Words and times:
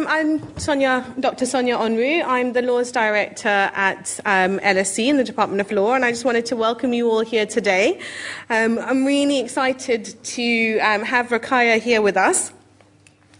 um, 0.00 0.06
I'm 0.08 0.58
Sonya, 0.58 1.14
Dr. 1.20 1.44
Sonya 1.44 1.76
Onwu. 1.76 2.24
I'm 2.24 2.52
the 2.52 2.62
Laws 2.62 2.90
Director 2.90 3.48
at 3.48 4.18
um, 4.24 4.58
LSE 4.60 5.06
in 5.06 5.16
the 5.16 5.24
Department 5.24 5.60
of 5.60 5.70
Law, 5.70 5.92
and 5.92 6.04
I 6.04 6.10
just 6.10 6.24
wanted 6.24 6.46
to 6.46 6.56
welcome 6.56 6.94
you 6.94 7.10
all 7.10 7.20
here 7.20 7.44
today. 7.44 8.00
Um, 8.48 8.78
I'm 8.78 9.04
really 9.04 9.40
excited 9.40 10.16
to 10.24 10.78
um, 10.78 11.02
have 11.02 11.28
Rokhaya 11.28 11.78
here 11.78 12.00
with 12.00 12.16
us, 12.16 12.50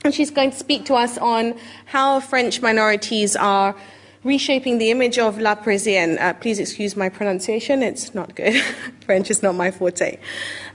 and 0.04 0.15
she's 0.15 0.31
going 0.31 0.51
to 0.51 0.57
speak 0.57 0.85
to 0.87 0.95
us 0.95 1.17
on 1.17 1.59
how 1.87 2.21
French 2.21 2.61
minorities 2.61 3.37
are 3.37 3.74
reshaping 4.22 4.78
the 4.78 4.90
image 4.90 5.18
of 5.18 5.38
La 5.38 5.54
Parisienne. 5.54 6.18
Uh, 6.18 6.34
please 6.34 6.58
excuse 6.58 6.96
my 6.96 7.08
pronunciation, 7.08 7.82
it's 7.82 8.14
not 8.14 8.34
good. 8.34 8.54
French 9.06 9.30
is 9.30 9.42
not 9.42 9.54
my 9.54 9.70
forte. 9.70 10.19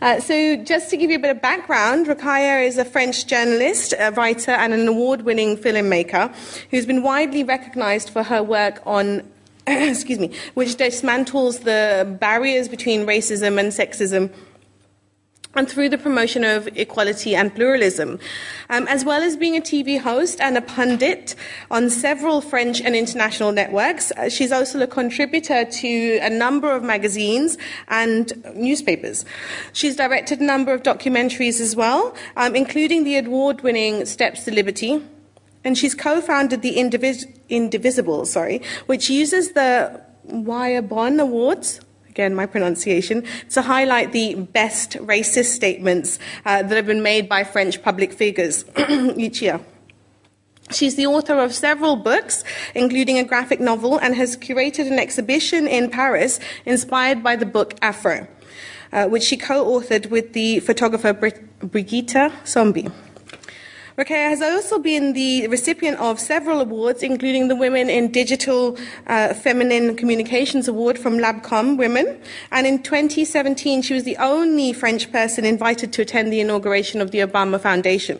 Uh, 0.02 0.20
so, 0.20 0.56
just 0.58 0.90
to 0.90 0.98
give 0.98 1.10
you 1.12 1.18
a 1.18 1.20
bit 1.20 1.32
of 1.32 1.42
background, 1.42 2.08
Rokhaya 2.08 2.66
is 2.66 2.78
a 2.78 2.86
French 2.86 3.28
journalist, 3.28 3.94
a 4.00 4.12
writer, 4.12 4.52
and 4.52 4.74
an 4.74 4.88
award 4.88 5.22
winning 5.22 5.58
filmmaker 5.58 6.34
who's 6.72 6.86
been 6.86 7.04
widely 7.04 7.44
recognized 7.44 8.10
for 8.10 8.24
her 8.24 8.42
work 8.42 8.82
on. 8.86 9.24
excuse 9.68 10.20
me, 10.20 10.32
which 10.54 10.78
dismantles 10.78 11.64
the 11.64 12.18
barriers 12.20 12.68
between 12.68 13.04
racism 13.08 13.60
and 13.60 13.72
sexism 13.72 14.32
and 15.56 15.70
through 15.70 15.90
the 15.90 15.98
promotion 15.98 16.44
of 16.44 16.68
equality 16.78 17.36
and 17.36 17.54
pluralism, 17.56 18.20
um, 18.70 18.88
as 18.88 19.06
well 19.06 19.24
as 19.24 19.38
being 19.38 19.56
a 19.56 19.62
TV 19.62 20.00
host 20.00 20.40
and 20.42 20.58
a 20.58 20.62
pundit 20.62 21.36
on 21.72 21.90
several 21.90 22.42
French 22.42 22.82
and 22.82 22.96
international 22.96 23.52
networks. 23.52 24.12
Uh, 24.12 24.30
she's 24.30 24.52
also 24.52 24.80
a 24.82 24.88
contributor 24.88 25.66
to 25.66 26.20
a 26.22 26.30
number 26.30 26.72
of 26.72 26.84
magazines 26.84 27.58
and 27.88 28.34
newspapers. 28.56 29.26
She's 29.74 29.96
directed 29.96 30.42
a 30.42 30.44
number 30.44 30.74
of 30.74 30.84
documentaries 30.84 31.60
as 31.62 31.76
well, 31.76 32.16
um, 32.36 32.56
including 32.56 33.04
the 33.04 33.18
award 33.18 33.62
winning 33.62 34.06
Steps 34.06 34.46
to 34.46 34.52
Liberty. 34.52 35.02
And 35.64 35.78
she's 35.78 35.96
co 35.96 36.22
founded 36.22 36.62
the 36.62 36.76
Indivis- 36.76 37.26
Indivisible, 37.50 38.26
sorry, 38.26 38.62
which 38.86 39.10
uses 39.10 39.54
the 39.54 40.02
Y'a 40.28 40.82
Bon 40.82 41.20
Awards 41.20 41.80
again, 42.16 42.34
my 42.34 42.46
pronunciation, 42.46 43.26
to 43.50 43.62
highlight 43.62 44.14
the 44.14 44.36
best 44.36 44.94
racist 45.00 45.48
statements 45.48 46.18
uh, 46.46 46.64
that 46.64 46.74
have 46.74 46.86
been 46.86 47.04
made 47.04 47.28
by 47.28 47.44
French 47.44 47.84
public 47.84 48.14
figures 48.14 48.64
each 49.18 49.42
year. 49.42 49.60
She's 50.72 50.96
the 50.96 51.08
author 51.08 51.38
of 51.38 51.54
several 51.54 51.98
books, 51.98 52.46
including 52.74 53.20
a 53.20 53.26
graphic 53.26 53.60
novel, 53.60 53.98
and 53.98 54.16
has 54.16 54.38
curated 54.38 54.88
an 54.88 54.98
exhibition 54.98 55.68
in 55.68 55.90
Paris 55.90 56.40
inspired 56.66 57.22
by 57.22 57.36
the 57.36 57.46
book 57.46 57.74
Afro, 57.82 58.26
uh, 58.94 59.08
which 59.10 59.24
she 59.24 59.36
co 59.36 59.66
authored 59.66 60.10
with 60.10 60.32
the 60.32 60.62
photographer 60.62 61.12
Brigitte 61.12 62.32
Sombié. 62.46 62.94
Rokhaya 63.98 64.28
has 64.28 64.42
also 64.42 64.78
been 64.78 65.14
the 65.14 65.48
recipient 65.48 65.98
of 66.00 66.20
several 66.20 66.60
awards, 66.60 67.02
including 67.02 67.48
the 67.48 67.56
Women 67.56 67.90
in 67.90 68.12
Digital 68.12 68.78
uh, 69.08 69.34
Feminine 69.34 69.96
Communications 69.96 70.68
Award 70.68 71.00
from 71.00 71.18
Labcom 71.18 71.78
Women. 71.78 72.20
And 72.52 72.68
in 72.68 72.84
2017, 72.84 73.84
she 73.84 73.94
was 73.94 74.04
the 74.04 74.18
only 74.18 74.74
French 74.74 75.14
person 75.14 75.46
invited 75.46 75.94
to 75.94 76.02
attend 76.02 76.34
the 76.34 76.42
inauguration 76.42 77.00
of 77.00 77.12
the 77.12 77.20
Obama 77.20 77.58
Foundation. 77.58 78.20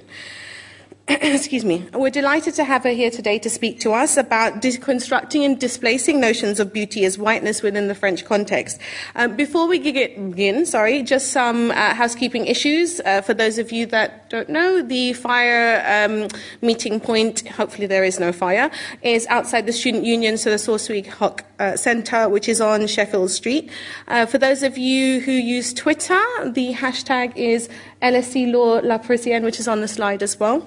excuse 1.08 1.64
me, 1.64 1.88
we're 1.94 2.10
delighted 2.10 2.56
to 2.56 2.64
have 2.64 2.84
her 2.84 2.90
here 2.90 3.12
today 3.12 3.38
to 3.38 3.48
speak 3.48 3.80
to 3.80 3.94
us 3.94 4.18
about 4.18 4.54
deconstructing 4.56 5.46
and 5.46 5.60
displacing 5.60 6.20
notions 6.20 6.60
of 6.60 6.74
beauty 6.74 7.06
as 7.06 7.16
whiteness 7.16 7.62
within 7.62 7.88
the 7.88 7.94
French 7.94 8.26
context. 8.26 8.80
Um, 9.14 9.36
before 9.36 9.68
we 9.68 9.78
begin, 9.78 10.66
sorry, 10.66 11.04
just 11.04 11.32
some 11.32 11.70
uh, 11.70 11.94
housekeeping 11.94 12.48
issues. 12.48 13.00
Uh, 13.02 13.22
for 13.22 13.36
those 13.36 13.60
of 13.60 13.72
you 13.72 13.86
that 13.88 14.32
don't 14.32 14.50
know, 14.50 14.82
the 14.82 15.14
fire 15.14 15.84
um, 15.86 16.28
meeting 16.64 17.00
point, 17.00 17.48
hopefully 17.50 17.86
there 17.86 18.04
is 18.04 18.20
no 18.20 18.32
fire, 18.32 18.72
is 19.04 19.28
outside 19.28 19.68
the 19.68 19.74
Student 19.74 20.06
Union, 20.06 20.40
so 20.40 20.50
the 20.50 20.58
Saw 20.58 20.78
Swee 20.78 21.04
Hock 21.04 21.46
uh, 21.60 21.78
Centre, 21.78 22.30
which 22.30 22.50
is 22.50 22.60
on 22.60 22.88
Sheffield 22.88 23.30
Street. 23.30 23.70
Uh, 24.08 24.26
for 24.26 24.40
those 24.40 24.64
of 24.64 24.76
you 24.76 25.20
who 25.20 25.34
use 25.34 25.72
Twitter, 25.72 26.20
the 26.46 26.74
hashtag 26.74 27.38
is 27.38 27.70
LSE 28.02 28.52
Law 28.52 28.80
La 28.84 28.98
Parisienne, 28.98 29.44
which 29.44 29.60
is 29.60 29.68
on 29.68 29.82
the 29.82 29.88
slide 29.88 30.24
as 30.24 30.40
well. 30.40 30.66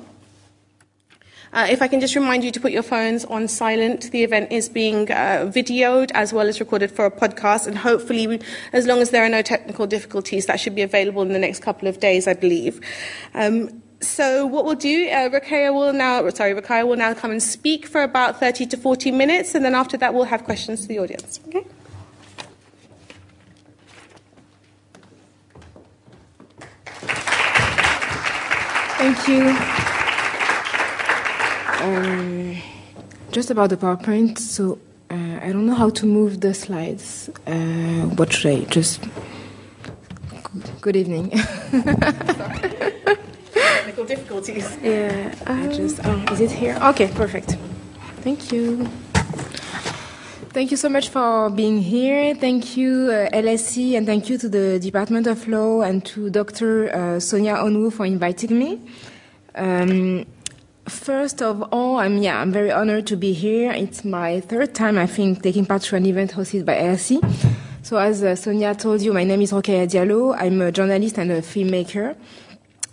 Uh, 1.52 1.66
if 1.70 1.80
I 1.80 1.88
can 1.88 2.00
just 2.00 2.14
remind 2.14 2.44
you 2.44 2.50
to 2.50 2.60
put 2.60 2.72
your 2.72 2.82
phones 2.82 3.24
on 3.24 3.48
silent, 3.48 4.10
the 4.10 4.22
event 4.22 4.52
is 4.52 4.68
being 4.68 5.10
uh, 5.10 5.50
videoed 5.52 6.10
as 6.14 6.32
well 6.32 6.46
as 6.46 6.60
recorded 6.60 6.90
for 6.90 7.06
a 7.06 7.10
podcast, 7.10 7.66
and 7.66 7.78
hopefully, 7.78 8.40
as 8.72 8.86
long 8.86 9.00
as 9.00 9.10
there 9.10 9.24
are 9.24 9.28
no 9.28 9.42
technical 9.42 9.86
difficulties, 9.86 10.46
that 10.46 10.60
should 10.60 10.74
be 10.74 10.82
available 10.82 11.22
in 11.22 11.32
the 11.32 11.38
next 11.38 11.62
couple 11.62 11.88
of 11.88 12.00
days, 12.00 12.28
I 12.28 12.34
believe. 12.34 12.80
Um, 13.34 13.82
so 14.00 14.46
what 14.46 14.64
we'll 14.64 14.74
do, 14.74 15.08
uh, 15.08 15.28
will 15.72 15.92
now, 15.92 16.28
sorry, 16.30 16.54
Rokhaya 16.54 16.86
will 16.86 16.96
now 16.96 17.14
come 17.14 17.30
and 17.30 17.42
speak 17.42 17.86
for 17.86 18.02
about 18.02 18.38
30 18.38 18.66
to 18.66 18.76
40 18.76 19.10
minutes, 19.10 19.54
and 19.54 19.64
then 19.64 19.74
after 19.74 19.96
that 19.96 20.14
we'll 20.14 20.24
have 20.24 20.44
questions 20.44 20.82
to 20.82 20.88
the 20.88 20.98
audience. 20.98 21.40
Okay? 21.48 21.64
Thank 28.98 29.28
you. 29.28 29.97
Um, 31.80 32.56
just 33.30 33.50
about 33.50 33.70
the 33.70 33.76
PowerPoint, 33.76 34.38
so 34.38 34.78
uh, 35.10 35.14
I 35.14 35.52
don't 35.52 35.66
know 35.66 35.74
how 35.74 35.90
to 35.90 36.06
move 36.06 36.40
the 36.40 36.52
slides. 36.54 37.30
Uh, 37.46 38.06
what 38.16 38.32
should 38.32 38.50
I 38.52 38.64
just? 38.64 39.00
Good 40.80 40.96
evening. 40.96 41.30
Technical 43.54 44.04
difficulties. 44.04 44.76
Yeah, 44.82 45.34
I 45.46 45.68
just. 45.68 46.00
Oh, 46.04 46.24
is 46.32 46.40
it 46.40 46.50
here? 46.50 46.78
Okay, 46.82 47.08
perfect. 47.08 47.56
Thank 48.22 48.50
you. 48.52 48.88
Thank 50.50 50.70
you 50.72 50.76
so 50.76 50.88
much 50.88 51.10
for 51.10 51.50
being 51.50 51.78
here. 51.80 52.34
Thank 52.34 52.76
you, 52.76 53.10
uh, 53.12 53.28
LSE, 53.36 53.96
and 53.96 54.04
thank 54.06 54.28
you 54.28 54.38
to 54.38 54.48
the 54.48 54.80
Department 54.80 55.26
of 55.28 55.46
Law 55.46 55.82
and 55.82 56.04
to 56.06 56.30
Dr. 56.30 56.90
Uh, 56.92 57.20
Sonya 57.20 57.54
Onwu 57.56 57.92
for 57.92 58.06
inviting 58.06 58.58
me. 58.58 58.80
Um, 59.54 60.24
First 60.88 61.42
of 61.42 61.62
all, 61.70 61.98
I'm 61.98 62.18
yeah, 62.18 62.40
I'm 62.40 62.50
very 62.50 62.72
honored 62.72 63.06
to 63.08 63.16
be 63.16 63.34
here. 63.34 63.72
It's 63.72 64.04
my 64.04 64.40
third 64.40 64.74
time, 64.74 64.96
I 64.96 65.06
think, 65.06 65.42
taking 65.42 65.66
part 65.66 65.82
to 65.82 65.96
an 65.96 66.06
event 66.06 66.32
hosted 66.32 66.64
by 66.64 66.76
LSE. 66.76 67.20
So, 67.82 67.98
as 67.98 68.22
uh, 68.22 68.34
Sonya 68.34 68.74
told 68.74 69.02
you, 69.02 69.12
my 69.12 69.24
name 69.24 69.42
is 69.42 69.52
Rokhaya 69.52 69.86
Diallo. 69.86 70.34
I'm 70.38 70.60
a 70.62 70.72
journalist 70.72 71.18
and 71.18 71.30
a 71.30 71.42
filmmaker. 71.42 72.16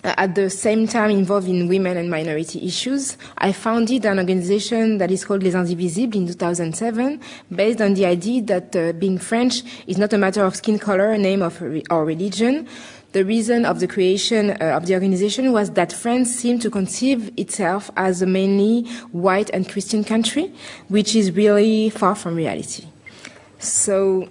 Uh, 0.05 0.13
at 0.17 0.35
the 0.35 0.49
same 0.51 0.87
time, 0.87 1.09
involved 1.09 1.47
in 1.47 1.67
women 1.67 1.97
and 1.97 2.11
minority 2.11 2.63
issues. 2.67 3.17
I 3.39 3.51
founded 3.53 4.05
an 4.05 4.19
organization 4.19 4.99
that 4.99 5.09
is 5.09 5.25
called 5.25 5.41
Les 5.41 5.55
Indivisibles 5.55 6.15
in 6.15 6.27
2007, 6.27 7.19
based 7.49 7.81
on 7.81 7.95
the 7.95 8.05
idea 8.05 8.43
that 8.43 8.75
uh, 8.75 8.91
being 8.91 9.17
French 9.17 9.63
is 9.87 9.97
not 9.97 10.13
a 10.13 10.17
matter 10.19 10.43
of 10.43 10.55
skin 10.55 10.77
color, 10.77 11.17
name, 11.17 11.41
of, 11.41 11.59
or 11.89 12.05
religion, 12.05 12.67
the 13.15 13.23
reason 13.23 13.63
of 13.63 13.79
the 13.79 13.87
creation 13.87 14.51
uh, 14.51 14.75
of 14.75 14.87
the 14.87 14.93
organization 14.93 15.53
was 15.53 15.71
that 15.71 15.93
France 15.93 16.35
seemed 16.35 16.61
to 16.61 16.69
conceive 16.69 17.31
itself 17.37 17.89
as 17.95 18.21
a 18.21 18.25
mainly 18.25 18.83
white 19.13 19.49
and 19.51 19.69
Christian 19.69 20.03
country, 20.03 20.51
which 20.89 21.15
is 21.15 21.31
really 21.31 21.89
far 21.89 22.13
from 22.13 22.35
reality. 22.35 22.83
So, 23.57 24.27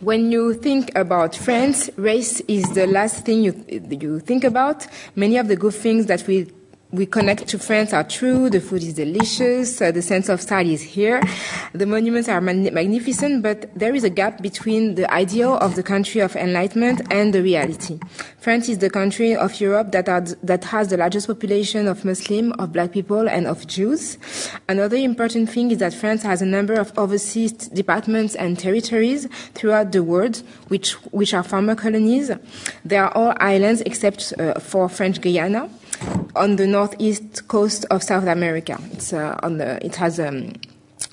when 0.00 0.30
you 0.30 0.52
think 0.52 0.94
about 0.94 1.34
France, 1.34 1.88
race 1.96 2.40
is 2.40 2.64
the 2.74 2.86
last 2.86 3.24
thing 3.24 3.42
you, 3.42 3.64
you 3.68 4.20
think 4.20 4.44
about. 4.44 4.86
Many 5.16 5.38
of 5.38 5.48
the 5.48 5.56
good 5.56 5.74
things 5.74 6.04
that 6.06 6.26
we 6.26 6.52
we 6.92 7.06
connect 7.06 7.48
to 7.48 7.58
France 7.58 7.94
are 7.94 8.04
true. 8.04 8.50
The 8.50 8.60
food 8.60 8.82
is 8.82 8.92
delicious. 8.92 9.80
Uh, 9.80 9.90
the 9.92 10.02
sense 10.02 10.28
of 10.28 10.42
style 10.42 10.68
is 10.68 10.82
here. 10.82 11.22
The 11.72 11.86
monuments 11.86 12.28
are 12.28 12.40
magnificent, 12.40 13.42
but 13.42 13.74
there 13.74 13.94
is 13.94 14.04
a 14.04 14.10
gap 14.10 14.42
between 14.42 14.94
the 14.94 15.10
ideal 15.10 15.56
of 15.56 15.74
the 15.74 15.82
country 15.82 16.20
of 16.20 16.36
enlightenment 16.36 17.00
and 17.10 17.32
the 17.32 17.42
reality. 17.42 17.98
France 18.36 18.68
is 18.68 18.78
the 18.78 18.90
country 18.90 19.34
of 19.34 19.58
Europe 19.58 19.92
that, 19.92 20.06
are, 20.10 20.20
that 20.42 20.64
has 20.64 20.88
the 20.88 20.98
largest 20.98 21.28
population 21.28 21.88
of 21.88 22.04
Muslim, 22.04 22.52
of 22.58 22.74
black 22.74 22.92
people, 22.92 23.26
and 23.26 23.46
of 23.46 23.66
Jews. 23.66 24.18
Another 24.68 24.96
important 24.96 25.48
thing 25.48 25.70
is 25.70 25.78
that 25.78 25.94
France 25.94 26.22
has 26.24 26.42
a 26.42 26.46
number 26.46 26.74
of 26.74 26.92
overseas 26.98 27.52
departments 27.52 28.34
and 28.34 28.58
territories 28.58 29.28
throughout 29.54 29.92
the 29.92 30.02
world, 30.02 30.42
which, 30.68 30.92
which 31.10 31.32
are 31.32 31.42
former 31.42 31.74
colonies. 31.74 32.30
They 32.84 32.98
are 32.98 33.10
all 33.12 33.32
islands 33.38 33.80
except 33.86 34.34
uh, 34.38 34.60
for 34.60 34.90
French 34.90 35.22
Guyana 35.22 35.70
on 36.34 36.56
the 36.56 36.66
northeast 36.66 37.48
coast 37.48 37.84
of 37.90 38.02
South 38.02 38.26
America. 38.26 38.78
It's 38.92 39.12
uh, 39.12 39.38
on 39.42 39.58
the, 39.58 39.84
it 39.84 39.96
has 39.96 40.18
um, 40.18 40.52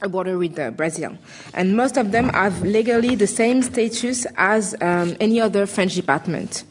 a 0.01 0.09
border 0.09 0.37
with 0.37 0.57
uh, 0.57 0.71
Brazil, 0.71 1.17
and 1.53 1.75
most 1.75 1.97
of 1.97 2.11
them 2.11 2.29
have 2.29 2.61
legally 2.61 3.15
the 3.15 3.27
same 3.27 3.61
status 3.61 4.25
as 4.37 4.75
um, 4.81 5.15
any 5.19 5.39
other 5.41 5.65
French 5.65 5.95
department. 5.95 6.63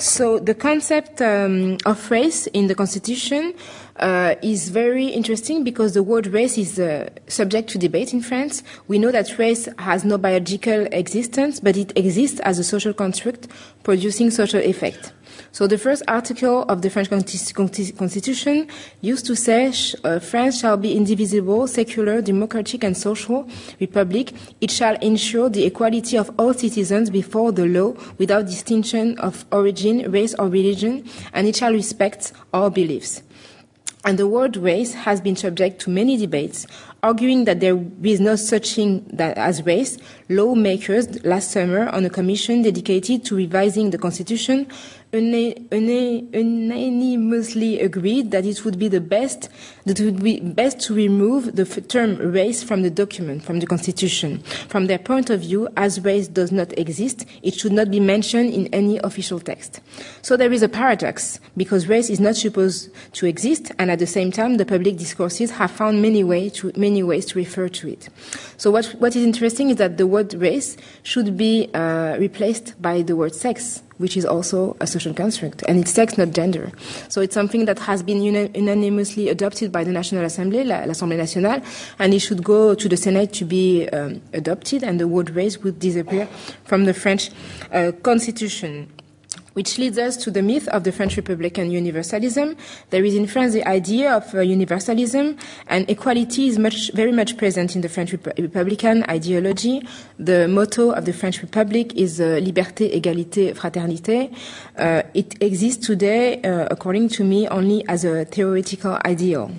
So 0.00 0.38
the 0.38 0.54
concept 0.54 1.20
um, 1.20 1.76
of 1.84 2.10
race 2.10 2.46
in 2.48 2.68
the 2.68 2.74
constitution 2.74 3.52
uh, 3.96 4.34
is 4.40 4.70
very 4.70 5.08
interesting 5.08 5.62
because 5.62 5.92
the 5.92 6.02
word 6.02 6.26
race 6.28 6.56
is 6.56 6.80
uh, 6.80 7.10
subject 7.26 7.68
to 7.70 7.78
debate 7.78 8.14
in 8.14 8.22
France. 8.22 8.62
We 8.88 8.98
know 8.98 9.12
that 9.12 9.38
race 9.38 9.68
has 9.78 10.02
no 10.02 10.16
biological 10.16 10.86
existence, 10.90 11.60
but 11.60 11.76
it 11.76 11.92
exists 11.98 12.40
as 12.40 12.58
a 12.58 12.64
social 12.64 12.94
construct 12.94 13.48
producing 13.82 14.30
social 14.30 14.60
effect. 14.60 15.12
So 15.52 15.66
the 15.66 15.78
first 15.78 16.02
article 16.06 16.62
of 16.62 16.82
the 16.82 16.90
French 16.90 17.10
Constitution 17.10 18.68
used 19.00 19.26
to 19.26 19.34
say 19.34 19.72
uh, 20.04 20.20
France 20.20 20.60
shall 20.60 20.76
be 20.76 20.96
indivisible, 20.96 21.66
secular, 21.66 22.22
democratic, 22.22 22.84
and 22.84 22.96
social 22.96 23.48
republic. 23.80 24.32
It 24.60 24.70
shall 24.70 24.94
ensure 24.96 25.48
the 25.48 25.64
equality 25.64 26.16
of 26.16 26.30
all 26.38 26.54
citizens 26.54 27.10
before 27.10 27.50
the 27.50 27.66
law 27.66 27.94
without 28.16 28.46
distinction 28.46 29.18
of 29.18 29.44
origin, 29.50 30.10
race, 30.10 30.34
or 30.34 30.48
religion, 30.48 31.04
and 31.32 31.48
it 31.48 31.56
shall 31.56 31.72
respect 31.72 32.32
all 32.52 32.70
beliefs. 32.70 33.22
And 34.02 34.18
the 34.18 34.26
word 34.26 34.56
race 34.56 34.94
has 34.94 35.20
been 35.20 35.36
subject 35.36 35.78
to 35.82 35.90
many 35.90 36.16
debates, 36.16 36.66
arguing 37.02 37.44
that 37.44 37.60
there 37.60 37.78
is 38.02 38.18
no 38.18 38.36
such 38.36 38.74
thing 38.76 39.14
as 39.18 39.62
race. 39.66 39.98
Lawmakers 40.30 41.22
last 41.22 41.50
summer 41.50 41.86
on 41.88 42.06
a 42.06 42.10
commission 42.10 42.62
dedicated 42.62 43.26
to 43.26 43.36
revising 43.36 43.90
the 43.90 43.98
constitution 43.98 44.68
unanimously 45.12 47.80
agreed 47.80 48.30
that 48.30 48.46
it 48.46 48.64
would 48.64 48.78
be 48.78 48.86
the 48.86 49.00
best 49.00 49.48
that 49.84 49.98
it 49.98 50.04
would 50.04 50.22
be 50.22 50.38
best 50.40 50.78
to 50.80 50.94
remove 50.94 51.56
the 51.56 51.64
term 51.64 52.18
race 52.18 52.62
from 52.62 52.82
the 52.82 52.90
document, 52.90 53.42
from 53.42 53.58
the 53.60 53.66
constitution. 53.66 54.38
From 54.68 54.86
their 54.86 54.98
point 54.98 55.30
of 55.30 55.40
view, 55.40 55.68
as 55.76 56.02
race 56.02 56.28
does 56.28 56.52
not 56.52 56.78
exist, 56.78 57.24
it 57.42 57.54
should 57.54 57.72
not 57.72 57.90
be 57.90 57.98
mentioned 57.98 58.54
in 58.54 58.68
any 58.68 58.98
official 58.98 59.40
text. 59.40 59.80
So 60.22 60.36
there 60.36 60.52
is 60.52 60.62
a 60.62 60.68
paradox 60.68 61.40
because 61.56 61.88
race 61.88 62.08
is 62.10 62.20
not 62.20 62.36
supposed 62.36 62.90
to 63.14 63.26
exist, 63.26 63.72
and 63.78 63.90
at 63.90 63.98
the 63.98 64.06
same 64.06 64.30
time, 64.30 64.58
the 64.58 64.66
public 64.66 64.96
discourses 64.96 65.50
have 65.52 65.72
found 65.72 66.02
many, 66.02 66.22
way 66.22 66.50
to, 66.50 66.70
many 66.76 67.02
ways 67.02 67.24
to 67.26 67.38
refer 67.38 67.68
to 67.68 67.88
it. 67.88 68.08
So 68.58 68.70
what, 68.70 68.86
what 69.00 69.16
is 69.16 69.24
interesting 69.24 69.70
is 69.70 69.76
that 69.76 69.96
the 69.96 70.06
word 70.06 70.34
race 70.34 70.76
should 71.02 71.36
be 71.36 71.68
uh, 71.74 72.16
replaced 72.18 72.80
by 72.80 73.02
the 73.02 73.16
word 73.16 73.34
sex 73.34 73.82
which 74.00 74.16
is 74.16 74.24
also 74.24 74.74
a 74.80 74.86
social 74.86 75.12
construct, 75.12 75.62
and 75.68 75.78
it's 75.78 75.92
sex, 75.92 76.16
not 76.16 76.30
gender. 76.30 76.72
So 77.08 77.20
it's 77.20 77.34
something 77.34 77.66
that 77.66 77.78
has 77.80 78.02
been 78.02 78.22
unanimously 78.22 79.28
adopted 79.28 79.70
by 79.70 79.84
the 79.84 79.92
National 79.92 80.24
Assembly, 80.24 80.64
l'Assemblée 80.64 81.18
nationale, 81.18 81.62
and 81.98 82.14
it 82.14 82.20
should 82.20 82.42
go 82.42 82.74
to 82.74 82.88
the 82.88 82.96
Senate 82.96 83.34
to 83.34 83.44
be 83.44 83.88
um, 83.90 84.22
adopted, 84.32 84.82
and 84.82 84.98
the 84.98 85.06
word 85.06 85.28
race 85.30 85.58
would 85.58 85.78
disappear 85.78 86.26
from 86.64 86.86
the 86.86 86.94
French 86.94 87.30
uh, 87.72 87.92
constitution. 88.02 88.88
Which 89.54 89.78
leads 89.78 89.98
us 89.98 90.16
to 90.18 90.30
the 90.30 90.42
myth 90.42 90.68
of 90.68 90.84
the 90.84 90.92
French 90.92 91.16
Republican 91.16 91.70
universalism. 91.70 92.56
There 92.90 93.04
is 93.04 93.14
in 93.14 93.26
France 93.26 93.52
the 93.52 93.66
idea 93.66 94.14
of 94.14 94.34
uh, 94.34 94.40
universalism, 94.40 95.36
and 95.66 95.90
equality 95.90 96.48
is 96.48 96.58
much, 96.58 96.92
very 96.92 97.12
much 97.12 97.36
present 97.36 97.74
in 97.74 97.82
the 97.82 97.88
French 97.88 98.12
Rep- 98.12 98.38
Republican 98.38 99.04
ideology. 99.08 99.82
The 100.18 100.46
motto 100.46 100.92
of 100.92 101.04
the 101.04 101.12
French 101.12 101.42
Republic 101.42 101.94
is 101.96 102.20
uh, 102.20 102.40
Liberté, 102.40 102.94
Égalité, 102.94 103.54
Fraternité. 103.54 104.30
Uh, 104.78 105.02
it 105.14 105.42
exists 105.42 105.86
today, 105.86 106.40
uh, 106.42 106.68
according 106.70 107.08
to 107.10 107.24
me, 107.24 107.48
only 107.48 107.84
as 107.88 108.04
a 108.04 108.24
theoretical 108.24 108.98
ideal. 109.04 109.50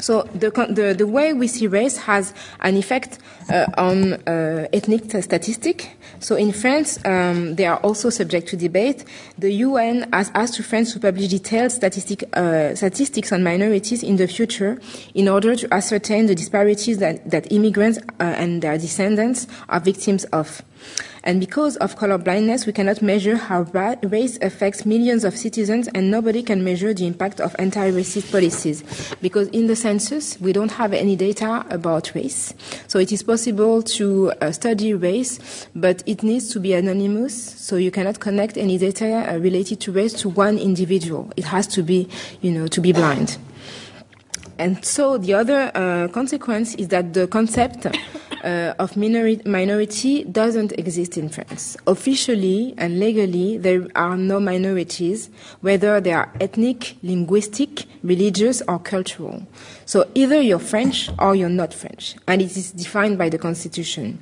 So 0.00 0.22
the, 0.34 0.50
the, 0.50 0.94
the, 0.96 1.06
way 1.06 1.32
we 1.32 1.46
see 1.46 1.66
race 1.66 1.96
has 1.98 2.34
an 2.60 2.76
effect 2.76 3.18
uh, 3.48 3.66
on 3.78 4.14
uh, 4.14 4.66
ethnic 4.72 5.10
statistic. 5.22 5.96
So 6.20 6.36
in 6.36 6.52
France, 6.52 6.98
um, 7.04 7.54
they 7.54 7.66
are 7.66 7.76
also 7.78 8.10
subject 8.10 8.48
to 8.48 8.56
debate. 8.56 9.04
The 9.38 9.52
UN 9.52 10.08
has 10.12 10.30
asked 10.34 10.60
France 10.62 10.92
to 10.94 11.00
publish 11.00 11.28
detailed 11.28 11.72
statistic, 11.72 12.24
uh, 12.36 12.74
statistics 12.74 13.32
on 13.32 13.42
minorities 13.44 14.02
in 14.02 14.16
the 14.16 14.26
future 14.26 14.80
in 15.14 15.28
order 15.28 15.54
to 15.54 15.72
ascertain 15.72 16.26
the 16.26 16.34
disparities 16.34 16.98
that, 16.98 17.30
that 17.30 17.50
immigrants 17.52 17.98
uh, 17.98 18.24
and 18.24 18.62
their 18.62 18.78
descendants 18.78 19.46
are 19.68 19.80
victims 19.80 20.24
of. 20.26 20.62
And 21.24 21.40
because 21.40 21.76
of 21.78 21.96
color 21.96 22.18
blindness, 22.18 22.66
we 22.66 22.72
cannot 22.72 23.00
measure 23.00 23.36
how 23.36 23.62
race 24.02 24.38
affects 24.42 24.84
millions 24.84 25.24
of 25.24 25.36
citizens, 25.36 25.88
and 25.88 26.10
nobody 26.10 26.42
can 26.42 26.62
measure 26.62 26.92
the 26.92 27.06
impact 27.06 27.40
of 27.40 27.56
anti-racist 27.58 28.30
policies. 28.30 28.84
Because 29.22 29.48
in 29.48 29.66
the 29.66 29.74
census, 29.74 30.38
we 30.38 30.52
don't 30.52 30.72
have 30.72 30.92
any 30.92 31.16
data 31.16 31.64
about 31.70 32.14
race. 32.14 32.52
So 32.88 32.98
it 32.98 33.10
is 33.10 33.22
possible 33.22 33.82
to 33.82 34.32
uh, 34.40 34.52
study 34.52 34.92
race, 34.92 35.66
but 35.74 36.02
it 36.06 36.22
needs 36.22 36.50
to 36.50 36.60
be 36.60 36.74
anonymous. 36.74 37.34
So 37.34 37.76
you 37.76 37.90
cannot 37.90 38.20
connect 38.20 38.58
any 38.58 38.76
data 38.76 39.26
uh, 39.26 39.38
related 39.38 39.80
to 39.80 39.92
race 39.92 40.12
to 40.20 40.28
one 40.28 40.58
individual. 40.58 41.32
It 41.36 41.44
has 41.44 41.66
to 41.68 41.82
be, 41.82 42.06
you 42.42 42.50
know, 42.50 42.66
to 42.66 42.80
be 42.82 42.92
blind. 42.92 43.38
And 44.58 44.84
so 44.84 45.18
the 45.18 45.34
other 45.34 45.70
uh, 45.74 46.08
consequence 46.08 46.74
is 46.76 46.88
that 46.88 47.12
the 47.12 47.26
concept 47.26 47.86
uh, 47.86 48.74
of 48.78 48.92
minori- 48.92 49.44
minority 49.46 50.24
doesn't 50.24 50.72
exist 50.72 51.16
in 51.16 51.28
France. 51.28 51.76
Officially 51.86 52.74
and 52.76 53.00
legally, 53.00 53.58
there 53.58 53.86
are 53.94 54.16
no 54.16 54.38
minorities, 54.38 55.30
whether 55.60 56.00
they 56.00 56.12
are 56.12 56.32
ethnic, 56.40 56.96
linguistic, 57.02 57.86
religious, 58.02 58.62
or 58.68 58.78
cultural. 58.78 59.46
So 59.86 60.10
either 60.14 60.40
you're 60.40 60.58
French 60.58 61.10
or 61.18 61.34
you're 61.34 61.48
not 61.48 61.74
French, 61.74 62.16
and 62.26 62.40
it 62.40 62.56
is 62.56 62.72
defined 62.72 63.18
by 63.18 63.28
the 63.28 63.38
constitution. 63.38 64.18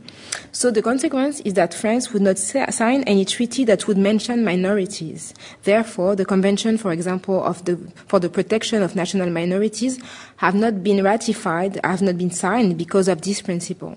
So 0.51 0.71
the 0.71 0.83
consequence 0.83 1.41
is 1.41 1.55
that 1.55 1.73
France 1.73 2.13
would 2.13 2.23
not 2.23 2.39
sign 2.39 3.05
any 3.05 3.25
treaty 3.25 3.65
that 3.65 3.87
would 3.87 3.99
mention 3.99 4.45
minorities. 4.45 5.35
Therefore, 5.63 6.17
the 6.17 6.25
Convention, 6.25 6.79
for 6.79 6.93
example, 6.93 7.43
of 7.45 7.65
the, 7.65 7.77
for 8.07 8.19
the 8.19 8.29
protection 8.29 8.83
of 8.83 8.97
national 8.97 9.31
minorities 9.31 10.01
have 10.37 10.55
not 10.55 10.83
been 10.83 11.03
ratified, 11.03 11.81
have 11.85 12.03
not 12.03 12.19
been 12.19 12.31
signed 12.31 12.77
because 12.77 13.09
of 13.09 13.23
this 13.23 13.41
principle. 13.41 13.97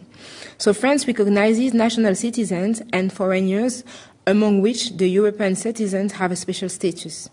So 0.57 0.73
France 0.73 1.07
recognizes 1.07 1.73
national 1.73 2.15
citizens 2.15 2.81
and 2.93 3.11
foreigners, 3.11 3.83
among 4.27 4.61
which 4.61 4.97
the 4.97 5.07
European 5.07 5.55
citizens 5.55 6.13
have 6.13 6.31
a 6.31 6.35
special 6.35 6.69
status. 6.69 7.29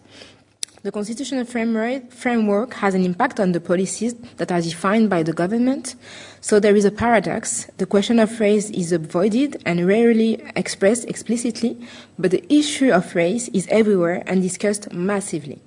The 0.85 0.91
constitutional 0.91 1.45
framework 1.45 2.75
has 2.75 2.95
an 2.95 3.05
impact 3.05 3.39
on 3.39 3.53
the 3.53 3.61
policies 3.61 4.15
that 4.39 4.51
are 4.51 4.61
defined 4.61 5.09
by 5.09 5.23
the 5.23 5.33
government. 5.33 5.95
So 6.41 6.59
there 6.59 6.75
is 6.75 6.85
a 6.85 6.91
paradox. 6.91 7.71
The 7.77 7.87
question 7.87 8.19
of 8.19 8.41
race 8.41 8.69
is 8.71 8.91
avoided 8.91 9.63
and 9.65 9.87
rarely 9.87 10.43
expressed 10.57 11.09
explicitly, 11.09 11.79
but 12.19 12.33
the 12.33 12.45
issue 12.53 12.91
of 12.91 13.15
race 13.15 13.47
is 13.51 13.69
everywhere 13.69 14.25
and 14.27 14.43
discussed 14.43 14.93
massively. 14.93 15.61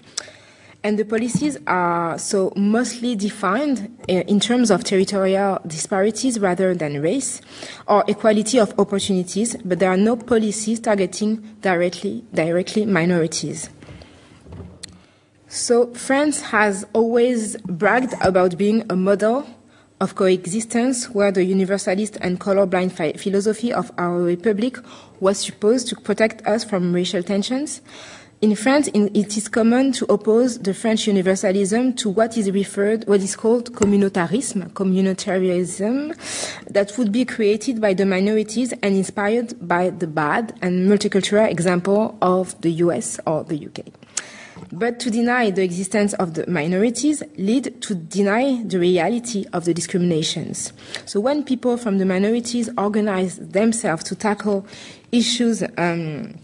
And 0.83 0.99
the 0.99 1.05
policies 1.05 1.57
are 1.65 2.19
so 2.19 2.51
mostly 2.57 3.15
defined 3.15 3.97
uh, 4.09 4.13
in 4.13 4.41
terms 4.41 4.69
of 4.69 4.83
territorial 4.83 5.59
disparities 5.65 6.41
rather 6.41 6.75
than 6.75 7.01
race 7.01 7.39
or 7.87 8.03
equality 8.09 8.59
of 8.59 8.77
opportunities, 8.77 9.55
but 9.63 9.79
there 9.79 9.89
are 9.89 9.97
no 9.97 10.17
policies 10.17 10.81
targeting 10.81 11.55
directly, 11.61 12.25
directly 12.33 12.85
minorities. 12.85 13.69
So 15.55 15.87
France 15.93 16.41
has 16.41 16.85
always 16.91 17.55
bragged 17.61 18.13
about 18.19 18.57
being 18.57 18.83
a 18.89 18.95
model 18.97 19.47
of 20.01 20.13
coexistence 20.13 21.09
where 21.09 21.31
the 21.31 21.45
universalist 21.45 22.17
and 22.19 22.41
colorblind 22.41 22.91
philosophy 23.17 23.71
of 23.71 23.89
our 23.97 24.21
republic 24.21 24.77
was 25.21 25.39
supposed 25.39 25.87
to 25.87 25.95
protect 25.95 26.45
us 26.45 26.65
from 26.65 26.91
racial 26.91 27.23
tensions. 27.23 27.79
In 28.41 28.53
France, 28.57 28.89
it 28.93 29.37
is 29.37 29.47
common 29.47 29.93
to 29.93 30.05
oppose 30.11 30.59
the 30.59 30.73
French 30.73 31.07
universalism 31.07 31.93
to 31.93 32.09
what 32.09 32.35
is 32.35 32.51
referred, 32.51 33.07
what 33.07 33.21
is 33.21 33.37
called 33.37 33.71
communautarism, 33.71 34.71
communitarianism, 34.73 36.17
that 36.69 36.97
would 36.97 37.13
be 37.13 37.23
created 37.23 37.79
by 37.79 37.93
the 37.93 38.05
minorities 38.05 38.73
and 38.83 38.93
inspired 38.93 39.53
by 39.65 39.89
the 39.89 40.05
bad 40.05 40.53
and 40.61 40.89
multicultural 40.89 41.49
example 41.49 42.17
of 42.21 42.59
the 42.59 42.71
US 42.71 43.21
or 43.25 43.45
the 43.45 43.67
UK. 43.67 44.04
But 44.77 44.99
to 44.99 45.09
deny 45.09 45.51
the 45.51 45.63
existence 45.63 46.13
of 46.15 46.33
the 46.33 46.45
minorities 46.47 47.23
lead 47.37 47.81
to 47.81 47.95
deny 47.95 48.61
the 48.61 48.77
reality 48.77 49.45
of 49.53 49.63
the 49.63 49.73
discriminations. 49.73 50.73
So 51.05 51.21
when 51.21 51.45
people 51.45 51.77
from 51.77 51.97
the 51.97 52.05
minorities 52.05 52.69
organize 52.77 53.37
themselves 53.37 54.03
to 54.03 54.15
tackle 54.15 54.67
issues 55.13 55.63
um, 55.77 56.37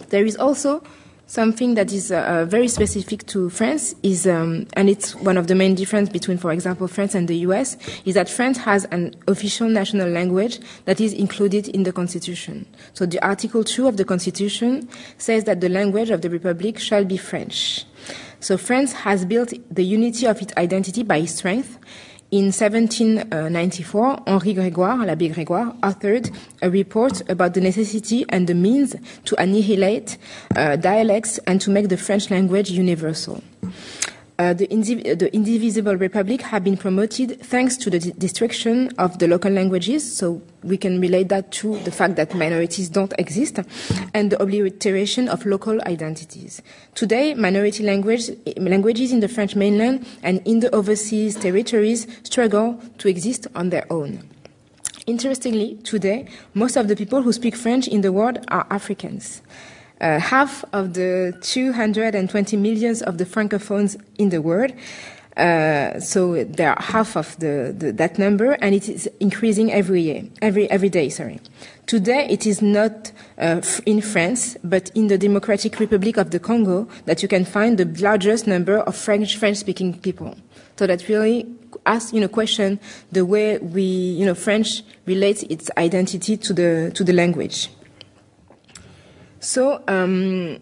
There 0.09 0.25
is 0.25 0.35
also 0.35 0.83
something 1.27 1.73
that 1.73 1.91
is 1.91 2.11
uh, 2.11 2.17
uh 2.17 2.45
very 2.45 2.67
specific 2.67 3.25
to 3.25 3.49
France, 3.49 3.95
is, 4.03 4.27
um, 4.27 4.67
and 4.73 4.89
it's 4.89 5.15
one 5.15 5.37
of 5.37 5.47
the 5.47 5.55
main 5.55 5.73
differences 5.73 6.11
between, 6.11 6.37
for 6.37 6.51
example, 6.51 6.87
France 6.87 7.15
and 7.15 7.27
the 7.27 7.37
US, 7.37 7.77
is 8.05 8.13
that 8.13 8.29
France 8.29 8.59
has 8.59 8.85
an 8.85 9.15
official 9.27 9.67
national 9.67 10.09
language 10.09 10.59
that 10.85 11.01
is 11.01 11.13
included 11.13 11.67
in 11.69 11.83
the 11.83 11.91
Constitution. 11.91 12.65
So 12.93 13.05
the 13.05 13.19
Article 13.25 13.63
2 13.63 13.87
of 13.87 13.97
the 13.97 14.05
Constitution 14.05 14.87
says 15.17 15.45
that 15.45 15.61
the 15.61 15.69
language 15.69 16.11
of 16.11 16.21
the 16.21 16.29
Republic 16.29 16.77
shall 16.79 17.05
be 17.05 17.17
French. 17.17 17.85
So 18.39 18.57
France 18.57 18.93
has 18.93 19.25
built 19.25 19.53
the 19.71 19.83
unity 19.83 20.27
of 20.27 20.41
its 20.41 20.53
identity 20.57 21.01
by 21.01 21.25
strength. 21.25 21.79
In 22.31 22.51
1794, 22.51 24.23
Henri 24.25 24.55
Grégoire, 24.55 25.05
l'Abbé 25.05 25.29
Grégoire, 25.29 25.75
authored 25.83 26.31
a 26.63 26.69
report 26.69 27.21
about 27.29 27.53
the 27.53 27.61
necessity 27.61 28.25
and 28.29 28.47
the 28.47 28.55
means 28.55 28.95
to 29.25 29.35
annihilate 29.39 30.17
uh, 30.55 30.75
dialects 30.75 31.37
and 31.45 31.61
to 31.61 31.69
make 31.69 31.87
the 31.89 31.97
French 31.97 32.31
language 32.31 32.71
universal. 32.71 33.43
Uh, 34.37 34.53
the, 34.53 34.67
indiv- 34.67 35.17
the, 35.17 35.33
indivisible 35.33 35.95
republic 35.95 36.41
have 36.41 36.61
been 36.61 36.75
promoted 36.75 37.39
thanks 37.41 37.77
to 37.77 37.89
the 37.89 37.99
destruction 37.99 38.89
of 38.97 39.17
the 39.19 39.29
local 39.29 39.49
languages. 39.49 40.17
So 40.17 40.41
we 40.61 40.75
can 40.75 40.99
relate 40.99 41.29
that 41.29 41.53
to 41.53 41.79
the 41.79 41.91
fact 41.91 42.17
that 42.17 42.35
minorities 42.35 42.89
don't 42.89 43.13
exist 43.17 43.59
and 44.13 44.31
the 44.31 44.41
obliteration 44.41 45.29
of 45.29 45.45
local 45.45 45.79
identities. 45.83 46.61
Today, 46.95 47.33
minority 47.33 47.83
language, 47.83 48.29
languages 48.57 49.13
in 49.13 49.21
the 49.21 49.29
French 49.29 49.55
mainland 49.55 50.05
and 50.21 50.45
in 50.45 50.59
the 50.59 50.73
overseas 50.75 51.37
territories 51.37 52.05
struggle 52.23 52.81
to 52.97 53.07
exist 53.07 53.47
on 53.55 53.69
their 53.69 53.85
own. 53.89 54.29
Interestingly, 55.07 55.75
today, 55.83 56.27
most 56.53 56.75
of 56.75 56.89
the 56.89 56.95
people 56.97 57.21
who 57.21 57.31
speak 57.31 57.55
French 57.55 57.87
in 57.87 58.01
the 58.01 58.11
world 58.11 58.43
are 58.49 58.67
Africans 58.69 59.41
uh, 60.01 60.19
half 60.19 60.63
of 60.73 60.93
the 60.93 61.37
220 61.41 62.57
millions 62.57 63.01
of 63.01 63.17
the 63.17 63.25
francophones 63.25 63.97
in 64.17 64.29
the 64.29 64.41
world. 64.41 64.71
Uh, 65.37 65.99
so 65.99 66.43
they 66.45 66.65
are 66.65 66.77
half 66.79 67.17
of 67.17 67.37
the, 67.39 67.75
the, 67.77 67.91
that 67.91 68.17
number, 68.17 68.53
and 68.61 68.73
it 68.73 68.87
is 68.87 69.09
increasing 69.19 69.69
every 69.71 70.01
year, 70.01 70.23
every 70.41 70.69
every 70.71 70.87
day. 70.87 71.09
Sorry. 71.09 71.41
Today, 71.87 72.25
it 72.29 72.47
is 72.47 72.61
not 72.61 73.11
uh, 73.37 73.61
in 73.85 73.99
France, 73.99 74.55
but 74.63 74.91
in 74.95 75.07
the 75.07 75.17
Democratic 75.17 75.77
Republic 75.79 76.15
of 76.15 76.31
the 76.31 76.39
Congo 76.39 76.87
that 77.03 77.21
you 77.21 77.27
can 77.27 77.43
find 77.43 77.77
the 77.77 77.85
largest 78.01 78.47
number 78.47 78.79
of 78.79 78.95
French 78.95 79.35
French-speaking 79.35 79.99
people. 79.99 80.35
So 80.77 80.87
that 80.87 81.07
really 81.09 81.45
ask, 81.85 82.13
you 82.13 82.21
know, 82.21 82.29
question 82.29 82.79
the 83.11 83.25
way 83.25 83.57
we, 83.57 83.81
you 83.81 84.25
know, 84.25 84.35
French 84.35 84.83
relates 85.05 85.43
its 85.43 85.69
identity 85.77 86.37
to 86.37 86.53
the 86.53 86.91
to 86.95 87.03
the 87.03 87.13
language. 87.13 87.69
So 89.45 89.83
um, 89.87 90.57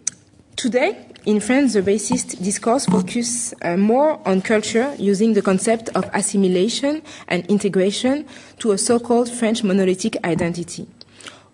today 0.56 1.06
in 1.24 1.40
France, 1.40 1.72
the 1.72 1.80
racist 1.80 2.44
discourse 2.44 2.84
focuses 2.84 3.54
uh, 3.62 3.78
more 3.78 4.20
on 4.28 4.42
culture 4.42 4.94
using 4.98 5.32
the 5.32 5.40
concept 5.40 5.88
of 5.94 6.04
assimilation 6.12 7.00
and 7.28 7.46
integration 7.46 8.26
to 8.58 8.72
a 8.72 8.78
so-called 8.78 9.30
French 9.30 9.64
monolithic 9.64 10.22
identity. 10.22 10.86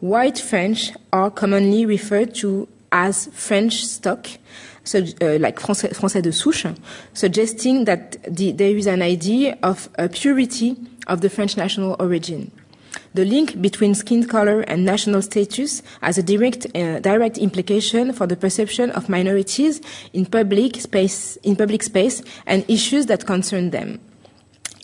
White 0.00 0.40
French 0.40 0.90
are 1.12 1.30
commonly 1.30 1.87
referred 1.87 2.34
to 2.34 2.66
as 2.90 3.28
French 3.32 3.84
stock, 3.87 4.26
so, 4.82 4.99
uh, 4.99 5.38
like 5.38 5.60
Français, 5.60 5.94
Français 5.94 6.22
de 6.22 6.32
souche, 6.32 6.66
suggesting 7.14 7.84
that 7.84 8.16
the, 8.25 8.50
there 8.50 8.76
is 8.76 8.88
an 8.88 9.02
idea 9.02 9.56
of 9.62 9.88
a 9.96 10.08
purity 10.08 10.76
of 11.06 11.20
the 11.20 11.30
French 11.30 11.56
national 11.56 11.94
origin. 12.00 12.50
The 13.12 13.24
link 13.24 13.60
between 13.60 13.96
skin 13.96 14.24
color 14.24 14.60
and 14.60 14.84
national 14.84 15.22
status 15.22 15.82
has 16.00 16.16
a 16.16 16.22
direct, 16.22 16.66
uh, 16.76 17.00
direct 17.00 17.38
implication 17.38 18.12
for 18.12 18.28
the 18.28 18.36
perception 18.36 18.90
of 18.92 19.08
minorities 19.08 19.80
in 20.12 20.26
public 20.26 20.76
space, 20.80 21.36
in 21.42 21.56
public 21.56 21.82
space 21.82 22.22
and 22.46 22.64
issues 22.68 23.06
that 23.06 23.26
concern 23.26 23.70
them. 23.70 23.98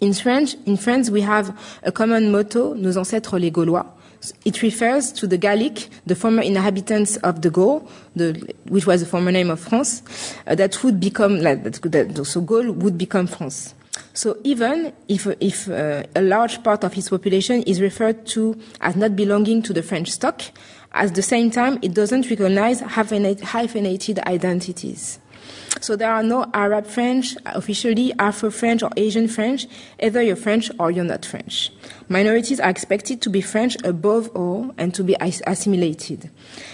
In 0.00 0.12
French, 0.12 0.56
in 0.66 0.76
France, 0.76 1.08
we 1.08 1.20
have 1.20 1.56
a 1.84 1.92
common 1.92 2.32
motto, 2.32 2.74
Nos 2.74 2.96
ancêtres 2.96 3.40
les 3.40 3.50
Gaulois. 3.52 3.86
It 4.44 4.60
refers 4.60 5.12
to 5.12 5.28
the 5.28 5.38
Gallic, 5.38 5.88
the 6.04 6.16
former 6.16 6.42
inhabitants 6.42 7.16
of 7.18 7.42
the 7.42 7.50
Gaul, 7.50 7.88
the, 8.16 8.52
which 8.68 8.86
was 8.86 9.02
the 9.02 9.06
former 9.06 9.30
name 9.30 9.50
of 9.50 9.60
France, 9.60 10.02
uh, 10.48 10.56
that 10.56 10.82
would 10.82 10.98
become, 10.98 11.40
like, 11.40 11.62
that, 11.62 11.80
that, 11.92 12.24
so 12.24 12.40
Gaul 12.40 12.72
would 12.72 12.98
become 12.98 13.28
France. 13.28 13.75
So 14.12 14.38
even 14.44 14.92
if, 15.08 15.26
if 15.40 15.68
uh, 15.68 16.04
a 16.14 16.22
large 16.22 16.62
part 16.62 16.84
of 16.84 16.92
his 16.94 17.08
population 17.08 17.62
is 17.62 17.80
referred 17.80 18.26
to 18.26 18.58
as 18.80 18.96
not 18.96 19.16
belonging 19.16 19.62
to 19.62 19.72
the 19.72 19.82
French 19.82 20.10
stock, 20.10 20.42
at 20.92 21.14
the 21.14 21.22
same 21.22 21.50
time, 21.50 21.78
it 21.82 21.92
doesn't 21.92 22.28
recognize 22.30 22.80
hyphenated 22.80 24.18
identities. 24.20 25.18
So 25.80 25.94
there 25.94 26.10
are 26.10 26.22
no 26.22 26.46
Arab 26.54 26.86
French, 26.86 27.36
officially 27.44 28.12
Afro 28.18 28.50
French 28.50 28.82
or 28.82 28.90
Asian 28.96 29.28
French. 29.28 29.66
Either 30.00 30.22
you're 30.22 30.34
French 30.36 30.70
or 30.78 30.90
you're 30.90 31.04
not 31.04 31.24
French. 31.24 31.70
Minorities 32.08 32.60
are 32.60 32.70
expected 32.70 33.20
to 33.22 33.30
be 33.30 33.40
French 33.40 33.76
above 33.84 34.28
all 34.34 34.74
and 34.78 34.94
to 34.94 35.04
be 35.04 35.16
assimilated. 35.20 36.30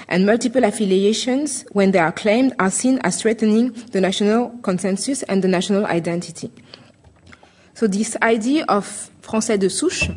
And 0.09 0.25
multiple 0.25 0.65
affiliations, 0.65 1.65
when 1.73 1.91
they 1.91 1.99
are 1.99 2.13
claimed, 2.13 2.55
are 2.59 2.71
seen 2.71 3.01
as 3.03 3.21
threatening 3.21 3.73
the 3.91 4.01
national 4.01 4.51
consensus 4.63 5.23
and 5.25 5.43
the 5.43 5.49
national 5.49 5.85
identity. 5.87 6.53
So 7.83 7.89
this 7.89 8.17
idea 8.23 8.65
of 8.69 9.11
Français 9.23 9.59
de 9.59 9.69
souche 9.69 10.09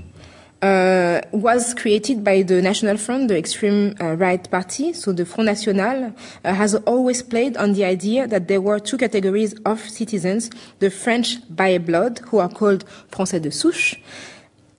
uh, 0.61 1.21
was 1.31 1.73
created 1.73 2.23
by 2.23 2.43
the 2.43 2.61
National 2.61 2.95
Front, 2.95 3.29
the 3.29 3.39
extreme 3.39 3.95
uh, 3.99 4.13
right 4.13 4.47
party. 4.51 4.93
So 4.93 5.11
the 5.11 5.25
Front 5.25 5.47
National 5.47 6.13
uh, 6.43 6.53
has 6.53 6.75
always 6.85 7.23
played 7.23 7.57
on 7.57 7.73
the 7.73 7.83
idea 7.83 8.27
that 8.27 8.47
there 8.47 8.61
were 8.61 8.77
two 8.77 8.99
categories 8.99 9.55
of 9.65 9.79
citizens, 9.79 10.51
the 10.77 10.91
French 10.91 11.39
by 11.49 11.79
blood, 11.79 12.19
who 12.27 12.37
are 12.37 12.49
called 12.49 12.85
Français 13.09 13.41
de 13.41 13.49
souche, 13.49 13.95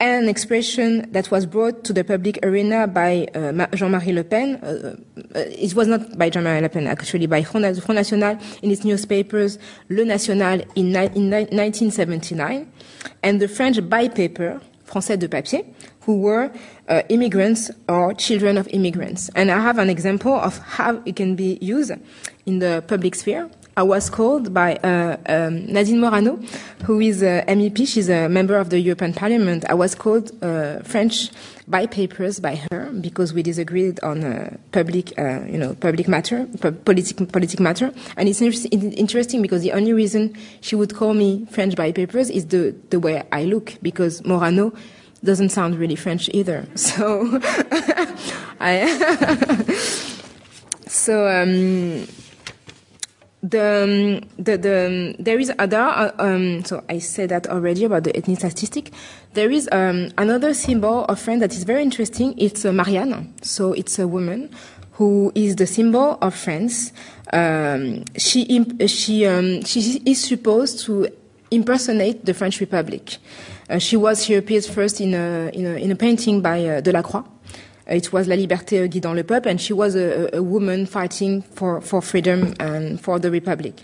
an 0.00 0.28
expression 0.28 1.10
that 1.12 1.30
was 1.30 1.46
brought 1.46 1.84
to 1.84 1.92
the 1.92 2.04
public 2.04 2.38
arena 2.42 2.86
by 2.86 3.26
uh, 3.34 3.66
Jean-Marie 3.74 4.12
Le 4.12 4.24
Pen. 4.24 4.56
Uh, 4.56 4.96
uh, 5.34 5.38
it 5.38 5.74
was 5.74 5.88
not 5.88 6.18
by 6.18 6.28
Jean-Marie 6.28 6.60
Le 6.60 6.68
Pen, 6.68 6.86
actually 6.86 7.26
by 7.26 7.42
Front, 7.42 7.82
Front 7.82 7.96
National 7.96 8.38
in 8.62 8.70
its 8.70 8.84
newspapers, 8.84 9.58
Le 9.88 10.04
National 10.04 10.60
in, 10.74 10.94
in 10.94 11.30
1979, 11.30 12.70
and 13.22 13.40
the 13.40 13.48
French 13.48 13.88
by 13.88 14.08
paper, 14.08 14.60
Français 14.86 15.18
de 15.18 15.28
papier, 15.28 15.64
who 16.02 16.20
were 16.20 16.52
uh, 16.88 17.02
immigrants 17.08 17.70
or 17.88 18.14
children 18.14 18.56
of 18.56 18.68
immigrants. 18.68 19.30
And 19.34 19.50
I 19.50 19.60
have 19.60 19.78
an 19.78 19.90
example 19.90 20.34
of 20.34 20.58
how 20.58 21.02
it 21.04 21.16
can 21.16 21.34
be 21.34 21.58
used 21.60 21.92
in 22.44 22.58
the 22.60 22.84
public 22.86 23.14
sphere. 23.14 23.50
I 23.78 23.82
was 23.82 24.08
called 24.08 24.54
by 24.54 24.76
uh, 24.76 25.18
um, 25.26 25.66
Nadine 25.66 26.00
Morano, 26.00 26.40
who 26.84 26.98
is 26.98 27.22
a 27.22 27.44
MEP. 27.46 27.86
She's 27.86 28.08
a 28.08 28.26
member 28.26 28.56
of 28.56 28.70
the 28.70 28.80
European 28.80 29.12
Parliament. 29.12 29.66
I 29.68 29.74
was 29.74 29.94
called 29.94 30.32
uh, 30.42 30.78
French 30.80 31.28
by 31.68 31.84
papers 31.84 32.40
by 32.40 32.56
her 32.70 32.90
because 32.98 33.34
we 33.34 33.42
disagreed 33.42 34.00
on 34.02 34.24
uh, 34.24 34.56
public, 34.72 35.12
uh, 35.18 35.44
you 35.44 35.58
know, 35.58 35.74
public 35.74 36.08
matter, 36.08 36.46
politic, 36.86 37.30
politic 37.30 37.60
matter. 37.60 37.92
And 38.16 38.30
it's 38.30 38.40
interesting 38.40 39.42
because 39.42 39.60
the 39.60 39.72
only 39.72 39.92
reason 39.92 40.34
she 40.62 40.74
would 40.74 40.94
call 40.94 41.12
me 41.12 41.46
French 41.50 41.76
by 41.76 41.92
papers 41.92 42.30
is 42.30 42.46
the 42.46 42.74
the 42.88 42.98
way 42.98 43.24
I 43.30 43.44
look 43.44 43.74
because 43.82 44.24
Morano 44.24 44.72
doesn't 45.22 45.50
sound 45.50 45.74
really 45.74 45.96
French 45.96 46.30
either. 46.32 46.66
So 46.76 47.40
I 48.58 48.86
so. 50.86 51.28
Um, 51.28 52.06
the, 53.50 54.22
the, 54.38 54.56
the, 54.56 55.16
there 55.18 55.38
is 55.38 55.52
other, 55.58 55.78
uh, 55.78 56.10
um, 56.18 56.64
so 56.64 56.84
I 56.88 56.98
said 56.98 57.28
that 57.28 57.46
already 57.48 57.84
about 57.84 58.04
the 58.04 58.16
ethnic 58.16 58.38
statistic. 58.38 58.92
There 59.34 59.50
is 59.50 59.68
um, 59.72 60.10
another 60.18 60.54
symbol 60.54 61.04
of 61.04 61.20
France 61.20 61.40
that 61.40 61.52
is 61.52 61.64
very 61.64 61.82
interesting. 61.82 62.34
It's 62.38 62.64
uh, 62.64 62.72
Marianne. 62.72 63.34
So 63.42 63.72
it's 63.72 63.98
a 63.98 64.08
woman 64.08 64.50
who 64.92 65.30
is 65.34 65.56
the 65.56 65.66
symbol 65.66 66.18
of 66.20 66.34
France. 66.34 66.92
Um, 67.32 68.04
she, 68.16 68.64
she, 68.86 69.26
um, 69.26 69.62
she 69.64 70.00
is 70.04 70.24
supposed 70.24 70.84
to 70.86 71.08
impersonate 71.50 72.24
the 72.24 72.34
French 72.34 72.60
Republic. 72.60 73.18
Uh, 73.68 73.78
she 73.78 73.96
was, 73.96 74.24
she 74.24 74.34
appears 74.34 74.68
first 74.68 75.00
in 75.00 75.14
a, 75.14 75.50
in 75.52 75.66
a, 75.66 75.76
in 75.76 75.90
a 75.90 75.96
painting 75.96 76.40
by 76.40 76.64
uh, 76.64 76.80
Delacroix 76.80 77.24
It 77.86 78.12
was 78.12 78.26
La 78.26 78.34
Liberté 78.34 78.88
guidant 78.88 79.14
le 79.14 79.22
peuple, 79.22 79.50
and 79.50 79.60
she 79.60 79.72
was 79.72 79.94
a, 79.94 80.28
a 80.32 80.42
woman 80.42 80.86
fighting 80.86 81.42
for, 81.42 81.80
for 81.80 82.02
freedom 82.02 82.54
and 82.58 83.00
for 83.00 83.18
the 83.18 83.30
republic. 83.30 83.82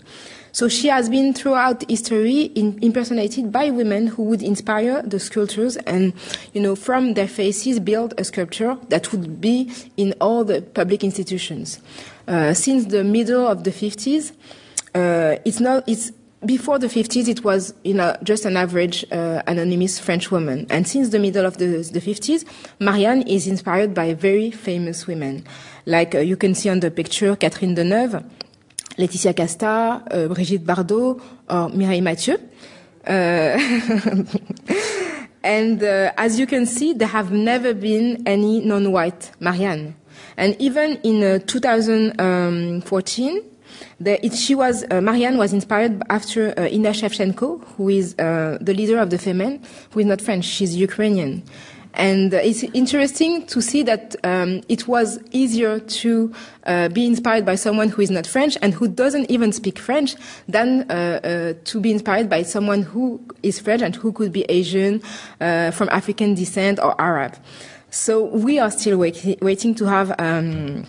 So 0.51 0.67
she 0.67 0.87
has 0.89 1.09
been 1.09 1.33
throughout 1.33 1.89
history 1.89 2.43
in, 2.43 2.77
impersonated 2.83 3.51
by 3.51 3.71
women 3.71 4.05
who 4.05 4.23
would 4.25 4.43
inspire 4.43 5.01
the 5.01 5.19
sculptors 5.19 5.77
and, 5.77 6.13
you 6.53 6.61
know, 6.61 6.75
from 6.75 7.15
their 7.15 7.27
faces 7.27 7.79
build 7.79 8.13
a 8.19 8.23
sculpture 8.23 8.77
that 8.89 9.11
would 9.11 9.41
be 9.41 9.71
in 9.97 10.13
all 10.21 10.43
the 10.43 10.61
public 10.61 11.03
institutions. 11.03 11.79
Uh, 12.27 12.53
since 12.53 12.85
the 12.85 13.03
middle 13.03 13.47
of 13.47 13.63
the 13.63 13.71
50s, 13.71 14.31
uh, 14.93 15.39
it's 15.43 15.59
not, 15.59 15.83
it's, 15.87 16.11
before 16.45 16.79
the 16.79 16.87
50s, 16.87 17.27
it 17.27 17.43
was 17.43 17.73
you 17.83 17.93
know, 17.93 18.15
just 18.23 18.45
an 18.45 18.57
average 18.57 19.05
uh, 19.11 19.41
anonymous 19.47 19.99
French 19.99 20.31
woman. 20.31 20.65
And 20.69 20.87
since 20.87 21.09
the 21.09 21.19
middle 21.19 21.45
of 21.45 21.57
the, 21.57 21.65
the 21.65 21.99
50s, 21.99 22.45
Marianne 22.79 23.23
is 23.23 23.47
inspired 23.47 23.93
by 23.93 24.13
very 24.13 24.51
famous 24.51 25.07
women. 25.07 25.45
Like 25.85 26.15
uh, 26.15 26.19
you 26.19 26.37
can 26.37 26.55
see 26.55 26.69
on 26.69 26.79
the 26.79 26.91
picture, 26.91 27.35
Catherine 27.35 27.75
Deneuve, 27.75 28.23
Laetitia 28.97 29.33
Casta, 29.33 30.03
uh, 30.09 30.27
Brigitte 30.27 30.65
Bardot, 30.65 31.21
or 31.49 31.69
Mireille 31.69 32.01
Mathieu. 32.01 32.37
Uh, 33.05 33.57
and 35.43 35.83
uh, 35.83 36.11
as 36.17 36.39
you 36.39 36.47
can 36.47 36.65
see, 36.65 36.93
there 36.93 37.09
have 37.09 37.31
never 37.31 37.73
been 37.73 38.23
any 38.25 38.61
non-white 38.61 39.31
Marianne. 39.39 39.95
And 40.37 40.55
even 40.59 40.97
in 41.03 41.23
uh, 41.23 41.39
2014, 41.45 43.41
the, 44.03 44.25
it, 44.25 44.33
she 44.33 44.55
was 44.55 44.85
uh, 44.91 45.01
Marianne 45.01 45.37
was 45.37 45.53
inspired 45.53 46.01
after 46.09 46.53
uh, 46.57 46.65
Inna 46.67 46.89
Shevchenko, 46.89 47.63
who 47.75 47.89
is 47.89 48.17
uh, 48.19 48.57
the 48.61 48.73
leader 48.73 48.99
of 48.99 49.09
the 49.09 49.17
Femen, 49.17 49.63
who 49.91 49.99
is 49.99 50.05
not 50.05 50.21
French, 50.21 50.45
she's 50.45 50.75
Ukrainian. 50.75 51.43
And 51.95 52.33
it's 52.33 52.63
interesting 52.63 53.45
to 53.45 53.61
see 53.61 53.83
that 53.83 54.15
um, 54.23 54.61
it 54.67 54.87
was 54.87 55.19
easier 55.31 55.79
to 55.79 56.33
uh, 56.65 56.89
be 56.89 57.05
inspired 57.05 57.45
by 57.45 57.53
someone 57.53 57.89
who 57.89 58.01
is 58.01 58.09
not 58.09 58.25
French 58.25 58.57
and 58.63 58.73
who 58.73 58.87
doesn't 58.87 59.29
even 59.29 59.51
speak 59.51 59.77
French 59.77 60.15
than 60.47 60.89
uh, 60.89 60.93
uh, 60.93 61.53
to 61.65 61.79
be 61.79 61.91
inspired 61.91 62.31
by 62.31 62.41
someone 62.41 62.81
who 62.81 63.21
is 63.43 63.59
French 63.59 63.83
and 63.83 63.95
who 63.95 64.11
could 64.11 64.31
be 64.31 64.43
Asian, 64.49 65.03
uh, 65.39 65.69
from 65.69 65.87
African 65.89 66.33
descent, 66.33 66.79
or 66.79 66.99
Arab. 66.99 67.35
So 67.91 68.23
we 68.23 68.57
are 68.57 68.71
still 68.71 68.97
wait- 68.97 69.37
waiting 69.39 69.75
to 69.75 69.85
have. 69.85 70.15
Um, 70.19 70.85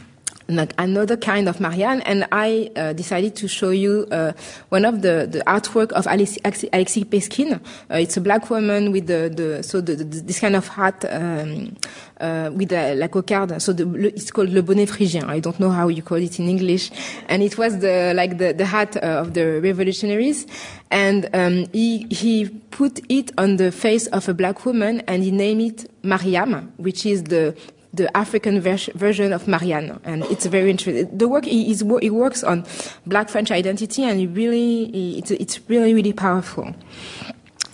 another 0.48 1.16
kind 1.16 1.48
of 1.48 1.60
Marianne, 1.60 2.02
and 2.02 2.26
I 2.32 2.70
uh, 2.76 2.92
decided 2.92 3.34
to 3.36 3.48
show 3.48 3.70
you 3.70 4.06
uh, 4.10 4.32
one 4.68 4.84
of 4.84 5.02
the, 5.02 5.26
the 5.30 5.40
artwork 5.46 5.92
of 5.92 6.06
Alexis, 6.06 6.38
Alexis 6.72 7.04
Peskine. 7.04 7.60
Uh, 7.90 7.94
it's 7.96 8.16
a 8.16 8.20
black 8.20 8.50
woman 8.50 8.92
with 8.92 9.06
the, 9.06 9.32
the 9.34 9.62
so 9.62 9.80
the, 9.80 9.96
the, 9.96 10.04
this 10.04 10.40
kind 10.40 10.56
of 10.56 10.68
hat 10.68 11.04
um, 11.10 11.76
uh, 12.20 12.50
with 12.52 12.68
the, 12.68 12.94
la 12.96 13.08
cocarde. 13.08 13.60
So 13.60 13.72
the, 13.72 14.08
it's 14.08 14.30
called 14.30 14.50
le 14.50 14.62
bonnet 14.62 14.88
phrygien. 14.88 15.28
I 15.28 15.40
don't 15.40 15.58
know 15.58 15.70
how 15.70 15.88
you 15.88 16.02
call 16.02 16.18
it 16.18 16.38
in 16.38 16.48
English, 16.48 16.90
and 17.28 17.42
it 17.42 17.56
was 17.56 17.78
the 17.78 18.12
like 18.14 18.38
the, 18.38 18.52
the 18.52 18.66
hat 18.66 18.96
uh, 18.96 19.20
of 19.20 19.34
the 19.34 19.60
revolutionaries, 19.60 20.46
and 20.90 21.28
um, 21.34 21.66
he 21.72 22.06
he 22.10 22.48
put 22.70 23.00
it 23.08 23.30
on 23.38 23.56
the 23.56 23.72
face 23.72 24.06
of 24.08 24.28
a 24.28 24.34
black 24.34 24.64
woman, 24.66 25.00
and 25.06 25.22
he 25.22 25.30
named 25.30 25.62
it 25.62 25.90
Mariam, 26.02 26.72
which 26.76 27.06
is 27.06 27.24
the 27.24 27.56
the 27.94 28.14
African 28.16 28.60
ver- 28.60 28.92
version 28.94 29.32
of 29.32 29.46
Marianne, 29.46 30.00
and 30.04 30.24
it's 30.24 30.46
very 30.46 30.70
interesting. 30.70 31.16
The 31.16 31.28
work 31.28 31.44
he, 31.44 31.72
he 31.74 32.10
works 32.10 32.42
on 32.42 32.64
Black 33.06 33.28
French 33.28 33.50
identity, 33.50 34.02
and 34.02 34.18
he 34.18 34.26
really 34.26 34.90
he, 34.90 35.18
it's 35.18 35.30
it's 35.30 35.60
really 35.68 35.94
really 35.94 36.12
powerful. 36.12 36.74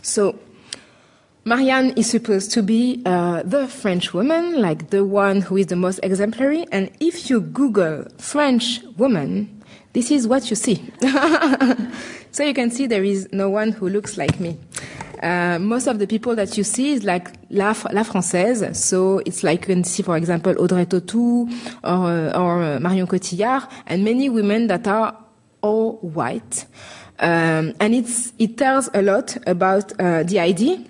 So. 0.03 0.39
Marianne 1.43 1.93
is 1.97 2.09
supposed 2.09 2.53
to 2.53 2.63
be 2.63 3.03
uh, 3.07 3.43
the 3.45 3.67
French 3.67 4.13
woman, 4.13 4.61
like 4.61 4.91
the 4.91 5.07
one 5.07 5.41
who 5.41 5.57
is 5.57 5.69
the 5.69 5.75
most 5.75 5.99
exemplary. 6.03 6.67
And 6.71 6.91
if 7.01 7.31
you 7.31 7.41
Google 7.41 8.05
French 8.19 8.83
woman, 8.99 9.63
this 9.95 10.11
is 10.11 10.29
what 10.29 10.51
you 10.51 10.55
see. 10.55 10.85
so 12.31 12.45
you 12.45 12.53
can 12.53 12.71
see 12.71 12.87
there 12.87 13.03
is 13.03 13.27
no 13.33 13.49
one 13.49 13.73
who 13.73 13.89
looks 13.89 14.19
like 14.19 14.39
me. 14.39 14.59
Uh, 15.23 15.59
most 15.59 15.87
of 15.87 15.99
the 15.99 16.07
people 16.07 16.35
that 16.35 16.57
you 16.57 16.65
see 16.65 16.93
is 16.93 17.05
like 17.05 17.33
La, 17.51 17.75
La 17.93 18.03
Française. 18.05 18.75
So 18.75 19.19
it's 19.27 19.43
like 19.43 19.61
you 19.61 19.75
can 19.75 19.85
see, 19.85 20.03
for 20.03 20.17
example, 20.17 20.55
Audrey 20.59 20.87
Tautou 20.87 21.51
or, 21.85 21.91
uh, 21.91 22.39
or 22.39 22.63
uh, 22.63 22.81
Marion 22.81 23.07
Cotillard 23.07 23.69
and 23.87 24.05
many 24.05 24.29
women 24.29 24.67
that 24.69 24.87
are 24.87 25.17
all 25.61 25.99
white. 25.99 26.67
Um, 27.19 27.75
and 27.81 27.95
it's, 27.95 28.33
it 28.39 28.57
tells 28.57 28.89
a 28.95 29.03
lot 29.03 29.37
about 29.47 29.93
uh, 30.01 30.23
the 30.23 30.39
idea 30.41 30.83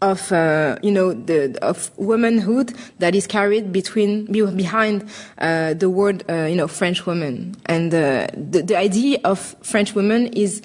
of 0.00 0.32
uh, 0.32 0.76
you 0.82 0.90
know 0.90 1.12
the 1.12 1.56
of 1.62 1.96
womanhood 1.96 2.74
that 2.98 3.14
is 3.14 3.26
carried 3.26 3.72
between 3.72 4.26
behind 4.56 5.08
uh, 5.38 5.74
the 5.74 5.88
word 5.88 6.24
uh, 6.28 6.46
you 6.46 6.56
know 6.56 6.66
French 6.66 7.06
woman 7.06 7.54
and 7.66 7.92
the 7.92 8.28
the 8.34 8.76
idea 8.76 9.20
of 9.24 9.54
French 9.62 9.94
woman 9.94 10.26
is 10.32 10.60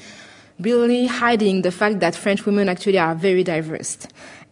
really 0.59 1.05
hiding 1.07 1.61
the 1.61 1.71
fact 1.71 1.99
that 1.99 2.15
French 2.15 2.45
women 2.45 2.69
actually 2.69 2.97
are 2.99 3.15
very 3.15 3.43
diverse. 3.43 3.97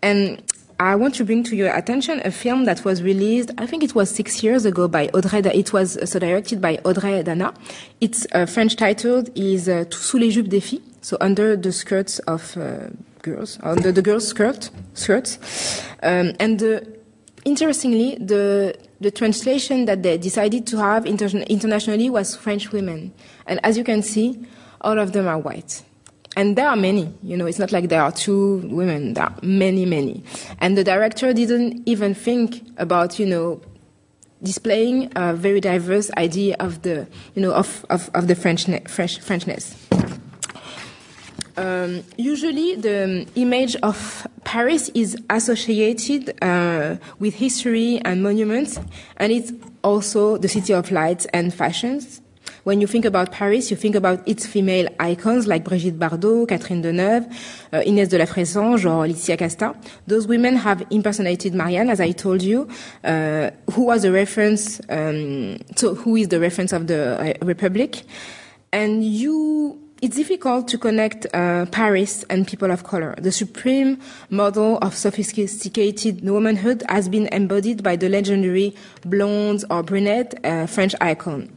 And 0.01 0.41
I 0.79 0.95
want 0.95 1.15
to 1.15 1.23
bring 1.23 1.43
to 1.45 1.55
your 1.55 1.73
attention 1.73 2.21
a 2.25 2.31
film 2.31 2.65
that 2.65 2.83
was 2.83 3.01
released, 3.01 3.51
I 3.57 3.65
think 3.65 3.81
it 3.81 3.95
was 3.95 4.09
six 4.09 4.43
years 4.43 4.65
ago 4.65 4.89
by 4.89 5.07
Audrey, 5.13 5.39
it 5.39 5.71
was 5.71 5.95
uh, 5.95 6.05
so 6.05 6.19
directed 6.19 6.59
by 6.59 6.79
Audrey 6.83 7.23
Dana. 7.23 7.53
Its 8.01 8.27
uh, 8.33 8.45
French 8.45 8.75
title 8.75 9.23
is 9.35 9.69
uh, 9.69 9.85
Sous 9.89 10.19
les 10.19 10.31
jupes 10.31 10.49
des 10.49 10.59
filles, 10.59 10.81
so 10.99 11.17
under 11.21 11.55
the 11.55 11.71
skirts 11.71 12.19
of 12.19 12.57
uh, 12.57 12.89
girls, 13.21 13.57
under 13.63 13.91
the 13.93 14.01
girls' 14.01 14.27
skirt, 14.27 14.69
skirts. 14.93 15.81
Um, 16.03 16.33
and 16.41 16.61
interestingly, 17.45 18.15
the, 18.15 18.75
the 18.99 19.11
translation 19.11 19.85
that 19.85 20.03
they 20.03 20.17
decided 20.17 20.67
to 20.67 20.77
have 20.77 21.05
inter- 21.05 21.39
internationally 21.47 22.09
was 22.09 22.35
French 22.35 22.73
women. 22.73 23.13
And 23.47 23.61
as 23.63 23.77
you 23.77 23.85
can 23.85 24.01
see, 24.01 24.45
all 24.81 24.99
of 24.99 25.13
them 25.13 25.25
are 25.25 25.39
white. 25.39 25.83
And 26.36 26.58
there 26.58 26.67
are 26.67 26.76
many, 26.76 27.13
you 27.24 27.38
know, 27.38 27.45
it's 27.45 27.60
not 27.60 27.71
like 27.71 27.89
there 27.89 28.02
are 28.02 28.12
two 28.12 28.58
women, 28.65 29.13
there 29.13 29.26
are 29.26 29.36
many, 29.41 29.86
many. 29.86 30.24
And 30.60 30.78
the 30.78 30.84
director 30.84 31.34
didn't 31.34 31.84
even 31.86 32.13
think 32.13 32.62
about, 32.78 33.19
you 33.19 33.26
know, 33.26 33.62
displaying 34.43 35.12
a 35.15 35.34
very 35.34 35.62
diverse 35.62 36.12
idea 36.17 36.56
of 36.60 36.82
the, 36.82 37.08
you 37.36 37.41
know, 37.41 37.54
of, 37.54 37.86
of, 37.89 38.10
of 38.13 38.28
the 38.28 38.36
French, 38.36 38.65
French, 38.65 39.19
Frenchness. 39.21 39.76
Um, 41.58 42.04
usually, 42.17 42.76
the 42.76 43.26
image 43.36 43.78
of 43.78 44.28
Paris 44.43 44.89
is 44.93 45.17
associated 45.30 46.38
uh, 46.43 46.98
with 47.19 47.36
history 47.36 48.02
and 48.04 48.21
monuments, 48.21 48.78
and 49.17 49.32
it's 49.32 49.54
also 49.82 50.38
the 50.38 50.50
city 50.50 50.74
of 50.74 50.91
lights 50.91 51.26
and 51.34 51.54
fashions. 51.54 52.21
When 52.65 52.82
you 52.82 52.88
think 52.88 53.06
about 53.06 53.32
Paris, 53.32 53.69
you 53.69 53.78
think 53.78 53.93
about 53.93 54.28
its 54.28 54.47
female 54.47 54.88
icons 54.99 55.45
like 55.45 55.63
Brigitte 55.63 55.99
Bardot, 55.99 56.47
Catherine 56.47 56.82
Deneuve, 56.82 57.32
uh, 57.71 57.82
Inès 57.86 58.10
de 58.10 58.17
la 58.17 58.25
Fressange, 58.25 58.88
or 58.88 59.06
Laetitia 59.06 59.38
Casta. 59.38 59.75
Those 60.08 60.25
women 60.25 60.56
have 60.56 60.84
impersonated 60.89 61.54
Marianne, 61.54 61.91
as 61.91 62.01
I 62.01 62.10
told 62.10 62.41
you, 62.41 62.67
uh, 63.04 63.51
who 63.71 63.84
was 63.84 64.04
a 64.04 64.12
reference, 64.12 64.82
um, 64.89 65.60
so 65.75 65.93
who 65.93 66.15
is 66.15 66.30
the 66.30 66.39
reference 66.39 66.73
of 66.73 66.88
the 66.88 67.36
uh, 67.39 67.45
Republic. 67.45 68.01
And 68.73 69.06
you 69.06 69.80
it's 70.01 70.15
difficult 70.15 70.67
to 70.69 70.80
connect 70.80 71.28
uh, 71.36 71.67
Paris 71.67 72.25
and 72.32 72.47
people 72.47 72.71
of 72.71 72.84
color. 72.84 73.13
The 73.19 73.32
supreme 73.32 73.99
model 74.32 74.80
of 74.80 74.95
sophisticated 74.95 76.28
womanhood 76.28 76.84
has 76.89 77.10
been 77.10 77.28
embodied 77.32 77.84
by 77.84 77.95
the 77.95 78.10
legendary 78.10 78.75
blonde 79.06 79.63
or 79.69 79.84
brunette 79.84 80.34
uh, 80.43 80.65
French 80.65 80.95
icon 80.99 81.51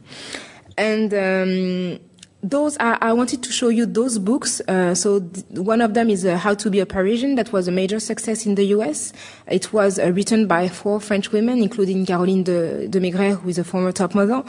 and 0.79 1.13
um, 1.13 1.99
those 2.41 2.77
are, 2.77 2.97
I 3.01 3.11
wanted 3.11 3.43
to 3.43 3.51
show 3.51 3.67
you 3.67 3.85
those 3.85 4.17
books. 4.17 4.61
Uh, 4.61 4.95
so 4.95 5.19
th- 5.19 5.45
one 5.49 5.81
of 5.81 5.93
them 5.93 6.09
is 6.09 6.25
uh, 6.25 6.37
How 6.37 6.53
to 6.53 6.69
Be 6.69 6.79
a 6.79 6.85
Parisian. 6.85 7.35
That 7.35 7.51
was 7.51 7.67
a 7.67 7.71
major 7.71 7.99
success 7.99 8.45
in 8.45 8.55
the 8.55 8.63
U.S. 8.77 9.11
It 9.47 9.73
was 9.73 9.99
uh, 9.99 10.11
written 10.13 10.47
by 10.47 10.69
four 10.69 11.01
French 11.01 11.33
women, 11.33 11.61
including 11.61 12.05
Caroline 12.05 12.43
de, 12.43 12.87
de 12.87 12.99
Maigret, 12.99 13.39
who 13.39 13.49
is 13.49 13.57
a 13.57 13.65
former 13.65 13.91
top 13.91 14.15
model. 14.15 14.45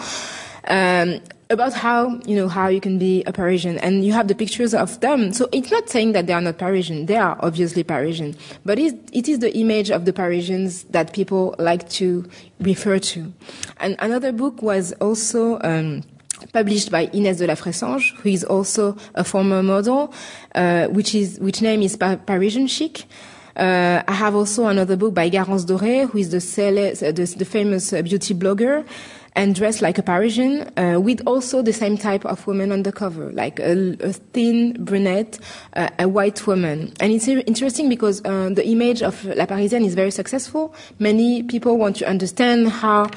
Um, 0.68 1.20
about 1.50 1.72
how 1.72 2.20
you 2.26 2.36
know 2.36 2.48
how 2.48 2.68
you 2.68 2.80
can 2.80 2.96
be 2.96 3.24
a 3.24 3.32
Parisian, 3.32 3.76
and 3.78 4.04
you 4.04 4.12
have 4.12 4.28
the 4.28 4.36
pictures 4.36 4.72
of 4.72 5.00
them. 5.00 5.32
So 5.32 5.48
it's 5.50 5.72
not 5.72 5.88
saying 5.88 6.12
that 6.12 6.28
they 6.28 6.32
are 6.32 6.40
not 6.40 6.58
Parisian; 6.58 7.06
they 7.06 7.16
are 7.16 7.36
obviously 7.40 7.82
Parisian, 7.82 8.36
but 8.64 8.78
it, 8.78 8.94
is 9.12 9.40
the 9.40 9.52
image 9.56 9.90
of 9.90 10.04
the 10.04 10.12
Parisians 10.12 10.84
that 10.84 11.12
people 11.12 11.56
like 11.58 11.88
to 11.90 12.28
refer 12.60 13.00
to. 13.00 13.32
And 13.78 13.96
another 13.98 14.30
book 14.30 14.62
was 14.62 14.92
also. 15.00 15.58
Um, 15.62 16.04
published 16.52 16.90
by 16.90 17.06
Inès 17.08 17.38
de 17.38 17.46
la 17.46 17.54
Fressange, 17.54 18.14
who 18.22 18.28
is 18.28 18.44
also 18.44 18.96
a 19.14 19.24
former 19.24 19.62
model, 19.62 20.12
uh, 20.54 20.86
which 20.88 21.14
is 21.14 21.38
which 21.40 21.62
name 21.62 21.82
is 21.82 21.96
Parisian 21.96 22.66
Chic. 22.66 23.04
Uh, 23.56 24.02
I 24.06 24.12
have 24.12 24.34
also 24.34 24.66
another 24.66 24.96
book 24.96 25.12
by 25.12 25.28
Garance 25.28 25.66
Doré, 25.66 26.08
who 26.08 26.18
is 26.18 26.30
the, 26.30 26.38
the, 26.38 27.34
the 27.36 27.44
famous 27.44 27.90
beauty 27.90 28.34
blogger. 28.34 28.84
and 29.36 29.54
dressed 29.54 29.82
like 29.82 29.98
a 29.98 30.02
Parisian, 30.02 30.70
uh, 30.76 30.98
with 31.00 31.22
also 31.26 31.62
the 31.62 31.72
same 31.72 31.96
type 31.96 32.24
of 32.24 32.46
woman 32.46 32.72
on 32.72 32.82
the 32.82 32.92
cover, 32.92 33.30
like 33.32 33.60
a, 33.60 33.96
a 34.00 34.12
thin 34.12 34.72
brunette, 34.84 35.38
uh, 35.74 35.88
a 35.98 36.08
white 36.08 36.46
woman. 36.46 36.92
And 37.00 37.12
it's 37.12 37.28
interesting 37.28 37.88
because 37.88 38.24
uh, 38.24 38.50
the 38.52 38.66
image 38.66 39.02
of 39.02 39.24
La 39.24 39.46
Parisienne 39.46 39.84
is 39.84 39.94
very 39.94 40.10
successful. 40.10 40.74
Many 40.98 41.42
people 41.42 41.78
want 41.78 41.96
to 41.96 42.08
understand 42.08 42.68
how 42.68 43.08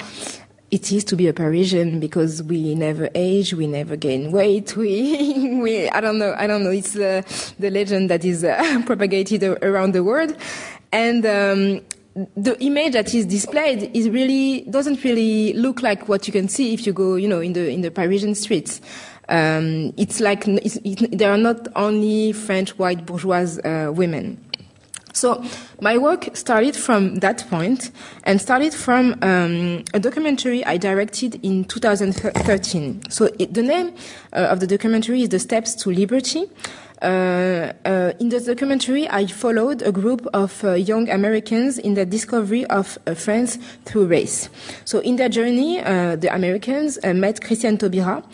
it 0.74 0.90
is 0.90 1.04
to 1.04 1.14
be 1.14 1.28
a 1.28 1.32
Parisian 1.32 2.00
because 2.00 2.42
we 2.42 2.74
never 2.74 3.08
age, 3.14 3.54
we 3.54 3.68
never 3.68 3.94
gain 3.94 4.32
weight. 4.32 4.76
We, 4.76 5.60
we 5.62 5.88
I 5.88 6.00
don't 6.00 6.18
know, 6.18 6.34
I 6.36 6.48
don't 6.48 6.64
know. 6.64 6.70
It's 6.70 6.96
uh, 6.96 7.22
the 7.60 7.70
legend 7.70 8.10
that 8.10 8.24
is 8.24 8.42
uh, 8.42 8.82
propagated 8.86 9.44
around 9.62 9.92
the 9.92 10.02
world, 10.02 10.36
and 10.90 11.24
um, 11.24 11.80
the 12.36 12.56
image 12.60 12.94
that 12.94 13.14
is 13.14 13.24
displayed 13.24 13.88
is 13.94 14.10
really 14.10 14.62
doesn't 14.62 15.04
really 15.04 15.52
look 15.52 15.80
like 15.80 16.08
what 16.08 16.26
you 16.26 16.32
can 16.32 16.48
see 16.48 16.74
if 16.74 16.84
you 16.86 16.92
go, 16.92 17.14
you 17.14 17.28
know, 17.28 17.40
in 17.40 17.52
the 17.52 17.70
in 17.70 17.82
the 17.82 17.92
Parisian 17.92 18.34
streets. 18.34 18.80
Um, 19.28 19.94
it's 19.96 20.18
like 20.18 20.48
it's, 20.48 20.76
it, 20.84 21.16
there 21.16 21.30
are 21.30 21.38
not 21.38 21.68
only 21.76 22.32
French 22.32 22.76
white 22.80 23.06
bourgeois 23.06 23.46
uh, 23.64 23.92
women. 23.92 24.44
So 25.14 25.42
my 25.80 25.96
work 25.96 26.36
started 26.36 26.76
from 26.76 27.16
that 27.20 27.48
point 27.48 27.92
and 28.24 28.40
started 28.40 28.74
from 28.74 29.16
um, 29.22 29.84
a 29.94 30.00
documentary 30.00 30.64
I 30.64 30.76
directed 30.76 31.38
in 31.44 31.64
2013. 31.64 33.10
So 33.10 33.30
it, 33.38 33.54
the 33.54 33.62
name 33.62 33.94
uh, 34.32 34.48
of 34.50 34.58
the 34.58 34.66
documentary 34.66 35.22
is 35.22 35.28
The 35.28 35.38
Steps 35.38 35.76
to 35.76 35.90
Liberty. 35.90 36.50
Uh, 37.00 37.72
uh, 37.84 38.12
in 38.18 38.30
the 38.30 38.40
documentary, 38.40 39.08
I 39.08 39.26
followed 39.26 39.82
a 39.82 39.92
group 39.92 40.26
of 40.34 40.64
uh, 40.64 40.72
young 40.72 41.08
Americans 41.10 41.78
in 41.78 41.94
the 41.94 42.06
discovery 42.06 42.64
of 42.66 42.98
uh, 43.06 43.14
France 43.14 43.58
through 43.84 44.06
race. 44.06 44.48
So 44.84 44.98
in 44.98 45.16
their 45.16 45.28
journey, 45.28 45.80
uh, 45.80 46.16
the 46.16 46.34
Americans 46.34 46.98
met 47.04 47.40
Christiane 47.40 47.78
Taubira, 47.78 48.24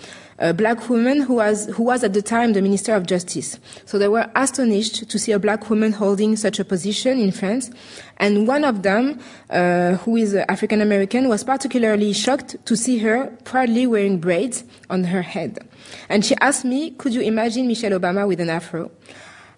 a 0.41 0.55
black 0.55 0.89
woman 0.89 1.21
who 1.21 1.35
was, 1.35 1.67
who 1.67 1.83
was 1.83 2.03
at 2.03 2.15
the 2.15 2.23
time 2.23 2.55
the 2.55 2.63
Minister 2.63 2.95
of 2.95 3.07
Justice. 3.07 3.61
So 3.85 3.99
they 3.99 4.09
were 4.09 4.31
astonished 4.35 5.09
to 5.09 5.19
see 5.19 5.33
a 5.33 5.39
black 5.39 5.69
woman 5.69 5.93
holding 5.93 6.35
such 6.37 6.59
a 6.59 6.65
position 6.65 7.19
in 7.19 7.31
France. 7.31 7.71
And 8.17 8.49
one 8.49 8.65
of 8.65 8.83
them, 8.83 9.21
uh, 9.51 9.97
who 9.97 10.17
is 10.17 10.35
African 10.35 10.81
American, 10.81 11.29
was 11.29 11.45
particularly 11.45 12.13
shocked 12.15 12.57
to 12.65 12.77
see 12.77 12.99
her 12.99 13.27
proudly 13.45 13.87
wearing 13.87 14.19
braids 14.19 14.65
on 14.89 15.05
her 15.05 15.23
head. 15.23 15.59
And 16.09 16.25
she 16.25 16.35
asked 16.41 16.65
me, 16.65 16.93
could 16.93 17.15
you 17.15 17.21
imagine 17.21 17.69
Michelle 17.69 17.93
Obama 17.93 18.27
with 18.27 18.41
an 18.41 18.51
afro? 18.51 18.91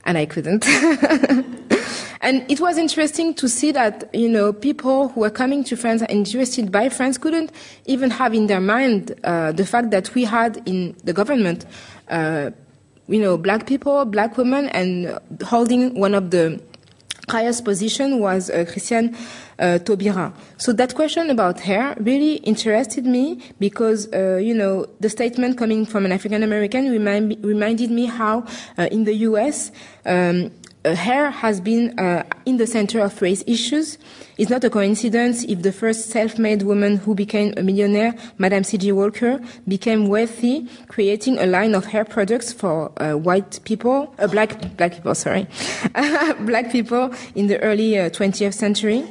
And 0.05 0.19
I 0.19 0.27
couldn't. 0.27 0.67
And 2.23 2.49
it 2.49 2.61
was 2.61 2.79
interesting 2.79 3.35
to 3.35 3.49
see 3.49 3.73
that, 3.73 4.09
you 4.15 4.29
know, 4.29 4.53
people 4.53 5.09
who 5.09 5.21
were 5.23 5.31
coming 5.31 5.65
to 5.65 5.77
France 5.77 6.03
and 6.03 6.11
interested 6.11 6.71
by 6.71 6.89
France 6.89 7.19
couldn't 7.19 7.51
even 7.87 8.11
have 8.11 8.33
in 8.33 8.47
their 8.47 8.61
mind 8.61 9.19
uh, 9.25 9.51
the 9.51 9.67
fact 9.67 9.91
that 9.91 10.15
we 10.15 10.23
had 10.25 10.63
in 10.65 10.97
the 11.03 11.13
government, 11.13 11.67
uh, 12.09 12.51
you 13.09 13.21
know, 13.21 13.37
black 13.37 13.67
people, 13.67 14.05
black 14.05 14.37
women, 14.37 14.69
and 14.69 15.19
holding 15.43 15.99
one 15.99 16.15
of 16.15 16.31
the 16.31 16.63
highest 17.29 17.65
position 17.65 18.21
was 18.21 18.51
uh, 18.51 18.65
Christiane 18.71 19.17
uh, 19.59 19.79
Taubira. 19.79 20.33
So 20.59 20.73
that 20.75 20.95
question 20.95 21.31
about 21.31 21.61
hair 21.61 21.97
really 21.99 22.35
interested 22.37 23.05
me 23.05 23.41
because, 23.59 24.13
uh, 24.13 24.37
you 24.37 24.55
know, 24.55 24.87
the 25.01 25.09
statement 25.09 25.59
coming 25.59 25.87
from 25.87 26.05
an 26.05 26.13
African 26.13 26.43
American 26.43 26.91
remind, 26.91 27.45
reminded 27.45 27.91
me 27.91 28.07
how 28.07 28.45
uh, 28.79 28.89
in 28.91 29.05
the 29.05 29.15
U.S. 29.31 29.73
Um, 30.05 30.51
hair 30.85 31.31
has 31.31 31.61
been 31.61 31.99
uh, 31.99 32.25
in 32.45 32.57
the 32.57 32.67
center 32.67 33.01
of 33.01 33.21
race 33.23 33.45
issues. 33.47 33.99
It's 34.39 34.51
not 34.51 34.65
a 34.65 34.71
coincidence 34.71 35.45
if 35.45 35.63
the 35.63 35.73
first 35.73 36.11
self-made 36.11 36.63
woman 36.63 36.97
who 36.97 37.15
became 37.15 37.55
a 37.57 37.63
millionaire, 37.63 38.15
Madame 38.39 38.65
C.J. 38.65 38.93
Walker, 38.93 39.41
became 39.69 40.09
wealthy, 40.09 40.69
creating 40.89 41.39
a 41.39 41.47
line 41.47 41.75
of 41.75 41.87
hair 41.87 42.05
products 42.05 42.53
for 42.53 42.93
uh, 43.01 43.13
white 43.13 43.61
people, 43.65 44.15
uh, 44.19 44.27
black 44.27 44.77
black 44.77 44.95
people, 44.95 45.15
sorry, 45.15 45.47
black 46.41 46.73
people 46.73 47.13
in 47.35 47.47
the 47.47 47.59
early 47.61 47.93
20th 47.93 48.49
uh, 48.49 48.51
century. 48.51 49.05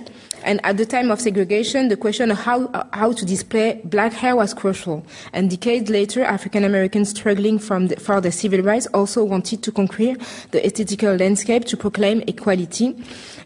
And 0.44 0.60
at 0.64 0.78
the 0.78 0.86
time 0.86 1.12
of 1.12 1.20
segregation, 1.22 1.88
the 1.88 1.98
question 1.98 2.32
of 2.32 2.40
how, 2.40 2.88
how 2.94 3.12
to 3.14 3.26
display 3.26 3.82
black 3.84 4.14
hair 4.14 4.36
was 4.36 4.54
crucial. 4.54 5.06
And 5.34 5.50
decades 5.50 5.90
later, 5.90 6.24
African 6.24 6.64
Americans 6.64 7.10
struggling 7.10 7.58
the, 7.58 7.96
for 8.00 8.22
their 8.22 8.32
civil 8.32 8.62
rights 8.62 8.88
also 8.88 9.24
wanted 9.24 9.62
to 9.64 9.72
conquer 9.72 10.16
the 10.52 10.66
aesthetical 10.66 11.16
landscape 11.16 11.66
to 11.66 11.78
proclaim 11.78 12.22
equality. 12.28 12.96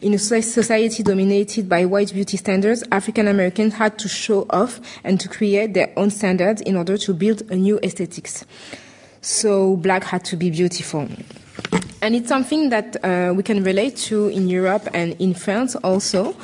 In 0.01 0.13
a 0.13 0.19
society 0.19 1.03
dominated 1.03 1.67
by 1.67 1.86
white 1.86 2.13
beauty 2.13 2.38
standards, 2.38 2.84
African 2.91 3.27
Americans 3.27 3.73
had 3.73 3.97
to 3.99 4.08
show 4.08 4.45
off 4.49 4.79
and 5.03 5.19
to 5.19 5.29
create 5.29 5.73
their 5.73 5.91
own 5.97 6.10
standards 6.10 6.62
in 6.62 6.75
order 6.75 6.97
to 6.97 7.13
build 7.13 7.41
a 7.51 7.55
new 7.55 7.79
aesthetics. 7.84 8.45
So 9.21 9.75
black 9.77 10.03
had 10.03 10.23
to 10.25 10.38
be 10.38 10.49
beautiful. 10.51 11.08
And 12.01 12.15
it's 12.15 12.29
something 12.29 12.69
that 12.69 13.03
uh, 13.03 13.34
we 13.36 13.41
can 13.41 13.63
relate 13.63 13.97
to 14.10 14.27
in 14.27 14.47
Europe 14.47 14.88
and 14.93 15.19
in 15.19 15.34
France 15.34 15.75
also. 15.77 16.36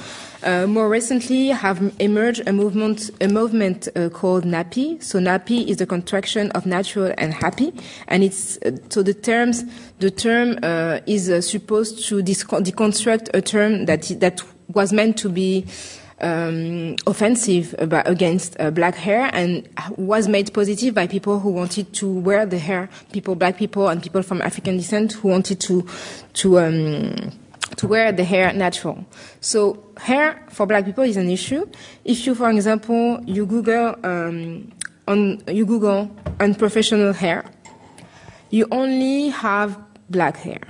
Uh, 0.43 0.65
more 0.65 0.89
recently, 0.89 1.49
have 1.49 1.93
emerged 1.99 2.47
a 2.47 2.53
movement, 2.53 3.11
a 3.21 3.27
movement 3.27 3.87
uh, 3.95 4.09
called 4.09 4.43
nappy. 4.43 5.01
So 5.01 5.19
nappy 5.19 5.67
is 5.67 5.77
the 5.77 5.85
contraction 5.85 6.49
of 6.51 6.65
natural 6.65 7.13
and 7.17 7.33
happy, 7.33 7.73
and 8.07 8.23
it's 8.23 8.57
uh, 8.65 8.71
so 8.89 9.03
the 9.03 9.13
terms, 9.13 9.63
the 9.99 10.09
term 10.09 10.57
uh, 10.63 10.99
is 11.05 11.29
uh, 11.29 11.41
supposed 11.41 12.07
to 12.07 12.23
deconstruct 12.23 13.29
a 13.35 13.41
term 13.41 13.85
that 13.85 14.03
that 14.19 14.41
was 14.73 14.91
meant 14.91 15.17
to 15.19 15.29
be. 15.29 15.65
Um, 16.23 16.97
offensive 17.07 17.73
about, 17.79 18.07
against 18.07 18.55
uh, 18.59 18.69
black 18.69 18.93
hair 18.93 19.31
and 19.33 19.67
was 19.97 20.27
made 20.27 20.53
positive 20.53 20.93
by 20.93 21.07
people 21.07 21.39
who 21.39 21.49
wanted 21.49 21.91
to 21.93 22.07
wear 22.07 22.45
the 22.45 22.59
hair, 22.59 22.91
people, 23.11 23.33
black 23.33 23.57
people 23.57 23.89
and 23.89 24.03
people 24.03 24.21
from 24.21 24.39
African 24.43 24.77
descent 24.77 25.13
who 25.13 25.29
wanted 25.29 25.59
to, 25.61 25.87
to, 26.33 26.59
um, 26.59 27.31
to 27.77 27.87
wear 27.87 28.11
the 28.11 28.23
hair 28.23 28.53
natural. 28.53 29.05
So 29.39 29.83
hair 29.97 30.45
for 30.49 30.65
black 30.65 30.85
people 30.85 31.03
is 31.03 31.17
an 31.17 31.29
issue. 31.29 31.67
If 32.05 32.25
you, 32.25 32.35
for 32.35 32.49
example, 32.49 33.21
you 33.25 33.45
Google 33.45 33.95
um, 34.03 34.71
on 35.07 35.41
you 35.47 35.65
Google 35.65 36.09
unprofessional 36.39 37.13
hair, 37.13 37.45
you 38.49 38.67
only 38.71 39.29
have 39.29 39.77
black 40.09 40.37
hair. 40.37 40.61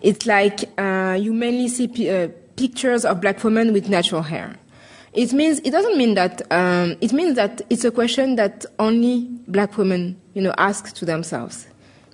It's 0.00 0.26
like 0.26 0.70
uh, 0.78 1.18
you 1.20 1.32
mainly 1.32 1.68
see 1.68 2.10
uh, 2.10 2.28
pictures 2.56 3.04
of 3.04 3.20
black 3.20 3.42
women 3.42 3.72
with 3.72 3.88
natural 3.88 4.22
hair. 4.22 4.56
It 5.12 5.32
means 5.32 5.60
it 5.60 5.70
doesn't 5.70 5.96
mean 5.96 6.14
that 6.14 6.42
um, 6.50 6.96
it 7.00 7.12
means 7.12 7.36
that 7.36 7.62
it's 7.70 7.84
a 7.84 7.90
question 7.90 8.36
that 8.36 8.66
only 8.78 9.28
black 9.46 9.78
women, 9.78 10.20
you 10.34 10.42
know, 10.42 10.54
ask 10.58 10.92
to 10.94 11.04
themselves, 11.04 11.66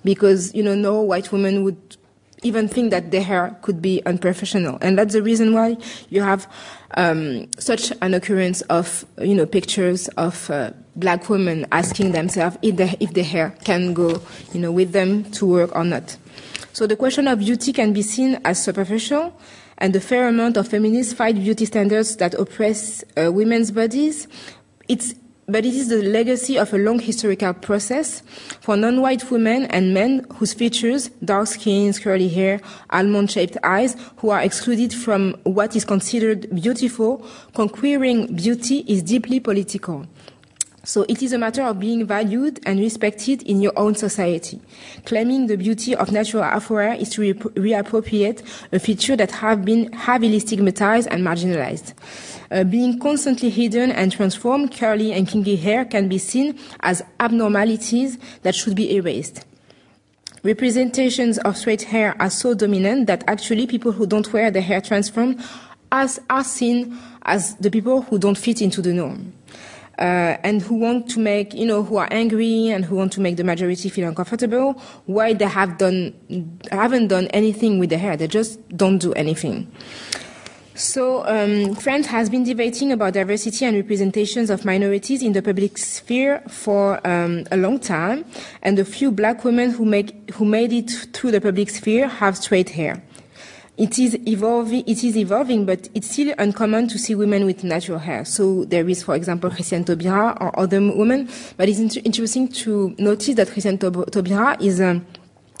because 0.03 0.53
you 0.53 0.63
know 0.63 0.75
no 0.75 1.01
white 1.01 1.31
woman 1.31 1.63
would 1.63 1.97
even 2.43 2.67
think 2.67 2.91
that 2.91 3.11
their 3.11 3.21
hair 3.21 3.55
could 3.61 3.81
be 3.81 4.01
unprofessional. 4.05 4.77
And 4.81 4.97
that's 4.97 5.13
the 5.13 5.21
reason 5.21 5.53
why 5.53 5.77
you 6.09 6.21
have 6.21 6.51
um, 6.97 7.47
such 7.59 7.93
an 8.01 8.13
occurrence 8.13 8.61
of, 8.63 9.05
you 9.19 9.35
know, 9.35 9.45
pictures 9.45 10.07
of 10.09 10.49
uh, 10.49 10.71
black 10.95 11.29
women 11.29 11.65
asking 11.71 12.11
themselves 12.11 12.57
if, 12.61 12.75
the, 12.77 12.97
if 12.99 13.13
their 13.13 13.23
hair 13.23 13.55
can 13.63 13.93
go, 13.93 14.21
you 14.53 14.59
know, 14.59 14.71
with 14.71 14.91
them 14.91 15.23
to 15.31 15.45
work 15.45 15.75
or 15.75 15.83
not. 15.83 16.17
So 16.73 16.87
the 16.87 16.95
question 16.95 17.27
of 17.27 17.39
beauty 17.39 17.73
can 17.73 17.93
be 17.93 18.01
seen 18.01 18.39
as 18.45 18.63
superficial, 18.63 19.37
and 19.77 19.93
the 19.93 20.01
fair 20.01 20.27
amount 20.27 20.57
of 20.57 20.67
feminists 20.67 21.13
fight 21.13 21.35
beauty 21.35 21.65
standards 21.65 22.15
that 22.17 22.33
oppress 22.35 23.03
uh, 23.17 23.31
women's 23.31 23.71
bodies. 23.71 24.27
It's 24.87 25.13
but 25.51 25.65
it 25.65 25.73
is 25.73 25.89
the 25.89 26.01
legacy 26.01 26.57
of 26.57 26.73
a 26.73 26.77
long 26.77 26.97
historical 26.97 27.53
process 27.53 28.23
for 28.61 28.77
non-white 28.77 29.29
women 29.29 29.65
and 29.65 29.93
men 29.93 30.25
whose 30.35 30.53
features, 30.53 31.09
dark 31.25 31.47
skin, 31.47 31.91
curly 31.93 32.29
hair, 32.29 32.61
almond-shaped 32.91 33.57
eyes, 33.63 33.97
who 34.17 34.29
are 34.29 34.41
excluded 34.41 34.93
from 34.93 35.33
what 35.43 35.75
is 35.75 35.83
considered 35.83 36.47
beautiful, 36.55 37.25
conquering 37.53 38.33
beauty 38.33 38.85
is 38.87 39.03
deeply 39.03 39.39
political. 39.39 40.05
So 40.83 41.05
it 41.07 41.21
is 41.21 41.31
a 41.31 41.37
matter 41.37 41.61
of 41.61 41.79
being 41.79 42.07
valued 42.07 42.59
and 42.65 42.79
respected 42.79 43.43
in 43.43 43.61
your 43.61 43.73
own 43.77 43.93
society. 43.93 44.59
Claiming 45.05 45.45
the 45.45 45.55
beauty 45.55 45.95
of 45.95 46.11
natural 46.11 46.43
Afro 46.43 46.93
is 46.93 47.09
to 47.09 47.21
re- 47.21 47.33
reappropriate 47.33 48.41
a 48.71 48.79
feature 48.79 49.15
that 49.15 49.29
have 49.29 49.63
been 49.63 49.91
heavily 49.93 50.39
stigmatized 50.39 51.07
and 51.11 51.23
marginalized. 51.23 51.93
Uh, 52.49 52.63
being 52.63 52.97
constantly 52.97 53.51
hidden 53.51 53.91
and 53.91 54.11
transformed, 54.11 54.75
curly 54.75 55.13
and 55.13 55.27
kinky 55.27 55.55
hair 55.55 55.85
can 55.85 56.09
be 56.09 56.17
seen 56.17 56.57
as 56.79 57.03
abnormalities 57.19 58.17
that 58.41 58.55
should 58.55 58.75
be 58.75 58.95
erased. 58.95 59.45
Representations 60.43 61.37
of 61.39 61.55
straight 61.57 61.83
hair 61.83 62.15
are 62.19 62.31
so 62.31 62.55
dominant 62.55 63.05
that 63.05 63.23
actually 63.27 63.67
people 63.67 63.91
who 63.91 64.07
don't 64.07 64.33
wear 64.33 64.49
their 64.49 64.63
hair 64.63 64.81
transformed 64.81 65.39
as, 65.91 66.19
are 66.31 66.43
seen 66.43 66.97
as 67.21 67.55
the 67.57 67.69
people 67.69 68.01
who 68.01 68.17
don't 68.17 68.37
fit 68.37 68.63
into 68.63 68.81
the 68.81 68.91
norm 68.91 69.31
and 70.01 70.61
who 70.61 70.75
want 70.75 71.09
to 71.09 71.19
make, 71.19 71.53
you 71.53 71.65
know, 71.65 71.83
who 71.83 71.97
are 71.97 72.07
angry 72.11 72.69
and 72.69 72.85
who 72.85 72.95
want 72.95 73.11
to 73.13 73.21
make 73.21 73.37
the 73.37 73.43
majority 73.43 73.89
feel 73.89 74.07
uncomfortable, 74.07 74.73
why 75.05 75.33
they 75.33 75.45
have 75.45 75.77
done, 75.77 76.13
haven't 76.71 77.07
done 77.07 77.27
anything 77.27 77.79
with 77.79 77.89
their 77.89 77.99
hair. 77.99 78.17
They 78.17 78.27
just 78.27 78.59
don't 78.75 78.97
do 78.97 79.13
anything. 79.13 79.71
So, 80.73 81.27
um, 81.27 81.75
France 81.75 82.07
has 82.07 82.29
been 82.29 82.43
debating 82.43 82.91
about 82.91 83.13
diversity 83.13 83.65
and 83.65 83.75
representations 83.75 84.49
of 84.49 84.65
minorities 84.65 85.21
in 85.21 85.33
the 85.33 85.41
public 85.41 85.77
sphere 85.77 86.41
for 86.47 87.05
um, 87.05 87.45
a 87.51 87.57
long 87.57 87.77
time, 87.77 88.25
and 88.63 88.77
the 88.77 88.85
few 88.85 89.11
black 89.11 89.43
women 89.43 89.71
who, 89.71 89.85
make, 89.85 90.31
who 90.31 90.45
made 90.45 90.73
it 90.73 90.89
through 91.13 91.31
the 91.31 91.41
public 91.41 91.69
sphere 91.69 92.07
have 92.07 92.37
straight 92.37 92.69
hair. 92.69 93.03
It 93.77 93.97
is 93.97 94.17
evolving, 94.27 94.83
it 94.85 95.03
is 95.03 95.17
evolving, 95.17 95.65
but 95.65 95.89
it's 95.93 96.11
still 96.11 96.35
uncommon 96.37 96.87
to 96.89 96.99
see 96.99 97.15
women 97.15 97.45
with 97.45 97.63
natural 97.63 97.99
hair. 97.99 98.25
So 98.25 98.65
there 98.65 98.87
is, 98.87 99.01
for 99.01 99.15
example, 99.15 99.49
Christiane 99.49 99.85
Taubira 99.85 100.37
or 100.41 100.57
other 100.59 100.79
women, 100.79 101.29
but 101.57 101.69
it's 101.69 101.79
inter- 101.79 102.01
interesting 102.03 102.47
to 102.49 102.93
notice 102.99 103.35
that 103.35 103.47
Christiane 103.49 103.77
Taubira 103.77 104.61
is 104.61 104.79
a, 104.79 105.01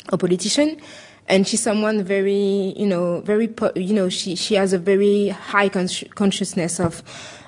a 0.09 0.17
politician 0.17 0.79
and 1.27 1.47
she's 1.47 1.61
someone 1.61 2.03
very, 2.03 2.73
you 2.77 2.85
know, 2.85 3.21
very, 3.21 3.49
you 3.75 3.93
know, 3.93 4.09
she 4.09 4.35
she 4.35 4.55
has 4.55 4.73
a 4.73 4.77
very 4.77 5.29
high 5.29 5.69
consciousness 5.69 6.79
of 6.79 7.01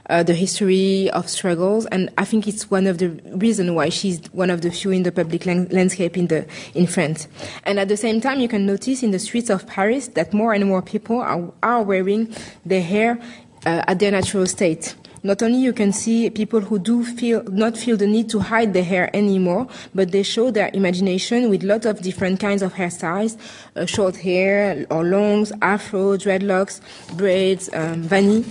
uh, 0.09 0.23
the 0.23 0.33
history 0.33 1.09
of 1.11 1.29
struggles, 1.29 1.85
and 1.87 2.09
I 2.17 2.25
think 2.25 2.47
it's 2.47 2.69
one 2.69 2.87
of 2.87 2.97
the 2.97 3.09
reasons 3.35 3.71
why 3.71 3.89
she's 3.89 4.19
one 4.33 4.49
of 4.49 4.61
the 4.61 4.71
few 4.71 4.91
in 4.91 5.03
the 5.03 5.11
public 5.11 5.45
landscape 5.45 6.17
in 6.17 6.27
the 6.27 6.45
in 6.73 6.87
France. 6.87 7.27
And 7.63 7.79
at 7.79 7.87
the 7.87 7.97
same 7.97 8.21
time, 8.21 8.39
you 8.39 8.47
can 8.47 8.65
notice 8.65 9.03
in 9.03 9.11
the 9.11 9.19
streets 9.19 9.49
of 9.49 9.67
Paris 9.67 10.07
that 10.09 10.33
more 10.33 10.53
and 10.53 10.65
more 10.65 10.81
people 10.81 11.19
are, 11.19 11.51
are 11.61 11.81
wearing 11.81 12.35
their 12.65 12.81
hair 12.81 13.19
uh, 13.65 13.83
at 13.87 13.99
their 13.99 14.11
natural 14.11 14.45
state 14.45 14.95
not 15.23 15.41
only 15.41 15.57
you 15.57 15.71
can 15.71 15.93
see 15.93 16.29
people 16.29 16.59
who 16.59 16.77
do 16.77 17.03
feel 17.03 17.43
not 17.43 17.77
feel 17.77 17.95
the 17.95 18.05
need 18.05 18.29
to 18.29 18.39
hide 18.39 18.73
their 18.73 18.83
hair 18.83 19.09
anymore, 19.15 19.67
but 19.95 20.11
they 20.11 20.21
show 20.21 20.51
their 20.51 20.69
imagination 20.73 21.49
with 21.49 21.63
lots 21.63 21.85
of 21.85 22.01
different 22.01 22.39
kinds 22.39 22.61
of 22.61 22.73
hairstyles, 22.73 23.37
uh, 23.75 23.85
short 23.85 24.17
hair 24.17 24.85
or 24.89 25.05
longs, 25.05 25.51
afro, 25.61 26.17
dreadlocks, 26.17 26.81
braids, 27.15 27.69
um, 27.73 28.01
vanny. 28.01 28.43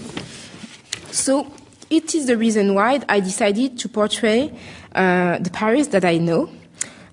So 1.12 1.46
it 1.90 2.14
is 2.14 2.26
the 2.26 2.38
reason 2.38 2.74
why 2.74 3.02
I 3.06 3.20
decided 3.20 3.78
to 3.80 3.88
portray 3.88 4.50
uh, 4.94 5.38
the 5.38 5.50
Paris 5.50 5.88
that 5.88 6.06
I 6.06 6.16
know. 6.16 6.48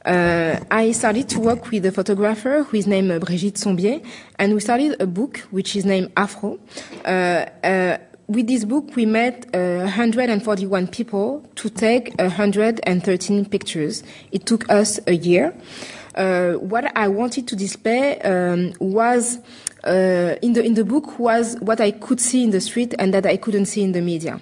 Uh, 0.06 0.58
I 0.72 0.94
started 0.94 1.28
to 1.30 1.40
work 1.42 1.70
with 1.70 1.86
a 1.86 1.92
photographer 1.92 2.64
who 2.64 2.78
is 2.78 2.88
named 2.88 3.10
Brigitte 3.20 3.56
Sombié, 3.56 4.02
and 4.40 4.54
we 4.54 4.62
started 4.62 5.02
a 5.02 5.06
book 5.06 5.40
which 5.52 5.76
is 5.76 5.84
named 5.84 6.14
Afro. 6.16 6.60
Uh, 7.04 7.46
uh 7.62 7.98
with 8.30 8.46
this 8.46 8.64
book, 8.64 8.96
we 8.96 9.08
met 9.08 9.48
uh, 9.56 9.80
141 9.80 10.88
people 10.90 11.44
to 11.56 11.68
take 11.68 12.14
113 12.20 13.46
pictures. 13.46 14.04
It 14.32 14.46
took 14.46 14.70
us 14.70 15.00
a 15.08 15.16
year. 15.16 15.56
Uh, 16.16 16.54
what 16.54 16.96
I 16.98 17.08
wanted 17.08 17.48
to 17.48 17.56
display 17.56 18.20
um, 18.22 18.74
was 18.80 19.40
uh, 19.84 20.36
in 20.42 20.54
the 20.54 20.64
in 20.64 20.74
the 20.74 20.84
book 20.84 21.20
was 21.20 21.58
what 21.60 21.80
I 21.80 21.92
could 21.92 22.20
see 22.20 22.44
in 22.44 22.52
the 22.52 22.62
street 22.62 22.94
and 23.00 23.14
that 23.14 23.26
I 23.26 23.38
couldn't 23.38 23.66
see 23.66 23.84
in 23.84 23.92
the 23.92 24.02
media. 24.02 24.40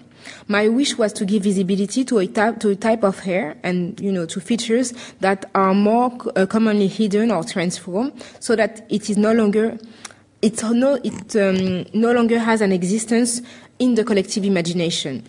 My 0.48 0.68
wish 0.68 0.98
was 0.98 1.14
to 1.14 1.26
give 1.26 1.44
visibility 1.44 2.04
to 2.06 2.20
a 2.20 2.28
type 2.28 2.60
to 2.60 2.70
a 2.70 2.76
type 2.76 3.04
of 3.04 3.20
hair 3.20 3.58
and 3.64 4.00
you 4.00 4.12
know 4.12 4.26
to 4.26 4.40
features 4.40 4.94
that 5.20 5.46
are 5.56 5.74
more 5.74 6.12
uh, 6.36 6.46
commonly 6.46 6.88
hidden 6.88 7.32
or 7.32 7.44
transformed, 7.44 8.14
so 8.40 8.56
that 8.56 8.86
it 8.90 9.10
is 9.10 9.18
no 9.18 9.34
longer 9.34 9.78
it 10.42 10.64
no 10.64 10.96
it 11.04 11.36
um, 11.36 11.86
no 11.94 12.12
longer 12.12 12.40
has 12.40 12.62
an 12.62 12.72
existence 12.72 13.42
in 13.80 13.96
the 13.96 14.04
collective 14.04 14.44
imagination. 14.44 15.24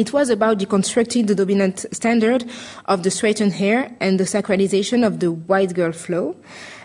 It 0.00 0.14
was 0.14 0.30
about 0.30 0.56
deconstructing 0.56 1.26
the 1.26 1.34
dominant 1.34 1.84
standard 1.92 2.46
of 2.86 3.02
the 3.02 3.10
straightened 3.10 3.52
hair 3.52 3.94
and 4.00 4.18
the 4.18 4.24
sacralization 4.24 5.06
of 5.06 5.20
the 5.20 5.30
white 5.30 5.74
girl 5.74 5.92
flow. 5.92 6.36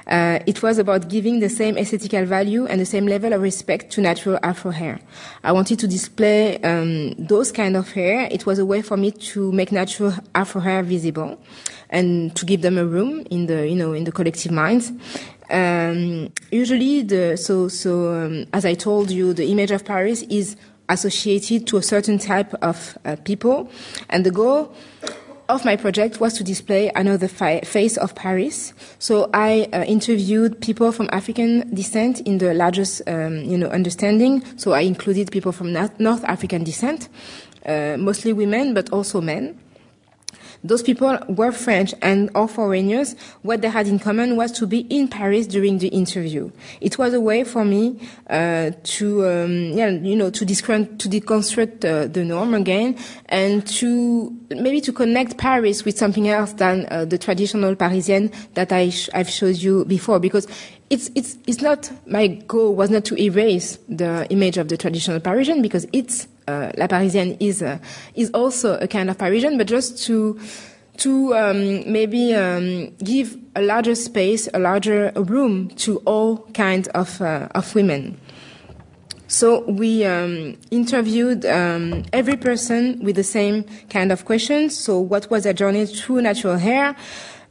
Uh, 0.05 0.39
it 0.45 0.61
was 0.61 0.79
about 0.79 1.07
giving 1.07 1.39
the 1.39 1.47
same 1.47 1.77
aesthetical 1.77 2.25
value 2.25 2.65
and 2.65 2.81
the 2.81 2.85
same 2.85 3.07
level 3.07 3.31
of 3.31 3.41
respect 3.41 3.89
to 3.91 4.01
natural 4.01 4.37
Afro 4.43 4.71
hair. 4.71 4.99
I 5.45 5.53
wanted 5.53 5.79
to 5.79 5.87
display 5.87 6.61
um, 6.63 7.13
those 7.13 7.53
kind 7.53 7.77
of 7.77 7.89
hair. 7.93 8.27
It 8.29 8.45
was 8.45 8.59
a 8.59 8.65
way 8.65 8.81
for 8.81 8.97
me 8.97 9.11
to 9.11 9.49
make 9.53 9.71
natural 9.71 10.13
Afro 10.35 10.59
hair 10.59 10.83
visible 10.83 11.39
and 11.89 12.35
to 12.35 12.45
give 12.45 12.63
them 12.63 12.77
a 12.77 12.85
room 12.85 13.25
in 13.31 13.45
the 13.45 13.65
you 13.65 13.77
know 13.77 13.93
in 13.93 14.03
the 14.03 14.11
collective 14.11 14.51
minds. 14.51 14.91
Um, 15.49 16.33
usually, 16.51 17.01
the 17.01 17.37
so 17.37 17.69
so 17.69 18.13
um, 18.13 18.45
as 18.51 18.65
I 18.65 18.73
told 18.73 19.09
you, 19.09 19.33
the 19.33 19.49
image 19.49 19.71
of 19.71 19.85
Paris 19.85 20.23
is 20.23 20.57
associated 20.89 21.67
to 21.67 21.77
a 21.77 21.81
certain 21.81 22.17
type 22.17 22.53
of 22.61 22.97
uh, 23.05 23.15
people. 23.23 23.69
And 24.09 24.25
the 24.25 24.31
goal 24.31 24.73
of 25.47 25.63
my 25.63 25.75
project 25.75 26.19
was 26.19 26.33
to 26.33 26.43
display 26.43 26.91
another 26.95 27.27
fi- 27.27 27.61
face 27.61 27.97
of 27.97 28.15
Paris. 28.15 28.73
So 28.99 29.29
I 29.33 29.67
uh, 29.73 29.83
interviewed 29.83 30.59
people 30.61 30.91
from 30.91 31.09
African 31.11 31.73
descent 31.73 32.21
in 32.21 32.39
the 32.39 32.53
largest, 32.53 33.01
um, 33.07 33.37
you 33.43 33.57
know, 33.57 33.67
understanding. 33.67 34.43
So 34.57 34.73
I 34.73 34.81
included 34.81 35.31
people 35.31 35.51
from 35.51 35.73
North 35.73 36.23
African 36.23 36.63
descent, 36.63 37.09
uh, 37.65 37.95
mostly 37.97 38.33
women, 38.33 38.73
but 38.73 38.91
also 38.91 39.21
men. 39.21 39.59
Those 40.67 40.81
people 40.81 41.17
were 41.29 41.51
French 41.51 41.93
and 42.01 42.29
all 42.33 42.47
foreigners. 42.47 43.15
What 43.43 43.61
they 43.61 43.69
had 43.69 43.87
in 43.87 43.99
common 43.99 44.35
was 44.35 44.51
to 44.53 44.65
be 44.65 44.79
in 44.79 45.07
Paris 45.07 45.45
during 45.45 45.77
the 45.77 45.89
interview. 45.89 46.51
It 46.81 46.97
was 46.97 47.13
a 47.13 47.21
way 47.21 47.43
for 47.43 47.63
me 47.63 47.99
uh, 48.29 48.71
to, 48.83 49.27
um, 49.27 49.71
yeah, 49.73 49.89
you 49.89 50.15
know, 50.15 50.31
to, 50.31 50.45
to 50.45 50.55
deconstruct 50.55 51.85
uh, 51.85 52.07
the 52.07 52.25
norm 52.25 52.53
again 52.53 52.97
and 53.27 53.65
to 53.67 54.35
maybe 54.49 54.81
to 54.81 54.91
connect 54.91 55.37
Paris 55.37 55.85
with 55.85 55.97
something 55.97 56.27
else 56.27 56.53
than 56.53 56.87
uh, 56.89 57.05
the 57.05 57.17
traditional 57.17 57.75
Parisian 57.75 58.31
that 58.55 58.71
I 58.71 58.91
I've 59.13 59.29
showed 59.29 59.57
you 59.57 59.85
before. 59.85 60.19
Because 60.19 60.47
it's, 60.89 61.11
it's, 61.15 61.37
it's 61.47 61.61
not, 61.61 61.91
my 62.07 62.27
goal 62.27 62.75
was 62.75 62.89
not 62.89 63.05
to 63.05 63.15
erase 63.21 63.77
the 63.87 64.25
image 64.29 64.57
of 64.57 64.67
the 64.69 64.77
traditional 64.77 65.19
Parisian 65.19 65.61
because 65.61 65.85
it's 65.93 66.27
uh, 66.47 66.71
La 66.77 66.87
Parisienne 66.87 67.37
is 67.39 67.61
uh, 67.61 67.77
is 68.13 68.29
also 68.31 68.77
a 68.79 68.87
kind 68.87 69.09
of 69.09 69.17
Parisian, 69.17 69.57
but 69.57 69.67
just 69.67 70.03
to 70.05 70.39
to 70.97 71.35
um, 71.35 71.91
maybe 71.91 72.33
um, 72.33 72.89
give 73.03 73.37
a 73.55 73.61
larger 73.61 73.95
space, 73.95 74.47
a 74.53 74.59
larger 74.59 75.11
room 75.15 75.69
to 75.69 75.97
all 76.05 76.37
kinds 76.53 76.87
of 76.89 77.21
uh, 77.21 77.47
of 77.55 77.73
women. 77.75 78.17
So 79.27 79.65
we 79.67 80.05
um, 80.05 80.55
interviewed 80.69 81.45
um, 81.45 82.05
every 82.13 82.37
person 82.37 82.99
with 83.03 83.15
the 83.15 83.23
same 83.23 83.65
kind 83.89 84.11
of 84.11 84.23
questions. 84.23 84.77
So 84.77 84.99
what 84.99 85.29
was 85.31 85.43
their 85.43 85.53
journey 85.53 85.85
through 85.87 86.21
natural 86.21 86.57
hair? 86.57 86.95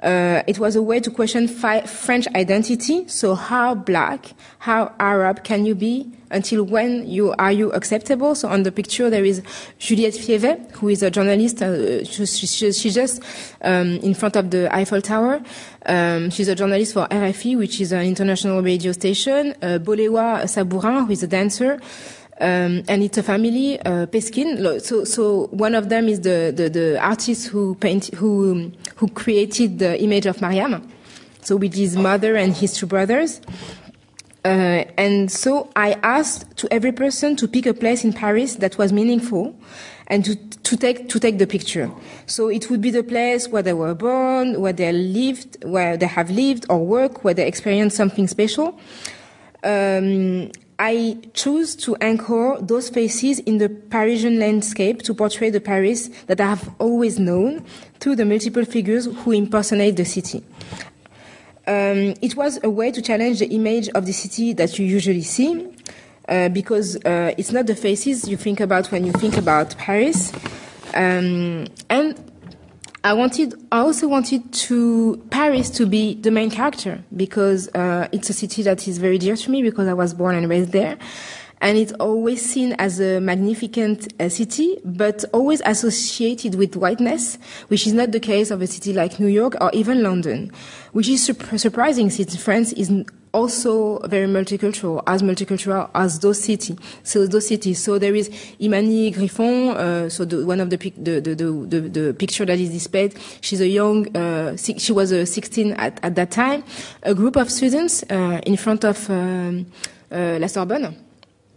Uh, 0.04 0.42
it 0.46 0.58
was 0.58 0.76
a 0.76 0.82
way 0.82 1.00
to 1.00 1.10
question 1.10 1.48
fi- 1.48 1.80
French 1.80 2.28
identity. 2.34 3.08
So 3.08 3.34
how 3.34 3.74
black, 3.74 4.34
how 4.58 4.92
Arab 5.00 5.44
can 5.44 5.64
you 5.64 5.74
be? 5.74 6.12
Until 6.30 6.64
when 6.64 7.08
you 7.08 7.32
are 7.38 7.52
you 7.52 7.70
acceptable? 7.72 8.34
So 8.34 8.48
on 8.48 8.64
the 8.64 8.72
picture 8.72 9.08
there 9.08 9.24
is 9.24 9.40
Juliette 9.78 10.14
Fievet, 10.14 10.72
who 10.72 10.88
is 10.88 11.02
a 11.02 11.10
journalist. 11.10 11.62
Uh, 11.62 12.04
she, 12.04 12.26
she, 12.26 12.72
she, 12.72 12.90
just 12.90 13.22
um, 13.62 13.98
in 13.98 14.14
front 14.14 14.34
of 14.36 14.50
the 14.50 14.74
Eiffel 14.74 15.00
Tower. 15.00 15.40
Um, 15.86 16.30
she's 16.30 16.48
a 16.48 16.54
journalist 16.54 16.94
for 16.94 17.06
RFI, 17.06 17.56
which 17.56 17.80
is 17.80 17.92
an 17.92 18.02
international 18.02 18.62
radio 18.62 18.92
station. 18.92 19.54
Uh, 19.62 19.78
Boléwa 19.78 20.42
Sabourin, 20.44 21.06
who 21.06 21.12
is 21.12 21.22
a 21.22 21.28
dancer. 21.28 21.78
Um, 22.40 22.82
and 22.88 23.02
it's 23.02 23.16
a 23.16 23.22
family, 23.22 23.78
uh, 23.80 24.06
Peskine. 24.06 24.80
So, 24.80 25.04
so 25.04 25.46
one 25.48 25.74
of 25.74 25.88
them 25.88 26.08
is 26.08 26.20
the, 26.20 26.52
the, 26.54 26.68
the 26.68 26.98
artist 27.00 27.48
who 27.48 27.76
paint, 27.76 28.12
who, 28.14 28.72
who 28.96 29.08
created 29.08 29.78
the 29.78 30.02
image 30.02 30.26
of 30.26 30.40
Mariam. 30.40 30.90
So 31.42 31.56
with 31.56 31.74
his 31.74 31.96
mother 31.96 32.36
and 32.36 32.52
his 32.52 32.74
two 32.74 32.86
brothers. 32.86 33.40
Uh, 34.44 34.84
and 34.98 35.30
so 35.30 35.70
I 35.76 35.92
asked 36.02 36.56
to 36.58 36.72
every 36.72 36.92
person 36.92 37.36
to 37.36 37.48
pick 37.48 37.66
a 37.66 37.72
place 37.72 38.04
in 38.04 38.12
Paris 38.12 38.56
that 38.56 38.76
was 38.78 38.92
meaningful 38.92 39.54
and 40.08 40.24
to, 40.24 40.36
to 40.36 40.76
take, 40.76 41.08
to 41.08 41.20
take 41.20 41.38
the 41.38 41.46
picture. 41.46 41.90
So 42.26 42.48
it 42.48 42.68
would 42.68 42.80
be 42.80 42.90
the 42.90 43.02
place 43.02 43.48
where 43.48 43.62
they 43.62 43.72
were 43.72 43.94
born, 43.94 44.60
where 44.60 44.72
they 44.72 44.92
lived, 44.92 45.64
where 45.64 45.96
they 45.96 46.06
have 46.06 46.30
lived 46.30 46.66
or 46.68 46.84
worked, 46.84 47.24
where 47.24 47.32
they 47.32 47.46
experienced 47.46 47.96
something 47.96 48.26
special. 48.26 48.78
Um, 49.62 50.50
I 50.78 51.18
choose 51.34 51.76
to 51.76 51.94
anchor 51.96 52.56
those 52.60 52.88
faces 52.88 53.38
in 53.40 53.58
the 53.58 53.68
Parisian 53.68 54.38
landscape 54.40 55.02
to 55.02 55.14
portray 55.14 55.50
the 55.50 55.60
Paris 55.60 56.08
that 56.26 56.40
I 56.40 56.46
have 56.46 56.74
always 56.78 57.18
known 57.18 57.64
through 58.00 58.16
the 58.16 58.24
multiple 58.24 58.64
figures 58.64 59.06
who 59.06 59.32
impersonate 59.32 59.96
the 59.96 60.04
city. 60.04 60.44
Um, 61.66 62.14
it 62.20 62.36
was 62.36 62.58
a 62.62 62.68
way 62.68 62.90
to 62.90 63.00
challenge 63.00 63.38
the 63.38 63.46
image 63.46 63.88
of 63.90 64.04
the 64.04 64.12
city 64.12 64.52
that 64.54 64.78
you 64.78 64.84
usually 64.84 65.22
see, 65.22 65.66
uh, 66.28 66.48
because 66.48 66.96
uh, 67.04 67.34
it's 67.38 67.52
not 67.52 67.66
the 67.66 67.76
faces 67.76 68.28
you 68.28 68.36
think 68.36 68.60
about 68.60 68.90
when 68.90 69.06
you 69.06 69.12
think 69.12 69.36
about 69.36 69.76
Paris. 69.78 70.32
Um, 70.92 71.66
and 71.88 72.32
I 73.04 73.12
wanted, 73.12 73.52
I 73.70 73.80
also 73.80 74.08
wanted 74.08 74.50
to 74.50 75.22
Paris 75.28 75.68
to 75.70 75.84
be 75.84 76.14
the 76.14 76.30
main 76.30 76.50
character 76.50 77.04
because 77.14 77.68
uh, 77.74 78.08
it's 78.12 78.30
a 78.30 78.32
city 78.32 78.62
that 78.62 78.88
is 78.88 78.96
very 78.96 79.18
dear 79.18 79.36
to 79.36 79.50
me 79.50 79.62
because 79.62 79.88
I 79.88 79.92
was 79.92 80.14
born 80.14 80.34
and 80.34 80.48
raised 80.48 80.72
there, 80.72 80.96
and 81.60 81.76
it's 81.76 81.92
always 82.00 82.40
seen 82.42 82.72
as 82.78 83.00
a 83.00 83.20
magnificent 83.20 84.10
uh, 84.18 84.30
city, 84.30 84.78
but 84.86 85.22
always 85.34 85.60
associated 85.66 86.54
with 86.54 86.76
whiteness, 86.76 87.36
which 87.68 87.86
is 87.86 87.92
not 87.92 88.12
the 88.12 88.20
case 88.20 88.50
of 88.50 88.62
a 88.62 88.66
city 88.66 88.94
like 88.94 89.20
New 89.20 89.26
York 89.26 89.54
or 89.60 89.70
even 89.74 90.02
London, 90.02 90.50
which 90.92 91.06
is 91.06 91.22
surprising 91.22 92.08
since 92.08 92.34
France 92.36 92.72
is 92.72 92.90
also 93.34 93.98
very 94.06 94.26
multicultural, 94.26 95.02
as 95.06 95.22
multicultural 95.22 95.90
as 95.94 96.18
those 96.20 96.40
cities. 96.40 96.78
So 97.02 97.26
those 97.26 97.48
cities. 97.48 97.82
So 97.82 97.98
there 97.98 98.14
is 98.14 98.30
Imani 98.60 99.10
Griffon. 99.10 99.70
Uh, 99.70 100.08
so 100.08 100.24
the, 100.24 100.46
one 100.46 100.60
of 100.60 100.70
the, 100.70 100.76
the, 100.76 101.20
the, 101.20 101.34
the, 101.34 101.80
the 101.80 102.14
picture 102.14 102.46
that 102.46 102.58
is 102.58 102.70
displayed. 102.70 103.14
She's 103.40 103.60
a 103.60 103.68
young. 103.68 104.16
Uh, 104.16 104.56
she 104.56 104.92
was 104.92 105.12
uh, 105.12 105.26
16 105.26 105.72
at, 105.72 105.98
at 106.02 106.14
that 106.14 106.30
time. 106.30 106.64
A 107.02 107.14
group 107.14 107.36
of 107.36 107.50
students 107.50 108.04
uh, 108.04 108.40
in 108.46 108.56
front 108.56 108.84
of 108.84 109.10
um, 109.10 109.66
uh, 110.10 110.38
La 110.40 110.46
Sorbonne 110.46 110.96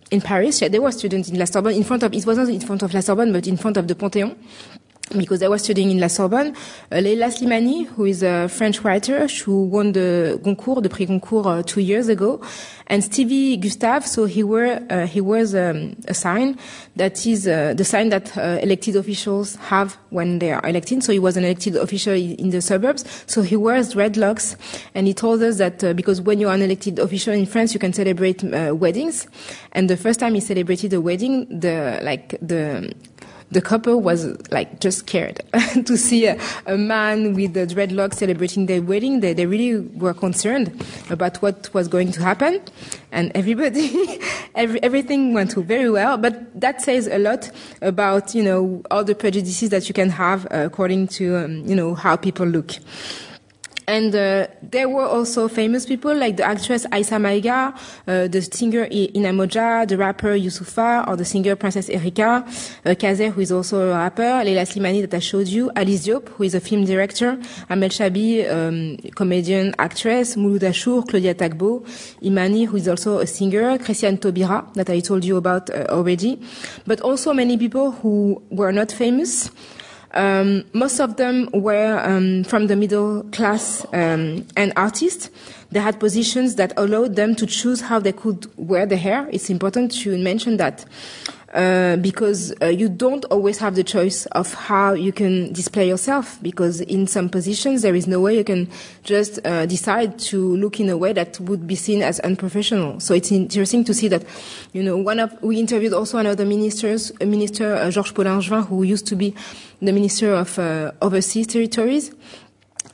in 0.10 0.22
Paris. 0.22 0.60
There 0.60 0.82
were 0.82 0.92
students 0.92 1.30
in 1.30 1.38
La 1.38 1.46
Sorbonne 1.46 1.76
in 1.76 1.84
front 1.84 2.04
of. 2.04 2.14
It 2.14 2.26
wasn't 2.26 2.50
in 2.50 2.62
front 2.62 2.82
of 2.82 2.94
La 2.94 3.02
Sorbonne, 3.02 3.32
but 3.32 3.46
in 3.46 3.58
front 3.58 3.78
of 3.78 3.88
the 3.88 3.96
Panthéon 3.96 4.36
because 5.16 5.42
I 5.42 5.48
was 5.48 5.64
studying 5.64 5.92
in 5.92 6.00
La 6.00 6.08
Sorbonne. 6.08 6.56
Uh, 6.92 7.00
Leila 7.00 7.28
Slimani, 7.28 7.88
who 7.88 8.06
is 8.06 8.24
a 8.24 8.48
French 8.50 8.84
writer, 8.84 9.28
who 9.28 9.66
won 9.66 9.94
the 9.94 10.40
Goncourt, 10.44 10.84
the 10.84 10.90
Prix 10.90 11.06
Goncourt, 11.06 11.46
uh, 11.46 11.64
two 11.64 11.82
years 11.82 12.08
ago, 12.08 12.42
and 12.88 13.04
Stevie 13.04 13.58
Gustave. 13.58 14.06
So 14.08 14.26
he 14.26 14.44
were 14.44 14.82
uh, 14.90 15.08
he 15.08 15.22
wears 15.22 15.56
um, 15.56 15.96
a 16.08 16.14
sign 16.14 16.58
that 16.96 17.26
is 17.26 17.48
uh, 17.48 17.74
the 17.76 17.86
sign 17.86 18.10
that 18.10 18.38
uh, 18.38 18.60
elected 18.62 18.96
officials 18.96 19.56
have 19.56 19.98
when 20.10 20.40
they 20.40 20.52
are 20.52 20.66
elected. 20.68 21.04
So 21.04 21.12
he 21.12 21.20
was 21.20 21.38
an 21.38 21.44
elected 21.44 21.76
official 21.76 22.14
in 22.14 22.50
the 22.50 22.62
suburbs. 22.62 23.06
So 23.28 23.42
he 23.42 23.56
wears 23.56 23.94
dreadlocks, 23.94 24.56
and 24.94 25.08
he 25.08 25.14
told 25.14 25.42
us 25.44 25.58
that 25.58 25.84
uh, 25.84 25.94
because 25.94 26.22
when 26.22 26.40
you 26.40 26.50
are 26.50 26.56
an 26.56 26.62
elected 26.62 27.00
official 27.00 27.34
in 27.34 27.46
France, 27.46 27.74
you 27.74 27.80
can 27.80 27.94
celebrate 27.94 28.44
weddings. 28.44 29.28
And 29.72 29.90
the 29.90 29.98
first 29.98 30.20
time 30.20 30.34
he 30.34 30.42
celebrated 30.42 30.94
a 30.94 31.02
wedding, 31.02 31.48
the 31.60 32.00
like 32.02 32.38
the 32.42 32.94
the 33.52 33.62
couple 33.62 34.02
was 34.02 34.26
like 34.52 34.80
just 34.80 35.00
scared 35.00 35.42
to 35.86 35.98
see 35.98 36.26
a, 36.26 36.40
a, 36.66 36.78
man 36.78 37.34
with 37.34 37.54
the 37.54 37.66
dreadlocks 37.66 38.16
celebrating 38.16 38.66
their 38.66 38.82
wedding. 38.82 39.22
They, 39.22 39.34
they 39.34 39.46
really 39.46 39.80
were 39.80 40.14
concerned 40.14 40.84
about 41.10 41.38
what 41.42 41.74
was 41.74 41.88
going 41.88 42.12
to 42.12 42.22
happen. 42.22 42.62
And 43.12 43.32
everybody, 43.36 44.20
every, 44.56 44.84
everything 44.84 45.34
went 45.34 45.54
very 45.54 45.90
well. 45.90 46.18
But 46.18 46.60
that 46.60 46.82
says 46.82 47.08
a 47.08 47.20
lot 47.20 47.50
about, 47.82 48.36
you 48.36 48.44
know, 48.44 48.84
all 48.92 49.04
the 49.04 49.16
prejudices 49.16 49.70
that 49.70 49.88
you 49.88 49.94
can 49.94 50.10
have 50.10 50.46
uh, 50.48 50.66
according 50.66 51.08
to, 51.10 51.38
um, 51.38 51.66
you 51.66 51.76
know, 51.76 51.96
how 51.96 52.18
people 52.18 52.46
look. 52.46 52.76
And 53.90 54.14
uh, 54.14 54.48
there 54.62 54.90
were 54.90 55.06
also 55.06 55.48
famous 55.48 55.86
people 55.86 56.14
like 56.14 56.36
the 56.36 56.44
actress 56.44 56.86
Aissa 56.92 57.16
Maiga, 57.16 57.74
uh, 58.06 58.28
the 58.28 58.42
singer 58.42 58.86
Inna 58.92 59.30
Modja, 59.30 59.88
the 59.88 59.98
rapper 59.98 60.38
Youssoupha, 60.38 61.08
or 61.08 61.16
the 61.16 61.24
singer 61.24 61.56
Princess 61.56 61.90
Erika, 61.90 62.46
uh, 62.86 62.96
Casey, 62.96 63.30
who 63.30 63.40
is 63.40 63.50
also 63.50 63.90
a 63.90 63.94
rapper, 63.94 64.44
Leila 64.44 64.64
Slimani 64.64 65.00
that 65.00 65.14
I 65.14 65.20
showed 65.20 65.48
you, 65.48 65.72
Alice 65.74 66.06
Diop, 66.06 66.28
who 66.28 66.44
is 66.44 66.54
a 66.54 66.60
film 66.60 66.84
director, 66.84 67.38
Amelle 67.70 67.90
Chahbi, 67.90 68.52
um, 68.52 68.98
comedian, 69.12 69.74
actress, 69.80 70.36
Mouloud 70.36 70.64
Achour, 70.64 71.08
Claudia 71.08 71.34
Tagbo, 71.34 71.80
Imany, 72.22 72.68
who 72.68 72.76
is 72.76 72.90
also 72.90 73.20
a 73.20 73.28
singer, 73.28 73.78
Christiane 73.78 74.18
Taubira, 74.18 74.70
that 74.74 74.90
I 74.90 75.00
told 75.00 75.24
you 75.24 75.38
about 75.38 75.70
uh, 75.70 75.86
already, 75.88 76.42
but 76.86 77.00
also 77.00 77.32
many 77.32 77.58
people 77.58 77.92
who 77.92 78.44
were 78.50 78.74
not 78.74 78.92
famous, 78.92 79.50
um, 80.14 80.64
most 80.74 81.00
of 81.00 81.18
them 81.18 81.50
were 81.54 82.00
um, 82.04 82.44
from 82.44 82.68
the 82.68 82.76
middle 82.76 83.24
class 83.32 83.86
um, 83.94 84.46
and 84.56 84.74
artists. 84.76 85.30
They 85.72 85.80
had 85.80 86.00
positions 86.00 86.56
that 86.56 86.72
allowed 86.78 87.16
them 87.16 87.36
to 87.36 87.46
choose 87.46 87.82
how 87.82 88.00
they 88.00 88.14
could 88.14 88.48
wear 88.58 88.86
the 88.86 88.98
hair. 88.98 89.28
It's 89.32 89.50
important 89.50 89.92
to 90.04 90.18
mention 90.18 90.58
that. 90.58 90.86
Uh, 91.54 91.96
because 91.96 92.54
uh, 92.62 92.66
you 92.66 92.90
don't 92.90 93.24
always 93.26 93.58
have 93.58 93.74
the 93.76 93.84
choice 93.84 94.26
of 94.34 94.54
how 94.54 94.92
you 94.92 95.14
can 95.14 95.54
display 95.54 95.88
yourself 95.88 96.38
because 96.42 96.82
in 96.82 97.08
some 97.08 97.30
positions 97.30 97.84
there 97.84 97.96
is 97.96 98.06
no 98.06 98.20
way 98.20 98.36
you 98.36 98.44
can 98.44 98.70
just 99.04 99.40
uh, 99.46 99.66
decide 99.66 100.20
to 100.20 100.58
look 100.58 100.78
in 100.82 100.90
a 100.90 100.98
way 100.98 101.14
that 101.14 101.40
would 101.40 101.66
be 101.66 101.74
seen 101.74 102.02
as 102.02 102.20
unprofessional. 102.20 103.00
So 103.00 103.14
it's 103.14 103.32
interesting 103.32 103.86
to 103.86 103.94
see 103.94 104.10
that, 104.10 104.26
you 104.74 104.84
know, 104.84 104.98
one 104.98 105.22
of, 105.22 105.42
we 105.42 105.58
interviewed 105.58 105.94
also 105.94 106.18
another 106.18 106.44
ministers, 106.44 107.14
a 107.22 107.26
minister, 107.26 107.76
uh, 107.76 107.92
George 107.92 108.14
Pau-Langevin, 108.14 108.68
who 108.68 108.84
used 108.84 109.08
to 109.08 109.16
be 109.16 109.34
the 109.82 109.94
minister 109.94 110.34
of 110.34 110.60
uh, 110.60 110.92
overseas 111.02 111.48
territories. 111.48 112.12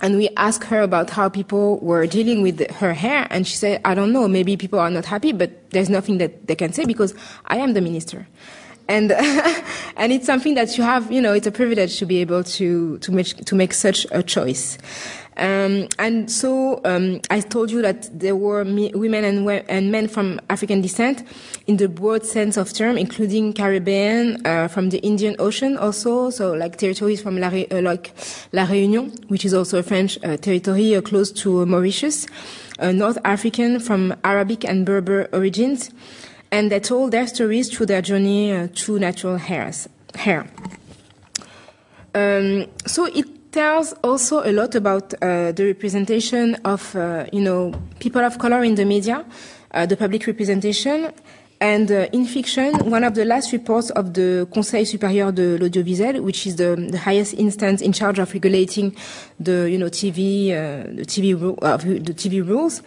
And 0.01 0.17
we 0.17 0.29
asked 0.35 0.65
her 0.65 0.81
about 0.81 1.09
how 1.09 1.29
people 1.29 1.79
were 1.79 2.05
dealing 2.07 2.41
with 2.41 2.69
her 2.71 2.93
hair, 2.93 3.27
and 3.29 3.47
she 3.47 3.55
said, 3.55 3.81
I 3.85 3.93
don't 3.93 4.11
know, 4.11 4.27
maybe 4.27 4.57
people 4.57 4.79
are 4.79 4.89
not 4.89 5.05
happy, 5.05 5.31
but 5.31 5.69
there's 5.71 5.89
nothing 5.89 6.17
that 6.17 6.47
they 6.47 6.55
can 6.55 6.73
say 6.73 6.85
because 6.85 7.13
I 7.45 7.57
am 7.57 7.73
the 7.73 7.81
minister. 7.81 8.27
And, 8.87 9.11
and 9.95 10.11
it's 10.11 10.25
something 10.25 10.55
that 10.55 10.77
you 10.77 10.83
have, 10.83 11.11
you 11.11 11.21
know, 11.21 11.33
it's 11.33 11.47
a 11.47 11.51
privilege 11.51 11.97
to 11.99 12.05
be 12.05 12.17
able 12.17 12.43
to, 12.43 12.97
to 12.99 13.11
make, 13.11 13.27
to 13.45 13.55
make 13.55 13.73
such 13.73 14.05
a 14.11 14.21
choice. 14.21 14.77
Um, 15.37 15.87
and 15.97 16.29
so 16.29 16.79
um, 16.85 17.19
I 17.29 17.39
told 17.39 17.71
you 17.71 17.81
that 17.81 18.07
there 18.17 18.35
were 18.35 18.63
me, 18.63 18.91
women 18.93 19.23
and, 19.23 19.49
and, 19.67 19.91
men 19.91 20.07
from 20.07 20.39
African 20.49 20.81
descent 20.81 21.23
in 21.65 21.77
the 21.77 21.89
broad 21.89 22.25
sense 22.25 22.55
of 22.55 22.71
term, 22.71 22.97
including 22.97 23.53
Caribbean, 23.53 24.45
uh, 24.45 24.67
from 24.67 24.89
the 24.89 24.99
Indian 24.99 25.35
Ocean 25.39 25.77
also, 25.77 26.29
so 26.29 26.53
like 26.53 26.77
territories 26.77 27.21
from 27.21 27.39
La, 27.39 27.47
uh, 27.47 27.81
like 27.81 28.13
La 28.51 28.65
Réunion, 28.65 29.11
which 29.29 29.43
is 29.43 29.53
also 29.53 29.79
a 29.79 29.83
French 29.83 30.19
uh, 30.23 30.37
territory 30.37 30.95
uh, 30.95 31.01
close 31.01 31.31
to 31.31 31.65
Mauritius, 31.65 32.27
uh, 32.79 32.91
North 32.91 33.17
African 33.25 33.79
from 33.79 34.15
Arabic 34.23 34.63
and 34.63 34.85
Berber 34.85 35.29
origins, 35.33 35.89
and 36.51 36.71
they 36.71 36.79
told 36.79 37.11
their 37.11 37.25
stories 37.25 37.75
through 37.75 37.87
their 37.87 38.01
journey 38.03 38.53
uh, 38.53 38.67
through 38.75 38.99
natural 38.99 39.37
hairs, 39.37 39.89
hair. 40.13 40.47
Um, 42.13 42.67
so 42.85 43.05
it 43.05 43.32
tells 43.53 43.93
also 44.03 44.41
a 44.43 44.51
lot 44.51 44.75
about 44.75 45.13
uh, 45.13 45.51
the 45.51 45.65
representation 45.65 46.55
of, 46.65 46.95
uh, 46.95 47.25
you 47.31 47.41
know, 47.41 47.71
people 47.99 48.21
of 48.21 48.37
color 48.39 48.63
in 48.63 48.75
the 48.75 48.83
media, 48.83 49.23
uh, 49.71 49.85
the 49.85 49.95
public 49.95 50.25
representation. 50.25 51.13
And 51.61 51.89
uh, 51.89 52.07
in 52.11 52.25
fiction, 52.25 52.73
one 52.89 53.05
of 53.05 53.13
the 53.13 53.23
last 53.23 53.53
reports 53.53 53.89
of 53.91 54.13
the 54.13 54.47
Conseil 54.51 54.85
supérieur 54.85 55.31
de 55.31 55.57
l'audiovisuel, 55.57 56.19
which 56.19 56.45
is 56.45 56.57
the, 56.57 56.75
the, 56.75 56.97
highest 56.97 57.35
instance 57.35 57.81
in 57.81 57.93
charge 57.93 58.19
of 58.19 58.33
regulating 58.33 58.93
the, 59.39 59.69
you 59.69 59.77
know, 59.77 59.85
TV, 59.85 60.51
uh, 60.51 60.83
the 60.93 61.05
TV, 61.05 61.33
uh, 61.61 61.77
the 61.77 62.13
TV 62.13 62.45
rules, 62.45 62.81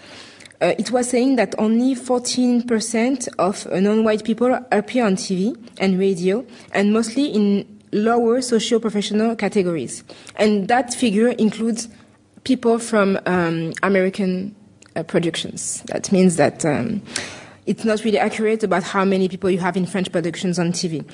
it 0.59 0.91
was 0.91 1.09
saying 1.09 1.37
that 1.37 1.55
only 1.59 1.95
14% 1.95 3.29
of 3.39 3.67
non-white 3.71 4.25
people 4.25 4.59
appear 4.73 5.05
on 5.05 5.15
TV 5.15 5.55
and 5.79 5.99
radio, 5.99 6.45
and 6.73 6.95
mostly 6.95 7.27
in 7.27 7.76
lower 7.97 8.41
socio-professional 8.41 9.37
categories. 9.37 10.05
And 10.37 10.69
that 10.69 10.95
figure 10.95 11.29
includes 11.29 11.89
people 12.45 12.79
from 12.79 13.19
um, 13.27 13.73
American 13.83 14.55
uh, 14.95 15.03
productions. 15.03 15.83
That 15.87 16.13
means 16.13 16.37
that 16.37 16.65
um, 16.65 17.03
it's 17.67 17.85
not 17.85 18.05
really 18.05 18.19
accurate 18.19 18.63
about 18.63 18.85
how 18.85 19.05
many 19.05 19.29
people 19.29 19.51
you 19.51 19.59
have 19.59 19.77
in 19.77 19.87
French 19.87 20.13
productions 20.13 20.59
on 20.59 20.73
TV. 20.73 21.05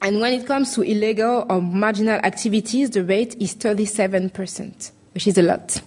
And 0.00 0.20
when 0.20 0.32
it 0.32 0.46
comes 0.46 0.74
to 0.74 0.82
illegal 0.82 1.46
or 1.48 1.60
marginal 1.60 2.18
activities, 2.24 2.90
the 2.90 3.04
rate 3.04 3.36
is 3.40 3.54
37%, 3.54 4.90
which 5.14 5.26
is 5.26 5.38
a 5.38 5.42
lot. 5.42 5.80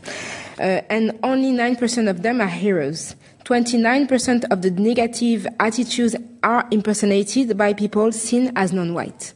Uh, 0.57 0.81
and 0.89 1.17
only 1.23 1.51
9% 1.51 2.09
of 2.09 2.21
them 2.21 2.41
are 2.41 2.47
heroes. 2.47 3.15
29% 3.43 4.45
of 4.51 4.61
the 4.61 4.71
negative 4.71 5.45
attitudes 5.59 6.15
are 6.43 6.67
impersonated 6.71 7.57
by 7.57 7.73
people 7.73 8.11
seen 8.11 8.51
as 8.55 8.71
non-white. 8.73 9.33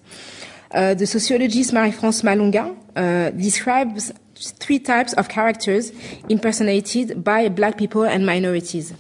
Uh, 0.72 0.94
the 0.94 1.08
sociologist 1.08 1.74
Marie-France 1.74 2.22
Malonga 2.22 2.78
uh, 2.96 3.32
describes 3.32 4.12
three 4.36 4.78
types 4.78 5.14
of 5.14 5.28
characters 5.28 5.92
impersonated 6.30 7.24
by 7.24 7.50
black 7.50 7.76
people 7.78 8.04
and 8.04 8.24
minorities. 8.24 8.94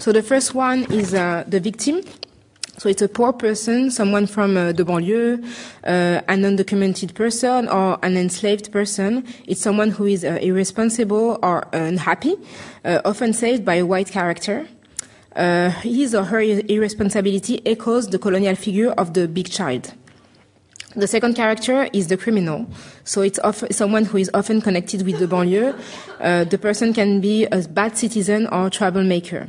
So 0.00 0.10
the 0.10 0.22
first 0.22 0.52
one 0.54 0.84
is 0.92 1.14
uh, 1.14 1.44
the 1.46 1.60
victim. 1.60 2.02
So 2.78 2.88
it's 2.88 3.02
a 3.02 3.08
poor 3.08 3.32
person, 3.32 3.92
someone 3.92 4.26
from 4.26 4.56
uh, 4.56 4.72
the 4.72 4.84
banlieue, 4.84 5.44
uh, 5.84 6.22
an 6.26 6.42
undocumented 6.42 7.14
person, 7.14 7.68
or 7.68 7.98
an 8.02 8.16
enslaved 8.16 8.72
person. 8.72 9.24
It's 9.46 9.60
someone 9.60 9.90
who 9.90 10.06
is 10.06 10.24
irresponsible 10.24 11.38
or 11.40 11.68
unhappy, 11.72 12.34
often 12.84 13.32
saved 13.32 13.64
by 13.64 13.74
a 13.74 13.86
white 13.86 14.10
character. 14.10 14.66
his 15.36 16.14
or 16.14 16.24
her 16.24 16.40
irresponsibility 16.40 17.64
echoes 17.64 18.08
the 18.08 18.18
colonial 18.18 18.56
figure 18.56 18.90
of 18.90 19.14
the 19.14 19.28
big 19.28 19.48
child. 19.48 19.92
The 20.94 21.06
second 21.06 21.34
character 21.34 21.88
is 21.92 22.08
the 22.08 22.16
criminal. 22.16 22.66
So 23.04 23.22
it's 23.22 23.38
someone 23.70 24.04
who 24.04 24.18
is 24.18 24.30
often 24.34 24.60
connected 24.60 25.02
with 25.02 25.18
the 25.18 25.26
banlieue. 25.26 25.78
Uh, 26.20 26.44
the 26.44 26.58
person 26.58 26.92
can 26.92 27.20
be 27.20 27.46
a 27.46 27.62
bad 27.62 27.96
citizen 27.96 28.46
or 28.48 28.68
troublemaker. 28.68 29.48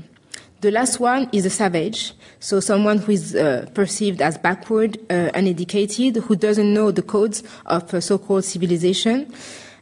The 0.62 0.72
last 0.72 1.02
one 1.02 1.28
is 1.34 1.46
a 1.46 1.50
savage. 1.50 2.14
So 2.40 2.62
someone 2.62 3.00
who 3.00 3.12
is 3.12 3.36
uh, 3.36 3.70
perceived 3.74 4.22
as 4.22 4.38
backward, 4.38 4.98
uh, 5.10 5.32
uneducated, 5.34 6.16
who 6.16 6.38
doesn't 6.38 6.74
know 6.74 6.92
the 6.92 7.02
codes 7.02 7.44
of 7.66 8.02
so-called 8.02 8.46
civilization. 8.46 9.34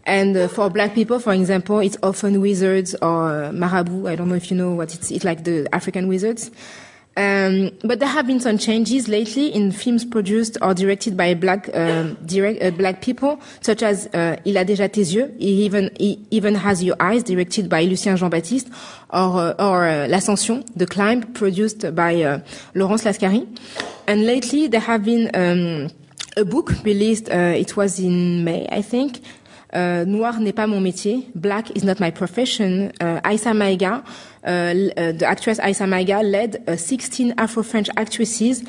And 0.06 0.36
uh, 0.36 0.48
for 0.48 0.72
black 0.72 0.96
people, 0.96 1.20
for 1.20 1.34
example, 1.34 1.80
it's 1.80 1.98
often 2.02 2.42
wizards 2.42 2.96
or 3.04 3.52
marabout. 3.52 4.08
I 4.08 4.16
don't 4.16 4.30
know 4.30 4.36
if 4.36 4.50
you 4.50 4.58
know 4.58 4.72
what 4.72 4.96
it's, 4.96 5.12
it's 5.12 5.24
like 5.24 5.44
the 5.44 5.70
African 5.72 6.08
wizards. 6.08 6.50
Um, 7.18 7.72
but 7.84 8.00
there 8.00 8.08
have 8.08 8.26
been 8.26 8.40
some 8.40 8.58
changes 8.58 9.10
lately 9.10 9.48
in 9.54 9.74
films 9.74 10.06
produced 10.06 10.58
or 10.62 10.74
directed 10.74 11.18
by 11.18 11.34
black 11.34 11.70
um, 11.76 12.18
direct, 12.26 12.64
uh, 12.64 12.72
black 12.72 13.02
people, 13.02 13.42
such 13.60 13.84
as 13.84 14.08
uh, 14.14 14.38
Il 14.46 14.56
a 14.58 14.64
déjà 14.64 14.90
tes 14.90 15.14
yeux, 15.14 15.30
he 15.38 15.66
even 15.66 15.92
he 16.00 16.26
even 16.32 16.56
has 16.56 16.82
your 16.82 16.96
eyes, 17.02 17.22
directed 17.24 17.68
by 17.68 17.84
Lucien 17.84 18.16
Jean-Baptiste, 18.16 18.70
or 19.10 19.40
uh, 19.40 19.54
or 19.60 19.88
uh, 19.88 20.08
L'Ascension, 20.08 20.64
The 20.74 20.86
Climb, 20.86 21.34
produced 21.34 21.94
by 21.94 22.24
uh, 22.24 22.40
Laurence 22.76 23.04
Lascary. 23.04 23.46
And 24.08 24.26
lately 24.26 24.68
there 24.68 24.80
have 24.80 25.04
been 25.04 25.30
um, 25.34 25.90
a 26.38 26.46
book 26.46 26.72
released. 26.86 27.30
Uh, 27.30 27.54
it 27.58 27.76
was 27.76 28.00
in 28.00 28.46
May, 28.46 28.70
I 28.72 28.82
think, 28.82 29.20
uh, 29.74 30.04
Noir 30.06 30.40
n'est 30.40 30.54
pas 30.54 30.68
mon 30.68 30.82
métier, 30.82 31.28
Black 31.36 31.72
is 31.76 31.84
not 31.84 32.00
my 32.00 32.12
profession. 32.12 32.92
Uh, 33.00 33.20
Aissa 33.24 33.54
Maïga, 33.54 33.94
uh, 33.94 34.00
uh 34.00 34.31
the 34.44 35.26
actress 35.26 35.60
Aissa 35.60 35.86
Maïga 35.86 36.24
led 36.24 36.64
uh, 36.68 36.76
16 36.76 37.34
Afro-French 37.38 37.90
actresses 37.98 38.64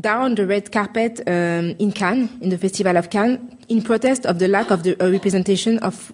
down 0.00 0.34
the 0.34 0.46
red 0.46 0.72
carpet 0.72 1.20
um, 1.26 1.74
in 1.78 1.92
Cannes, 1.92 2.28
in 2.40 2.48
the 2.50 2.58
Festival 2.58 2.96
of 2.96 3.10
Cannes, 3.10 3.56
in 3.68 3.82
protest 3.82 4.26
of 4.26 4.38
the 4.38 4.48
lack 4.48 4.70
of 4.70 4.82
the 4.82 5.00
uh, 5.02 5.10
representation 5.10 5.78
of 5.80 6.12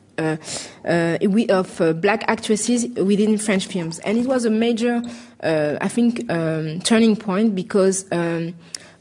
of 1.50 2.00
black 2.00 2.24
actresses 2.28 2.86
within 2.96 3.36
French 3.38 3.66
films. 3.66 3.98
And 4.00 4.16
it 4.16 4.26
was 4.26 4.44
a 4.44 4.50
major, 4.50 5.02
I 5.42 5.88
think, 5.88 6.30
um, 6.30 6.80
turning 6.80 7.16
point 7.16 7.54
because. 7.54 8.06
Um, 8.12 8.54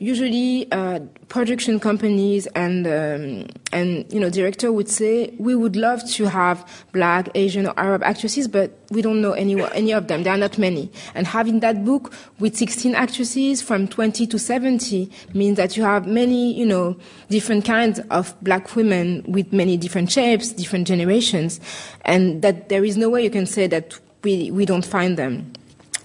usually 0.03 0.69
uh, 0.73 0.99
production 1.29 1.79
companies 1.79 2.45
and 2.47 2.85
um, 2.85 3.47
and 3.71 4.11
you 4.11 4.19
know 4.19 4.29
director 4.29 4.71
would 4.71 4.89
say 4.89 5.33
we 5.39 5.55
would 5.55 5.77
love 5.77 6.03
to 6.11 6.25
have 6.25 6.85
black, 6.91 7.29
Asian, 7.35 7.67
or 7.67 7.73
Arab 7.77 8.03
actresses, 8.03 8.49
but 8.49 8.77
we 8.91 9.01
don't 9.01 9.21
know 9.21 9.31
any 9.31 9.61
any 9.71 9.93
of 9.93 10.09
them. 10.09 10.23
There 10.23 10.33
are 10.33 10.37
not 10.37 10.57
many. 10.57 10.91
And 11.15 11.25
having 11.25 11.61
that 11.61 11.85
book 11.85 12.13
with 12.39 12.57
16 12.57 12.95
actresses 12.95 13.61
from 13.61 13.87
20 13.87 14.27
to 14.27 14.37
70 14.37 15.09
means 15.33 15.55
that 15.55 15.77
you 15.77 15.83
have 15.83 16.05
many 16.05 16.53
you 16.53 16.65
know 16.65 16.97
different 17.29 17.63
kinds 17.63 17.99
of 18.11 18.35
black 18.43 18.75
women 18.75 19.23
with 19.25 19.53
many 19.53 19.77
different 19.77 20.11
shapes, 20.11 20.51
different 20.51 20.85
generations, 20.85 21.61
and 22.03 22.41
that 22.41 22.67
there 22.67 22.83
is 22.83 22.97
no 22.97 23.09
way 23.09 23.23
you 23.23 23.29
can 23.29 23.45
say 23.45 23.67
that 23.67 23.97
we 24.23 24.51
we 24.51 24.65
don't 24.65 24.85
find 24.85 25.17
them. 25.17 25.53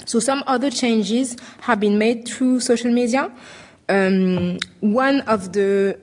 So 0.08 0.20
some 0.20 0.42
other 0.46 0.70
changes 0.70 1.36
have 1.60 1.80
been 1.80 1.98
made 1.98 2.26
through 2.26 2.60
social 2.60 2.90
media. 2.90 3.30
Um, 3.88 4.58
one 4.80 5.22
of 5.22 5.52
the 5.52 5.98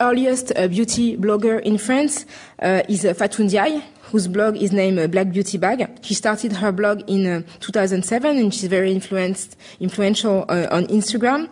earliest 0.00 0.52
uh, 0.56 0.68
beauty 0.68 1.16
blogger 1.16 1.60
in 1.62 1.78
France 1.78 2.24
uh, 2.60 2.82
is 2.88 3.04
uh, 3.04 3.80
whose 4.02 4.28
blog 4.28 4.56
is 4.56 4.72
named 4.72 4.98
uh, 4.98 5.06
Black 5.06 5.30
Beauty 5.30 5.58
Bag. 5.58 5.98
She 6.02 6.14
started 6.14 6.52
her 6.52 6.72
blog 6.72 7.02
in 7.08 7.26
uh, 7.26 7.42
2007 7.60 8.38
and 8.38 8.54
she's 8.54 8.68
very 8.68 8.92
influenced, 8.92 9.56
influential 9.80 10.44
uh, 10.48 10.66
on 10.70 10.86
Instagram. 10.86 11.48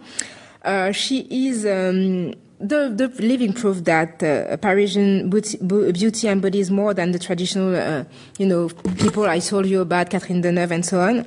she 0.94 1.26
is 1.30 1.66
um, 1.66 2.32
the, 2.58 2.88
the, 2.88 3.08
living 3.18 3.52
proof 3.52 3.84
that 3.84 4.20
Parisian 4.62 5.28
beauty, 5.28 5.58
beauty, 5.58 6.28
embodies 6.28 6.70
more 6.70 6.94
than 6.94 7.12
the 7.12 7.18
traditional, 7.18 8.06
you 8.38 8.46
know, 8.46 8.68
people 8.98 9.26
I 9.26 9.40
told 9.40 9.66
you 9.66 9.82
about, 9.82 10.08
Catherine 10.08 10.42
Deneuve 10.42 10.70
and 10.70 10.86
so 10.86 11.00
on. 11.00 11.26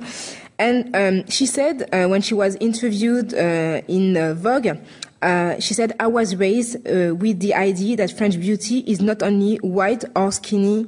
And 0.60 0.94
um, 0.94 1.26
she 1.26 1.46
said 1.46 1.88
uh, 1.90 2.06
when 2.06 2.20
she 2.20 2.34
was 2.34 2.54
interviewed 2.60 3.32
uh, 3.32 3.80
in 3.88 4.14
uh, 4.14 4.34
Vogue, 4.34 4.76
uh, 5.22 5.58
she 5.58 5.72
said, 5.72 5.94
I 5.98 6.06
was 6.06 6.36
raised 6.36 6.86
uh, 6.86 7.14
with 7.14 7.40
the 7.40 7.54
idea 7.54 7.96
that 7.96 8.10
French 8.10 8.38
beauty 8.38 8.80
is 8.80 9.00
not 9.00 9.22
only 9.22 9.56
white 9.56 10.04
or 10.14 10.30
skinny 10.30 10.86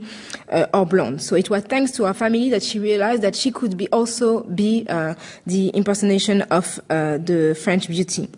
uh, 0.51 0.67
or 0.75 0.85
blonde. 0.85 1.23
So 1.23 1.37
it 1.37 1.49
was 1.49 1.65
thanks 1.65 1.93
to 1.93 2.05
her 2.05 2.13
family 2.13 2.51
that 2.51 2.63
she 2.63 2.79
realized 2.81 3.23
that 3.23 3.35
she 3.35 3.51
could 3.51 3.79
be 3.79 3.89
also 3.89 4.43
be 4.43 4.85
the 4.85 5.69
impersonation 5.69 6.43
of 6.43 6.79
the 6.89 7.59
French 7.63 7.89
beauty. 7.89 8.29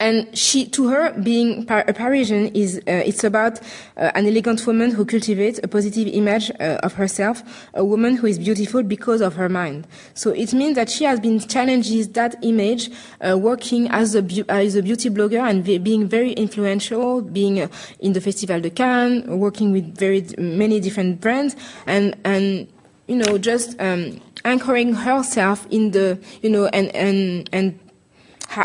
And 0.00 0.36
she, 0.36 0.66
to 0.66 0.88
her, 0.88 1.12
being 1.12 1.66
par- 1.66 1.84
a 1.88 1.92
Parisian 1.92 2.48
is, 2.54 2.78
uh, 2.78 3.02
it's 3.04 3.24
about 3.24 3.60
uh, 3.96 4.12
an 4.14 4.26
elegant 4.26 4.66
woman 4.66 4.92
who 4.92 5.04
cultivates 5.04 5.58
a 5.62 5.68
positive 5.68 6.08
image 6.08 6.50
uh, 6.60 6.78
of 6.82 6.94
herself, 6.94 7.42
a 7.74 7.84
woman 7.84 8.16
who 8.16 8.26
is 8.26 8.38
beautiful 8.38 8.82
because 8.82 9.20
of 9.20 9.34
her 9.34 9.48
mind. 9.48 9.86
So 10.14 10.30
it 10.30 10.52
means 10.52 10.76
that 10.76 10.88
she 10.88 11.04
has 11.04 11.18
been 11.20 11.40
challenging 11.40 12.12
that 12.12 12.36
image, 12.42 12.90
working 13.20 13.88
as 13.90 14.14
a, 14.14 14.24
as 14.48 14.76
a 14.76 14.82
beauty 14.82 15.10
blogger 15.10 15.40
and 15.40 15.64
being 15.64 16.08
very 16.08 16.32
influential, 16.32 17.22
being 17.22 17.68
in 18.00 18.12
the 18.12 18.20
Festival 18.20 18.60
de 18.60 18.70
Cannes, 18.70 19.26
working 19.26 19.72
with 19.72 19.96
very 19.96 20.26
many 20.38 20.80
different 20.80 21.20
brands, 21.20 21.56
and 21.86 22.16
and 22.24 22.68
you 23.06 23.16
know 23.16 23.38
just 23.38 23.78
um, 23.80 24.20
anchoring 24.44 24.94
herself 24.94 25.66
in 25.70 25.90
the 25.92 26.18
you 26.42 26.50
know 26.50 26.66
and 26.66 26.94
and 26.94 27.48
and 27.52 27.78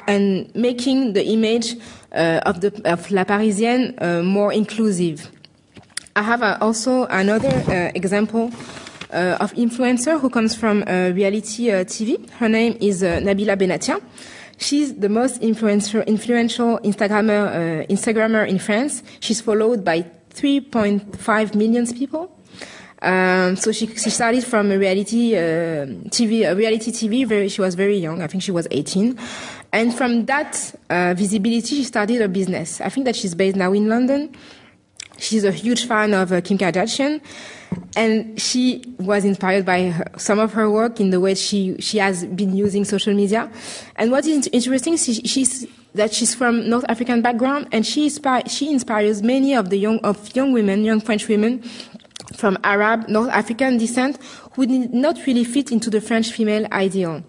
and 0.08 0.54
making 0.56 1.14
the 1.14 1.26
image 1.26 1.76
uh, 2.12 2.42
of, 2.46 2.62
the, 2.62 2.82
of 2.86 3.10
La 3.12 3.24
Parisienne 3.24 3.96
uh, 4.00 4.22
more 4.22 4.54
inclusive. 4.54 5.30
I 6.16 6.22
have 6.22 6.44
uh, 6.44 6.58
also 6.62 7.06
another 7.06 7.50
uh, 7.50 7.92
example 7.96 8.52
uh, 9.12 9.38
of 9.40 9.52
influencer 9.54 10.20
who 10.20 10.30
comes 10.30 10.56
from 10.56 10.84
uh, 10.84 11.12
reality 11.14 11.70
TV. 11.70 12.30
Her 12.32 12.50
name 12.50 12.78
is 12.80 13.02
Nabilla 13.02 13.58
Benattia. 13.58 14.02
She's 14.58 14.94
the 14.94 15.10
most 15.10 15.42
influential 15.42 16.04
Instagrammer, 16.04 17.88
Instagrammer 17.90 18.48
in 18.48 18.60
France. 18.60 19.02
She's 19.20 19.42
followed 19.42 19.84
by 19.84 20.06
3.5 20.36 21.56
million 21.56 21.88
people. 21.88 22.32
Um, 23.04 23.58
so 23.58 23.74
she, 23.74 23.88
she 23.88 24.10
started 24.10 24.46
from 24.46 24.72
a 24.72 24.78
reality 24.78 25.36
uh, 25.36 25.86
TV, 26.10 26.50
a 26.50 26.56
reality 26.56 26.92
TV. 26.92 27.28
Very, 27.28 27.50
she 27.50 27.60
was 27.60 27.76
very 27.76 27.98
young. 27.98 28.22
I 28.22 28.28
think 28.28 28.44
she 28.44 28.52
was 28.52 28.66
18, 28.72 29.20
and 29.74 29.94
from 29.94 30.26
that 30.28 30.74
uh, 30.90 31.16
visibility, 31.18 31.76
she 31.76 31.84
started 31.84 32.22
a 32.22 32.30
business. 32.30 32.80
I 32.80 32.90
think 32.90 33.06
that 33.06 33.16
she's 33.16 33.34
based 33.34 33.58
now 33.58 33.74
in 33.74 33.90
London. 33.90 34.34
She's 35.18 35.44
a 35.44 35.52
huge 35.52 35.88
fan 35.88 36.14
of 36.14 36.32
uh, 36.32 36.42
Kim 36.42 36.60
Kardashian, 36.60 37.22
and 37.96 38.40
she 38.40 38.84
was 39.00 39.26
inspired 39.26 39.66
by 39.66 39.90
her, 39.90 40.06
some 40.18 40.38
of 40.38 40.54
her 40.54 40.70
work 40.70 41.00
in 41.00 41.10
the 41.10 41.20
way 41.20 41.34
she 41.34 41.76
she 41.80 41.98
has 41.98 42.24
been 42.24 42.56
using 42.56 42.86
social 42.86 43.14
media. 43.14 43.52
And 43.96 44.12
what 44.12 44.26
is 44.26 44.48
interesting, 44.48 44.96
she, 44.96 45.16
she's 45.26 45.68
that 45.96 46.14
she's 46.14 46.36
from 46.36 46.70
North 46.70 46.86
African 46.88 47.22
background, 47.22 47.68
and 47.72 47.86
she 47.86 48.12
she 48.48 48.72
inspires 48.72 49.24
many 49.24 49.56
of 49.56 49.72
the 49.72 49.78
young 49.78 50.00
of 50.00 50.36
young 50.36 50.54
women, 50.54 50.84
young 50.84 51.02
French 51.02 51.28
women 51.28 51.64
from 52.36 52.58
Arab, 52.64 53.08
North 53.10 53.30
African 53.30 53.78
descent 53.78 54.18
who 54.54 54.66
did 54.66 54.94
not 54.94 55.18
really 55.26 55.44
fit 55.44 55.72
into 55.72 55.90
the 55.90 56.02
French 56.02 56.32
female 56.32 56.68
ideal. 56.72 57.24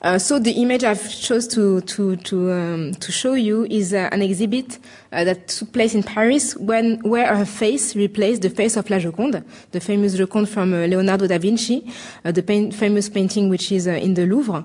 Uh, 0.00 0.16
so 0.16 0.38
the 0.38 0.52
image 0.52 0.84
I've 0.84 1.10
chose 1.10 1.48
to 1.48 1.80
to 1.80 2.16
to 2.16 2.52
um, 2.52 2.94
to 2.94 3.10
show 3.10 3.34
you 3.34 3.64
is 3.64 3.92
uh, 3.92 4.08
an 4.12 4.22
exhibit 4.22 4.78
uh, 5.10 5.24
that 5.24 5.48
took 5.48 5.72
place 5.72 5.92
in 5.92 6.04
Paris 6.04 6.56
when 6.56 7.00
where 7.00 7.34
her 7.34 7.44
face 7.44 7.96
replaced 7.96 8.42
the 8.42 8.50
face 8.50 8.76
of 8.76 8.88
La 8.90 8.98
Joconde, 8.98 9.44
the 9.72 9.80
famous 9.80 10.14
Joconde 10.14 10.48
from 10.48 10.72
uh, 10.72 10.86
Leonardo 10.86 11.26
da 11.26 11.38
Vinci, 11.38 11.84
uh, 12.24 12.30
the 12.30 12.44
paint, 12.44 12.74
famous 12.74 13.08
painting 13.08 13.48
which 13.48 13.72
is 13.72 13.88
in 13.88 14.14
the 14.14 14.24
Louvre, 14.24 14.64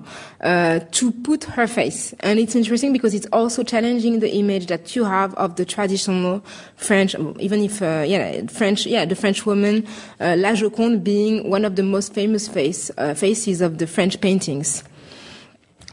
to 0.92 1.12
put 1.24 1.44
her 1.44 1.66
face. 1.66 2.14
And 2.20 2.38
it's 2.38 2.54
interesting 2.54 2.92
because 2.92 3.12
it's 3.12 3.26
also 3.32 3.64
challenging 3.64 4.20
the 4.20 4.32
image 4.36 4.66
that 4.66 4.94
you 4.94 5.02
have 5.02 5.34
of 5.34 5.56
the 5.56 5.64
traditional 5.64 6.44
French, 6.76 7.16
even 7.40 7.60
if 7.60 7.80
yeah 7.80 8.46
French 8.46 8.86
yeah 8.86 9.04
the 9.04 9.16
French 9.16 9.44
woman 9.44 9.84
La 10.20 10.54
Joconde 10.54 11.02
being 11.02 11.50
one 11.50 11.64
of 11.64 11.74
the 11.74 11.82
most 11.82 12.14
famous 12.14 12.46
face 12.46 12.92
faces 13.16 13.60
of 13.60 13.78
the 13.78 13.88
French 13.88 14.20
paintings. 14.20 14.84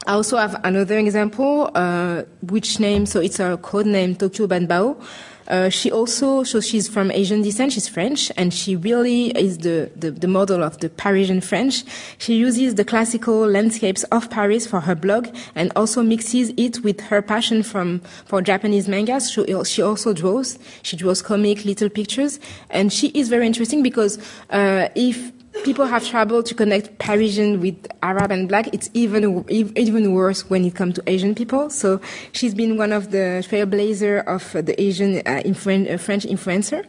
I 0.04 0.14
also 0.14 0.36
have 0.36 0.60
another 0.64 0.98
example, 0.98 1.70
uh, 1.74 2.22
which 2.42 2.80
name, 2.80 3.06
so 3.06 3.20
it's 3.20 3.38
a 3.38 3.56
code 3.58 3.86
name 3.86 4.16
Tokyo 4.16 4.48
Banhbao. 4.48 5.00
Uh, 5.48 5.68
she 5.68 5.90
also, 5.90 6.42
so 6.44 6.60
she's 6.60 6.88
from 6.88 7.10
Asian 7.10 7.42
descent, 7.42 7.72
she's 7.72 7.88
French, 7.88 8.30
and 8.36 8.54
she 8.54 8.74
really 8.76 9.30
is 9.30 9.58
the, 9.58 9.90
the, 9.96 10.10
the, 10.10 10.28
model 10.28 10.62
of 10.62 10.78
the 10.78 10.88
Parisian 10.88 11.40
French. 11.40 11.84
She 12.18 12.36
uses 12.36 12.76
the 12.76 12.84
classical 12.84 13.46
landscapes 13.46 14.04
of 14.04 14.30
Paris 14.30 14.66
for 14.66 14.80
her 14.80 14.94
blog 14.94 15.28
and 15.54 15.72
also 15.76 16.02
mixes 16.02 16.52
it 16.56 16.82
with 16.84 17.00
her 17.02 17.22
passion 17.22 17.62
from, 17.62 18.00
for 18.24 18.40
Japanese 18.40 18.88
mangas. 18.88 19.30
She, 19.30 19.44
she 19.64 19.82
also 19.82 20.12
draws. 20.12 20.58
She 20.82 20.96
draws 20.96 21.22
comic 21.22 21.64
little 21.64 21.88
pictures. 21.88 22.38
And 22.70 22.92
she 22.92 23.08
is 23.08 23.28
very 23.28 23.46
interesting 23.46 23.82
because, 23.82 24.18
uh, 24.50 24.88
if 24.94 25.32
people 25.64 25.86
have 25.86 26.06
trouble 26.06 26.42
to 26.42 26.54
connect 26.54 26.98
Parisian 26.98 27.60
with 27.60 27.86
Arab 28.02 28.30
and 28.30 28.48
Black. 28.48 28.72
It's 28.72 28.90
even 28.94 29.44
even 29.48 30.12
worse 30.12 30.48
when 30.50 30.64
it 30.64 30.74
comes 30.74 30.94
to 30.96 31.02
Asian 31.06 31.34
people. 31.34 31.70
So 31.70 32.00
she's 32.32 32.54
been 32.54 32.76
one 32.76 32.92
of 32.92 33.10
the 33.10 33.44
trailblazer 33.48 34.24
of 34.26 34.52
the 34.52 34.80
Asian 34.80 35.22
uh, 35.26 35.42
uh, 35.44 35.98
French 35.98 36.24
influencer. 36.24 36.86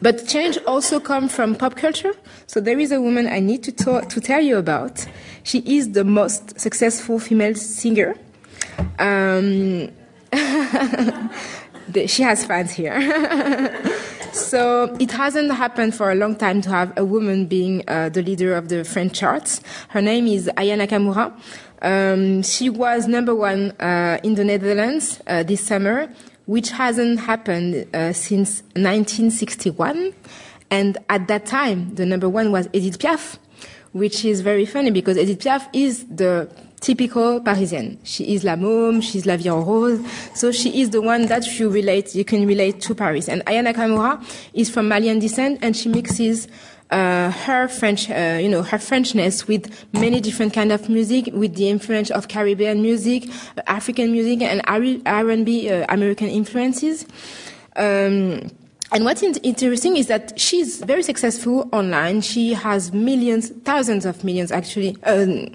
But 0.00 0.26
change 0.26 0.58
also 0.66 0.98
comes 0.98 1.32
from 1.32 1.54
pop 1.54 1.76
culture. 1.76 2.12
So 2.48 2.60
there 2.60 2.78
is 2.78 2.90
a 2.90 3.00
woman 3.00 3.28
I 3.28 3.38
need 3.38 3.62
to, 3.64 3.72
talk, 3.72 4.08
to 4.08 4.20
tell 4.20 4.40
you 4.40 4.56
about. 4.56 5.06
She 5.44 5.60
is 5.60 5.92
the 5.92 6.02
most 6.02 6.58
successful 6.58 7.20
female 7.20 7.54
singer. 7.54 8.16
Um, 8.98 9.90
she 12.06 12.22
has 12.22 12.44
fans 12.44 12.72
here. 12.72 12.98
So 14.32 14.96
it 14.98 15.10
hasn't 15.10 15.52
happened 15.52 15.94
for 15.94 16.10
a 16.10 16.14
long 16.14 16.36
time 16.36 16.62
to 16.62 16.70
have 16.70 16.92
a 16.96 17.04
woman 17.04 17.46
being 17.46 17.84
uh, 17.86 18.08
the 18.08 18.22
leader 18.22 18.54
of 18.54 18.70
the 18.70 18.82
French 18.82 19.12
charts. 19.18 19.60
Her 19.88 20.00
name 20.00 20.26
is 20.26 20.50
Aya 20.56 20.78
Nakamura. 20.78 21.32
Um, 21.82 22.42
she 22.42 22.70
was 22.70 23.06
number 23.06 23.34
one 23.34 23.72
uh, 23.72 24.18
in 24.22 24.34
the 24.36 24.44
Netherlands 24.44 25.20
uh, 25.26 25.42
this 25.42 25.66
summer, 25.66 26.10
which 26.46 26.70
hasn't 26.70 27.20
happened 27.20 27.86
uh, 27.94 28.14
since 28.14 28.62
1961. 28.74 30.14
And 30.70 30.96
at 31.10 31.28
that 31.28 31.44
time, 31.44 31.94
the 31.94 32.06
number 32.06 32.28
one 32.28 32.52
was 32.52 32.68
Edith 32.72 32.98
Piaf, 32.98 33.36
which 33.92 34.24
is 34.24 34.40
very 34.40 34.64
funny 34.64 34.90
because 34.90 35.18
Edith 35.18 35.40
Piaf 35.40 35.68
is 35.74 36.06
the 36.06 36.48
typical 36.82 37.40
Parisian. 37.40 37.96
She 38.04 38.34
is 38.34 38.44
la 38.44 38.56
môme, 38.56 39.00
she's 39.02 39.24
la 39.24 39.36
vie 39.36 39.48
en 39.48 39.64
rose. 39.64 40.00
So 40.34 40.52
she 40.52 40.82
is 40.82 40.90
the 40.90 41.00
one 41.00 41.26
that 41.26 41.58
you 41.58 41.70
relate, 41.70 42.14
you 42.14 42.24
can 42.24 42.46
relate 42.46 42.80
to 42.82 42.94
Paris. 42.94 43.28
And 43.28 43.42
Aya 43.46 43.62
Kamura 43.72 44.22
is 44.52 44.68
from 44.68 44.88
Malian 44.88 45.18
descent 45.18 45.60
and 45.62 45.74
she 45.74 45.88
mixes 45.88 46.48
uh, 46.90 47.30
her 47.30 47.68
French, 47.68 48.10
uh, 48.10 48.38
you 48.40 48.48
know, 48.48 48.62
her 48.62 48.76
Frenchness 48.76 49.48
with 49.48 49.72
many 49.94 50.20
different 50.20 50.52
kind 50.52 50.70
of 50.70 50.90
music, 50.90 51.30
with 51.32 51.54
the 51.54 51.70
influence 51.70 52.10
of 52.10 52.28
Caribbean 52.28 52.82
music, 52.82 53.30
African 53.66 54.12
music, 54.12 54.42
and 54.42 54.60
R&B 54.66 55.70
uh, 55.70 55.86
American 55.88 56.28
influences. 56.28 57.06
Um, 57.76 58.50
and 58.94 59.06
what's 59.06 59.22
interesting 59.22 59.96
is 59.96 60.08
that 60.08 60.38
she's 60.38 60.82
very 60.82 61.02
successful 61.02 61.66
online. 61.72 62.20
She 62.20 62.52
has 62.52 62.92
millions, 62.92 63.48
thousands 63.64 64.04
of 64.04 64.22
millions 64.22 64.52
actually, 64.52 64.98
um, 65.04 65.46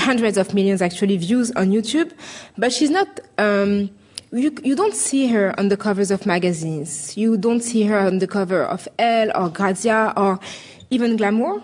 hundreds 0.00 0.36
of 0.36 0.52
millions 0.54 0.82
actually 0.82 1.16
views 1.16 1.50
on 1.52 1.70
YouTube, 1.70 2.12
but 2.58 2.72
she's 2.72 2.90
not, 2.90 3.20
um, 3.38 3.90
you, 4.32 4.54
you 4.62 4.74
don't 4.74 4.94
see 4.94 5.28
her 5.28 5.54
on 5.58 5.68
the 5.68 5.76
covers 5.76 6.10
of 6.10 6.26
magazines. 6.26 7.16
You 7.16 7.36
don't 7.36 7.60
see 7.60 7.84
her 7.84 7.98
on 7.98 8.18
the 8.18 8.26
cover 8.26 8.64
of 8.64 8.88
Elle 8.98 9.30
or 9.36 9.48
Grazia 9.48 10.12
or 10.16 10.40
even 10.90 11.16
Glamour. 11.16 11.62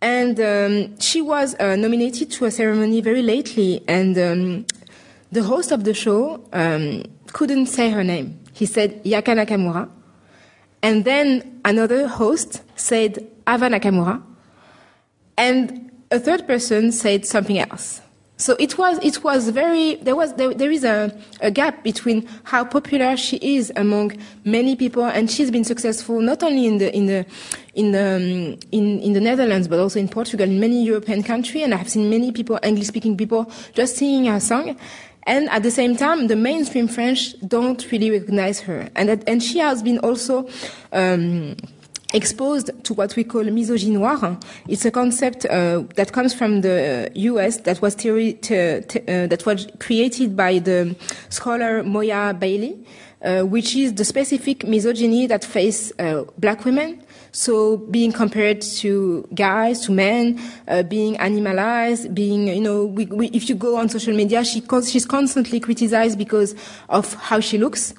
And 0.00 0.40
um, 0.40 0.98
she 0.98 1.22
was 1.22 1.54
uh, 1.60 1.76
nominated 1.76 2.30
to 2.32 2.46
a 2.46 2.50
ceremony 2.50 3.00
very 3.00 3.22
lately, 3.22 3.84
and 3.86 4.18
um, 4.18 4.66
the 5.30 5.44
host 5.44 5.70
of 5.70 5.84
the 5.84 5.94
show 5.94 6.42
um, 6.52 7.04
couldn't 7.28 7.66
say 7.66 7.90
her 7.90 8.02
name. 8.02 8.40
He 8.52 8.66
said 8.66 9.00
Yaka 9.04 9.30
Nakamura 9.32 9.88
and 10.82 11.04
then 11.04 11.60
another 11.64 12.08
host 12.08 12.62
said 12.74 13.18
Ava 13.48 13.68
Nakamura. 13.68 14.20
And 15.38 15.91
a 16.12 16.20
third 16.20 16.46
person 16.46 16.92
said 16.92 17.26
something 17.26 17.58
else. 17.58 18.00
So 18.36 18.56
it 18.58 18.76
was, 18.76 18.98
it 19.04 19.22
was 19.22 19.50
very, 19.50 19.96
there 19.96 20.16
was, 20.16 20.34
there, 20.34 20.52
there 20.52 20.70
is 20.70 20.82
a, 20.82 21.16
a 21.40 21.50
gap 21.50 21.84
between 21.84 22.28
how 22.42 22.64
popular 22.64 23.16
she 23.16 23.36
is 23.36 23.72
among 23.76 24.18
many 24.44 24.74
people, 24.74 25.04
and 25.04 25.30
she's 25.30 25.50
been 25.50 25.62
successful 25.62 26.20
not 26.20 26.42
only 26.42 26.66
in 26.66 26.78
the, 26.78 26.92
in 26.94 27.06
the, 27.06 27.24
in 27.74 27.92
the, 27.92 28.16
um, 28.16 28.58
in, 28.72 28.98
in 29.00 29.12
the 29.12 29.20
Netherlands, 29.20 29.68
but 29.68 29.78
also 29.78 30.00
in 30.00 30.08
Portugal, 30.08 30.48
in 30.48 30.58
many 30.58 30.82
European 30.84 31.22
countries, 31.22 31.62
and 31.62 31.72
I've 31.72 31.88
seen 31.88 32.10
many 32.10 32.32
people, 32.32 32.58
English 32.64 32.88
speaking 32.88 33.16
people, 33.16 33.50
just 33.74 33.96
singing 33.96 34.24
her 34.26 34.40
song. 34.40 34.76
And 35.24 35.48
at 35.50 35.62
the 35.62 35.70
same 35.70 35.94
time, 35.96 36.26
the 36.26 36.34
mainstream 36.34 36.88
French 36.88 37.38
don't 37.46 37.80
really 37.92 38.10
recognize 38.10 38.58
her. 38.60 38.88
And, 38.96 39.08
that, 39.08 39.28
and 39.28 39.40
she 39.40 39.58
has 39.60 39.80
been 39.80 39.98
also 40.00 40.48
um, 40.92 41.54
exposed 42.12 42.70
to 42.84 42.94
what 42.94 43.16
we 43.16 43.24
call 43.24 43.44
misogynie 43.44 43.92
noire. 43.92 44.38
It's 44.68 44.84
a 44.84 44.90
concept 44.90 45.44
uh, 45.46 45.84
that 45.96 46.12
comes 46.12 46.34
from 46.34 46.60
the 46.60 47.10
U.S. 47.14 47.58
that 47.58 47.80
was 47.82 47.94
theory 47.94 48.34
uh, 48.34 49.26
that 49.28 49.42
was 49.46 49.68
created 49.78 50.36
by 50.36 50.58
the 50.58 50.94
scholar 51.28 51.82
Moya 51.82 52.34
Bailey, 52.38 52.84
uh, 53.22 53.42
which 53.42 53.74
is 53.76 53.94
the 53.94 54.04
specific 54.04 54.66
misogyny 54.66 55.26
that 55.26 55.44
face 55.44 55.92
uh, 55.98 56.24
black 56.38 56.64
women 56.64 57.02
so 57.32 57.78
being 57.78 58.12
compared 58.12 58.60
to 58.60 59.26
guys, 59.34 59.80
to 59.86 59.92
men, 59.92 60.38
uh, 60.68 60.82
being 60.82 61.16
animalized, 61.16 62.14
being, 62.14 62.48
you 62.48 62.60
know, 62.60 62.84
we, 62.84 63.06
we, 63.06 63.28
if 63.28 63.48
you 63.48 63.54
go 63.54 63.76
on 63.76 63.88
social 63.88 64.14
media, 64.14 64.44
she, 64.44 64.62
she's 64.86 65.06
constantly 65.06 65.58
criticized 65.58 66.18
because 66.18 66.54
of 66.90 67.14
how 67.14 67.40
she 67.40 67.56
looks. 67.56 67.94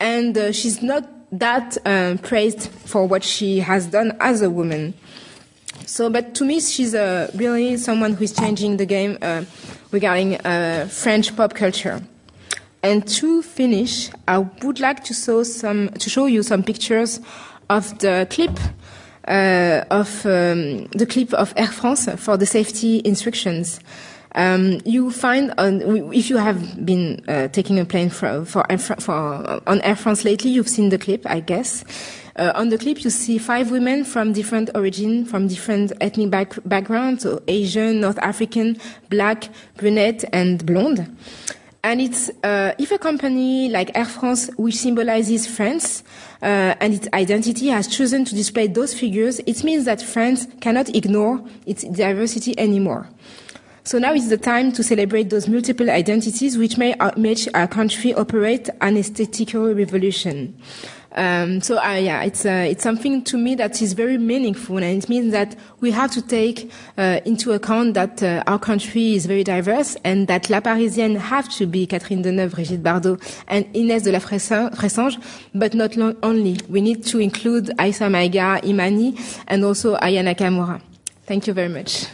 And 0.00 0.36
uh, 0.36 0.50
she's 0.50 0.82
not 0.82 1.08
that 1.38 1.76
uh, 1.84 2.16
praised 2.22 2.68
for 2.68 3.06
what 3.06 3.24
she 3.24 3.60
has 3.60 3.86
done 3.86 4.16
as 4.20 4.42
a 4.42 4.50
woman. 4.50 4.94
So, 5.86 6.08
but 6.08 6.34
to 6.36 6.44
me, 6.44 6.60
she's 6.60 6.94
uh, 6.94 7.30
really 7.34 7.76
someone 7.76 8.14
who 8.14 8.24
is 8.24 8.32
changing 8.32 8.76
the 8.76 8.86
game 8.86 9.18
uh, 9.20 9.44
regarding 9.90 10.36
uh, 10.36 10.88
French 10.90 11.34
pop 11.36 11.54
culture. 11.54 12.02
And 12.82 13.06
to 13.08 13.42
finish, 13.42 14.10
I 14.28 14.38
would 14.38 14.78
like 14.78 15.04
to 15.04 15.14
show 15.14 15.42
some 15.42 15.88
to 15.88 16.10
show 16.10 16.26
you 16.26 16.42
some 16.42 16.62
pictures 16.62 17.20
of 17.70 17.98
the 17.98 18.26
clip 18.30 18.58
uh, 19.26 19.84
of 19.90 20.26
um, 20.26 20.86
the 20.88 21.06
clip 21.08 21.32
of 21.32 21.54
Air 21.56 21.68
France 21.68 22.08
for 22.16 22.36
the 22.36 22.46
safety 22.46 23.00
instructions. 23.04 23.80
Um, 24.34 24.80
you 24.84 25.10
find 25.10 25.54
on, 25.58 25.80
if 26.12 26.28
you 26.28 26.38
have 26.38 26.84
been 26.84 27.22
uh, 27.28 27.48
taking 27.48 27.78
a 27.78 27.84
plane 27.84 28.10
for, 28.10 28.44
for, 28.44 28.64
for, 28.78 29.60
on 29.66 29.80
Air 29.82 29.96
France 29.96 30.24
lately, 30.24 30.50
you've 30.50 30.68
seen 30.68 30.88
the 30.88 30.98
clip, 30.98 31.24
I 31.28 31.40
guess. 31.40 31.84
Uh, 32.36 32.50
on 32.56 32.68
the 32.68 32.78
clip, 32.78 33.04
you 33.04 33.10
see 33.10 33.38
five 33.38 33.70
women 33.70 34.04
from 34.04 34.32
different 34.32 34.70
origin, 34.74 35.24
from 35.24 35.46
different 35.46 35.92
ethnic 36.00 36.30
back 36.30 36.54
backgrounds, 36.64 37.22
so 37.22 37.40
Asian, 37.46 38.00
North 38.00 38.18
African, 38.18 38.76
black, 39.08 39.48
brunette, 39.76 40.24
and 40.32 40.66
blonde. 40.66 41.16
And 41.84 42.00
it's 42.00 42.30
uh, 42.42 42.74
if 42.76 42.90
a 42.90 42.98
company 42.98 43.68
like 43.68 43.96
Air 43.96 44.06
France, 44.06 44.50
which 44.56 44.74
symbolizes 44.74 45.46
France 45.46 46.02
uh, 46.42 46.74
and 46.80 46.94
its 46.94 47.06
identity, 47.12 47.68
has 47.68 47.86
chosen 47.86 48.24
to 48.24 48.34
display 48.34 48.66
those 48.66 48.98
figures, 48.98 49.38
it 49.46 49.62
means 49.62 49.84
that 49.84 50.02
France 50.02 50.48
cannot 50.60 50.88
ignore 50.88 51.40
its 51.66 51.84
diversity 51.84 52.58
anymore. 52.58 53.06
So 53.86 53.98
now 53.98 54.14
is 54.14 54.30
the 54.30 54.38
time 54.38 54.72
to 54.72 54.82
celebrate 54.82 55.28
those 55.28 55.46
multiple 55.46 55.90
identities 55.90 56.56
which 56.56 56.78
may 56.78 56.94
uh, 56.94 57.10
make 57.18 57.46
our 57.52 57.68
country 57.68 58.14
operate 58.14 58.70
an 58.80 58.96
aesthetical 58.96 59.74
revolution. 59.74 60.56
Um, 61.16 61.60
so 61.60 61.76
uh, 61.76 61.92
yeah, 61.92 62.22
it's 62.22 62.46
uh, 62.46 62.66
it's 62.66 62.82
something 62.82 63.22
to 63.24 63.36
me 63.36 63.54
that 63.56 63.82
is 63.82 63.92
very 63.92 64.16
meaningful, 64.16 64.78
and 64.78 65.02
it 65.02 65.08
means 65.10 65.32
that 65.32 65.54
we 65.80 65.90
have 65.90 66.10
to 66.12 66.22
take 66.22 66.72
uh, 66.96 67.20
into 67.26 67.52
account 67.52 67.92
that 67.92 68.22
uh, 68.22 68.42
our 68.46 68.58
country 68.58 69.14
is 69.14 69.26
very 69.26 69.44
diverse, 69.44 69.96
and 70.02 70.28
that 70.28 70.48
La 70.48 70.60
Parisienne 70.60 71.16
have 71.16 71.50
to 71.50 71.66
be 71.66 71.86
Catherine 71.86 72.24
Deneuve, 72.24 72.54
Brigitte 72.54 72.82
Bardot, 72.82 73.20
and 73.48 73.66
Inès 73.74 74.04
de 74.04 74.12
la 74.12 74.18
Fressange, 74.18 75.22
but 75.54 75.74
not 75.74 75.94
only. 76.22 76.56
We 76.70 76.80
need 76.80 77.04
to 77.04 77.18
include 77.18 77.66
Aïssa 77.76 78.08
Maïga, 78.08 78.62
Imany, 78.64 79.14
and 79.46 79.62
also 79.62 79.96
Ayana 79.98 80.34
Nakamura. 80.34 80.80
Thank 81.26 81.46
you 81.46 81.52
very 81.52 81.68
much. 81.68 82.06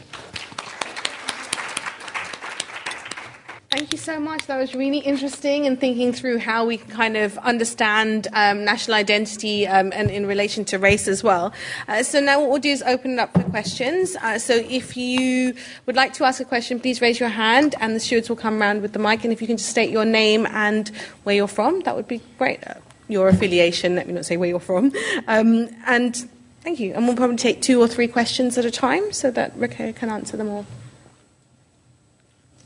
Thank 3.80 3.94
you 3.94 3.98
so 3.98 4.20
much. 4.20 4.46
That 4.46 4.58
was 4.58 4.74
really 4.74 4.98
interesting 4.98 5.64
in 5.64 5.78
thinking 5.78 6.12
through 6.12 6.36
how 6.36 6.66
we 6.66 6.76
can 6.76 6.90
kind 6.90 7.16
of 7.16 7.38
understand 7.38 8.28
um, 8.34 8.62
national 8.62 8.94
identity 8.94 9.66
um, 9.66 9.90
and 9.94 10.10
in 10.10 10.26
relation 10.26 10.66
to 10.66 10.78
race 10.78 11.08
as 11.08 11.24
well. 11.24 11.54
Uh, 11.88 12.02
so 12.02 12.20
now 12.20 12.40
what 12.40 12.50
we'll 12.50 12.58
do 12.58 12.68
is 12.68 12.82
open 12.82 13.12
it 13.12 13.20
up 13.20 13.32
for 13.32 13.42
questions. 13.44 14.16
Uh, 14.16 14.38
so 14.38 14.54
if 14.54 14.98
you 14.98 15.54
would 15.86 15.96
like 15.96 16.12
to 16.12 16.24
ask 16.24 16.42
a 16.42 16.44
question, 16.44 16.78
please 16.78 17.00
raise 17.00 17.18
your 17.18 17.30
hand 17.30 17.74
and 17.80 17.96
the 17.96 18.00
stewards 18.00 18.28
will 18.28 18.36
come 18.36 18.60
around 18.60 18.82
with 18.82 18.92
the 18.92 18.98
mic. 18.98 19.24
And 19.24 19.32
if 19.32 19.40
you 19.40 19.46
can 19.46 19.56
just 19.56 19.70
state 19.70 19.88
your 19.88 20.04
name 20.04 20.44
and 20.50 20.90
where 21.24 21.34
you're 21.34 21.48
from, 21.48 21.80
that 21.84 21.96
would 21.96 22.06
be 22.06 22.20
great. 22.36 22.62
Uh, 22.66 22.74
your 23.08 23.28
affiliation, 23.28 23.94
let 23.94 24.06
me 24.06 24.12
not 24.12 24.26
say 24.26 24.36
where 24.36 24.50
you're 24.50 24.60
from. 24.60 24.92
Um, 25.26 25.70
and 25.86 26.28
thank 26.60 26.80
you. 26.80 26.92
And 26.92 27.06
we'll 27.06 27.16
probably 27.16 27.36
take 27.36 27.62
two 27.62 27.80
or 27.80 27.88
three 27.88 28.08
questions 28.08 28.58
at 28.58 28.66
a 28.66 28.70
time 28.70 29.10
so 29.10 29.30
that 29.30 29.56
Rokhaya 29.58 29.96
can 29.96 30.10
answer 30.10 30.36
them 30.36 30.50
all. 30.50 30.66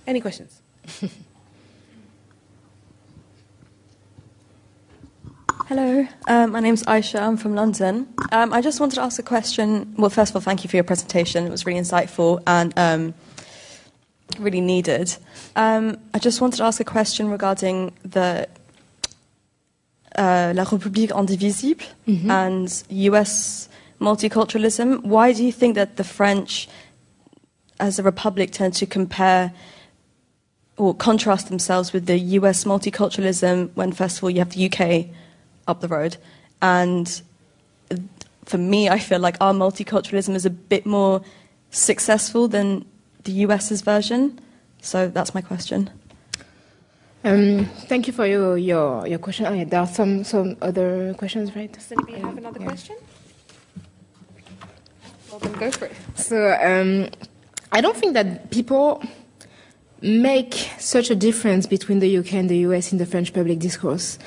Any 0.08 0.20
questions? 0.20 0.60
Hello, 5.66 6.06
um, 6.28 6.52
my 6.52 6.60
name's 6.60 6.82
Aisha. 6.84 7.20
I'm 7.22 7.36
from 7.38 7.54
London. 7.54 8.06
Um, 8.32 8.52
I 8.52 8.60
just 8.60 8.80
wanted 8.80 8.96
to 8.96 9.02
ask 9.02 9.18
a 9.18 9.22
question. 9.22 9.94
Well, 9.96 10.10
first 10.10 10.32
of 10.32 10.36
all, 10.36 10.42
thank 10.42 10.62
you 10.62 10.68
for 10.68 10.76
your 10.76 10.84
presentation. 10.84 11.46
It 11.46 11.50
was 11.50 11.64
really 11.64 11.80
insightful 11.80 12.42
and 12.46 12.78
um, 12.78 13.14
really 14.38 14.60
needed. 14.60 15.16
Um, 15.56 15.96
I 16.12 16.18
just 16.18 16.40
wanted 16.40 16.58
to 16.58 16.64
ask 16.64 16.80
a 16.80 16.84
question 16.84 17.30
regarding 17.30 17.92
the 18.04 18.46
uh, 20.16 20.52
La 20.54 20.64
République 20.64 21.18
Indivisible 21.18 21.86
mm-hmm. 22.06 22.30
and 22.30 22.84
US 22.90 23.68
multiculturalism. 24.00 25.02
Why 25.02 25.32
do 25.32 25.44
you 25.44 25.52
think 25.52 25.76
that 25.76 25.96
the 25.96 26.04
French, 26.04 26.68
as 27.80 27.98
a 27.98 28.02
republic, 28.02 28.50
tend 28.50 28.74
to 28.74 28.86
compare 28.86 29.52
or 30.76 30.94
contrast 30.94 31.48
themselves 31.48 31.92
with 31.92 32.06
the 32.06 32.18
US 32.18 32.64
multiculturalism 32.64 33.70
when, 33.74 33.92
first 33.92 34.18
of 34.18 34.24
all, 34.24 34.30
you 34.30 34.38
have 34.38 34.50
the 34.50 34.66
UK 34.66 35.06
up 35.66 35.80
the 35.80 35.88
road. 35.88 36.16
And 36.60 37.22
for 38.44 38.58
me, 38.58 38.88
I 38.88 38.98
feel 38.98 39.20
like 39.20 39.36
our 39.40 39.52
multiculturalism 39.52 40.34
is 40.34 40.44
a 40.44 40.50
bit 40.50 40.84
more 40.84 41.22
successful 41.70 42.48
than 42.48 42.84
the 43.24 43.32
US's 43.32 43.82
version. 43.82 44.38
So 44.80 45.08
that's 45.08 45.34
my 45.34 45.40
question. 45.40 45.90
Um, 47.24 47.64
thank 47.88 48.06
you 48.06 48.12
for 48.12 48.26
your, 48.26 48.58
your, 48.58 49.06
your 49.06 49.18
question. 49.18 49.46
Oh, 49.46 49.54
yeah, 49.54 49.64
there 49.64 49.80
are 49.80 49.86
some, 49.86 50.24
some 50.24 50.56
other 50.60 51.14
questions, 51.14 51.56
right? 51.56 51.72
Does 51.72 51.90
anybody 51.90 52.18
have 52.18 52.36
another 52.36 52.60
yeah. 52.60 52.66
question? 52.66 52.96
Well, 55.30 55.38
then 55.38 55.52
go 55.52 55.70
for 55.70 55.86
it. 55.86 55.92
So, 56.16 56.52
um, 56.60 57.08
I 57.72 57.80
don't 57.80 57.96
think 57.96 58.12
that 58.12 58.50
people 58.50 59.02
make 60.04 60.70
such 60.78 61.10
a 61.10 61.16
difference 61.16 61.66
between 61.66 61.98
the 61.98 62.18
UK 62.18 62.34
and 62.34 62.50
the 62.50 62.58
US 62.58 62.92
in 62.92 62.98
the 62.98 63.06
French 63.06 63.32
public 63.32 63.58
discourse. 63.58 64.18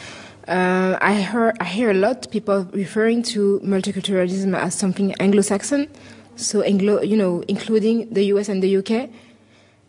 Uh, 0.47 0.97
I, 1.01 1.13
hear, 1.13 1.53
I 1.59 1.65
hear 1.65 1.91
a 1.91 1.93
lot 1.93 2.31
people 2.31 2.67
referring 2.73 3.21
to 3.23 3.59
multiculturalism 3.63 4.57
as 4.57 4.73
something 4.73 5.13
Anglo-Saxon, 5.19 5.87
so 6.35 6.61
Anglo, 6.61 7.01
you 7.01 7.15
know, 7.15 7.43
including 7.47 8.11
the 8.11 8.23
US 8.25 8.49
and 8.49 8.63
the 8.63 8.77
UK. 8.77 9.09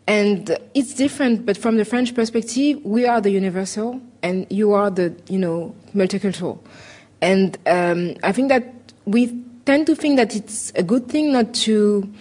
And 0.05 0.57
it's 0.73 0.93
different, 0.93 1.45
but 1.45 1.57
from 1.57 1.77
the 1.77 1.85
French 1.85 2.13
perspective, 2.13 2.79
we 2.83 3.05
are 3.07 3.21
the 3.21 3.31
universal, 3.31 4.01
and 4.21 4.45
you 4.49 4.73
are 4.73 4.89
the, 4.89 5.15
you 5.29 5.39
know, 5.39 5.73
multicultural. 5.95 6.59
And 7.21 7.57
um, 7.65 8.15
I 8.21 8.31
think 8.31 8.49
that 8.49 8.73
we 9.05 9.27
tend 9.65 9.87
to 9.87 9.95
think 9.95 10.17
that 10.17 10.35
it's 10.35 10.71
a 10.75 10.83
good 10.83 11.07
thing 11.07 11.31
not 11.31 11.53
to 11.53 12.11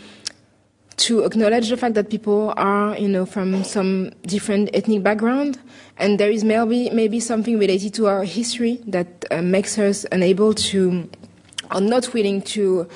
to 0.99 1.25
acknowledge 1.25 1.69
the 1.69 1.77
fact 1.77 1.95
that 1.95 2.11
people 2.11 2.53
are, 2.57 2.97
you 2.99 3.09
know, 3.09 3.25
from 3.25 3.65
some 3.65 4.11
different 4.23 4.71
ethnic 4.75 5.03
background, 5.03 5.59
and 5.97 6.19
there 6.19 6.31
is 6.31 6.45
maybe 6.45 6.91
maybe 6.91 7.21
something 7.21 7.59
related 7.59 7.95
to 7.95 8.07
our 8.07 8.25
history 8.25 8.81
that 8.87 9.25
uh, 9.31 9.41
makes 9.41 9.79
us 9.79 10.05
unable 10.13 10.55
to, 10.55 11.09
or 11.75 11.81
not 11.81 12.13
willing 12.13 12.43
to, 12.43 12.89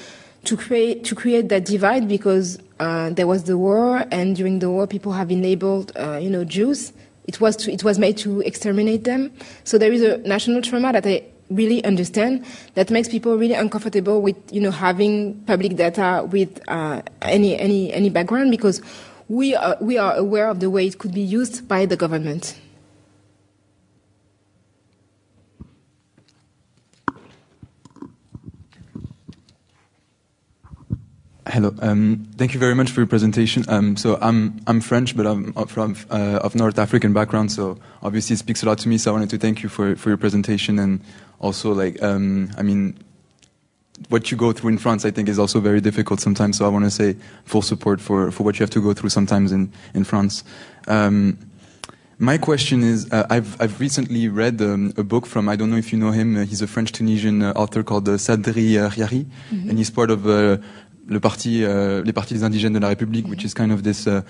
to 0.45 0.57
create 0.57 1.05
to 1.05 1.15
create 1.15 1.49
that 1.49 1.65
divide 1.65 2.09
because 2.09 2.59
uh, 2.81 3.11
there 3.11 3.27
was 3.27 3.45
the 3.45 3.57
war, 3.57 4.05
and 4.11 4.37
during 4.37 4.59
the 4.59 4.69
war, 4.69 4.87
people 4.87 5.13
have 5.13 5.29
been 5.29 5.43
labeled, 5.43 5.93
uh, 5.97 6.19
you 6.21 6.31
know, 6.31 6.45
Jews. 6.45 6.93
It 7.29 7.41
was 7.41 7.55
to, 7.57 7.73
it 7.73 7.85
was 7.85 8.01
made 8.01 8.17
to 8.19 8.41
exterminate 8.41 9.05
them. 9.05 9.33
So 9.63 9.79
there 9.79 9.93
is 9.93 10.03
a 10.03 10.19
national 10.19 10.61
trauma 10.61 10.93
that 10.93 11.07
I 11.07 11.23
really 11.55 11.85
understand 11.85 12.45
that 12.75 12.91
makes 12.91 13.09
people 13.09 13.37
really 13.37 13.55
uncomfortable 13.55 14.21
with 14.23 14.37
you 14.53 14.61
know 14.61 14.71
having 14.71 15.41
public 15.47 15.77
data 15.77 16.27
with 16.31 16.61
uh, 16.69 17.03
any 17.23 17.59
any 17.59 17.93
any 17.93 18.11
background 18.11 18.51
because 18.51 18.81
we 19.29 19.55
are, 19.55 19.77
we 19.81 19.97
are 19.97 20.15
aware 20.17 20.49
of 20.49 20.61
the 20.61 20.69
way 20.69 20.87
it 20.87 20.99
could 20.99 21.15
be 21.15 21.23
used 21.23 21.67
by 21.67 21.87
the 21.87 21.97
government. 21.97 22.55
Hello. 31.47 31.75
Um, 31.81 32.29
thank 32.37 32.55
you 32.55 32.61
very 32.61 32.75
much 32.75 32.93
for 32.93 33.01
your 33.01 33.09
presentation. 33.09 33.65
Um, 33.69 33.97
so 33.97 34.17
I'm 34.21 34.61
I'm 34.69 34.81
French, 34.81 35.17
but 35.17 35.27
I'm 35.27 35.53
from 35.67 35.97
uh, 36.09 36.39
of 36.41 36.55
North 36.55 36.79
African 36.79 37.13
background. 37.13 37.51
So 37.51 37.79
obviously 38.01 38.35
it 38.35 38.39
speaks 38.39 38.63
a 38.63 38.67
lot 38.67 38.79
to 38.79 38.89
me. 38.89 38.97
So 38.97 39.11
I 39.11 39.15
wanted 39.15 39.31
to 39.31 39.39
thank 39.39 39.63
you 39.63 39.69
for 39.69 39.97
for 39.97 40.09
your 40.09 40.19
presentation 40.19 40.79
and 40.79 41.01
also 41.41 41.73
like 41.73 42.01
um, 42.01 42.51
I 42.57 42.63
mean 42.63 42.95
what 44.09 44.31
you 44.31 44.37
go 44.37 44.53
through 44.53 44.71
in 44.71 44.79
France, 44.79 45.05
I 45.05 45.11
think, 45.11 45.29
is 45.29 45.39
also 45.39 45.61
very 45.61 45.81
difficult 45.81 46.21
sometimes. 46.21 46.59
So 46.59 46.65
I 46.65 46.69
want 46.69 46.85
to 46.85 46.91
say 46.91 47.17
full 47.45 47.63
support 47.63 48.01
for 48.01 48.31
for 48.31 48.45
what 48.45 48.61
you 48.61 48.63
have 48.63 48.71
to 48.71 48.81
go 48.81 48.93
through 48.95 49.11
sometimes 49.11 49.51
in 49.51 49.73
in 49.95 50.05
France. 50.05 50.45
Um, 50.87 51.39
my 52.23 52.39
question 52.39 52.85
is, 52.85 53.11
uh, 53.11 53.27
I've 53.31 53.61
I've 53.61 53.81
recently 53.81 54.29
read 54.29 54.63
um, 54.63 54.93
a 54.97 55.03
book 55.03 55.27
from 55.27 55.49
I 55.49 55.57
don't 55.57 55.71
know 55.71 55.77
if 55.77 55.93
you 55.93 55.99
know 55.99 56.13
him. 56.13 56.37
Uh, 56.37 56.45
he's 56.45 56.63
a 56.63 56.69
French 56.69 56.93
Tunisian 56.93 57.43
uh, 57.43 57.53
author 57.57 57.83
called 57.83 58.09
uh, 58.09 58.13
Sadri 58.13 58.79
Khiari, 58.95 59.25
mm-hmm. 59.25 59.69
and 59.69 59.77
he's 59.77 59.91
part 59.91 60.09
of 60.09 60.25
uh, 60.27 60.59
le 61.07 61.21
parti, 61.21 61.65
uh, 61.65 62.03
les 62.05 62.13
partis 62.13 62.35
des 62.35 62.45
indigènes 62.45 62.73
de 62.73 62.79
la 62.79 62.89
République, 62.89 63.29
which 63.29 63.45
is 63.45 63.55
kind 63.55 63.73
of 63.73 63.83
this 63.83 64.07
uh, 64.07 64.23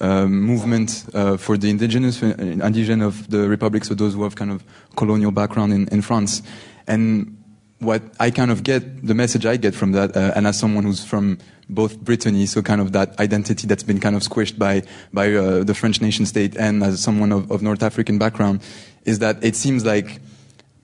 uh, 0.00 0.26
movement 0.26 1.06
uh, 1.14 1.36
for 1.36 1.58
the 1.58 1.68
indigenous 1.68 2.22
uh, 2.22 2.34
indigene 2.38 3.02
of 3.02 3.28
the 3.30 3.48
republic, 3.48 3.84
so 3.84 3.94
those 3.94 4.14
who 4.14 4.22
have 4.22 4.34
kind 4.34 4.50
of 4.50 4.62
colonial 4.96 5.30
background 5.30 5.72
in, 5.72 5.88
in 5.88 6.02
France. 6.02 6.42
And 6.86 7.36
what 7.80 8.02
I 8.20 8.30
kind 8.30 8.50
of 8.50 8.62
get, 8.62 9.06
the 9.06 9.14
message 9.14 9.46
I 9.46 9.56
get 9.56 9.74
from 9.74 9.92
that, 9.92 10.16
uh, 10.16 10.32
and 10.34 10.46
as 10.46 10.58
someone 10.58 10.84
who's 10.84 11.04
from 11.04 11.38
both 11.68 12.00
Brittany, 12.00 12.46
so 12.46 12.62
kind 12.62 12.80
of 12.80 12.92
that 12.92 13.18
identity 13.20 13.66
that's 13.66 13.82
been 13.82 14.00
kind 14.00 14.16
of 14.16 14.22
squished 14.22 14.58
by 14.58 14.82
by 15.12 15.34
uh, 15.34 15.64
the 15.64 15.74
French 15.74 16.00
nation 16.00 16.26
state, 16.26 16.56
and 16.56 16.82
as 16.82 17.00
someone 17.00 17.30
of, 17.30 17.50
of 17.50 17.62
North 17.62 17.82
African 17.82 18.18
background, 18.18 18.62
is 19.04 19.18
that 19.18 19.42
it 19.44 19.54
seems 19.54 19.84
like 19.84 20.20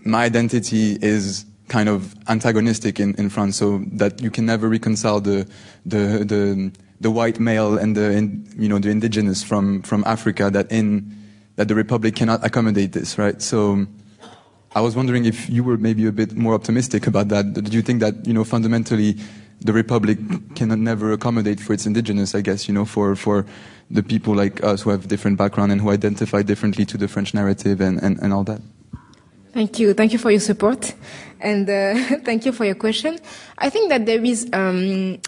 my 0.04 0.24
identity 0.24 0.98
is 1.00 1.46
kind 1.68 1.88
of 1.88 2.14
antagonistic 2.28 3.00
in, 3.00 3.14
in 3.14 3.30
France, 3.30 3.56
so 3.56 3.82
that 3.92 4.20
you 4.22 4.30
can 4.30 4.46
never 4.46 4.68
reconcile 4.68 5.20
the 5.20 5.46
the 5.86 6.24
the, 6.24 6.72
the 7.00 7.10
white 7.10 7.40
male 7.40 7.78
and 7.78 7.96
the 7.96 8.12
in, 8.12 8.46
you 8.58 8.68
know 8.68 8.78
the 8.78 8.90
indigenous 8.90 9.42
from 9.42 9.82
from 9.82 10.04
Africa 10.06 10.50
that 10.50 10.70
in 10.70 11.16
that 11.56 11.68
the 11.68 11.74
republic 11.74 12.16
cannot 12.16 12.44
accommodate 12.44 12.92
this, 12.92 13.18
right? 13.18 13.40
So. 13.42 13.86
I 14.76 14.80
was 14.80 14.96
wondering 14.96 15.24
if 15.24 15.48
you 15.48 15.62
were 15.62 15.76
maybe 15.76 16.04
a 16.04 16.10
bit 16.10 16.34
more 16.34 16.52
optimistic 16.52 17.06
about 17.06 17.28
that. 17.28 17.54
Do 17.54 17.70
you 17.70 17.80
think 17.80 18.00
that 18.00 18.26
you 18.26 18.34
know 18.34 18.42
fundamentally 18.42 19.16
the 19.60 19.72
republic 19.72 20.18
cannot 20.56 20.80
never 20.80 21.12
accommodate 21.12 21.60
for 21.60 21.74
its 21.74 21.86
indigenous? 21.86 22.34
I 22.34 22.40
guess 22.40 22.66
you 22.66 22.74
know 22.74 22.84
for 22.84 23.14
for 23.14 23.46
the 23.90 24.02
people 24.02 24.34
like 24.34 24.62
us 24.64 24.82
who 24.82 24.90
have 24.90 25.08
different 25.08 25.38
background 25.38 25.72
and 25.72 25.80
who 25.80 25.90
identify 25.90 26.42
differently 26.42 26.84
to 26.86 26.98
the 26.98 27.08
French 27.08 27.34
narrative 27.34 27.80
and, 27.80 28.02
and, 28.02 28.18
and 28.20 28.32
all 28.32 28.44
that. 28.44 28.60
Thank 29.54 29.78
you. 29.78 29.94
Thank 29.94 30.12
you 30.12 30.18
for 30.18 30.32
your 30.32 30.40
support. 30.40 30.94
And 31.40 31.70
uh, 31.70 31.94
thank 32.24 32.44
you 32.44 32.50
for 32.50 32.64
your 32.64 32.74
question. 32.74 33.20
I 33.56 33.70
think 33.70 33.88
that 33.88 34.04
there 34.04 34.24
is 34.24 34.48
um, 34.52 35.20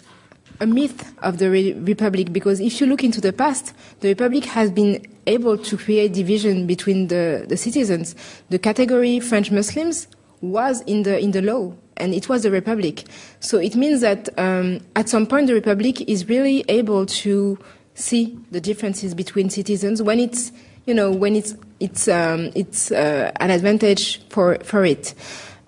a 0.59 0.67
myth 0.67 1.13
of 1.19 1.37
the 1.37 1.49
re- 1.49 1.71
Republic 1.75 2.33
because 2.33 2.59
if 2.59 2.81
you 2.81 2.87
look 2.87 3.05
into 3.05 3.21
the 3.21 3.31
past, 3.31 3.73
the 4.01 4.09
Republic 4.09 4.43
has 4.43 4.69
been 4.69 5.01
able 5.27 5.57
to 5.57 5.77
create 5.77 6.11
division 6.11 6.67
between 6.67 7.07
the, 7.07 7.45
the 7.47 7.55
citizens. 7.55 8.15
The 8.49 8.59
category 8.59 9.21
French 9.21 9.49
Muslims 9.49 10.09
was 10.41 10.81
in 10.81 11.03
the, 11.03 11.17
in 11.17 11.31
the 11.31 11.41
law 11.41 11.73
and 11.95 12.13
it 12.13 12.27
was 12.27 12.43
the 12.43 12.51
Republic. 12.51 13.05
So 13.39 13.59
it 13.59 13.77
means 13.77 14.01
that 14.01 14.27
um, 14.37 14.81
at 14.97 15.07
some 15.07 15.25
point 15.25 15.47
the 15.47 15.53
Republic 15.53 16.01
is 16.01 16.27
really 16.27 16.65
able 16.67 17.05
to 17.05 17.57
see 17.93 18.37
the 18.51 18.59
differences 18.59 19.15
between 19.15 19.49
citizens 19.49 20.01
when 20.01 20.19
it's 20.19 20.51
you 20.87 20.93
know, 20.93 21.11
when 21.11 21.35
it's 21.35 21.53
it's 21.79 22.07
um, 22.07 22.51
it's 22.55 22.91
uh, 22.91 23.31
an 23.39 23.51
advantage 23.51 24.21
for 24.29 24.57
for 24.63 24.85
it. 24.85 25.13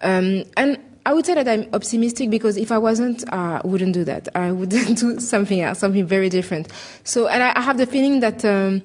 Um, 0.01 0.43
and 0.57 0.79
I 1.05 1.13
would 1.13 1.25
say 1.25 1.33
that 1.33 1.47
I'm 1.47 1.67
optimistic 1.73 2.29
because 2.29 2.57
if 2.57 2.71
I 2.71 2.77
wasn't, 2.77 3.23
uh, 3.31 3.61
I 3.63 3.67
wouldn't 3.67 3.93
do 3.93 4.03
that. 4.05 4.27
I 4.35 4.51
would 4.51 4.69
do 4.95 5.19
something 5.19 5.61
else, 5.61 5.79
something 5.79 6.05
very 6.05 6.29
different. 6.29 6.71
So, 7.03 7.27
and 7.27 7.41
I, 7.43 7.53
I 7.55 7.61
have 7.61 7.77
the 7.77 7.85
feeling 7.85 8.19
that. 8.21 8.43
Um, 8.45 8.81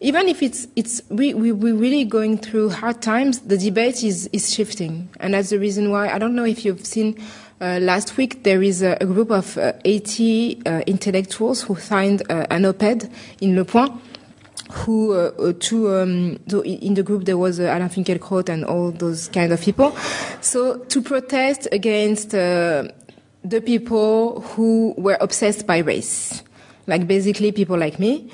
even 0.00 0.28
if 0.28 0.42
it's 0.42 0.66
it's 0.76 1.00
we, 1.08 1.32
we 1.32 1.50
we're 1.50 1.76
really 1.76 2.04
going 2.04 2.36
through 2.36 2.68
hard 2.68 3.00
times, 3.00 3.40
the 3.40 3.56
debate 3.56 4.04
is 4.04 4.28
is 4.32 4.52
shifting, 4.52 5.08
and 5.18 5.32
that's 5.32 5.48
the 5.48 5.58
reason 5.58 5.90
why 5.90 6.10
I 6.10 6.18
don't 6.18 6.34
know 6.34 6.44
if 6.44 6.62
you've 6.64 6.84
seen 6.84 7.16
uh, 7.60 7.78
last 7.80 8.16
week 8.16 8.42
there 8.42 8.62
is 8.62 8.82
a, 8.82 8.98
a 9.00 9.06
group 9.06 9.30
of 9.30 9.56
uh, 9.56 9.72
80 9.84 10.66
uh, 10.66 10.82
intellectuals 10.86 11.62
who 11.62 11.76
signed 11.76 12.22
uh, 12.28 12.46
an 12.50 12.66
op-ed 12.66 13.10
in 13.40 13.56
Le 13.56 13.64
Point 13.64 13.92
who 14.74 15.12
uh, 15.12 15.30
uh, 15.38 15.52
to 15.60 15.94
um, 15.94 16.38
so 16.48 16.62
in 16.64 16.94
the 16.94 17.02
group 17.02 17.24
there 17.24 17.38
was 17.38 17.60
uh, 17.60 17.64
Alain 17.64 17.88
Finkielkraut 17.88 18.48
and 18.48 18.64
all 18.64 18.90
those 18.90 19.28
kind 19.28 19.52
of 19.52 19.60
people. 19.60 19.96
So 20.40 20.78
to 20.78 21.00
protest 21.00 21.68
against 21.70 22.34
uh, 22.34 22.88
the 23.44 23.60
people 23.60 24.40
who 24.40 24.94
were 24.98 25.16
obsessed 25.20 25.66
by 25.66 25.78
race, 25.78 26.42
like 26.86 27.06
basically 27.06 27.52
people 27.52 27.78
like 27.78 28.00
me. 28.00 28.30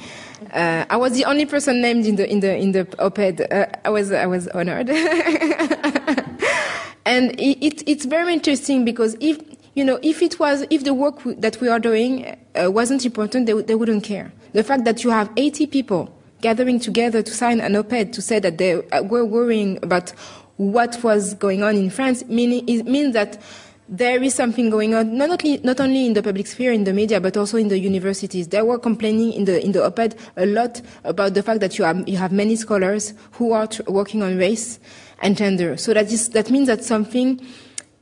Uh, 0.55 0.87
I 0.89 0.97
was 0.97 1.13
the 1.13 1.27
only 1.27 1.45
person 1.45 1.83
named 1.83 2.07
in 2.07 2.17
the 2.17 2.31
in 2.31 2.41
the 2.41 2.57
in 2.57 2.73
the 2.73 2.87
op-ed. 2.99 3.53
Uh, 3.53 3.67
I 3.85 3.91
was 3.91 4.11
I 4.11 4.25
was 4.25 4.49
honored, 4.49 4.89
and 7.05 7.39
it, 7.39 7.63
it, 7.63 7.83
it's 7.87 8.07
very 8.07 8.33
interesting 8.33 8.87
because 8.87 9.19
if 9.21 9.39
you 9.75 9.85
know 9.85 9.99
if 10.03 10.23
it 10.23 10.41
was 10.41 10.65
if 10.71 10.85
the 10.85 10.95
work 10.95 11.21
that 11.25 11.61
we 11.61 11.69
are 11.69 11.79
doing 11.79 12.39
wasn't 12.57 13.05
important, 13.05 13.45
they, 13.45 13.53
they 13.53 13.75
wouldn't 13.75 14.05
care. 14.05 14.33
The 14.55 14.65
fact 14.65 14.85
that 14.85 15.05
you 15.05 15.11
have 15.11 15.31
80 15.37 15.67
people 15.67 16.11
gathering 16.41 16.81
together 16.81 17.23
to 17.23 17.33
sign 17.33 17.61
an 17.61 17.77
op-ed 17.77 18.13
to 18.13 18.23
say 18.23 18.39
that 18.39 18.59
they 18.59 18.77
were 19.03 19.25
worrying 19.25 19.79
about 19.83 20.11
what 20.57 21.03
was 21.03 21.35
going 21.35 21.63
on 21.63 21.75
in 21.77 21.89
France, 21.89 22.25
meaning, 22.27 22.69
it 22.69 22.85
means 22.85 23.15
that 23.15 23.41
there 23.89 24.23
is 24.23 24.35
something 24.35 24.71
going 24.71 24.95
on, 24.95 25.17
not 25.17 25.31
only, 25.31 25.59
not 25.59 25.81
only 25.81 26.07
in 26.07 26.13
the 26.13 26.23
public 26.23 26.47
sphere, 26.47 26.71
in 26.73 26.85
the 26.85 26.93
media, 26.93 27.21
but 27.21 27.37
also 27.37 27.57
in 27.57 27.69
the 27.69 27.79
universities. 27.79 28.47
They 28.47 28.63
were 28.63 28.79
complaining 28.79 29.33
in 29.33 29.47
the, 29.47 29.65
in 29.65 29.73
the 29.73 29.85
op-ed 29.85 30.15
a 30.37 30.47
lot 30.47 30.81
about 31.03 31.35
the 31.35 31.43
fact 31.43 31.61
that 31.61 31.77
you 31.77 31.85
have, 31.85 32.09
you 32.09 32.17
have 32.19 32.31
many 32.31 32.57
scholars 32.57 33.15
who 33.33 33.53
are 33.53 33.69
working 33.89 34.23
on 34.23 34.37
race 34.37 34.79
and 35.23 35.37
gender. 35.37 35.77
So 35.77 35.93
that, 35.95 36.13
is, 36.13 36.29
that 36.31 36.51
means 36.51 36.69
that 36.69 36.85
something 36.85 37.45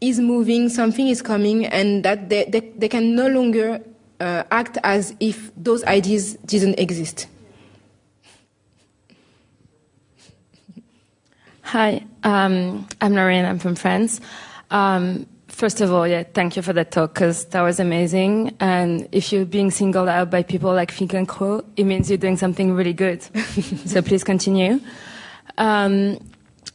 is 0.00 0.20
moving, 0.20 0.68
something 0.68 1.08
is 1.08 1.22
coming, 1.22 1.64
and 1.64 2.04
that 2.04 2.28
they, 2.28 2.44
they, 2.44 2.60
they 2.60 2.88
can 2.88 3.14
no 3.14 3.28
longer 3.28 3.80
uh, 4.20 4.42
act 4.50 4.78
as 4.84 5.14
if 5.20 5.50
those 5.56 5.84
ideas 5.84 6.34
didn't 6.44 6.78
exist. 6.78 7.28
Hi, 11.68 12.02
um, 12.24 12.88
I'm 13.02 13.14
Noreen. 13.14 13.44
I'm 13.44 13.58
from 13.58 13.74
France. 13.74 14.22
Um, 14.70 15.26
first 15.48 15.82
of 15.82 15.92
all, 15.92 16.08
yeah, 16.08 16.22
thank 16.22 16.56
you 16.56 16.62
for 16.62 16.72
that 16.72 16.92
talk 16.92 17.12
because 17.12 17.44
that 17.48 17.60
was 17.60 17.78
amazing. 17.78 18.56
And 18.58 19.06
if 19.12 19.34
you're 19.34 19.44
being 19.44 19.70
singled 19.70 20.08
out 20.08 20.30
by 20.30 20.44
people 20.44 20.72
like 20.72 20.90
Finkielkraut, 20.90 21.66
it 21.76 21.84
means 21.84 22.08
you're 22.08 22.16
doing 22.16 22.38
something 22.38 22.72
really 22.72 22.94
good. 22.94 23.22
so 23.84 24.00
please 24.00 24.24
continue. 24.24 24.80
Um, 25.58 26.18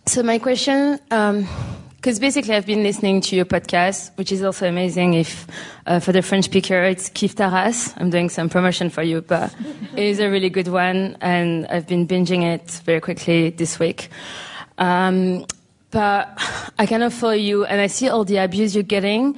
so 0.05 0.21
my 0.21 0.37
question, 0.37 0.99
because 1.09 2.17
um, 2.17 2.19
basically 2.21 2.53
I've 2.53 2.67
been 2.67 2.83
listening 2.83 3.21
to 3.21 3.35
your 3.35 3.45
podcast, 3.45 4.15
which 4.19 4.31
is 4.31 4.43
also 4.43 4.69
amazing. 4.69 5.15
If 5.15 5.47
uh, 5.87 6.01
for 6.01 6.11
the 6.11 6.21
French 6.21 6.45
speaker, 6.45 6.83
it's 6.83 7.09
Kiffe 7.09 7.33
ta 7.33 7.47
race. 7.47 7.95
I'm 7.97 8.11
doing 8.11 8.29
some 8.29 8.47
promotion 8.47 8.91
for 8.91 9.01
you, 9.01 9.21
but 9.21 9.55
it 9.95 10.03
is 10.03 10.19
a 10.19 10.29
really 10.29 10.51
good 10.51 10.67
one, 10.67 11.17
and 11.19 11.65
I've 11.65 11.87
been 11.87 12.07
binging 12.07 12.43
it 12.43 12.79
very 12.85 13.01
quickly 13.01 13.49
this 13.49 13.79
week. 13.79 14.11
Um, 14.84 15.45
but 15.91 16.21
I 16.77 16.86
kind 16.86 17.03
of 17.03 17.13
follow 17.13 17.34
you, 17.49 17.65
and 17.65 17.79
I 17.79 17.88
see 17.88 18.09
all 18.09 18.25
the 18.25 18.38
abuse 18.38 18.75
you're 18.75 18.84
getting, 18.97 19.38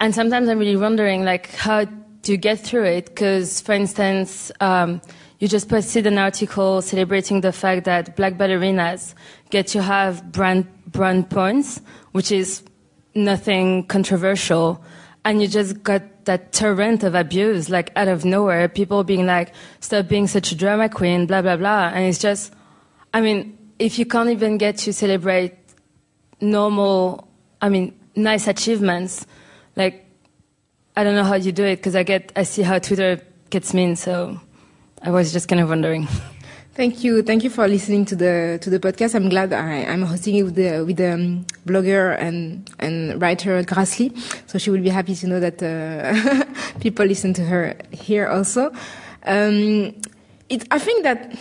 and 0.00 0.14
sometimes 0.14 0.48
I'm 0.48 0.58
really 0.58 0.76
wondering, 0.76 1.24
like, 1.24 1.50
how 1.54 1.84
do 1.84 2.32
you 2.32 2.38
get 2.38 2.60
through 2.60 2.84
it? 2.84 3.06
Because, 3.06 3.60
for 3.60 3.72
instance. 3.72 4.52
Um, 4.60 5.00
you 5.40 5.48
just 5.48 5.68
posted 5.68 6.06
an 6.06 6.16
article 6.16 6.80
celebrating 6.80 7.42
the 7.42 7.52
fact 7.52 7.84
that 7.84 8.16
black 8.16 8.38
ballerinas 8.38 9.14
get 9.50 9.66
to 9.68 9.82
have 9.82 10.32
brand, 10.32 10.66
brand 10.86 11.28
points, 11.28 11.82
which 12.12 12.32
is 12.32 12.62
nothing 13.14 13.84
controversial. 13.86 14.82
And 15.24 15.42
you 15.42 15.48
just 15.48 15.82
got 15.82 16.24
that 16.24 16.52
torrent 16.52 17.02
of 17.02 17.14
abuse, 17.14 17.68
like 17.68 17.90
out 17.94 18.08
of 18.08 18.24
nowhere, 18.24 18.68
people 18.68 19.04
being 19.04 19.26
like, 19.26 19.52
stop 19.80 20.08
being 20.08 20.26
such 20.28 20.52
a 20.52 20.54
drama 20.56 20.88
queen, 20.88 21.26
blah, 21.26 21.42
blah, 21.42 21.56
blah. 21.56 21.90
And 21.92 22.06
it's 22.06 22.18
just, 22.18 22.52
I 23.12 23.20
mean, 23.20 23.58
if 23.78 23.98
you 23.98 24.06
can't 24.06 24.30
even 24.30 24.58
get 24.58 24.78
to 24.78 24.92
celebrate 24.92 25.54
normal, 26.40 27.28
I 27.60 27.68
mean, 27.68 27.98
nice 28.16 28.46
achievements, 28.46 29.26
like, 29.76 30.04
I 30.96 31.04
don't 31.04 31.14
know 31.14 31.24
how 31.24 31.34
you 31.34 31.52
do 31.52 31.64
it 31.64 31.76
because 31.76 31.96
I 31.96 32.02
get, 32.02 32.32
I 32.36 32.44
see 32.44 32.62
how 32.62 32.78
Twitter 32.78 33.20
gets 33.50 33.74
mean, 33.74 33.96
so. 33.96 34.40
I 35.06 35.10
was 35.10 35.32
just 35.32 35.48
kind 35.48 35.60
of 35.60 35.68
wondering. 35.68 36.08
Thank 36.74 37.04
you, 37.04 37.22
thank 37.22 37.44
you 37.44 37.50
for 37.50 37.68
listening 37.68 38.04
to 38.06 38.16
the 38.16 38.58
to 38.60 38.68
the 38.68 38.80
podcast. 38.80 39.14
I'm 39.14 39.28
glad 39.28 39.52
I, 39.52 39.84
I'm 39.84 40.02
hosting 40.02 40.34
it 40.34 40.42
with 40.42 40.56
the 40.56 40.82
with 40.84 40.96
the 40.96 41.12
um, 41.12 41.46
blogger 41.64 42.18
and 42.18 42.68
and 42.80 43.22
writer 43.22 43.62
Grace 43.62 44.00
Ly, 44.00 44.10
so 44.48 44.58
she 44.58 44.70
will 44.70 44.82
be 44.82 44.88
happy 44.88 45.14
to 45.14 45.26
know 45.28 45.38
that 45.38 45.62
uh, 45.62 46.44
people 46.80 47.06
listen 47.06 47.32
to 47.34 47.44
her 47.44 47.76
here 47.92 48.26
also. 48.26 48.72
Um, 49.22 49.94
it, 50.48 50.66
I 50.72 50.80
think 50.80 51.04
that 51.04 51.38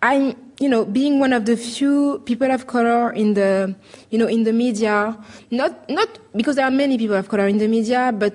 I'm, 0.00 0.36
you 0.62 0.68
know, 0.68 0.84
being 0.84 1.18
one 1.18 1.32
of 1.32 1.44
the 1.44 1.56
few 1.56 2.22
people 2.24 2.48
of 2.52 2.68
color 2.68 3.12
in 3.12 3.34
the, 3.34 3.74
you 4.10 4.18
know, 4.18 4.28
in 4.28 4.44
the 4.44 4.52
media. 4.52 5.18
Not 5.50 5.90
not 5.90 6.08
because 6.36 6.54
there 6.54 6.64
are 6.64 6.70
many 6.70 6.96
people 6.96 7.16
of 7.16 7.28
color 7.28 7.48
in 7.48 7.58
the 7.58 7.66
media, 7.66 8.14
but 8.16 8.32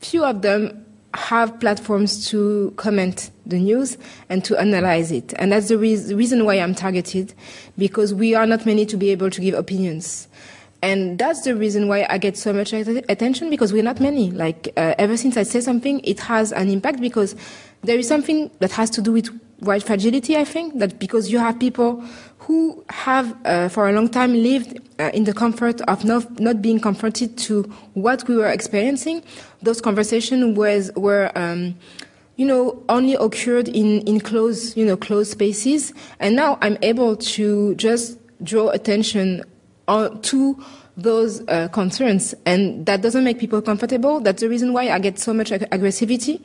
few 0.00 0.22
of 0.24 0.42
them 0.42 0.84
have 1.14 1.58
platforms 1.60 2.28
to 2.28 2.72
comment 2.76 3.30
the 3.46 3.58
news 3.58 3.96
and 4.28 4.44
to 4.44 4.58
analyze 4.58 5.10
it. 5.10 5.32
And 5.38 5.52
that's 5.52 5.68
the 5.68 5.78
re- 5.78 6.12
reason 6.12 6.44
why 6.44 6.56
I'm 6.56 6.74
targeted, 6.74 7.32
because 7.78 8.12
we 8.12 8.34
are 8.34 8.46
not 8.46 8.66
many 8.66 8.84
to 8.84 8.96
be 8.98 9.10
able 9.10 9.30
to 9.30 9.40
give 9.40 9.54
opinions. 9.54 10.28
And 10.82 11.18
that's 11.18 11.44
the 11.44 11.56
reason 11.56 11.88
why 11.88 12.06
I 12.10 12.18
get 12.18 12.36
so 12.36 12.52
much 12.52 12.74
attention, 12.74 13.48
because 13.48 13.72
we're 13.72 13.82
not 13.82 14.00
many. 14.00 14.30
Like, 14.32 14.68
uh, 14.76 14.94
ever 14.98 15.16
since 15.16 15.38
I 15.38 15.44
say 15.44 15.62
something, 15.62 16.00
it 16.04 16.20
has 16.20 16.52
an 16.52 16.68
impact 16.68 17.00
because 17.00 17.34
there 17.84 17.98
is 17.98 18.08
something 18.08 18.50
that 18.60 18.72
has 18.72 18.90
to 18.90 19.02
do 19.02 19.12
with 19.12 19.28
white 19.60 19.82
fragility, 19.82 20.36
I 20.36 20.44
think, 20.44 20.78
that 20.78 20.98
because 20.98 21.30
you 21.30 21.38
have 21.38 21.58
people 21.58 22.02
who 22.38 22.84
have 22.90 23.34
uh, 23.46 23.68
for 23.68 23.88
a 23.88 23.92
long 23.92 24.08
time 24.08 24.34
lived 24.34 24.78
uh, 24.98 25.10
in 25.14 25.24
the 25.24 25.32
comfort 25.32 25.80
of 25.82 26.04
not, 26.04 26.38
not 26.38 26.60
being 26.60 26.78
confronted 26.78 27.38
to 27.38 27.62
what 27.94 28.28
we 28.28 28.36
were 28.36 28.48
experiencing. 28.48 29.22
Those 29.62 29.80
conversations 29.80 30.56
was, 30.56 30.90
were, 30.94 31.32
um, 31.34 31.74
you 32.36 32.44
know, 32.44 32.82
only 32.88 33.14
occurred 33.14 33.68
in, 33.68 34.00
in 34.02 34.20
close, 34.20 34.76
you 34.76 34.84
know, 34.84 34.96
closed 34.96 35.30
spaces. 35.30 35.94
And 36.20 36.36
now 36.36 36.58
I'm 36.60 36.76
able 36.82 37.16
to 37.16 37.74
just 37.76 38.18
draw 38.42 38.68
attention 38.70 39.42
on, 39.88 40.20
to 40.22 40.62
those 40.96 41.46
uh, 41.48 41.68
concerns. 41.68 42.34
And 42.44 42.84
that 42.86 43.00
doesn't 43.00 43.24
make 43.24 43.38
people 43.38 43.62
comfortable. 43.62 44.20
That's 44.20 44.42
the 44.42 44.48
reason 44.48 44.72
why 44.72 44.90
I 44.90 44.98
get 44.98 45.18
so 45.18 45.32
much 45.32 45.50
ag- 45.50 45.68
aggressivity. 45.70 46.44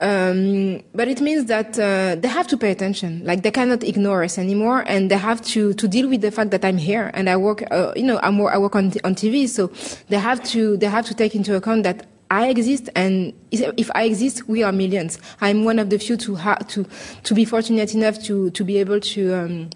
Um, 0.00 0.82
but 0.94 1.08
it 1.08 1.20
means 1.20 1.46
that 1.46 1.78
uh, 1.78 2.16
they 2.16 2.28
have 2.28 2.46
to 2.48 2.56
pay 2.56 2.70
attention. 2.70 3.22
Like 3.24 3.42
they 3.42 3.50
cannot 3.50 3.84
ignore 3.84 4.24
us 4.24 4.38
anymore, 4.38 4.84
and 4.86 5.10
they 5.10 5.16
have 5.16 5.40
to 5.52 5.72
to 5.74 5.88
deal 5.88 6.08
with 6.08 6.20
the 6.20 6.30
fact 6.30 6.50
that 6.50 6.64
I'm 6.64 6.78
here 6.78 7.10
and 7.14 7.30
I 7.30 7.36
work. 7.36 7.62
Uh, 7.70 7.92
you 7.94 8.02
know, 8.02 8.18
I'm, 8.22 8.40
I 8.40 8.58
work 8.58 8.74
on 8.74 8.92
on 9.04 9.14
TV, 9.14 9.48
so 9.48 9.70
they 10.08 10.18
have 10.18 10.42
to 10.50 10.76
they 10.76 10.86
have 10.86 11.06
to 11.06 11.14
take 11.14 11.34
into 11.34 11.54
account 11.54 11.84
that 11.84 12.06
I 12.30 12.48
exist, 12.48 12.88
and 12.96 13.32
if 13.52 13.90
I 13.94 14.04
exist, 14.04 14.48
we 14.48 14.62
are 14.64 14.72
millions. 14.72 15.20
I'm 15.40 15.64
one 15.64 15.78
of 15.78 15.90
the 15.90 15.98
few 15.98 16.16
to 16.18 16.34
ha- 16.34 16.58
to 16.68 16.84
to 17.22 17.34
be 17.34 17.44
fortunate 17.44 17.94
enough 17.94 18.22
to 18.24 18.50
to 18.50 18.64
be 18.64 18.78
able 18.78 19.00
to. 19.00 19.34
Um, 19.34 19.70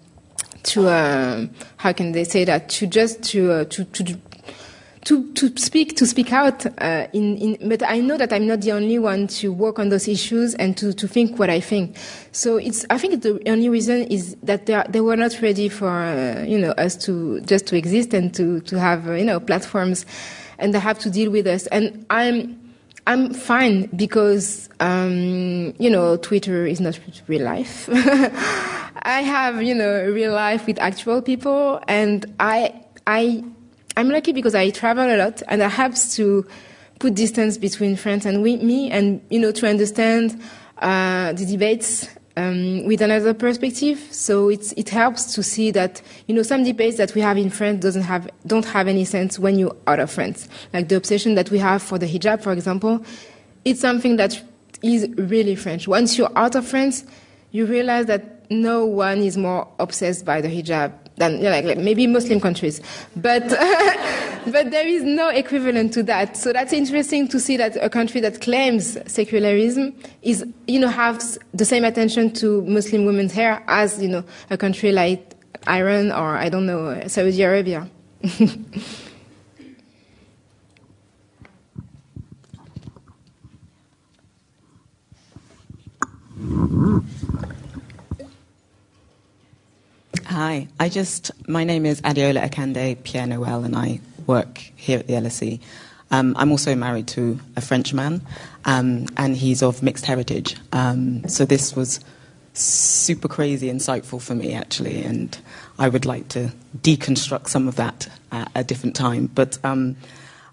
to 0.61 0.89
uh, 0.89 1.47
how 1.77 1.93
can 1.93 2.11
they 2.11 2.25
say 2.25 2.43
that 2.43 2.67
to 2.67 2.85
just 2.85 3.23
to 3.23 3.51
uh, 3.51 3.63
to 3.65 3.85
to 3.85 4.19
to, 5.05 5.31
to 5.33 5.57
speak 5.57 5.95
to 5.97 6.05
speak 6.05 6.33
out 6.33 6.65
uh, 6.81 7.07
in, 7.13 7.37
in, 7.37 7.69
but 7.69 7.83
I 7.83 7.99
know 7.99 8.17
that 8.17 8.33
I'm 8.33 8.47
not 8.47 8.61
the 8.61 8.73
only 8.73 8.99
one 8.99 9.27
to 9.27 9.51
work 9.51 9.79
on 9.79 9.89
those 9.89 10.07
issues 10.07 10.55
and 10.55 10.75
to, 10.77 10.93
to 10.93 11.07
think 11.07 11.39
what 11.39 11.49
I 11.49 11.59
think. 11.59 11.97
So 12.31 12.57
it's 12.57 12.85
I 12.89 12.97
think 12.97 13.21
the 13.21 13.41
only 13.47 13.69
reason 13.69 14.03
is 14.03 14.35
that 14.43 14.65
they, 14.65 14.73
are, 14.73 14.85
they 14.89 15.01
were 15.01 15.15
not 15.15 15.41
ready 15.41 15.69
for 15.69 15.89
uh, 15.89 16.43
you 16.43 16.57
know 16.57 16.71
us 16.71 16.95
to 17.05 17.39
just 17.41 17.65
to 17.67 17.77
exist 17.77 18.13
and 18.13 18.33
to 18.35 18.59
to 18.61 18.79
have 18.79 19.07
uh, 19.07 19.13
you 19.13 19.25
know 19.25 19.39
platforms, 19.39 20.05
and 20.57 20.73
they 20.73 20.79
have 20.79 20.99
to 20.99 21.09
deal 21.09 21.31
with 21.31 21.47
us. 21.47 21.67
And 21.67 22.05
I'm 22.09 22.59
I'm 23.07 23.33
fine 23.33 23.89
because 23.95 24.69
um, 24.81 25.73
you 25.79 25.89
know 25.89 26.17
Twitter 26.17 26.65
is 26.65 26.81
not 26.81 26.99
real 27.27 27.43
life. 27.43 27.87
I 29.01 29.21
have 29.21 29.63
you 29.63 29.73
know 29.73 30.09
real 30.11 30.33
life 30.33 30.67
with 30.67 30.77
actual 30.79 31.21
people, 31.21 31.81
and 31.87 32.25
I 32.39 32.83
I 33.07 33.43
I'm 33.99 34.07
lucky 34.07 34.31
because 34.31 34.55
I 34.55 34.69
travel 34.69 35.13
a 35.13 35.17
lot 35.17 35.43
and 35.49 35.61
I 35.61 35.67
have 35.67 35.93
to 36.11 36.47
put 36.99 37.15
distance 37.15 37.57
between 37.57 37.97
friends 37.97 38.25
and 38.25 38.41
we, 38.41 38.55
me 38.55 38.89
and, 38.89 39.21
you 39.29 39.41
know, 39.41 39.51
to 39.51 39.67
understand 39.67 40.41
uh, 40.77 41.33
the 41.33 41.45
debates 41.45 42.07
um, 42.37 42.85
with 42.85 43.01
another 43.01 43.33
perspective. 43.33 43.99
So 44.11 44.47
it's, 44.47 44.71
it 44.77 44.87
helps 44.87 45.33
to 45.35 45.43
see 45.43 45.71
that, 45.71 46.01
you 46.27 46.33
know, 46.33 46.43
some 46.43 46.63
debates 46.63 46.95
that 46.95 47.13
we 47.13 47.19
have 47.19 47.37
in 47.37 47.49
France 47.49 47.81
doesn't 47.81 48.03
have, 48.03 48.29
don't 48.47 48.63
have 48.67 48.87
any 48.87 49.03
sense 49.03 49.37
when 49.37 49.59
you're 49.59 49.75
out 49.85 49.99
of 49.99 50.09
France. 50.09 50.47
Like 50.73 50.87
the 50.87 50.95
obsession 50.95 51.35
that 51.35 51.51
we 51.51 51.57
have 51.59 51.83
for 51.83 51.97
the 51.97 52.05
hijab, 52.05 52.41
for 52.41 52.53
example, 52.53 53.03
it's 53.65 53.81
something 53.81 54.15
that 54.15 54.41
is 54.81 55.09
really 55.17 55.55
French. 55.55 55.89
Once 55.89 56.17
you're 56.17 56.31
out 56.37 56.55
of 56.55 56.65
France, 56.65 57.03
you 57.51 57.65
realize 57.65 58.05
that 58.05 58.49
no 58.49 58.85
one 58.85 59.17
is 59.17 59.35
more 59.35 59.67
obsessed 59.77 60.23
by 60.23 60.39
the 60.39 60.47
hijab 60.47 60.93
than 61.19 61.37
you 61.37 61.43
know, 61.43 61.51
like, 61.61 61.77
maybe 61.77 62.07
Muslim 62.07 62.39
countries, 62.39 62.81
but 63.15 63.47
but 64.47 64.71
there 64.71 64.87
is 64.87 65.03
no 65.03 65.29
equivalent 65.29 65.93
to 65.93 66.03
that. 66.03 66.35
So 66.35 66.51
that's 66.51 66.73
interesting 66.73 67.27
to 67.27 67.39
see 67.39 67.57
that 67.57 67.75
a 67.75 67.89
country 67.89 68.21
that 68.21 68.41
claims 68.41 68.97
secularism 69.05 69.93
is 70.23 70.45
you 70.67 70.79
know 70.79 70.87
has 70.87 71.37
the 71.53 71.65
same 71.65 71.83
attention 71.83 72.31
to 72.35 72.63
Muslim 72.63 73.05
women's 73.05 73.33
hair 73.33 73.63
as 73.67 74.01
you 74.01 74.09
know 74.09 74.23
a 74.49 74.57
country 74.57 74.91
like 74.91 75.35
Iran 75.67 76.11
or 76.11 76.37
I 76.37 76.49
don't 76.49 76.65
know 76.65 77.07
Saudi 77.07 77.41
Arabia. 77.43 77.87
Mm-hmm. 86.39 87.18
Hi, 90.39 90.69
I 90.79 90.87
just, 90.87 91.31
my 91.49 91.65
name 91.65 91.85
is 91.85 91.99
Adiola 91.99 92.49
Akande 92.49 93.03
Pierre 93.03 93.27
Noel, 93.27 93.65
and 93.65 93.75
I 93.75 93.99
work 94.25 94.57
here 94.77 94.99
at 94.99 95.07
the 95.07 95.15
LSE. 95.15 95.59
Um, 96.11 96.33
I'm 96.39 96.49
also 96.49 96.75
married 96.75 97.09
to 97.09 97.37
a 97.57 97.61
Frenchman, 97.61 98.21
um, 98.63 99.07
and 99.17 99.35
he's 99.35 99.61
of 99.61 99.83
mixed 99.83 100.05
heritage. 100.05 100.55
Um, 100.71 101.27
so 101.27 101.43
this 101.43 101.75
was 101.75 101.99
super 102.53 103.27
crazy 103.27 103.67
insightful 103.67 104.21
for 104.21 104.33
me, 104.33 104.53
actually, 104.53 105.03
and 105.03 105.37
I 105.77 105.89
would 105.89 106.05
like 106.05 106.29
to 106.29 106.53
deconstruct 106.77 107.49
some 107.49 107.67
of 107.67 107.75
that 107.75 108.07
at 108.31 108.49
a 108.55 108.63
different 108.63 108.95
time. 108.95 109.25
But 109.25 109.59
um, 109.65 109.97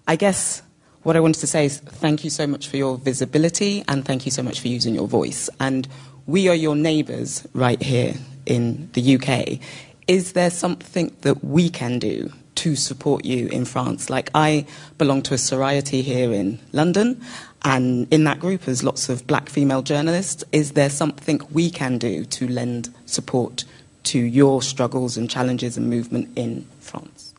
I 0.05 0.17
guess 0.17 0.63
what 1.03 1.15
I 1.15 1.21
wanted 1.21 1.39
to 1.39 1.47
say 1.47 1.63
is 1.63 1.77
thank 1.77 2.25
you 2.25 2.29
so 2.29 2.45
much 2.45 2.67
for 2.67 2.75
your 2.75 2.97
visibility, 2.97 3.85
and 3.87 4.03
thank 4.03 4.25
you 4.25 4.33
so 4.33 4.43
much 4.43 4.59
for 4.59 4.67
using 4.67 4.93
your 4.93 5.07
voice. 5.07 5.49
And 5.61 5.87
we 6.25 6.49
are 6.49 6.55
your 6.55 6.75
neighbours 6.75 7.47
right 7.53 7.81
here 7.81 8.15
in 8.47 8.89
the 8.93 9.15
UK. 9.15 9.59
Is 10.07 10.33
there 10.33 10.49
something 10.49 11.15
that 11.21 11.43
we 11.43 11.69
can 11.69 11.99
do 11.99 12.31
to 12.55 12.75
support 12.75 13.25
you 13.25 13.47
in 13.49 13.65
France? 13.65 14.09
Like, 14.09 14.31
I 14.33 14.65
belong 14.97 15.21
to 15.23 15.33
a 15.33 15.37
sorority 15.37 16.01
here 16.01 16.31
in 16.31 16.59
London, 16.71 17.21
and 17.63 18.11
in 18.11 18.23
that 18.23 18.39
group, 18.39 18.61
there's 18.61 18.83
lots 18.83 19.09
of 19.09 19.27
black 19.27 19.49
female 19.49 19.81
journalists. 19.81 20.43
Is 20.51 20.71
there 20.71 20.89
something 20.89 21.41
we 21.51 21.69
can 21.69 21.97
do 21.97 22.23
to 22.25 22.47
lend 22.47 22.93
support 23.05 23.65
to 24.03 24.19
your 24.19 24.61
struggles 24.61 25.17
and 25.17 25.29
challenges 25.29 25.77
and 25.77 25.89
movement 25.89 26.29
in 26.37 26.65
France? 26.79 27.33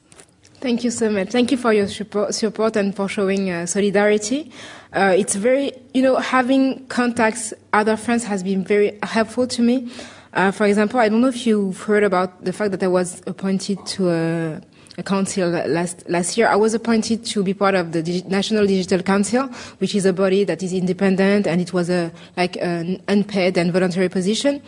Thank 0.61 0.83
you 0.83 0.91
so 0.91 1.09
much. 1.09 1.31
Thank 1.31 1.53
you 1.53 1.57
for 1.57 1.73
your 1.73 1.87
support, 1.87 2.77
and 2.77 2.95
for 2.95 3.09
showing 3.09 3.49
uh, 3.49 3.65
solidarity. 3.67 4.51
Uh, 4.93 5.15
it's 5.17 5.37
very, 5.37 5.73
you 5.95 6.03
know, 6.03 6.17
having 6.17 6.85
contacts, 6.89 7.55
other 7.73 7.97
friends 7.97 8.25
has 8.25 8.43
been 8.43 8.65
very 8.65 8.99
helpful 9.05 9.47
to 9.47 9.63
me. 9.63 9.91
Uh, 10.33 10.51
for 10.51 10.67
example, 10.67 11.01
I 11.01 11.09
don't 11.09 11.21
know 11.21 11.29
if 11.29 11.47
you've 11.47 11.81
heard 11.83 12.05
about 12.05 12.45
the 12.45 12.53
fact 12.53 12.71
that 12.73 12.83
I 12.83 12.89
was 12.89 13.23
appointed 13.27 13.85
to 13.87 14.11
a, 14.11 14.61
a 14.99 15.03
council 15.03 15.49
last 15.49 16.09
last 16.09 16.37
year. 16.37 16.49
I 16.49 16.57
was 16.57 16.75
appointed 16.75 17.25
to 17.27 17.43
be 17.43 17.55
part 17.55 17.75
of 17.75 17.93
the 17.93 18.03
Digi- 18.03 18.27
National 18.27 18.67
Digital 18.67 19.03
Council, 19.03 19.49
which 19.79 19.95
is 19.95 20.05
a 20.05 20.13
body 20.13 20.45
that 20.45 20.63
is 20.63 20.73
independent, 20.73 21.47
and 21.47 21.61
it 21.61 21.73
was 21.73 21.89
a 21.89 22.13
like 22.37 22.57
an 22.57 23.03
unpaid 23.09 23.57
and 23.57 23.73
voluntary 23.73 24.09
position 24.09 24.63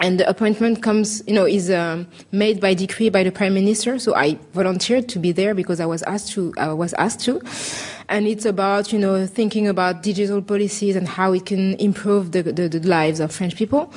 and 0.00 0.20
the 0.20 0.28
appointment 0.28 0.82
comes, 0.82 1.22
you 1.26 1.34
know, 1.34 1.44
is 1.44 1.70
um, 1.70 2.06
made 2.30 2.60
by 2.60 2.74
decree 2.74 3.08
by 3.08 3.22
the 3.24 3.32
prime 3.32 3.54
minister. 3.54 3.98
So 3.98 4.14
I 4.14 4.38
volunteered 4.52 5.08
to 5.10 5.18
be 5.18 5.32
there 5.32 5.54
because 5.54 5.80
I 5.80 5.86
was 5.86 6.02
asked 6.04 6.32
to. 6.32 6.54
I 6.56 6.72
was 6.72 6.94
asked 6.94 7.20
to, 7.24 7.40
and 8.08 8.26
it's 8.26 8.44
about 8.44 8.92
you 8.92 8.98
know 8.98 9.26
thinking 9.26 9.66
about 9.66 10.02
digital 10.02 10.40
policies 10.40 10.94
and 10.94 11.08
how 11.08 11.32
it 11.32 11.46
can 11.46 11.74
improve 11.74 12.32
the, 12.32 12.42
the, 12.42 12.68
the 12.68 12.80
lives 12.86 13.20
of 13.20 13.32
French 13.32 13.56
people. 13.56 13.92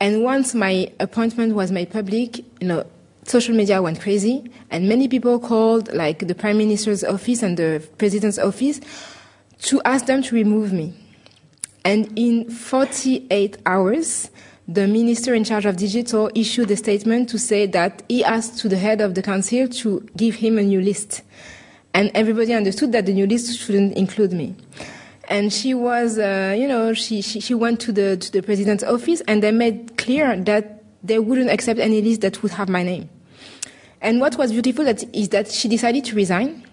And 0.00 0.22
once 0.22 0.54
my 0.54 0.90
appointment 1.00 1.54
was 1.54 1.72
made 1.72 1.90
public, 1.90 2.38
you 2.60 2.68
know, 2.68 2.84
social 3.24 3.54
media 3.54 3.82
went 3.82 4.00
crazy, 4.00 4.50
and 4.70 4.88
many 4.88 5.08
people 5.08 5.38
called 5.38 5.92
like 5.94 6.26
the 6.26 6.34
prime 6.34 6.58
minister's 6.58 7.02
office 7.02 7.42
and 7.42 7.56
the 7.56 7.86
president's 7.98 8.38
office 8.38 8.80
to 9.62 9.80
ask 9.84 10.06
them 10.06 10.22
to 10.22 10.34
remove 10.34 10.72
me. 10.72 10.94
And 11.84 12.12
in 12.18 12.50
48 12.50 13.58
hours, 13.64 14.30
the 14.68 14.86
minister 14.86 15.34
in 15.34 15.44
charge 15.44 15.64
of 15.64 15.76
digital 15.76 16.30
issued 16.34 16.70
a 16.70 16.76
statement 16.76 17.28
to 17.28 17.38
say 17.38 17.66
that 17.66 18.02
he 18.08 18.24
asked 18.24 18.58
to 18.58 18.68
the 18.68 18.76
head 18.76 19.00
of 19.00 19.14
the 19.14 19.22
council 19.22 19.68
to 19.68 20.00
give 20.16 20.34
him 20.34 20.58
a 20.58 20.62
new 20.62 20.80
list. 20.80 21.22
And 21.94 22.10
everybody 22.14 22.52
understood 22.52 22.92
that 22.92 23.06
the 23.06 23.14
new 23.14 23.26
list 23.26 23.58
shouldn't 23.58 23.96
include 23.96 24.32
me. 24.32 24.56
And 25.28 25.52
she 25.52 25.74
was, 25.74 26.18
uh, 26.18 26.54
you 26.56 26.68
know, 26.68 26.94
she, 26.94 27.20
she, 27.20 27.40
she 27.40 27.54
went 27.54 27.80
to 27.80 27.92
the, 27.92 28.16
to 28.16 28.32
the 28.32 28.42
president's 28.42 28.84
office 28.84 29.22
and 29.22 29.42
they 29.42 29.50
made 29.50 29.96
clear 29.98 30.36
that 30.36 30.84
they 31.02 31.18
wouldn't 31.18 31.50
accept 31.50 31.80
any 31.80 32.00
list 32.00 32.20
that 32.20 32.42
would 32.42 32.52
have 32.52 32.68
my 32.68 32.82
name. 32.82 33.08
And 34.00 34.20
what 34.20 34.36
was 34.36 34.52
beautiful 34.52 34.84
that, 34.84 35.02
is 35.14 35.30
that 35.30 35.50
she 35.50 35.68
decided 35.68 36.04
to 36.06 36.16
resign 36.16 36.64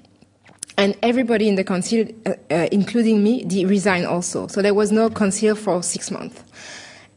and 0.77 0.97
everybody 1.01 1.47
in 1.47 1.55
the 1.55 1.63
council, 1.63 2.05
uh, 2.25 2.33
uh, 2.49 2.67
including 2.71 3.23
me, 3.23 3.45
resigned 3.65 4.05
also. 4.05 4.47
So 4.47 4.61
there 4.61 4.73
was 4.73 4.91
no 4.91 5.09
council 5.09 5.55
for 5.55 5.83
six 5.83 6.09
months. 6.11 6.43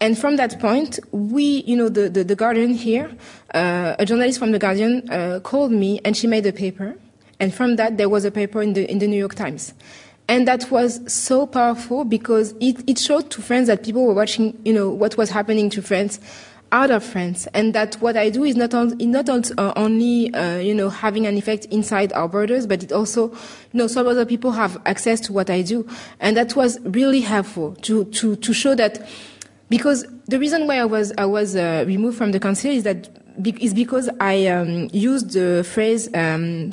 And 0.01 0.18
from 0.18 0.37
that 0.37 0.61
point, 0.61 0.99
we, 1.11 1.62
you 1.66 1.74
know, 1.74 1.89
the, 1.89 2.11
the, 2.11 2.22
the 2.22 2.37
Guardian 2.37 2.74
here, 2.74 3.11
uh, 3.55 3.97
a 3.99 4.05
journalist 4.05 4.39
from 4.39 4.53
the 4.53 4.59
Guardian 4.59 5.11
uh, 5.11 5.41
called 5.41 5.72
me 5.72 6.01
and 6.05 6.16
she 6.16 6.26
made 6.26 6.45
a 6.45 6.53
paper. 6.53 6.97
And 7.41 7.55
from 7.55 7.76
that, 7.76 7.97
there 7.97 8.09
was 8.09 8.24
a 8.24 8.30
paper 8.30 8.62
in 8.62 8.74
the, 8.74 8.91
in 8.91 8.99
the 8.99 9.07
New 9.07 9.18
York 9.18 9.34
Times. 9.34 9.72
And 10.29 10.49
that 10.49 10.70
was 10.70 11.01
so 11.12 11.47
powerful 11.47 12.05
because 12.05 12.53
it, 12.61 12.83
it 12.89 12.99
showed 12.99 13.31
to 13.31 13.43
friends 13.43 13.68
that 13.68 13.85
people 13.85 14.05
were 14.05 14.14
watching, 14.14 14.59
you 14.64 14.72
know, 14.72 14.91
what 14.91 15.16
was 15.16 15.31
happening 15.31 15.70
to 15.70 15.83
France 15.83 16.18
out 16.72 16.91
of 16.91 17.05
France, 17.05 17.47
and 17.55 17.74
that 17.74 17.95
what 17.97 18.16
I 18.16 18.29
do 18.29 18.45
is 18.45 18.57
not, 18.57 18.74
on, 18.74 18.97
not 18.99 19.29
on, 19.29 19.43
uh, 19.57 19.72
only 19.77 20.35
uh, 20.35 20.59
you 20.59 20.74
know 20.74 20.89
having 20.89 21.27
an 21.27 21.37
effect 21.37 21.66
inside 21.66 22.12
our 22.12 22.29
borders, 22.29 22.66
but 22.66 22.83
it 22.83 22.93
also 22.93 23.31
you 23.31 23.79
know 23.79 23.87
some 23.87 24.07
other 24.07 24.27
people 24.27 24.51
have 24.53 24.81
access 24.85 25.20
to 25.20 25.33
what 25.33 25.49
I 25.49 25.62
do, 25.62 25.89
and 26.18 26.37
that 26.37 26.57
was 26.57 26.81
really 26.81 27.20
helpful 27.20 27.77
to 27.83 28.05
to 28.07 28.37
to 28.37 28.53
show 28.53 28.74
that 28.74 29.07
because 29.68 30.07
the 30.27 30.39
reason 30.39 30.66
why 30.66 30.79
I 30.79 30.85
was 30.85 31.12
I 31.16 31.24
was 31.24 31.55
uh, 31.55 31.85
removed 31.87 32.18
from 32.18 32.33
the 32.33 32.41
council 32.41 32.70
is 32.70 32.83
that 32.83 33.43
be- 33.43 33.62
is 33.64 33.72
because 33.72 34.11
I 34.20 34.47
um, 34.49 34.89
used 34.93 35.33
the 35.33 35.62
phrase 35.64 36.09
um, 36.14 36.72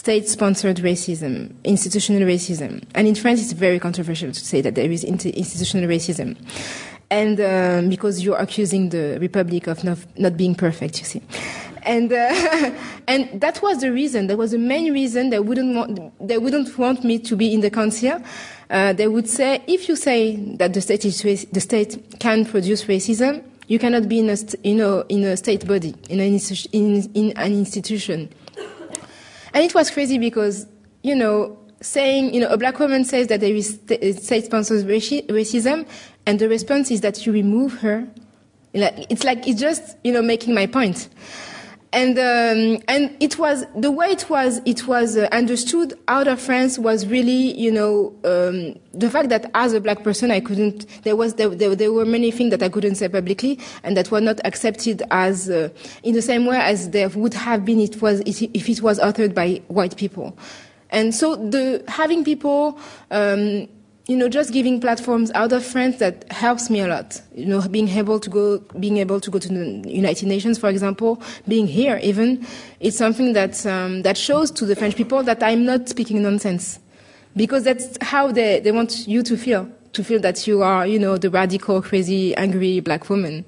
state-sponsored 0.00 0.78
racism, 0.78 1.52
institutional 1.62 2.26
racism, 2.26 2.82
and 2.94 3.06
in 3.06 3.14
France 3.14 3.42
it's 3.42 3.52
very 3.52 3.78
controversial 3.78 4.32
to 4.32 4.44
say 4.52 4.62
that 4.62 4.74
there 4.74 4.90
is 4.90 5.04
institutional 5.04 5.86
racism, 5.86 6.36
and 7.10 7.38
um, 7.40 7.90
because 7.90 8.24
you're 8.24 8.38
accusing 8.38 8.88
the 8.88 9.18
republic 9.20 9.66
of 9.66 9.84
not, 9.84 9.98
not 10.16 10.36
being 10.38 10.54
perfect, 10.54 11.00
you 11.00 11.04
see. 11.04 11.22
And 11.82 12.10
uh, 12.12 12.72
and 13.08 13.40
that 13.40 13.60
was 13.62 13.80
the 13.80 13.92
reason. 13.92 14.26
That 14.28 14.38
was 14.38 14.52
the 14.52 14.58
main 14.58 14.92
reason 14.92 15.28
they 15.28 15.40
wouldn't 15.40 15.76
want 15.76 15.92
they 16.26 16.38
wouldn't 16.38 16.78
want 16.78 17.04
me 17.04 17.18
to 17.18 17.36
be 17.36 17.52
in 17.52 17.60
the 17.60 17.70
council 17.70 18.22
uh, 18.70 18.92
they 18.92 19.08
would 19.08 19.28
say 19.28 19.62
if 19.66 19.88
you 19.88 19.96
say 19.96 20.36
that 20.56 20.72
the 20.72 20.80
state, 20.80 21.04
is, 21.04 21.46
the 21.52 21.60
state 21.60 22.18
can 22.20 22.44
produce 22.44 22.84
racism, 22.84 23.42
you 23.66 23.78
cannot 23.78 24.08
be 24.08 24.20
in 24.20 24.30
a, 24.30 24.36
you 24.62 24.74
know, 24.74 25.04
in 25.08 25.24
a 25.24 25.36
state 25.36 25.66
body, 25.66 25.94
in 26.08 26.20
an, 26.20 26.38
in, 26.72 27.10
in 27.14 27.32
an 27.36 27.52
institution. 27.52 28.28
And 29.52 29.64
it 29.64 29.74
was 29.74 29.90
crazy 29.90 30.18
because, 30.18 30.66
you 31.02 31.14
know, 31.14 31.58
saying, 31.80 32.34
you 32.34 32.40
know, 32.40 32.48
a 32.48 32.56
black 32.56 32.78
woman 32.78 33.04
says 33.04 33.28
that 33.28 33.40
there 33.40 33.54
is 33.54 33.80
state-sponsored 34.22 34.86
racism, 34.86 35.86
and 36.26 36.38
the 36.38 36.48
response 36.48 36.90
is 36.90 37.00
that 37.00 37.24
you 37.24 37.32
remove 37.32 37.74
her. 37.80 38.06
It's 38.72 39.24
like, 39.24 39.48
it's 39.48 39.60
just, 39.60 39.96
you 40.04 40.12
know, 40.12 40.22
making 40.22 40.54
my 40.54 40.66
point 40.66 41.08
and 41.92 42.18
um, 42.18 42.82
and 42.86 43.16
it 43.20 43.38
was 43.38 43.64
the 43.74 43.90
way 43.90 44.08
it 44.08 44.30
was 44.30 44.60
it 44.64 44.86
was 44.86 45.16
uh, 45.16 45.28
understood 45.32 45.94
out 46.06 46.28
of 46.28 46.40
France 46.40 46.78
was 46.78 47.06
really 47.06 47.58
you 47.58 47.72
know 47.72 48.14
um, 48.24 48.78
the 48.92 49.10
fact 49.10 49.28
that 49.30 49.50
as 49.54 49.72
a 49.72 49.80
black 49.80 50.04
person 50.04 50.30
I 50.30 50.40
couldn't 50.40 50.86
there 51.02 51.16
was 51.16 51.34
there, 51.34 51.48
there, 51.48 51.74
there, 51.74 51.92
were 51.92 52.04
many 52.04 52.30
things 52.30 52.50
that 52.50 52.62
I 52.62 52.68
couldn't 52.68 52.94
say 52.94 53.08
publicly 53.08 53.58
and 53.82 53.96
that 53.96 54.10
were 54.10 54.20
not 54.20 54.40
accepted 54.44 55.02
as 55.10 55.50
uh, 55.50 55.68
in 56.04 56.14
the 56.14 56.22
same 56.22 56.46
way 56.46 56.58
as 56.58 56.90
there 56.90 57.08
would 57.08 57.34
have 57.34 57.64
been 57.64 57.80
it 57.80 58.00
was 58.00 58.20
if 58.20 58.68
it 58.68 58.82
was 58.82 59.00
authored 59.00 59.34
by 59.34 59.60
white 59.68 59.96
people. 59.96 60.36
And 60.90 61.14
so 61.14 61.36
the 61.36 61.84
having 61.88 62.24
people 62.24 62.78
um, 63.10 63.68
you 64.10 64.16
know, 64.16 64.28
just 64.28 64.52
giving 64.52 64.80
platforms 64.80 65.30
out 65.36 65.52
of 65.52 65.64
France 65.64 65.98
that 65.98 66.30
helps 66.32 66.68
me 66.68 66.80
a 66.80 66.88
lot. 66.88 67.22
You 67.32 67.46
know, 67.46 67.60
being 67.68 67.86
able 67.86 68.18
to 68.18 68.28
go, 68.28 68.58
being 68.80 68.96
able 68.96 69.20
to 69.20 69.30
go 69.30 69.38
to 69.38 69.48
the 69.48 69.88
United 69.88 70.26
Nations, 70.26 70.58
for 70.58 70.68
example, 70.68 71.22
being 71.46 71.68
here 71.68 72.00
even, 72.02 72.44
it's 72.80 72.96
something 72.96 73.34
that 73.34 73.64
um, 73.66 74.02
that 74.02 74.18
shows 74.18 74.50
to 74.50 74.66
the 74.66 74.74
French 74.74 74.96
people 74.96 75.22
that 75.22 75.44
I'm 75.44 75.64
not 75.64 75.88
speaking 75.88 76.22
nonsense, 76.22 76.80
because 77.36 77.62
that's 77.62 77.96
how 78.00 78.32
they 78.32 78.58
they 78.58 78.72
want 78.72 79.06
you 79.06 79.22
to 79.22 79.36
feel, 79.36 79.70
to 79.92 80.02
feel 80.02 80.18
that 80.22 80.44
you 80.44 80.60
are, 80.60 80.88
you 80.88 80.98
know, 80.98 81.16
the 81.16 81.30
radical, 81.30 81.80
crazy, 81.80 82.34
angry 82.34 82.80
black 82.80 83.08
woman. 83.10 83.44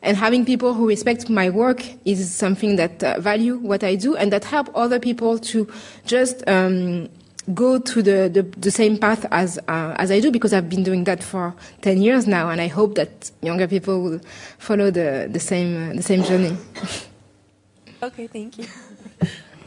And 0.00 0.16
having 0.16 0.46
people 0.46 0.72
who 0.72 0.88
respect 0.88 1.28
my 1.28 1.50
work 1.50 1.84
is 2.06 2.34
something 2.34 2.76
that 2.76 3.04
uh, 3.04 3.20
value 3.20 3.58
what 3.58 3.84
I 3.84 3.96
do 3.96 4.16
and 4.16 4.32
that 4.32 4.44
help 4.44 4.70
other 4.74 4.98
people 4.98 5.38
to 5.40 5.70
just 6.06 6.42
um, 6.48 7.10
go 7.54 7.78
to 7.78 8.02
the, 8.02 8.28
the, 8.32 8.42
the 8.58 8.70
same 8.70 8.98
path 8.98 9.26
as, 9.30 9.58
uh, 9.68 9.94
as 9.98 10.10
I 10.10 10.20
do 10.20 10.30
because 10.30 10.52
I've 10.52 10.68
been 10.68 10.82
doing 10.82 11.04
that 11.04 11.22
for 11.22 11.54
10 11.82 12.00
years 12.02 12.26
now 12.26 12.50
and 12.50 12.60
I 12.60 12.68
hope 12.68 12.94
that 12.96 13.30
younger 13.42 13.66
people 13.66 14.02
will 14.02 14.20
follow 14.58 14.90
the, 14.90 15.28
the, 15.30 15.40
same, 15.40 15.90
uh, 15.90 15.94
the 15.94 16.02
same 16.02 16.22
journey. 16.22 16.56
Okay, 18.02 18.26
thank 18.26 18.58
you. 18.58 18.66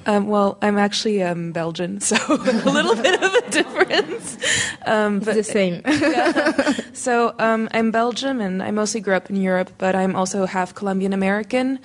Um, 0.05 0.27
well, 0.27 0.57
I'm 0.61 0.77
actually 0.77 1.23
um, 1.23 1.51
Belgian, 1.51 2.01
so 2.01 2.15
a 2.29 2.69
little 2.69 2.95
bit 2.95 3.21
of 3.21 3.33
a 3.33 3.49
difference. 3.49 4.37
Um, 4.85 5.19
but 5.19 5.37
it's 5.37 5.47
the 5.47 5.53
same. 5.53 5.81
yeah. 5.87 6.73
So 6.93 7.35
um, 7.39 7.69
I'm 7.71 7.91
Belgian, 7.91 8.41
and 8.41 8.61
I 8.61 8.71
mostly 8.71 9.01
grew 9.01 9.15
up 9.15 9.29
in 9.29 9.37
Europe, 9.37 9.71
but 9.77 9.95
I'm 9.95 10.15
also 10.15 10.45
half 10.45 10.75
Colombian 10.75 11.13
American. 11.13 11.79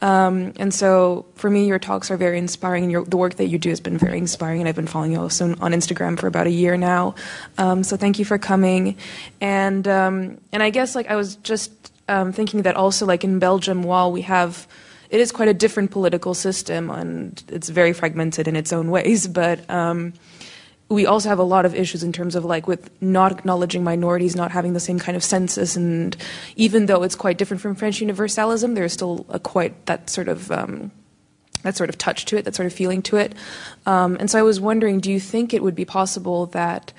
Um, 0.00 0.52
and 0.56 0.74
so 0.74 1.24
for 1.34 1.48
me, 1.48 1.66
your 1.66 1.78
talks 1.78 2.10
are 2.10 2.16
very 2.16 2.38
inspiring, 2.38 2.84
and 2.84 2.92
your, 2.92 3.04
the 3.04 3.16
work 3.16 3.34
that 3.36 3.46
you 3.46 3.58
do 3.58 3.70
has 3.70 3.80
been 3.80 3.98
very 3.98 4.18
inspiring. 4.18 4.60
And 4.60 4.68
I've 4.68 4.76
been 4.76 4.86
following 4.86 5.12
you 5.12 5.20
also 5.20 5.50
on 5.60 5.72
Instagram 5.72 6.18
for 6.18 6.26
about 6.26 6.46
a 6.46 6.50
year 6.50 6.76
now. 6.76 7.14
Um, 7.58 7.82
so 7.82 7.96
thank 7.96 8.18
you 8.18 8.24
for 8.24 8.38
coming. 8.38 8.96
And 9.40 9.86
um, 9.88 10.38
and 10.52 10.62
I 10.62 10.70
guess 10.70 10.94
like 10.94 11.10
I 11.10 11.16
was 11.16 11.36
just 11.36 11.72
um, 12.08 12.32
thinking 12.32 12.62
that 12.62 12.76
also 12.76 13.06
like 13.06 13.24
in 13.24 13.38
Belgium, 13.38 13.82
while 13.82 14.12
we 14.12 14.22
have 14.22 14.66
it 15.14 15.20
is 15.20 15.30
quite 15.30 15.46
a 15.46 15.54
different 15.54 15.92
political 15.92 16.34
system, 16.34 16.90
and 16.90 17.40
it's 17.46 17.68
very 17.68 17.92
fragmented 17.92 18.48
in 18.48 18.56
its 18.56 18.72
own 18.72 18.90
ways, 18.90 19.28
but 19.40 19.70
um, 19.70 20.12
we 20.88 21.06
also 21.06 21.28
have 21.28 21.38
a 21.38 21.44
lot 21.44 21.64
of 21.64 21.72
issues 21.72 22.02
in 22.02 22.12
terms 22.12 22.34
of 22.34 22.44
like 22.44 22.66
with 22.66 22.90
not 23.00 23.30
acknowledging 23.30 23.84
minorities, 23.84 24.34
not 24.34 24.50
having 24.50 24.72
the 24.72 24.80
same 24.80 24.98
kind 24.98 25.14
of 25.14 25.22
census, 25.22 25.76
and 25.76 26.16
even 26.56 26.86
though 26.86 27.04
it's 27.04 27.14
quite 27.14 27.38
different 27.38 27.60
from 27.60 27.76
French 27.76 28.00
universalism, 28.00 28.74
there's 28.74 28.92
still 28.92 29.24
a 29.28 29.38
quite 29.38 29.86
that 29.86 30.10
sort 30.10 30.26
of 30.26 30.50
um, 30.50 30.90
that 31.62 31.76
sort 31.76 31.90
of 31.90 31.96
touch 31.96 32.24
to 32.24 32.36
it, 32.36 32.44
that 32.44 32.56
sort 32.56 32.66
of 32.66 32.72
feeling 32.72 33.00
to 33.00 33.16
it. 33.16 33.36
Um, 33.86 34.16
and 34.18 34.28
so 34.28 34.40
I 34.40 34.42
was 34.42 34.60
wondering, 34.60 34.98
do 34.98 35.12
you 35.12 35.20
think 35.20 35.54
it 35.54 35.62
would 35.62 35.76
be 35.76 35.84
possible 35.84 36.46
that 36.46 36.92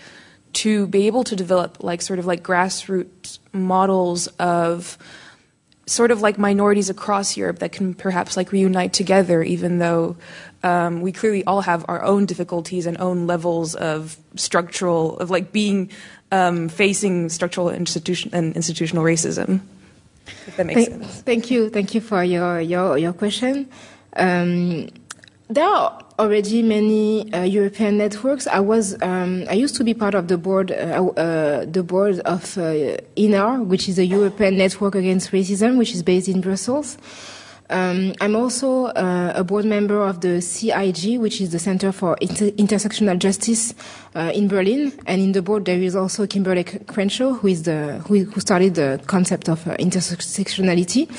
to 0.53 0.88
be 0.88 1.05
able 1.05 1.26
to 1.26 1.36
develop 1.36 1.84
like 1.84 2.01
sort 2.01 2.18
of 2.18 2.26
like 2.26 2.43
grassroots 2.43 3.39
models 3.51 4.28
of 4.39 4.97
sort 5.86 6.11
of 6.11 6.21
like 6.21 6.38
minorities 6.38 6.89
across 6.89 7.38
Europe 7.38 7.59
that 7.59 7.71
can 7.71 7.93
perhaps 7.93 8.36
like 8.36 8.51
reunite 8.51 8.93
together, 8.93 9.43
even 9.43 9.79
though 9.79 10.17
um, 10.63 11.01
we 11.01 11.11
clearly 11.11 11.43
all 11.45 11.61
have 11.61 11.86
our 11.88 12.03
own 12.03 12.25
difficulties 12.25 12.86
and 12.86 12.99
own 12.99 13.27
levels 13.27 13.75
of 13.75 14.17
structural, 14.36 15.17
of 15.19 15.29
like 15.29 15.51
being 15.51 15.91
um, 16.31 16.69
facing 16.69 17.29
structural 17.29 17.69
institution 17.69 18.31
and 18.33 18.55
institutional 18.55 19.03
racism. 19.03 19.61
If 20.47 20.57
that 20.57 20.65
makes 20.65 20.88
thank, 20.88 21.03
sense. 21.03 21.21
Thank 21.21 21.51
you, 21.51 21.69
thank 21.69 21.93
you 21.93 22.01
for 22.01 22.23
your 22.23 22.59
your 22.59 22.97
your 22.97 23.13
question. 23.13 23.69
Um, 24.15 24.89
there 25.49 25.67
are 25.67 26.04
already 26.18 26.61
many 26.61 27.32
uh, 27.34 27.43
European 27.43 27.97
networks. 27.97 28.47
I 28.47 28.59
was, 28.59 29.01
um, 29.01 29.45
I 29.49 29.53
used 29.53 29.76
to 29.76 29.84
be 29.84 29.93
part 29.93 30.16
of 30.16 30.28
the 30.28 30.38
board, 30.38 30.72
uh, 30.72 30.76
uh, 30.76 31.66
the 31.66 31.84
board 31.84 32.20
of 32.20 32.57
uh, 32.57 32.97
ENAR, 33.16 33.66
which 33.66 33.89
is 33.89 33.99
a 33.99 34.05
European 34.05 34.57
network 34.57 34.95
against 34.95 35.32
racism, 35.32 35.78
which 35.78 35.93
is 35.93 36.03
based 36.03 36.28
in 36.28 36.41
Brussels. 36.41 36.97
Um, 37.68 38.13
I'm 38.22 38.36
also 38.36 38.86
uh, 38.86 39.34
a 39.36 39.43
board 39.43 39.66
member 39.66 39.99
of 39.99 40.22
the 40.22 40.38
CIJ, 40.38 41.20
which 41.20 41.41
is 41.41 41.51
the 41.51 41.57
Center 41.57 41.91
for 41.91 42.16
Inter- 42.22 42.51
Intersectional 42.51 43.18
Justice 43.18 43.74
uh, 44.13 44.32
in 44.36 44.47
Berlin. 44.47 44.93
And 45.07 45.20
in 45.20 45.32
the 45.32 45.41
board, 45.41 45.66
there 45.66 45.80
is 45.80 45.95
also 45.95 46.28
Kimberlé 46.28 46.86
Crenshaw, 46.86 47.34
who 47.34 47.47
is 47.47 47.63
the 47.63 48.03
who, 48.07 48.26
who 48.26 48.39
started 48.39 48.76
the 48.76 49.01
concept 49.07 49.49
of 49.49 49.63
intersectionality. 49.63 51.09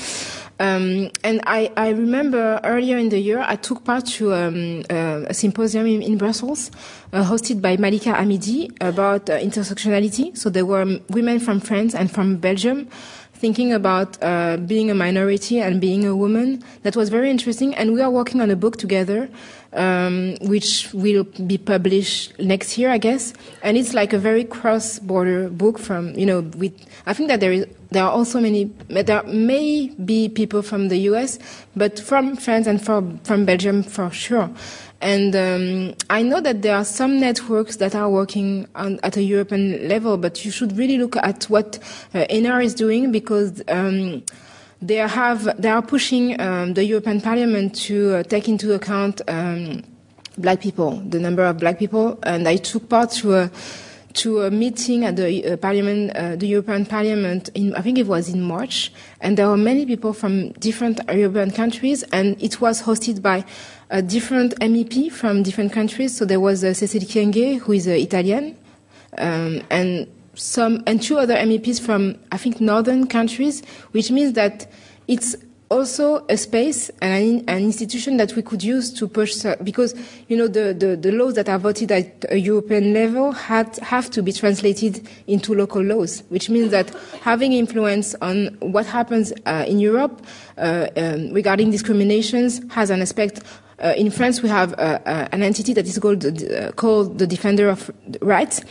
Um, 0.59 1.11
and 1.23 1.41
I, 1.45 1.71
I, 1.77 1.89
remember 1.89 2.59
earlier 2.63 2.97
in 2.97 3.09
the 3.09 3.19
year, 3.19 3.43
I 3.45 3.55
took 3.57 3.83
part 3.83 4.07
to 4.17 4.33
um, 4.33 4.83
uh, 4.89 5.25
a 5.27 5.33
symposium 5.33 5.85
in, 5.85 6.01
in 6.01 6.17
Brussels, 6.17 6.71
uh, 7.13 7.23
hosted 7.23 7.61
by 7.61 7.77
Malika 7.77 8.09
Hamidi 8.09 8.75
about 8.81 9.29
uh, 9.29 9.37
intersectionality. 9.37 10.35
So 10.35 10.49
there 10.49 10.65
were 10.65 10.99
women 11.09 11.39
from 11.39 11.59
France 11.59 11.93
and 11.93 12.09
from 12.09 12.37
Belgium 12.37 12.89
thinking 13.37 13.71
about 13.71 14.17
uh, 14.21 14.57
being 14.57 14.89
a 14.89 14.95
minority 14.95 15.59
and 15.59 15.79
being 15.79 16.05
a 16.05 16.15
woman. 16.15 16.63
That 16.83 16.95
was 16.95 17.09
very 17.09 17.29
interesting. 17.29 17.75
And 17.75 17.93
we 17.93 18.01
are 18.01 18.09
working 18.09 18.41
on 18.41 18.49
a 18.49 18.55
book 18.55 18.77
together, 18.77 19.29
um, 19.73 20.37
which 20.41 20.91
will 20.93 21.23
be 21.23 21.57
published 21.57 22.37
next 22.39 22.77
year, 22.77 22.89
I 22.89 22.97
guess. 22.97 23.33
And 23.61 23.77
it's 23.77 23.93
like 23.93 24.13
a 24.13 24.19
very 24.19 24.43
cross-border 24.43 25.49
book 25.49 25.77
from, 25.77 26.13
you 26.15 26.25
know, 26.25 26.41
with, 26.57 26.73
I 27.05 27.13
think 27.13 27.29
that 27.29 27.39
there 27.39 27.51
is, 27.51 27.67
there 27.91 28.03
are 28.03 28.11
also 28.11 28.39
many, 28.39 28.65
there 28.89 29.23
may 29.23 29.87
be 30.03 30.29
people 30.29 30.61
from 30.61 30.89
the 30.89 30.97
US, 31.11 31.39
but 31.75 31.99
from 31.99 32.35
France 32.35 32.67
and 32.67 32.83
from, 32.83 33.19
from 33.19 33.45
Belgium 33.45 33.83
for 33.83 34.09
sure. 34.09 34.49
And 34.99 35.35
um, 35.35 35.95
I 36.09 36.23
know 36.23 36.41
that 36.41 36.63
there 36.63 36.75
are 36.75 36.85
some 36.85 37.19
networks 37.19 37.75
that 37.77 37.93
are 37.93 38.09
working 38.09 38.67
on, 38.75 38.99
at 39.03 39.15
a 39.15 39.21
European 39.21 39.87
level, 39.87 40.17
but 40.17 40.43
you 40.43 40.51
should 40.51 40.75
really 40.75 40.97
look 40.97 41.15
at 41.17 41.43
what 41.45 41.77
uh, 42.15 42.25
ENAR 42.29 42.63
is 42.63 42.73
doing 42.73 43.11
because 43.11 43.61
um, 43.67 44.23
they 44.81 44.95
have 44.95 45.61
they 45.61 45.69
are 45.69 45.81
pushing 45.81 46.39
um, 46.39 46.73
the 46.73 46.83
European 46.83 47.21
Parliament 47.21 47.75
to 47.75 48.15
uh, 48.15 48.23
take 48.23 48.47
into 48.47 48.73
account 48.73 49.21
um, 49.27 49.83
black 50.37 50.61
people, 50.61 50.97
the 51.07 51.19
number 51.19 51.43
of 51.43 51.59
black 51.59 51.79
people, 51.79 52.19
and 52.23 52.47
I 52.47 52.57
took 52.57 52.89
part 52.89 53.11
to 53.11 53.35
a 53.35 53.51
to 54.13 54.41
a 54.41 54.51
meeting 54.51 55.05
at 55.05 55.15
the 55.15 55.45
uh, 55.45 55.57
Parliament, 55.57 56.15
uh, 56.15 56.35
the 56.35 56.47
European 56.47 56.85
Parliament. 56.85 57.49
In, 57.53 57.75
I 57.75 57.81
think 57.81 57.99
it 57.99 58.07
was 58.07 58.29
in 58.29 58.41
March, 58.41 58.91
and 59.21 59.37
there 59.37 59.47
were 59.47 59.57
many 59.57 59.85
people 59.85 60.13
from 60.13 60.51
different 60.53 60.99
European 61.11 61.51
countries, 61.51 62.03
and 62.11 62.41
it 62.41 62.61
was 62.61 62.81
hosted 62.83 63.21
by 63.21 63.45
a 63.89 64.01
different 64.01 64.53
MEP 64.59 65.11
from 65.11 65.43
different 65.43 65.71
countries. 65.71 66.15
So 66.15 66.25
there 66.25 66.39
was 66.39 66.63
uh, 66.63 66.67
Cécile 66.67 67.07
Kyenge, 67.07 67.59
who 67.59 67.73
is 67.73 67.87
uh, 67.87 67.91
Italian, 67.91 68.57
um, 69.17 69.61
and 69.69 70.07
some 70.35 70.83
and 70.85 71.01
two 71.01 71.17
other 71.17 71.35
MEPs 71.35 71.81
from 71.81 72.15
I 72.31 72.37
think 72.37 72.61
northern 72.61 73.07
countries, 73.07 73.63
which 73.91 74.11
means 74.11 74.33
that 74.33 74.67
it's 75.07 75.35
also 75.69 76.25
a 76.29 76.37
space 76.37 76.89
and 77.01 77.43
an, 77.49 77.63
institution 77.63 78.17
that 78.17 78.33
we 78.35 78.41
could 78.41 78.63
use 78.63 78.93
to 78.93 79.07
push 79.07 79.43
because 79.63 79.93
you 80.29 80.37
know 80.37 80.47
the, 80.47 80.73
the, 80.73 80.95
the, 80.95 81.11
laws 81.11 81.33
that 81.33 81.49
are 81.49 81.59
voted 81.59 81.91
at 81.91 82.23
a 82.29 82.37
European 82.39 82.93
level 82.93 83.33
had, 83.33 83.75
have 83.77 84.09
to 84.09 84.21
be 84.23 84.31
translated 84.31 85.05
into 85.27 85.53
local 85.53 85.81
laws, 85.81 86.23
which 86.29 86.49
means 86.49 86.71
that 86.71 86.89
having 87.21 87.51
influence 87.53 88.15
on 88.21 88.47
what 88.61 88.85
happens 88.85 89.33
uh, 89.45 89.65
in 89.67 89.79
Europe 89.79 90.25
uh, 90.57 90.87
um, 90.95 91.33
regarding 91.33 91.69
discriminations 91.69 92.61
has 92.71 92.89
an 92.89 93.01
aspect 93.01 93.41
uh, 93.79 93.93
in 93.95 94.09
France, 94.09 94.41
we 94.41 94.49
have 94.49 94.73
uh, 94.73 94.99
uh, 95.05 95.27
an 95.31 95.43
entity 95.43 95.73
that 95.73 95.85
is 95.85 95.99
called, 95.99 96.25
uh, 96.25 96.71
called 96.71 97.19
the 97.19 97.27
Defender 97.27 97.69
of 97.69 97.91
Rights. 98.21 98.61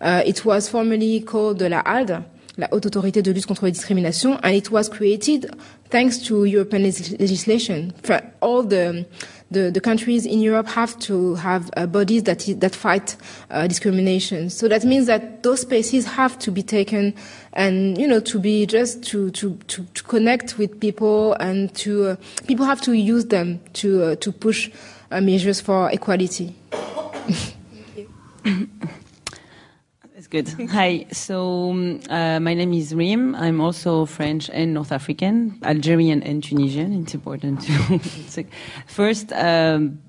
Uh, 0.00 0.22
it 0.24 0.44
was 0.44 0.68
formerly 0.68 1.20
called 1.20 1.60
la 1.60 1.82
HALDE, 1.84 2.24
la 2.56 2.68
Haute 2.70 2.86
Autorité 2.86 3.22
de 3.22 3.32
Lutte 3.32 3.46
contre 3.46 3.66
les 3.66 3.72
Discriminations, 3.72 4.38
and 4.42 4.54
it 4.54 4.70
was 4.70 4.88
created 4.88 5.50
thanks 5.90 6.18
to 6.18 6.44
European 6.44 6.82
legislation. 6.82 7.92
For 8.02 8.22
all 8.40 8.62
the 8.62 9.06
the, 9.54 9.70
the 9.70 9.80
countries 9.80 10.26
in 10.26 10.40
Europe 10.40 10.66
have 10.68 10.98
to 10.98 11.36
have 11.36 11.70
uh, 11.76 11.86
bodies 11.86 12.24
that, 12.24 12.44
that 12.58 12.74
fight 12.74 13.16
uh, 13.50 13.66
discrimination. 13.66 14.50
So 14.50 14.68
that 14.68 14.84
means 14.84 15.06
that 15.06 15.42
those 15.42 15.62
spaces 15.62 16.04
have 16.06 16.38
to 16.40 16.50
be 16.50 16.62
taken 16.62 17.14
and, 17.54 17.96
you 17.96 18.06
know, 18.06 18.20
to 18.20 18.38
be 18.38 18.66
just 18.66 19.02
to, 19.04 19.30
to, 19.30 19.56
to, 19.68 19.84
to 19.84 20.02
connect 20.04 20.58
with 20.58 20.78
people 20.80 21.34
and 21.34 21.74
to, 21.76 22.08
uh, 22.08 22.16
people 22.46 22.66
have 22.66 22.80
to 22.82 22.92
use 22.92 23.24
them 23.26 23.60
to, 23.74 24.02
uh, 24.02 24.16
to 24.16 24.32
push 24.32 24.70
uh, 25.10 25.20
measures 25.20 25.60
for 25.60 25.90
equality. 25.90 26.54
good. 30.42 30.70
Hi. 30.70 31.06
So 31.12 31.70
um, 31.70 32.00
uh, 32.10 32.40
my 32.40 32.54
name 32.54 32.72
is 32.72 32.92
Rim. 32.92 33.36
I'm 33.36 33.60
also 33.60 34.04
French 34.04 34.50
and 34.50 34.74
North 34.74 34.90
African, 34.90 35.60
Algerian 35.62 36.24
and 36.24 36.42
Tunisian. 36.42 37.02
It's 37.02 37.14
important 37.14 37.60
to. 37.62 38.44
First, 38.86 39.32
um, 39.32 40.00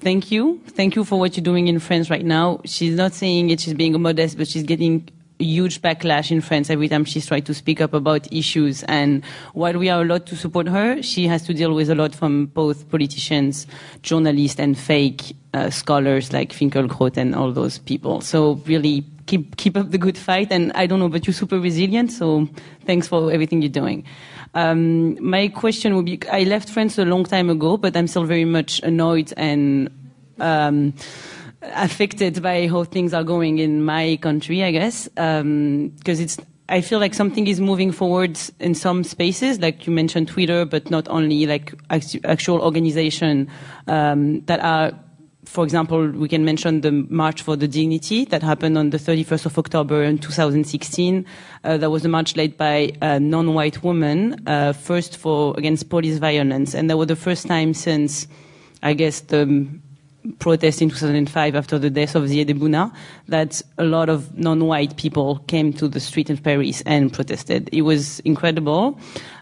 thank 0.00 0.32
you. 0.32 0.60
Thank 0.66 0.96
you 0.96 1.04
for 1.04 1.16
what 1.16 1.36
you're 1.36 1.44
doing 1.44 1.68
in 1.68 1.78
France 1.78 2.10
right 2.10 2.24
now. 2.24 2.60
She's 2.64 2.96
not 2.96 3.14
saying 3.14 3.50
it. 3.50 3.60
She's 3.60 3.74
being 3.74 4.00
modest, 4.02 4.36
but 4.36 4.48
she's 4.48 4.64
getting 4.64 5.08
huge 5.38 5.80
backlash 5.80 6.30
in 6.30 6.40
France 6.40 6.70
every 6.70 6.88
time 6.88 7.04
she's 7.04 7.26
tried 7.26 7.46
to 7.46 7.54
speak 7.54 7.80
up 7.80 7.94
about 7.94 8.30
issues. 8.32 8.82
And 8.84 9.24
while 9.54 9.78
we 9.78 9.88
are 9.88 10.02
allowed 10.02 10.26
to 10.26 10.36
support 10.36 10.68
her, 10.68 11.02
she 11.02 11.26
has 11.26 11.42
to 11.44 11.54
deal 11.54 11.74
with 11.74 11.90
a 11.90 11.94
lot 11.94 12.14
from 12.14 12.46
both 12.46 12.88
politicians, 12.90 13.66
journalists, 14.02 14.58
and 14.58 14.76
fake 14.76 15.36
uh, 15.54 15.70
scholars 15.70 16.32
like 16.32 16.52
Finkielkraut 16.52 17.16
and 17.16 17.34
all 17.34 17.52
those 17.52 17.78
people. 17.78 18.20
So 18.20 18.54
really 18.66 19.04
keep 19.26 19.56
keep 19.56 19.76
up 19.76 19.90
the 19.90 19.98
good 19.98 20.18
fight. 20.18 20.50
And 20.50 20.72
I 20.74 20.86
don't 20.86 20.98
know, 20.98 21.08
but 21.08 21.26
you're 21.26 21.34
super 21.34 21.58
resilient. 21.58 22.12
So 22.12 22.48
thanks 22.84 23.06
for 23.08 23.30
everything 23.30 23.62
you're 23.62 23.68
doing. 23.68 24.04
Um, 24.54 25.22
my 25.22 25.48
question 25.48 25.94
would 25.96 26.06
be: 26.06 26.20
I 26.30 26.44
left 26.44 26.68
France 26.68 26.98
a 26.98 27.04
long 27.04 27.24
time 27.24 27.50
ago, 27.50 27.76
but 27.76 27.96
I'm 27.96 28.06
still 28.06 28.24
very 28.24 28.44
much 28.44 28.80
annoyed 28.80 29.32
and. 29.36 29.90
Um, 30.40 30.94
affected 31.62 32.42
by 32.42 32.68
how 32.68 32.84
things 32.84 33.12
are 33.12 33.24
going 33.24 33.58
in 33.58 33.84
my 33.84 34.18
country, 34.20 34.62
I 34.62 34.70
guess, 34.70 35.08
because 35.08 35.40
um, 35.40 35.92
it's. 36.04 36.38
I 36.70 36.82
feel 36.82 36.98
like 36.98 37.14
something 37.14 37.46
is 37.46 37.62
moving 37.62 37.92
forward 37.92 38.38
in 38.60 38.74
some 38.74 39.02
spaces, 39.02 39.58
like 39.58 39.86
you 39.86 39.92
mentioned 39.92 40.28
Twitter, 40.28 40.66
but 40.66 40.90
not 40.90 41.08
only 41.08 41.46
like 41.46 41.72
actual 41.90 42.60
organization 42.60 43.48
um, 43.86 44.42
that 44.42 44.60
are 44.60 44.92
for 45.48 45.64
example, 45.64 46.08
we 46.08 46.28
can 46.28 46.44
mention 46.44 46.82
the 46.82 46.92
March 46.92 47.40
for 47.40 47.56
the 47.56 47.66
Dignity 47.66 48.26
that 48.26 48.42
happened 48.42 48.76
on 48.76 48.90
the 48.90 48.98
31st 48.98 49.46
of 49.46 49.58
October 49.58 50.02
in 50.02 50.18
2016. 50.18 51.24
Uh, 51.64 51.78
that 51.78 51.90
was 51.90 52.04
a 52.04 52.08
march 52.08 52.36
led 52.36 52.58
by 52.58 52.92
a 53.00 53.18
non-white 53.18 53.82
woman, 53.82 54.42
uh, 54.46 54.74
first 54.74 55.16
for 55.16 55.54
against 55.56 55.88
police 55.88 56.18
violence, 56.18 56.74
and 56.74 56.90
that 56.90 56.98
was 56.98 57.08
the 57.08 57.16
first 57.16 57.46
time 57.46 57.72
since, 57.72 58.28
I 58.82 58.92
guess, 58.92 59.20
the 59.20 59.66
protest 60.38 60.82
in 60.82 60.90
2005 60.90 61.54
after 61.54 61.78
the 61.78 61.90
death 61.90 62.14
of 62.14 62.24
Zyed 62.24 62.50
Bouna 62.58 62.92
that 63.28 63.62
a 63.78 63.84
lot 63.84 64.08
of 64.08 64.36
non-white 64.38 64.96
people 64.96 65.38
came 65.46 65.72
to 65.74 65.88
the 65.88 66.00
street 66.00 66.30
in 66.30 66.38
Paris 66.38 66.82
and 66.86 67.12
protested. 67.12 67.68
It 67.72 67.82
was 67.82 68.20
incredible, 68.20 68.98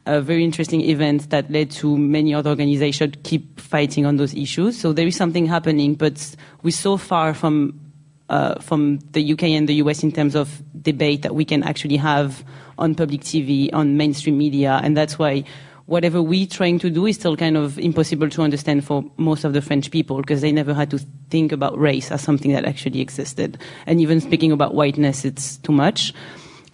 a 0.07 0.21
very 0.21 0.45
interesting 0.45 0.83
event 0.83 1.31
that 1.31 1.51
led 1.51 1.71
to 1.73 1.97
many 1.97 2.35
other 2.35 2.51
organizations 2.51 3.15
keep 3.23 3.61
fighting 3.61 4.07
on 4.07 4.17
those 4.17 4.35
issues. 4.35 4.79
So 4.79 4.93
there 4.93 5.07
is 5.07 5.17
something 5.17 5.47
happening, 5.47 5.95
but 5.95 6.35
we're 6.63 6.71
so 6.71 6.97
far 6.97 7.35
from 7.35 7.81
uh, 8.29 8.61
from 8.61 8.99
the 9.13 9.33
UK 9.33 9.45
and 9.45 9.69
the 9.69 9.75
US 9.75 10.03
in 10.03 10.11
terms 10.11 10.35
of 10.35 10.63
debate 10.83 11.23
that 11.23 11.35
we 11.35 11.45
can 11.45 11.63
actually 11.63 11.97
have 11.97 12.45
on 12.79 12.95
public 12.95 13.21
TV, 13.21 13.71
on 13.73 13.97
mainstream 13.97 14.37
media, 14.37 14.81
and 14.83 14.97
that's 14.97 15.19
why 15.19 15.45
whatever 15.87 16.21
we're 16.21 16.47
trying 16.47 16.79
to 16.81 16.91
do 16.91 17.07
is 17.07 17.17
still 17.17 17.37
kind 17.37 17.57
of 17.57 17.79
impossible 17.79 18.29
to 18.29 18.43
understand 18.43 18.85
for 18.85 19.05
most 19.17 19.45
of 19.45 19.53
the 19.53 19.63
French 19.63 19.91
people 19.91 20.17
because 20.19 20.41
they 20.41 20.53
never 20.53 20.75
had 20.75 20.91
to 20.91 20.99
think 21.31 21.53
about 21.53 21.79
race 21.79 22.11
as 22.11 22.21
something 22.21 22.53
that 22.53 22.65
actually 22.65 23.01
existed. 23.01 23.57
And 23.87 24.01
even 24.01 24.21
speaking 24.21 24.53
about 24.53 24.75
whiteness, 24.75 25.25
it's 25.25 25.57
too 25.59 25.73
much. 25.73 26.13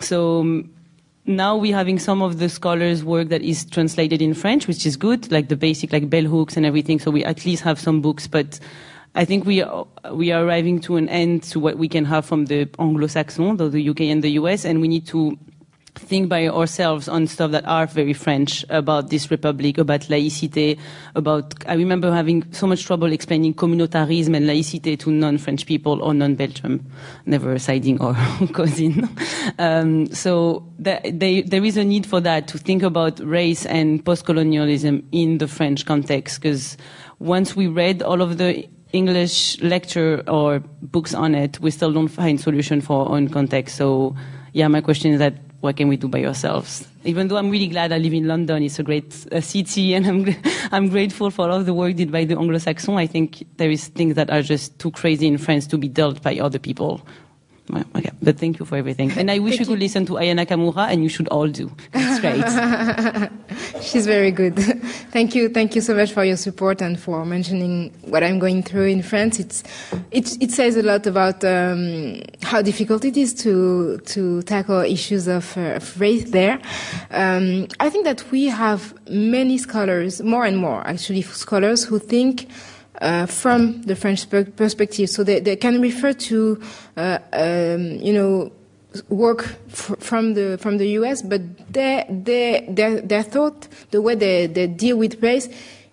So 0.00 0.40
um, 0.40 0.70
now 1.26 1.56
we're 1.56 1.76
having 1.76 1.98
some 1.98 2.22
of 2.22 2.38
the 2.38 2.48
scholars' 2.48 3.04
work 3.04 3.28
that 3.28 3.42
is 3.42 3.66
translated 3.66 4.22
in 4.22 4.32
French, 4.32 4.66
which 4.66 4.86
is 4.86 4.96
good, 4.96 5.30
like 5.30 5.48
the 5.48 5.56
basic, 5.56 5.92
like 5.92 6.08
bell 6.08 6.24
hooks 6.24 6.56
and 6.56 6.64
everything. 6.64 6.98
So 6.98 7.10
we 7.10 7.22
at 7.24 7.44
least 7.44 7.62
have 7.64 7.78
some 7.78 8.00
books, 8.00 8.26
but 8.26 8.58
I 9.14 9.26
think 9.26 9.44
we 9.44 9.62
are, 9.62 9.86
we 10.12 10.32
are 10.32 10.42
arriving 10.42 10.80
to 10.80 10.96
an 10.96 11.10
end 11.10 11.42
to 11.44 11.60
what 11.60 11.76
we 11.76 11.86
can 11.86 12.06
have 12.06 12.24
from 12.24 12.46
the 12.46 12.66
Anglo-Saxon, 12.78 13.58
the 13.58 13.88
UK 13.90 14.00
and 14.02 14.24
the 14.24 14.30
US, 14.30 14.64
and 14.64 14.80
we 14.80 14.88
need 14.88 15.06
to 15.08 15.38
think 15.94 16.28
by 16.28 16.48
ourselves 16.48 17.08
on 17.08 17.26
stuff 17.26 17.50
that 17.50 17.66
are 17.66 17.86
very 17.86 18.12
French 18.12 18.64
about 18.68 19.10
this 19.10 19.30
republic, 19.30 19.78
about 19.78 20.02
laïcité, 20.02 20.78
about, 21.14 21.54
I 21.66 21.74
remember 21.74 22.12
having 22.12 22.50
so 22.52 22.66
much 22.66 22.84
trouble 22.84 23.12
explaining 23.12 23.54
communautarism 23.54 24.34
and 24.34 24.46
laïcité 24.46 24.98
to 25.00 25.10
non-French 25.10 25.66
people 25.66 26.02
or 26.02 26.14
non-Belgium, 26.14 26.84
never 27.26 27.58
siding 27.58 28.00
or 28.00 28.14
cousin. 28.52 29.08
Um, 29.58 30.06
so 30.12 30.64
they, 30.78 31.42
there 31.42 31.64
is 31.64 31.76
a 31.76 31.84
need 31.84 32.06
for 32.06 32.20
that 32.20 32.48
to 32.48 32.58
think 32.58 32.82
about 32.82 33.20
race 33.20 33.66
and 33.66 34.04
post-colonialism 34.04 35.06
in 35.12 35.38
the 35.38 35.48
French 35.48 35.84
context 35.84 36.40
because 36.40 36.76
once 37.18 37.54
we 37.54 37.66
read 37.66 38.02
all 38.02 38.22
of 38.22 38.38
the 38.38 38.66
English 38.92 39.60
lecture 39.62 40.22
or 40.28 40.60
books 40.82 41.14
on 41.14 41.34
it, 41.34 41.60
we 41.60 41.70
still 41.70 41.92
don't 41.92 42.08
find 42.08 42.40
solution 42.40 42.80
for 42.80 43.06
our 43.06 43.16
own 43.16 43.28
context. 43.28 43.76
So 43.76 44.14
yeah, 44.52 44.68
my 44.68 44.80
question 44.80 45.12
is 45.12 45.18
that 45.18 45.34
what 45.62 45.76
can 45.76 45.86
we 45.86 45.96
do 45.96 46.08
by 46.08 46.24
ourselves? 46.24 46.86
Even 47.04 47.28
though 47.28 47.36
I'm 47.36 47.48
really 47.48 47.68
glad 47.68 47.92
I 47.92 47.98
live 47.98 48.12
in 48.12 48.26
London, 48.26 48.64
it's 48.64 48.80
a 48.80 48.82
great 48.82 49.12
city, 49.40 49.94
and 49.96 50.06
I'm 50.06 50.36
I'm 50.72 50.88
grateful 50.88 51.30
for 51.30 51.48
all 51.48 51.62
the 51.62 51.72
work 51.72 51.94
did 51.94 52.10
by 52.10 52.24
the 52.24 52.36
Anglo-Saxon. 52.36 52.96
I 52.96 53.06
think 53.06 53.46
there 53.56 53.70
is 53.70 53.88
things 53.88 54.16
that 54.16 54.28
are 54.28 54.42
just 54.42 54.78
too 54.78 54.90
crazy 54.90 55.28
in 55.28 55.38
France 55.38 55.66
to 55.68 55.78
be 55.78 55.88
dealt 55.88 56.20
by 56.20 56.38
other 56.38 56.58
people. 56.58 57.00
Okay. 57.74 58.10
But 58.22 58.38
thank 58.38 58.58
you 58.58 58.66
for 58.66 58.76
everything. 58.76 59.10
And 59.12 59.30
I 59.30 59.38
wish 59.38 59.58
you 59.58 59.66
could 59.66 59.78
listen 59.78 60.06
to 60.06 60.18
Aya 60.18 60.34
Nakamura, 60.34 60.90
and 60.90 61.02
you 61.02 61.08
should 61.08 61.28
all 61.28 61.48
do. 61.48 61.70
It's 61.94 62.20
great. 62.20 63.82
She's 63.82 64.06
very 64.06 64.30
good. 64.30 64.56
thank 65.10 65.34
you. 65.34 65.48
Thank 65.48 65.74
you 65.74 65.80
so 65.80 65.94
much 65.94 66.12
for 66.12 66.24
your 66.24 66.36
support 66.36 66.82
and 66.82 66.98
for 66.98 67.24
mentioning 67.24 67.92
what 68.02 68.22
I'm 68.22 68.38
going 68.38 68.62
through 68.62 68.86
in 68.86 69.02
France. 69.02 69.40
It's, 69.40 69.62
it, 70.10 70.42
it 70.42 70.50
says 70.52 70.76
a 70.76 70.82
lot 70.82 71.06
about 71.06 71.44
um, 71.44 72.20
how 72.42 72.62
difficult 72.62 73.04
it 73.04 73.16
is 73.16 73.34
to, 73.42 73.98
to 73.98 74.42
tackle 74.42 74.80
issues 74.80 75.26
of, 75.26 75.56
uh, 75.56 75.76
of 75.76 76.00
race 76.00 76.30
there. 76.30 76.60
Um, 77.10 77.68
I 77.80 77.90
think 77.90 78.04
that 78.04 78.30
we 78.30 78.46
have 78.46 78.94
many 79.08 79.58
scholars, 79.58 80.22
more 80.22 80.44
and 80.44 80.58
more 80.58 80.86
actually, 80.86 81.22
scholars 81.22 81.84
who 81.84 81.98
think 81.98 82.48
uh, 83.02 83.26
from 83.26 83.82
the 83.82 83.96
French 83.96 84.30
per- 84.30 84.44
perspective. 84.44 85.10
So 85.10 85.24
they, 85.24 85.40
they 85.40 85.56
can 85.56 85.82
refer 85.82 86.12
to, 86.12 86.62
uh, 86.96 87.18
um, 87.32 87.96
you 87.96 88.12
know, 88.12 88.52
work 89.08 89.44
from 89.68 90.34
the 90.34 90.58
from 90.58 90.78
the 90.78 90.86
U.S., 91.00 91.22
but 91.22 91.40
their 91.72 92.04
their 92.08 92.62
their, 92.68 93.00
their 93.00 93.22
thought, 93.22 93.68
the 93.90 94.00
way 94.00 94.14
they, 94.14 94.46
they 94.46 94.66
deal 94.66 94.96
with 94.96 95.22
race, 95.22 95.48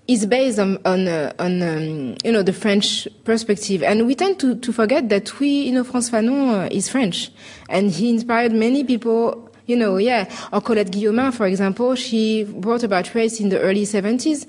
is 0.07 0.25
based 0.25 0.59
on 0.59 0.77
on, 0.85 1.07
uh, 1.07 1.33
on 1.39 1.61
um, 1.61 2.15
you 2.23 2.31
know 2.31 2.43
the 2.43 2.53
French 2.53 3.07
perspective, 3.23 3.83
and 3.83 4.05
we 4.05 4.15
tend 4.15 4.39
to, 4.39 4.55
to 4.55 4.71
forget 4.71 5.09
that 5.09 5.39
we, 5.39 5.47
you 5.63 5.71
know, 5.71 5.83
Frantz 5.83 6.09
Fanon 6.09 6.65
uh, 6.65 6.69
is 6.71 6.89
French, 6.89 7.31
and 7.69 7.91
he 7.91 8.09
inspired 8.09 8.51
many 8.51 8.83
people. 8.83 9.45
You 9.65 9.75
know, 9.75 9.97
yeah, 9.97 10.27
or 10.51 10.61
Colette 10.61 10.89
Guillaumin, 10.89 11.31
for 11.31 11.45
example, 11.45 11.93
she 11.93 12.43
wrote 12.43 12.81
about 12.81 13.13
race 13.13 13.39
in 13.39 13.49
the 13.49 13.59
early 13.59 13.83
70s, 13.83 14.47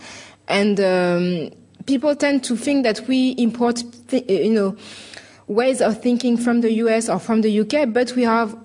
and 0.48 0.80
um, 0.80 1.50
people 1.86 2.14
tend 2.14 2.44
to 2.44 2.56
think 2.56 2.84
that 2.84 3.06
we 3.08 3.30
import, 3.32 3.82
th- 4.08 4.28
you 4.28 4.52
know, 4.52 4.76
ways 5.46 5.80
of 5.80 6.00
thinking 6.00 6.36
from 6.36 6.60
the 6.60 6.72
US 6.74 7.08
or 7.08 7.18
from 7.18 7.40
the 7.42 7.60
UK, 7.60 7.92
but 7.92 8.12
we 8.14 8.22
have 8.22 8.56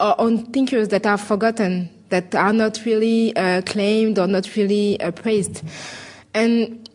our 0.00 0.16
own 0.18 0.46
thinkers 0.46 0.88
that 0.88 1.06
are 1.06 1.18
forgotten, 1.18 1.88
that 2.08 2.34
are 2.34 2.52
not 2.52 2.84
really 2.84 3.34
uh, 3.36 3.62
claimed 3.62 4.18
or 4.18 4.26
not 4.26 4.56
really 4.56 5.00
uh, 5.00 5.12
praised. 5.12 5.62
And 6.34 6.88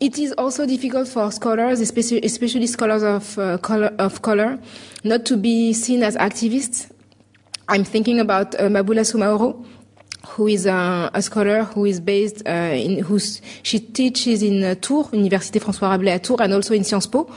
it 0.00 0.18
is 0.18 0.32
also 0.32 0.66
difficult 0.66 1.08
for 1.08 1.30
scholars, 1.30 1.80
especially, 1.80 2.20
especially 2.22 2.66
scholars 2.66 3.02
of, 3.02 3.38
uh, 3.38 3.58
color, 3.58 3.94
of 3.98 4.22
color, 4.22 4.58
not 5.04 5.24
to 5.26 5.36
be 5.36 5.72
seen 5.72 6.02
as 6.02 6.16
activists. 6.16 6.90
I'm 7.68 7.84
thinking 7.84 8.18
about 8.18 8.54
uh, 8.56 8.64
Maboula 8.64 9.04
Soumahoro, 9.04 9.64
who 10.26 10.48
is 10.48 10.66
a, 10.66 11.10
a, 11.14 11.22
scholar 11.22 11.64
who 11.64 11.84
is 11.86 12.00
based 12.00 12.42
uh, 12.46 12.50
in 12.50 12.98
who's 13.00 13.40
she 13.62 13.80
teaches 13.80 14.42
in 14.42 14.62
uh, 14.62 14.74
Tours, 14.80 15.08
Université 15.08 15.60
François 15.60 15.90
Rabelais 15.90 16.12
at 16.12 16.24
Tours, 16.24 16.40
and 16.40 16.52
also 16.52 16.74
in 16.74 16.84
Sciences 16.84 17.10
Po. 17.10 17.30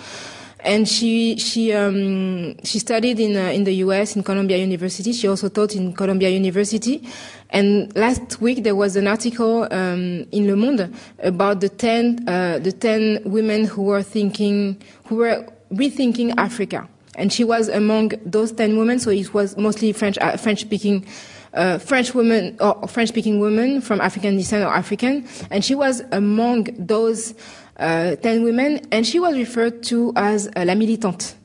And 0.60 0.88
she 0.88 1.38
she 1.38 1.74
um, 1.74 2.56
she 2.64 2.80
studied 2.80 3.20
in 3.20 3.36
uh, 3.36 3.50
in 3.50 3.64
the 3.64 3.74
U.S. 3.86 4.16
in 4.16 4.24
Columbia 4.24 4.58
University. 4.58 5.12
She 5.12 5.28
also 5.28 5.50
taught 5.50 5.76
in 5.76 5.94
Columbia 5.94 6.30
University. 6.30 7.06
And 7.50 7.94
last 7.96 8.42
week 8.42 8.64
there 8.64 8.76
was 8.76 8.96
an 8.96 9.08
article 9.08 9.68
um, 9.72 10.26
in 10.32 10.48
Le 10.48 10.56
Monde 10.56 10.94
about 11.20 11.60
the 11.60 11.70
ten 11.70 12.28
uh, 12.28 12.60
the 12.60 12.72
ten 12.72 13.22
women 13.26 13.66
who 13.66 13.84
were 13.84 14.04
thinking 14.04 14.82
who 15.06 15.18
were 15.18 15.46
rethinking 15.74 16.34
Africa. 16.38 16.88
And 17.16 17.32
she 17.32 17.44
was 17.44 17.68
among 17.68 18.14
those 18.26 18.54
ten 18.54 18.78
women. 18.78 19.00
So 19.00 19.12
it 19.12 19.34
was 19.34 19.58
mostly 19.58 19.92
French 19.92 20.18
uh, 20.20 20.38
French 20.38 20.62
speaking 20.62 21.06
uh, 21.54 21.78
French 21.78 22.14
woman 22.14 22.58
or 22.60 22.88
French 22.88 23.10
speaking 23.10 23.40
woman 23.40 23.82
from 23.82 24.02
African 24.02 24.38
descent 24.38 24.64
or 24.64 24.74
African, 24.74 25.28
and 25.52 25.64
she 25.64 25.76
was 25.76 26.02
among 26.12 26.68
those 26.78 27.34
uh, 27.78 28.16
10 28.16 28.44
women, 28.44 28.82
and 28.92 29.06
she 29.06 29.20
was 29.20 29.36
referred 29.36 29.84
to 29.84 30.14
as 30.16 30.48
uh, 30.48 30.64
la 30.66 30.74
militante, 30.74 31.36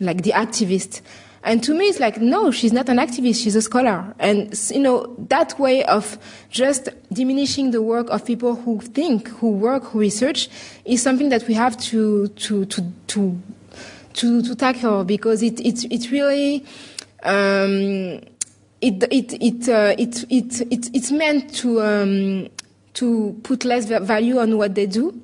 like 0.00 0.22
the 0.22 0.32
activist. 0.32 1.02
And 1.44 1.62
to 1.62 1.72
me, 1.72 1.86
it's 1.86 2.00
like, 2.00 2.20
no, 2.20 2.50
she's 2.50 2.72
not 2.72 2.88
an 2.88 2.96
activist, 2.96 3.42
she's 3.42 3.54
a 3.54 3.62
scholar. 3.62 4.12
And, 4.18 4.58
you 4.70 4.80
know, 4.80 5.14
that 5.28 5.58
way 5.58 5.84
of 5.84 6.18
just 6.50 6.88
diminishing 7.12 7.70
the 7.70 7.80
work 7.80 8.10
of 8.10 8.24
people 8.24 8.56
who 8.56 8.80
think, 8.80 9.28
who 9.28 9.52
work, 9.52 9.84
who 9.84 10.00
research 10.00 10.50
is 10.84 11.00
something 11.00 11.28
that 11.28 11.46
we 11.46 11.54
have 11.54 11.76
to, 11.78 12.28
to, 12.28 12.64
to, 12.66 12.92
to, 13.06 13.40
to, 14.14 14.42
to 14.42 14.54
tackle 14.56 15.04
because 15.04 15.42
it, 15.42 15.60
it, 15.60 15.84
it 15.92 16.10
really, 16.10 16.66
um, 17.22 18.20
it 18.80 19.02
it 19.10 19.32
it, 19.42 19.68
uh, 19.68 19.94
it 19.98 20.24
it 20.30 20.60
it 20.72 20.90
it's 20.94 21.10
meant 21.10 21.54
to 21.56 21.80
um, 21.80 22.48
to 22.94 23.38
put 23.42 23.64
less 23.64 23.86
value 23.86 24.38
on 24.38 24.56
what 24.56 24.74
they 24.74 24.86
do, 24.86 25.20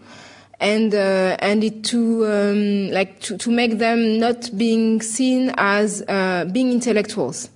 and 0.61 0.95
uh, 0.95 1.37
and 1.41 1.63
it 1.63 1.85
to 1.85 2.27
um, 2.27 2.91
like 2.91 3.21
to, 3.21 3.39
to 3.39 3.51
make 3.51 3.79
them 3.79 4.19
not 4.19 4.51
being 4.57 5.01
seen 5.01 5.53
as 5.57 6.03
uh, 6.09 6.47
being 6.53 6.73
intellectuals, 6.73 7.49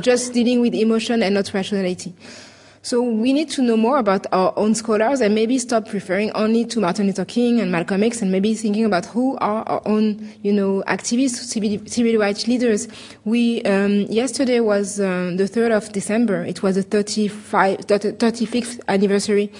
just 0.00 0.32
dealing 0.32 0.60
with 0.60 0.74
emotion 0.74 1.22
and 1.22 1.34
not 1.34 1.52
rationality. 1.54 2.14
So 2.86 3.02
we 3.02 3.32
need 3.32 3.50
to 3.50 3.62
know 3.62 3.76
more 3.76 3.98
about 3.98 4.28
our 4.30 4.52
own 4.56 4.76
scholars 4.76 5.20
and 5.20 5.34
maybe 5.34 5.58
stop 5.58 5.92
referring 5.92 6.30
only 6.36 6.64
to 6.66 6.78
Martin 6.78 7.06
Luther 7.06 7.24
King 7.24 7.58
and 7.58 7.72
Malcolm 7.72 8.04
X 8.04 8.22
and 8.22 8.30
maybe 8.30 8.54
thinking 8.54 8.84
about 8.84 9.06
who 9.06 9.36
are 9.38 9.64
our 9.68 9.82
own, 9.86 10.32
you 10.44 10.52
know, 10.52 10.84
activists, 10.86 11.34
civil, 11.50 11.84
civil 11.86 12.16
rights 12.16 12.46
leaders. 12.46 12.86
We, 13.24 13.60
um, 13.62 14.02
yesterday 14.02 14.60
was 14.60 15.00
um, 15.00 15.36
the 15.36 15.48
3rd 15.48 15.76
of 15.76 15.90
December. 15.90 16.44
It 16.44 16.62
was 16.62 16.76
the 16.76 16.84
35, 16.84 17.78
35th 17.88 18.78
anniversary 18.86 19.50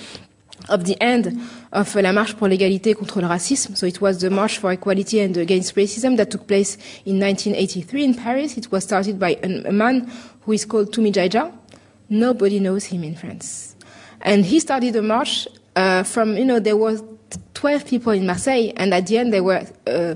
of 0.68 0.84
the 0.84 0.96
end 1.02 1.36
of 1.72 1.92
La 1.96 2.12
Marche 2.12 2.36
pour 2.36 2.46
l'égalité 2.46 2.94
contre 2.94 3.20
le 3.20 3.26
racisme. 3.26 3.74
So 3.74 3.86
it 3.86 4.00
was 4.00 4.20
the 4.20 4.30
March 4.30 4.58
for 4.58 4.70
Equality 4.70 5.18
and 5.18 5.36
Against 5.36 5.74
Racism 5.74 6.16
that 6.18 6.30
took 6.30 6.46
place 6.46 6.76
in 7.04 7.18
1983 7.18 8.04
in 8.04 8.14
Paris. 8.14 8.56
It 8.56 8.70
was 8.70 8.84
started 8.84 9.18
by 9.18 9.36
a, 9.42 9.72
man 9.72 10.08
who 10.42 10.52
is 10.52 10.64
called 10.64 10.92
Toumi 10.92 11.12
Djaidja 11.12 11.52
Nobody 12.08 12.60
knows 12.60 12.84
him 12.84 13.04
in 13.04 13.14
France. 13.14 13.76
And 14.20 14.44
he 14.44 14.60
started 14.60 14.96
a 14.96 15.02
march 15.02 15.48
uh, 15.74 16.02
from, 16.02 16.36
you 16.36 16.44
know, 16.44 16.58
there 16.58 16.76
were 16.76 16.98
12 17.54 17.86
people 17.86 18.12
in 18.12 18.26
Marseille, 18.26 18.72
and 18.76 18.94
at 18.94 19.06
the 19.06 19.18
end 19.18 19.32
there 19.32 19.42
were 19.42 19.66
uh, 19.86 20.14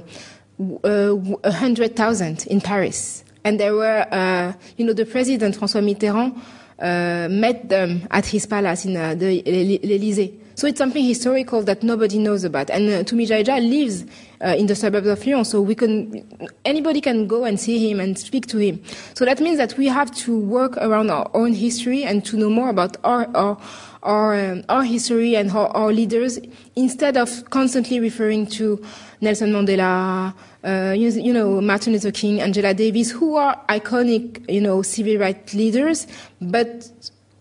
uh, 0.85 1.15
100,000 1.15 2.47
in 2.47 2.61
Paris. 2.61 3.25
And 3.45 3.59
there 3.59 3.75
were, 3.75 4.07
uh, 4.11 4.53
you 4.77 4.85
know, 4.85 4.93
the 4.93 5.07
president, 5.07 5.57
François 5.57 5.83
Mitterrand, 5.83 6.37
uh, 6.79 7.29
met 7.31 7.69
them 7.69 8.07
at 8.11 8.27
his 8.27 8.47
palace 8.47 8.85
in 8.85 8.97
uh, 8.97 9.15
the 9.15 9.43
l'Élysée. 9.43 10.40
So 10.61 10.67
it's 10.67 10.77
something 10.77 11.03
historical 11.03 11.63
that 11.63 11.83
nobody 11.83 12.19
knows 12.19 12.45
about. 12.45 12.69
And 12.69 12.91
uh, 12.91 13.03
Toumi 13.03 13.27
Djaidja 13.27 13.67
lives 13.67 14.05
uh, 14.45 14.49
in 14.59 14.67
the 14.67 14.75
suburbs 14.75 15.07
of 15.07 15.27
Lyon, 15.27 15.43
so 15.43 15.63
we 15.63 15.75
can, 15.75 16.23
anybody 16.67 17.01
can 17.01 17.27
go 17.27 17.45
and 17.47 17.59
see 17.59 17.91
him 17.91 17.99
and 17.99 18.19
speak 18.19 18.47
to 18.49 18.59
him. 18.59 18.85
So 19.15 19.25
that 19.25 19.41
means 19.41 19.57
that 19.57 19.79
we 19.79 19.87
have 19.87 20.11
to 20.17 20.39
work 20.39 20.77
around 20.77 21.11
our 21.11 21.31
own 21.33 21.55
history 21.55 22.05
and 22.05 22.23
to 22.27 22.37
know 22.37 22.51
more 22.51 22.69
about 22.69 22.99
our, 23.05 23.27
our, 23.35 23.59
our, 24.03 24.35
um, 24.35 24.63
our 24.69 24.85
history 24.85 25.35
and 25.35 25.51
our, 25.51 25.69
our, 25.69 25.95
leaders 25.95 26.39
instead 26.77 27.17
of 27.17 27.49
constantly 27.49 27.99
referring 27.99 28.45
to 28.49 28.85
Nelson 29.23 29.55
Mandela, 29.55 30.35
uh, 30.63 30.93
you, 30.93 31.09
you, 31.09 31.33
know, 31.33 31.63
Martin 31.63 31.95
Luther 31.95 32.13
King, 32.13 32.43
Angela 32.43 32.75
Davis, 32.75 33.11
who 33.11 33.37
are 33.37 33.59
iconic, 33.71 34.47
you 34.47 34.61
know, 34.61 34.83
civil 34.83 35.17
rights 35.17 35.55
leaders, 35.55 36.07
but 36.39 36.91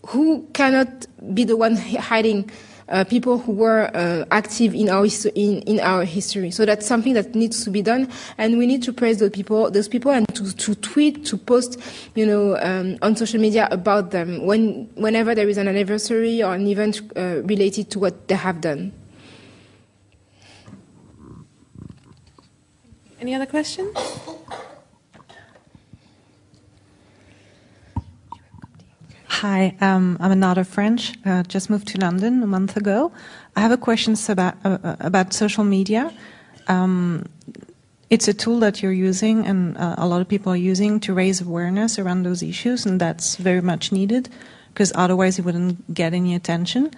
who 0.06 0.48
cannot 0.54 1.06
be 1.34 1.44
the 1.44 1.58
one 1.58 1.76
hiding 1.76 2.50
uh, 2.90 3.04
people 3.04 3.38
who 3.38 3.52
were 3.52 3.90
uh, 3.94 4.24
active 4.30 4.74
in 4.74 4.88
our 4.88 5.06
in, 5.34 5.62
in 5.62 5.80
our 5.80 6.04
history. 6.04 6.50
So 6.50 6.64
that's 6.64 6.86
something 6.86 7.14
that 7.14 7.34
needs 7.34 7.64
to 7.64 7.70
be 7.70 7.82
done, 7.82 8.08
and 8.38 8.58
we 8.58 8.66
need 8.66 8.82
to 8.84 8.92
praise 8.92 9.18
those 9.18 9.30
people, 9.30 9.70
those 9.70 9.88
people, 9.88 10.10
and 10.10 10.26
to, 10.34 10.54
to 10.54 10.74
tweet, 10.76 11.24
to 11.26 11.36
post, 11.36 11.80
you 12.14 12.26
know, 12.26 12.56
um, 12.58 12.98
on 13.02 13.16
social 13.16 13.40
media 13.40 13.68
about 13.70 14.10
them 14.10 14.44
when 14.44 14.90
whenever 14.94 15.34
there 15.34 15.48
is 15.48 15.56
an 15.56 15.68
anniversary 15.68 16.42
or 16.42 16.54
an 16.54 16.66
event 16.66 17.00
uh, 17.16 17.42
related 17.44 17.90
to 17.90 17.98
what 17.98 18.28
they 18.28 18.34
have 18.34 18.60
done. 18.60 18.92
Any 23.20 23.34
other 23.34 23.46
questions? 23.46 23.96
Hi, 29.40 29.74
um, 29.80 30.18
I'm 30.20 30.32
another 30.32 30.64
French. 30.64 31.14
Uh, 31.24 31.42
just 31.44 31.70
moved 31.70 31.88
to 31.88 31.98
London 31.98 32.42
a 32.42 32.46
month 32.46 32.76
ago. 32.76 33.10
I 33.56 33.60
have 33.60 33.72
a 33.72 33.78
question 33.78 34.14
about 34.28 34.54
uh, 34.66 34.76
uh, 34.84 34.96
about 35.00 35.32
social 35.32 35.64
media. 35.64 36.12
Um, 36.68 37.24
it's 38.10 38.28
a 38.28 38.34
tool 38.34 38.60
that 38.60 38.82
you're 38.82 38.92
using, 38.92 39.46
and 39.46 39.78
uh, 39.78 39.94
a 39.96 40.06
lot 40.06 40.20
of 40.20 40.28
people 40.28 40.52
are 40.52 40.62
using 40.70 41.00
to 41.00 41.14
raise 41.14 41.40
awareness 41.40 41.98
around 41.98 42.24
those 42.24 42.42
issues, 42.42 42.84
and 42.84 43.00
that's 43.00 43.36
very 43.36 43.62
much 43.62 43.92
needed 43.92 44.28
because 44.74 44.92
otherwise 44.94 45.38
it 45.38 45.46
wouldn't 45.46 45.94
get 45.94 46.12
any 46.12 46.34
attention. 46.34 46.90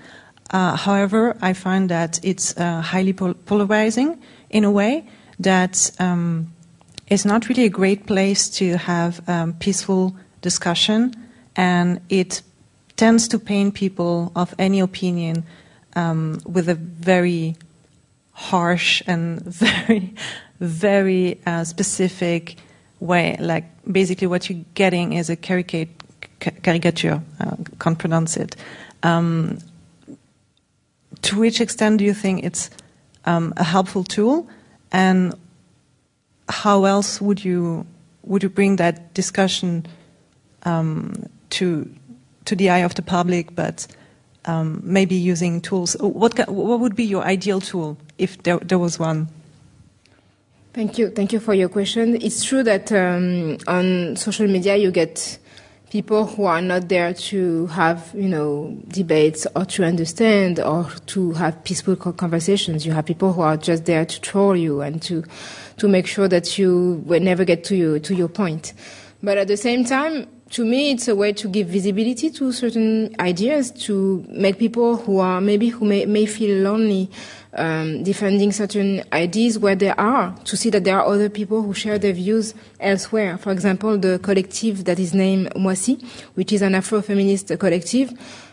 Uh, 0.51 0.75
however, 0.75 1.37
I 1.41 1.53
find 1.53 1.89
that 1.91 2.19
it's 2.25 2.57
uh, 2.57 2.81
highly 2.81 3.13
pol- 3.13 3.35
polarizing 3.47 4.21
in 4.51 4.65
a 4.65 4.71
way 4.73 5.07
that 5.39 5.93
um, 6.01 6.53
it's 7.07 7.25
not 7.25 7.49
really 7.49 7.67
a 7.67 7.71
great 7.81 8.05
place 8.07 8.51
to 8.59 8.79
have 8.79 9.23
um, 9.29 9.53
peaceful 9.61 10.17
discussion 10.41 11.22
and 11.57 12.01
it 12.09 12.43
tends 12.97 13.29
to 13.29 13.39
paint 13.39 13.75
people 13.75 14.33
of 14.37 14.55
any 14.59 14.81
opinion 14.81 15.45
um, 15.95 16.41
with 16.47 16.69
a 16.69 16.75
very 16.75 17.57
harsh 18.33 19.03
and 19.07 19.41
very, 19.47 20.15
very 20.61 21.41
uh, 21.47 21.65
specific 21.65 22.57
way. 23.01 23.37
Like 23.39 23.65
basically, 23.91 24.27
what 24.27 24.49
you're 24.49 24.65
getting 24.75 25.13
is 25.15 25.31
a 25.31 25.37
caricature. 25.37 27.23
uh, 27.41 27.57
can't 27.79 27.99
pronounce 27.99 28.37
it. 28.37 28.57
Um, 29.03 29.59
to 31.23 31.39
which 31.39 31.61
extent 31.61 31.99
do 31.99 32.05
you 32.05 32.15
think 32.15 32.45
it's 32.45 32.71
um, 33.25 33.53
a 33.57 33.65
helpful 33.65 34.05
tool, 34.05 34.49
and 34.91 35.35
how 36.49 36.85
else 36.85 37.21
would 37.21 37.45
you 37.45 37.87
would 38.25 38.43
you 38.43 38.49
bring 38.49 38.77
that 38.77 39.15
discussion 39.15 39.87
um, 40.65 41.29
to 41.53 41.89
to 42.45 42.57
the 42.57 42.71
eye 42.71 42.85
of 42.85 42.95
the 42.95 43.03
public, 43.03 43.55
but 43.55 43.87
um, 44.45 44.81
maybe 44.83 45.15
using 45.15 45.61
tools. 45.61 45.97
What 46.01 46.39
what 46.49 46.81
would 46.81 46.97
be 46.97 47.05
your 47.05 47.25
ideal 47.25 47.61
tool 47.61 47.97
if 48.19 48.43
there, 48.43 48.59
there 48.59 48.79
was 48.79 48.99
one? 48.99 49.29
Thank 50.73 50.99
you. 50.99 51.11
Thank 51.11 51.33
you 51.33 51.41
for 51.41 51.55
your 51.55 51.69
question. 51.69 52.17
It's 52.23 52.45
true 52.45 52.63
that 52.63 52.91
um, 52.93 53.59
on 53.67 54.17
social 54.17 54.49
media 54.49 54.77
you 54.77 54.91
get 54.91 55.39
people 55.91 56.25
who 56.25 56.47
are 56.47 56.63
not 56.63 56.89
there 56.89 57.13
to 57.13 57.67
have, 57.67 58.11
you 58.15 58.29
know, 58.29 58.75
debates 58.89 59.47
or 59.55 59.67
to 59.67 59.85
understand 59.85 60.59
or 60.59 60.89
to 61.05 61.33
have 61.33 61.63
peaceful 61.65 61.95
conversations. 61.95 62.87
You 62.87 62.93
have 62.93 63.05
people 63.05 63.35
who 63.35 63.43
are 63.43 63.59
just 63.59 63.85
there 63.85 64.07
to 64.07 64.21
troll 64.23 64.57
you 64.57 64.81
and 64.81 65.03
to 65.03 65.23
to 65.77 65.89
make 65.89 66.07
sure 66.07 66.29
that 66.29 66.59
you 66.59 67.03
will 67.05 67.21
never 67.21 67.45
get 67.45 67.65
to 67.65 67.77
you 67.77 67.99
to 68.01 68.15
your 68.15 68.29
point. 68.29 68.73
But 69.23 69.37
at 69.37 69.49
the 69.49 69.57
same 69.59 69.85
time, 69.85 70.27
to 70.53 70.67
me, 70.67 70.91
it's 70.91 71.09
a 71.09 71.17
way 71.17 71.33
to 71.33 71.49
give 71.49 71.69
visibility 71.69 72.29
to 72.31 72.53
certain 72.53 73.17
ideas, 73.19 73.71
to 73.71 74.23
make 74.29 74.59
people 74.59 74.99
who 74.99 75.19
are 75.19 75.41
maybe 75.41 75.69
who 75.69 75.87
may, 75.87 76.05
may 76.05 76.27
feel 76.27 76.63
lonely 76.63 77.11
um, 77.55 78.03
defending 78.03 78.53
certain 78.53 79.03
ideas 79.15 79.59
where 79.59 79.75
they 79.75 79.91
are, 79.93 80.37
to 80.45 80.57
see 80.57 80.69
that 80.69 80.85
there 80.85 81.01
are 81.01 81.07
other 81.07 81.31
people 81.31 81.63
who 81.63 81.73
share 81.73 81.99
their 81.99 82.13
views 82.13 82.55
elsewhere. 82.81 83.39
For 83.39 83.51
example, 83.51 83.97
the 83.97 84.19
collective 84.19 84.85
that 84.85 84.99
is 84.99 85.15
named 85.15 85.51
Mwasi, 85.55 86.05
which 86.35 86.53
is 86.53 86.61
an 86.61 86.75
Afro-feminist 86.75 87.59
collective. 87.59 88.13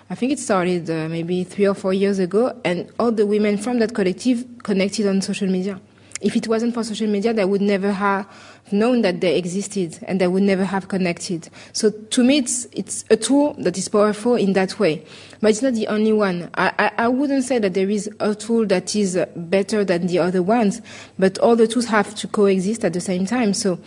I 0.10 0.16
think 0.16 0.32
it 0.32 0.40
started 0.40 0.90
uh, 0.90 1.10
maybe 1.10 1.44
three 1.44 1.68
or 1.68 1.76
four 1.76 1.94
years 1.94 2.18
ago, 2.18 2.58
and 2.64 2.90
all 2.98 3.12
the 3.12 3.26
women 3.26 3.58
from 3.58 3.80
that 3.80 3.94
collective 3.94 4.46
connected 4.64 5.06
on 5.06 5.22
social 5.22 5.50
media. 5.50 5.82
If 6.22 6.36
it 6.36 6.48
wasn't 6.48 6.74
for 6.74 6.84
social 6.84 7.08
media, 7.08 7.34
they 7.34 7.46
would 7.46 7.62
never 7.62 7.92
have 7.92 8.28
known 8.72 9.02
that 9.02 9.22
they 9.22 9.38
existed 9.38 10.00
and 10.04 10.20
they 10.20 10.28
would 10.28 10.44
never 10.44 10.66
have 10.66 10.88
connected. 10.88 11.50
So 11.74 11.90
to 11.90 12.24
me, 12.24 12.38
it's, 12.38 12.68
it's 12.74 13.06
a 13.10 13.18
tool 13.18 13.54
that 13.60 13.78
is 13.78 13.88
powerful 13.88 14.36
in 14.36 14.54
that 14.54 14.80
way. 14.80 15.06
But 15.42 15.52
it's 15.52 15.62
not 15.62 15.74
the 15.74 15.88
only 15.88 16.14
one. 16.14 16.50
I, 16.56 16.74
I, 16.78 16.92
I 17.06 17.08
wouldn't 17.08 17.44
say 17.46 17.60
that 17.60 17.74
there 17.74 17.90
is 17.90 18.10
a 18.20 18.36
tool 18.36 18.66
that 18.68 18.96
is 18.96 19.18
better 19.36 19.86
than 19.86 20.08
the 20.08 20.20
other 20.20 20.44
ones, 20.44 20.82
but 21.18 21.38
all 21.40 21.56
the 21.56 21.68
tools 21.68 21.86
have 21.86 22.14
to 22.16 22.28
coexist 22.28 22.84
at 22.84 22.94
the 22.94 23.02
same 23.02 23.26
time. 23.26 23.54
So 23.54 23.80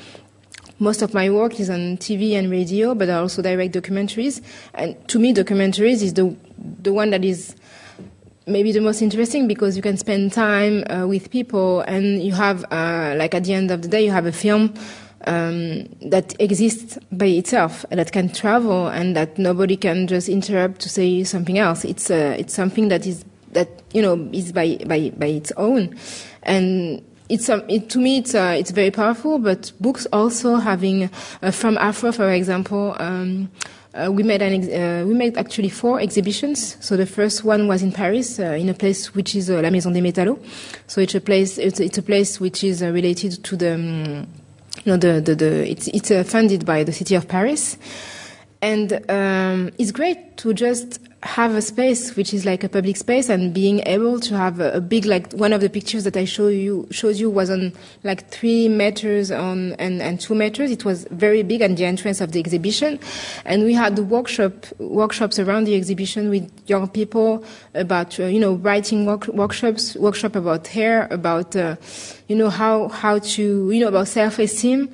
most 0.79 1.03
of 1.03 1.15
my 1.15 1.31
work 1.31 1.61
is 1.61 1.71
on 1.71 1.97
TV 1.99 2.33
and 2.33 2.51
radio, 2.51 2.95
but 2.95 3.09
I 3.09 3.15
also 3.15 3.43
direct 3.43 3.75
documentaries. 3.75 4.43
And 4.75 4.97
to 5.09 5.19
me, 5.19 5.33
documentaries 5.33 6.03
is 6.03 6.15
the, 6.15 6.35
the 6.59 6.93
one 6.93 7.11
that 7.11 7.25
is 7.25 7.55
maybe 8.47 8.73
the 8.73 8.81
most 8.81 9.03
interesting 9.03 9.47
because 9.47 9.77
you 9.77 9.83
can 9.83 9.97
spend 9.97 10.33
time 10.33 10.85
uh, 10.91 11.07
with 11.07 11.31
people 11.31 11.81
and 11.83 12.23
you 12.23 12.33
have 12.33 12.65
uh, 12.73 13.15
like 13.17 13.35
at 13.35 13.45
the 13.45 13.55
end 13.55 13.71
of 13.71 13.83
the 13.83 13.89
day 13.89 14.05
you 14.05 14.11
have 14.11 14.27
a 14.27 14.33
film 14.33 14.75
um, 15.27 15.89
that 16.03 16.35
exists 16.41 16.99
by 17.13 17.27
itself 17.27 17.85
that 17.91 18.13
can 18.13 18.29
travel 18.29 18.89
and 18.89 19.17
that 19.17 19.39
nobody 19.39 19.77
can 19.77 20.07
just 20.07 20.29
interrupt 20.29 20.81
to 20.81 20.89
say 20.89 21.23
something 21.25 21.59
else. 21.59 21.85
It's 21.85 22.11
uh, 22.11 22.37
it's 22.39 22.55
something 22.55 22.89
that 22.89 23.07
is 23.07 23.25
that 23.53 23.83
you 23.93 24.03
know 24.03 24.29
is 24.33 24.53
by 24.53 24.79
by 24.87 25.11
by 25.11 25.27
its 25.27 25.53
own. 25.57 25.97
And 26.43 27.05
it's 27.29 27.49
um, 27.49 27.63
it, 27.69 27.89
to 27.91 27.99
me 27.99 28.19
it's 28.19 28.35
uh, 28.35 28.55
it's 28.59 28.73
very 28.73 28.91
powerful 28.91 29.39
but 29.39 29.73
books 29.81 30.07
also 30.13 30.57
having 30.57 31.09
uh, 31.43 31.51
from 31.51 31.79
afro 31.79 32.13
for 32.13 32.31
example 32.31 32.97
um, 32.99 33.51
uh, 33.95 34.11
we 34.11 34.23
made 34.23 34.43
an 34.43 34.53
ex- 34.55 34.69
uh, 34.69 35.05
we 35.07 35.15
made 35.15 35.37
actually 35.37 35.69
four 35.69 36.01
exhibitions. 36.01 36.77
So 36.81 36.97
the 36.97 37.07
first 37.07 37.45
one 37.45 37.69
was 37.69 37.83
in 37.83 37.93
Paris, 37.93 38.39
uh, 38.39 38.45
in 38.59 38.69
a 38.69 38.75
place 38.75 39.15
which 39.15 39.35
is 39.35 39.51
uh, 39.51 39.61
La 39.61 39.71
Maison 39.71 39.93
des 39.93 40.01
Métallos. 40.01 40.39
So 40.87 41.01
it's 41.01 41.15
a 41.15 41.21
place 41.21 41.59
it's, 41.59 41.81
it's 41.81 41.99
a 41.99 42.03
place 42.03 42.41
which 42.41 42.65
is 42.65 42.83
uh, 42.83 42.91
related 42.91 43.45
to 43.45 43.57
the 43.57 43.75
um, 43.75 44.27
you 44.85 44.93
know 44.93 44.97
the 44.97 45.21
the, 45.21 45.35
the 45.35 45.71
it's 45.71 45.89
it's 45.89 46.11
uh, 46.11 46.25
funded 46.25 46.65
by 46.65 46.85
the 46.85 46.93
city 46.93 47.15
of 47.15 47.29
Paris, 47.29 47.77
and 48.63 48.93
um, 49.11 49.71
it's 49.79 49.93
great 49.93 50.37
to 50.39 50.55
just 50.55 50.99
have 51.23 51.55
a 51.55 51.63
space 51.63 52.17
which 52.17 52.35
is 52.35 52.45
like 52.45 52.65
a 52.65 52.69
public 52.69 52.97
space 52.97 53.29
and 53.29 53.55
being 53.55 53.81
able 53.87 54.19
to 54.19 54.37
have 54.37 54.59
a, 54.59 54.73
a, 54.73 54.81
big 54.81 55.05
like 55.05 55.33
one 55.33 55.53
of 55.53 55.61
the 55.61 55.71
pictures 55.71 56.03
that 56.03 56.17
I 56.17 56.25
show 56.25 56.49
you 56.49 56.89
showed 56.91 57.15
you 57.15 57.31
was 57.31 57.49
on 57.49 57.73
like 58.03 58.29
three 58.31 58.69
meters 58.69 59.31
on 59.31 59.75
and, 59.75 60.03
and 60.03 60.21
two 60.21 60.35
meters. 60.35 60.73
It 60.73 60.85
was 60.85 61.05
very 61.11 61.45
big 61.45 61.61
and 61.61 61.77
the 61.77 61.85
entrance 61.85 62.21
of 62.21 62.33
the 62.33 62.41
exhibition, 62.41 62.99
and 63.45 63.63
we 63.63 63.73
had 63.73 63.97
workshop 64.01 64.67
workshops 64.79 65.39
around 65.39 65.65
the 65.65 65.77
exhibition 65.77 66.29
with 66.29 66.51
young 66.67 66.89
people 66.89 67.45
about 67.75 68.19
uh, 68.19 68.25
you 68.25 68.41
know 68.41 68.55
writing 68.55 69.07
work, 69.07 69.29
workshops 69.29 69.95
workshop 69.95 70.35
about 70.35 70.67
hair 70.67 71.07
about 71.13 71.55
uh, 71.55 71.77
you 72.27 72.35
know 72.35 72.51
how 72.51 72.89
how 72.89 73.21
to 73.21 73.71
you 73.71 73.81
know 73.81 73.89
about 73.89 74.09
self 74.09 74.41
esteem 74.41 74.93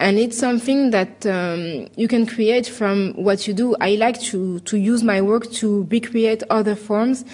and 0.00 0.18
it's 0.18 0.38
something 0.38 0.90
that 0.90 1.24
um, 1.26 1.86
you 1.94 2.08
can 2.08 2.26
create 2.26 2.66
from 2.66 3.12
what 3.12 3.46
you 3.46 3.52
do. 3.54 3.76
I 3.80 3.96
like 3.96 4.20
to 4.32 4.58
to 4.60 4.78
use 4.78 5.04
my 5.04 5.20
work 5.20 5.50
to 5.60 5.86
recreate 5.90 6.42
other 6.50 6.74
forms 6.74 7.24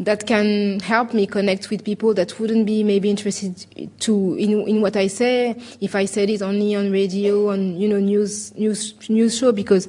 that 0.00 0.26
can 0.26 0.80
help 0.80 1.14
me 1.14 1.24
connect 1.26 1.70
with 1.70 1.84
people 1.84 2.14
that 2.14 2.40
wouldn't 2.40 2.66
be 2.66 2.82
maybe 2.82 3.08
interested 3.08 3.64
to 4.00 4.34
in, 4.34 4.66
in 4.66 4.80
what 4.80 4.96
I 4.96 5.06
say 5.06 5.54
if 5.80 5.94
I 5.94 6.06
said 6.06 6.30
it 6.30 6.42
only 6.42 6.74
on 6.74 6.90
radio 6.90 7.50
on 7.50 7.76
you 7.78 7.88
know 7.88 8.00
news 8.00 8.52
news 8.56 8.94
news 9.08 9.38
show 9.38 9.52
because 9.52 9.86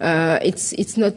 uh, 0.00 0.38
it's 0.42 0.72
it's 0.74 0.98
not 0.98 1.14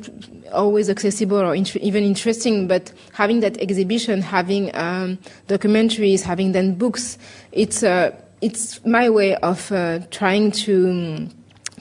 always 0.54 0.90
accessible 0.90 1.38
or 1.38 1.54
int- 1.54 1.76
even 1.78 2.04
interesting 2.04 2.68
but 2.68 2.94
having 3.12 3.42
that 3.42 3.58
exhibition 3.58 4.22
having 4.22 4.74
um, 4.74 5.18
documentaries 5.50 6.22
having 6.22 6.54
then 6.54 6.76
books 6.76 7.18
it's 7.52 7.84
uh, 7.84 8.12
it's 8.42 8.84
my 8.86 9.10
way 9.10 9.36
of 9.36 9.72
uh, 9.72 10.00
trying 10.12 10.52
to 10.52 11.28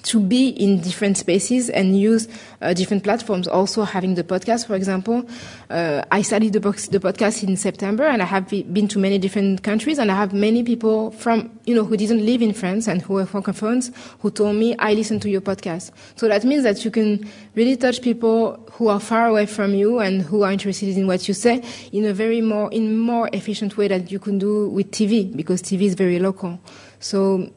to 0.05 0.21
be 0.21 0.49
in 0.49 0.81
different 0.81 1.17
spaces 1.17 1.71
and 1.71 1.99
use 1.99 2.29
uh, 2.61 2.75
different 2.75 3.05
platforms. 3.05 3.49
Also, 3.49 3.83
having 3.83 4.15
the 4.15 4.25
podcast, 4.25 4.67
for 4.67 4.75
example, 4.75 5.29
uh, 5.71 6.03
I 6.11 6.23
started 6.23 6.53
the, 6.53 6.61
the, 6.61 7.01
podcast 7.01 7.47
in 7.47 7.57
September, 7.57 8.05
and 8.05 8.23
I 8.23 8.25
have 8.25 8.49
been 8.49 8.89
to 8.89 8.99
many 8.99 9.19
different 9.19 9.63
countries, 9.63 9.99
and 9.99 10.11
I 10.11 10.17
have 10.17 10.33
many 10.33 10.63
people 10.63 11.11
from 11.13 11.51
you 11.65 11.75
know 11.75 11.85
who 11.85 11.97
didn't 11.97 12.25
live 12.25 12.43
in 12.43 12.53
France 12.53 12.89
and 12.89 13.03
who 13.03 13.19
are 13.19 13.27
francophones 13.27 13.93
who 14.21 14.31
told 14.31 14.57
me 14.57 14.77
I 14.79 14.95
listen 14.95 15.21
to 15.21 15.31
your 15.31 15.41
podcast. 15.41 15.91
So 16.17 16.29
that 16.29 16.45
means 16.45 16.63
that 16.65 16.85
you 16.85 16.91
can 16.91 17.29
really 17.55 17.77
touch 17.77 18.03
people 18.03 18.65
who 18.73 18.89
are 18.89 19.01
far 19.01 19.29
away 19.29 19.47
from 19.47 19.75
you 19.75 19.99
and 19.99 20.23
who 20.23 20.43
are 20.43 20.53
interested 20.53 20.97
in 20.97 21.07
what 21.07 21.29
you 21.29 21.35
say 21.35 21.63
in 21.93 22.05
a 22.05 22.13
very 22.13 22.41
more 22.41 22.71
in 22.73 22.97
more 22.97 23.29
efficient 23.33 23.77
way 23.77 23.89
that 23.89 24.11
you 24.11 24.19
can 24.19 24.39
do 24.39 24.69
with 24.69 24.91
TV 24.91 25.35
because 25.37 25.63
TV 25.63 25.83
is 25.83 25.95
very 25.95 26.19
local. 26.19 26.59
So 27.01 27.51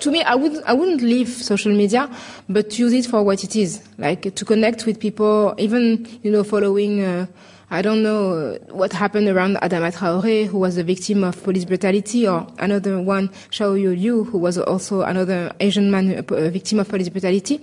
to 0.00 0.10
me, 0.10 0.22
I 0.22 0.34
wouldn't, 0.34 0.64
I 0.64 0.72
wouldn't 0.72 1.02
leave 1.02 1.28
social 1.28 1.72
media, 1.72 2.10
but 2.48 2.78
use 2.78 2.92
it 2.92 3.06
for 3.06 3.22
what 3.22 3.44
it 3.44 3.56
is, 3.56 3.82
like 3.98 4.34
to 4.34 4.44
connect 4.44 4.86
with 4.86 5.00
people, 5.00 5.54
even, 5.58 6.06
you 6.22 6.30
know, 6.30 6.44
following, 6.44 7.02
uh, 7.02 7.26
I 7.70 7.82
don't 7.82 8.02
know 8.02 8.32
uh, 8.32 8.58
what 8.72 8.92
happened 8.92 9.28
around 9.28 9.56
Adama 9.56 9.94
Traoré, 9.94 10.46
who 10.46 10.58
was 10.58 10.78
a 10.78 10.82
victim 10.82 11.22
of 11.22 11.42
police 11.42 11.66
brutality, 11.66 12.26
or 12.26 12.46
another 12.58 13.00
one, 13.00 13.30
Shao 13.50 13.74
Yu, 13.74 14.24
who 14.24 14.38
was 14.38 14.56
also 14.58 15.02
another 15.02 15.52
Asian 15.60 15.90
man, 15.90 16.12
a 16.12 16.34
uh, 16.34 16.50
victim 16.50 16.80
of 16.80 16.88
police 16.88 17.10
brutality. 17.10 17.60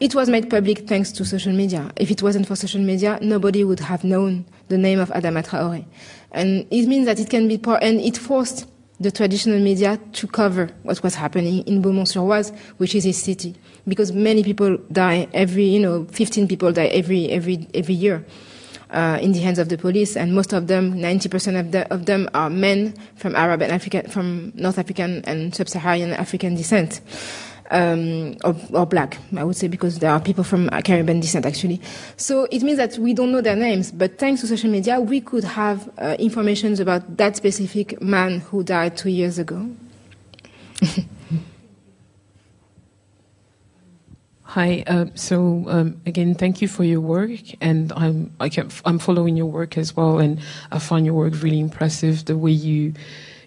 It 0.00 0.14
was 0.14 0.28
made 0.28 0.50
public 0.50 0.88
thanks 0.88 1.12
to 1.12 1.24
social 1.24 1.52
media. 1.52 1.90
If 1.96 2.10
it 2.10 2.22
wasn't 2.22 2.48
for 2.48 2.56
social 2.56 2.80
media, 2.80 3.18
nobody 3.22 3.64
would 3.64 3.80
have 3.80 4.02
known 4.02 4.44
the 4.68 4.78
name 4.78 4.98
of 4.98 5.10
Adama 5.10 5.46
Traoré. 5.46 5.84
And 6.32 6.66
it 6.70 6.86
means 6.86 7.06
that 7.06 7.20
it 7.20 7.30
can 7.30 7.46
be, 7.46 7.60
and 7.82 8.00
it 8.00 8.16
forced 8.16 8.66
the 9.04 9.12
traditional 9.12 9.60
media 9.60 10.00
to 10.12 10.26
cover 10.26 10.70
what 10.82 11.02
was 11.02 11.14
happening 11.14 11.62
in 11.66 11.82
Beaumont-sur-Oise, 11.82 12.50
which 12.78 12.94
is 12.94 13.04
his 13.04 13.22
city, 13.22 13.54
because 13.86 14.12
many 14.12 14.42
people 14.42 14.78
die 14.90 15.28
every, 15.32 15.64
you 15.64 15.78
know, 15.78 16.06
15 16.06 16.48
people 16.48 16.72
die 16.72 16.86
every 16.86 17.30
every 17.30 17.68
every 17.74 17.94
year. 17.94 18.24
Uh, 18.90 19.18
in 19.20 19.32
the 19.32 19.40
hands 19.40 19.58
of 19.58 19.68
the 19.68 19.76
police, 19.76 20.16
and 20.16 20.32
most 20.34 20.52
of 20.52 20.68
them, 20.68 20.94
90% 20.94 21.58
of, 21.58 21.72
the, 21.72 21.92
of 21.92 22.06
them, 22.06 22.28
are 22.32 22.48
men 22.48 22.94
from 23.16 23.34
Arab 23.34 23.60
and 23.60 23.72
African, 23.72 24.08
from 24.08 24.52
North 24.54 24.78
African 24.78 25.24
and 25.24 25.52
Sub-Saharan 25.52 26.12
African 26.12 26.54
descent 26.54 27.00
um, 27.70 28.36
or, 28.44 28.54
or, 28.72 28.86
black, 28.86 29.18
I 29.36 29.44
would 29.44 29.56
say, 29.56 29.68
because 29.68 29.98
there 29.98 30.10
are 30.10 30.20
people 30.20 30.44
from 30.44 30.68
Caribbean 30.84 31.20
descent 31.20 31.46
actually. 31.46 31.80
So 32.16 32.44
it 32.50 32.62
means 32.62 32.78
that 32.78 32.98
we 32.98 33.14
don't 33.14 33.32
know 33.32 33.40
their 33.40 33.56
names, 33.56 33.90
but 33.90 34.18
thanks 34.18 34.42
to 34.42 34.46
social 34.46 34.70
media, 34.70 35.00
we 35.00 35.20
could 35.20 35.44
have 35.44 35.90
uh, 35.98 36.16
information 36.18 36.80
about 36.80 37.16
that 37.16 37.36
specific 37.36 38.00
man 38.02 38.40
who 38.40 38.62
died 38.62 38.96
two 38.96 39.10
years 39.10 39.38
ago. 39.38 39.70
Hi. 44.54 44.84
Uh, 44.86 45.06
so 45.16 45.64
um, 45.66 46.00
again, 46.06 46.36
thank 46.36 46.62
you 46.62 46.68
for 46.68 46.84
your 46.84 47.00
work, 47.00 47.40
and 47.60 47.92
I'm 47.96 48.32
I 48.38 48.48
am 48.84 49.00
following 49.00 49.36
your 49.36 49.46
work 49.46 49.76
as 49.76 49.96
well, 49.96 50.20
and 50.20 50.38
I 50.70 50.78
find 50.78 51.04
your 51.04 51.16
work 51.16 51.42
really 51.42 51.58
impressive. 51.58 52.26
The 52.26 52.38
way 52.38 52.52
you 52.52 52.94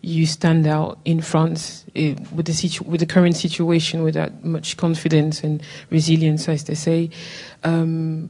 you 0.08 0.26
stand 0.26 0.66
out 0.66 1.00
in 1.04 1.20
France 1.22 1.86
uh, 1.96 2.16
with 2.34 2.46
the 2.46 2.54
situ- 2.54 2.86
with 2.86 3.02
the 3.02 3.06
current 3.06 3.36
situation 3.36 4.04
with 4.04 4.14
that 4.14 4.46
much 4.46 4.78
confidence 4.78 5.44
and 5.44 5.62
resilience, 5.90 6.48
as 6.48 6.64
they 6.64 6.76
say. 6.76 7.10
Um, 7.64 8.30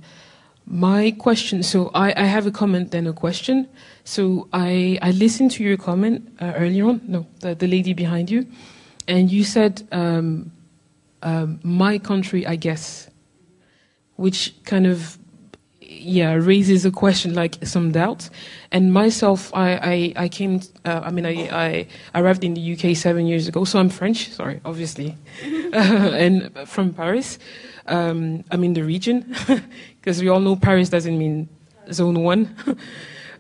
my 0.66 1.12
question. 1.12 1.64
So 1.64 1.92
I, 1.94 2.14
I, 2.18 2.26
have 2.26 2.46
a 2.48 2.52
comment 2.52 2.92
then 2.92 3.08
a 3.08 3.14
question. 3.14 3.70
So 4.04 4.50
I 4.52 4.98
I 5.02 5.12
listened 5.12 5.52
to 5.52 5.64
your 5.64 5.78
comment 5.78 6.28
uh, 6.42 6.54
earlier 6.58 6.86
on. 6.86 7.02
No, 7.08 7.28
the, 7.42 7.54
the, 7.54 7.68
lady 7.68 7.94
behind 7.94 8.32
you, 8.32 8.48
and 9.08 9.32
you 9.32 9.44
said 9.44 9.88
um, 9.92 10.52
um 11.22 11.60
my 11.64 12.00
country, 12.00 12.46
I 12.48 12.56
guess, 12.56 13.10
which 14.16 14.56
kind 14.64 14.88
of 14.88 15.20
yeah 15.90 16.34
raises 16.34 16.86
a 16.86 16.92
question 16.92 17.34
like 17.34 17.58
some 17.66 17.92
doubt 17.92 18.30
and 18.72 18.94
myself 18.94 19.54
i 19.54 20.14
i, 20.16 20.24
I 20.24 20.30
came 20.30 20.60
uh, 20.86 21.02
i 21.04 21.12
mean 21.12 21.26
I, 21.26 21.88
I 22.14 22.20
arrived 22.20 22.44
in 22.44 22.54
the 22.54 22.74
uk 22.74 22.96
seven 22.98 23.26
years 23.26 23.48
ago. 23.48 23.64
So 23.64 23.80
i'm 23.80 23.90
french 23.90 24.30
sorry 24.30 24.62
obviously. 24.66 25.16
Uh, 25.68 26.12
and 26.16 26.50
from 26.66 26.94
paris 26.94 27.40
um, 27.88 28.44
i 28.52 28.56
mean 28.56 28.74
the 28.74 28.84
region 28.84 29.36
because 30.00 30.22
we 30.22 30.30
all 30.30 30.40
know 30.40 30.56
paris 30.56 30.90
doesn't 30.90 31.18
mean 31.18 31.50
zone 31.92 32.24
one. 32.24 32.56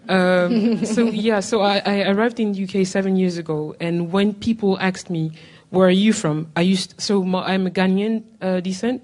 Um, 0.10 0.86
so 0.86 1.04
yeah 1.08 1.42
so 1.42 1.60
I, 1.62 1.82
I 1.86 2.04
arrived 2.04 2.40
in 2.40 2.54
the 2.54 2.64
uk 2.64 2.88
seven 2.88 3.18
years 3.18 3.38
ago. 3.38 3.76
And 3.82 4.10
when 4.10 4.34
people 4.34 4.80
asked 4.80 5.10
me 5.10 5.34
where 5.70 5.88
are 5.88 6.00
you 6.06 6.14
from? 6.14 6.50
I 6.56 6.62
used 6.62 6.96
so 6.98 7.26
my, 7.26 7.44
i'm 7.44 7.68
a 7.68 7.70
ghanaian 7.70 8.24
uh, 8.42 8.62
descent 8.62 9.04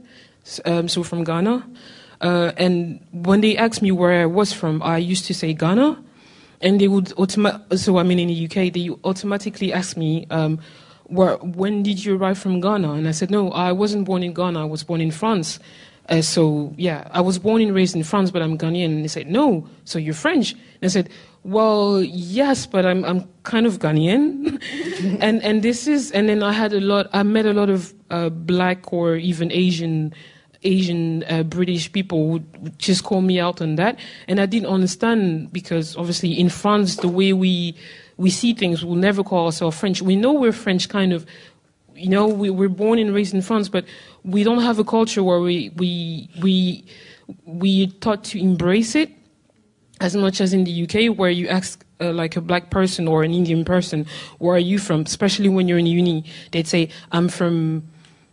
um, 0.64 0.88
so 0.88 1.03
from 1.03 1.26
ghana 1.26 1.68
uh, 2.23 2.53
and 2.57 3.05
when 3.11 3.41
they 3.41 3.57
asked 3.57 3.81
me 3.81 3.91
where 3.91 4.21
I 4.21 4.25
was 4.25 4.53
from, 4.53 4.81
I 4.81 4.97
used 4.97 5.25
to 5.25 5.33
say 5.33 5.53
Ghana. 5.53 6.01
And 6.61 6.79
they 6.79 6.87
would 6.87 7.11
automatically, 7.17 7.77
so 7.77 7.97
I 7.97 8.03
mean 8.03 8.19
in 8.19 8.29
the 8.29 8.45
UK, 8.45 8.71
they 8.71 8.89
automatically 9.03 9.73
ask 9.73 9.97
me, 9.97 10.25
um, 10.29 10.59
where, 11.07 11.35
when 11.35 11.83
did 11.83 12.05
you 12.05 12.15
arrive 12.15 12.37
from 12.37 12.61
Ghana? 12.61 12.93
And 12.93 13.05
I 13.05 13.11
said, 13.11 13.29
no, 13.29 13.51
I 13.51 13.73
wasn't 13.73 14.05
born 14.05 14.23
in 14.23 14.33
Ghana, 14.33 14.61
I 14.61 14.63
was 14.65 14.81
born 14.81 15.01
in 15.01 15.11
France. 15.11 15.59
Uh, 16.07 16.21
so 16.21 16.73
yeah, 16.77 17.09
I 17.11 17.19
was 17.19 17.37
born 17.37 17.61
and 17.61 17.75
raised 17.75 17.95
in 17.95 18.03
France, 18.03 18.31
but 18.31 18.41
I'm 18.41 18.57
Ghanaian. 18.57 18.85
And 18.85 19.03
they 19.03 19.09
said, 19.09 19.27
no, 19.27 19.67
so 19.83 19.99
you're 19.99 20.13
French. 20.13 20.53
And 20.53 20.83
I 20.83 20.87
said, 20.87 21.09
well, 21.43 22.01
yes, 22.01 22.65
but 22.65 22.85
I'm 22.85 23.03
I'm 23.03 23.27
kind 23.43 23.65
of 23.65 23.79
Ghanaian, 23.79 24.61
and 25.19 25.43
and 25.43 25.61
this 25.61 25.87
is 25.87 26.09
and 26.11 26.29
then 26.29 26.41
I 26.41 26.53
had 26.53 26.71
a 26.71 26.79
lot. 26.79 27.09
I 27.11 27.23
met 27.23 27.45
a 27.45 27.51
lot 27.51 27.69
of 27.69 27.93
uh, 28.09 28.29
black 28.29 28.93
or 28.93 29.17
even 29.17 29.51
Asian 29.51 30.13
Asian 30.64 31.23
uh, 31.30 31.44
British 31.44 31.91
people 31.91 32.27
would 32.27 32.80
just 32.80 33.03
call 33.03 33.22
me 33.22 33.40
out 33.40 33.61
on 33.61 33.76
that, 33.76 33.99
and 34.27 34.40
I 34.40 34.45
didn't 34.45 34.69
understand 34.69 35.52
because 35.52 35.95
obviously 35.98 36.31
in 36.31 36.49
France 36.49 36.98
the 36.98 37.07
way 37.07 37.34
we 37.34 37.76
we 38.18 38.30
see 38.30 38.53
things, 38.53 38.84
we'll 38.85 38.95
never 38.95 39.23
call 39.23 39.45
ourselves 39.45 39.80
French. 39.80 40.02
We 40.02 40.15
know 40.15 40.34
we're 40.34 40.52
French, 40.52 40.90
kind 40.90 41.14
of. 41.14 41.26
You 41.95 42.10
know, 42.10 42.27
we, 42.27 42.49
we're 42.49 42.69
born 42.69 42.98
and 42.98 43.14
raised 43.14 43.35
in 43.35 43.41
France, 43.44 43.69
but 43.69 43.85
we 44.23 44.44
don't 44.44 44.61
have 44.61 44.80
a 44.80 44.84
culture 44.84 45.23
where 45.23 45.40
we 45.40 45.72
we 45.76 46.30
we 46.41 46.85
we 47.45 47.88
taught 47.88 48.23
to 48.26 48.40
embrace 48.40 48.95
it 48.95 49.11
as 50.02 50.15
much 50.15 50.41
as 50.41 50.53
in 50.53 50.64
the 50.64 50.84
UK, 50.84 51.18
where 51.18 51.30
you 51.30 51.48
ask 51.48 51.85
uh, 52.02 52.11
like 52.11 52.35
a 52.35 52.41
black 52.41 52.69
person 52.72 53.07
or 53.07 53.23
an 53.23 53.34
Indian 53.34 53.64
person, 53.64 54.06
where 54.40 54.56
are 54.56 54.60
you 54.60 54.80
from? 54.80 55.02
Especially 55.02 55.49
when 55.49 55.68
you're 55.68 55.77
in 55.77 55.85
uni, 55.85 56.26
they'd 56.52 56.68
say, 56.68 56.90
"I'm 57.11 57.30
from." 57.30 57.84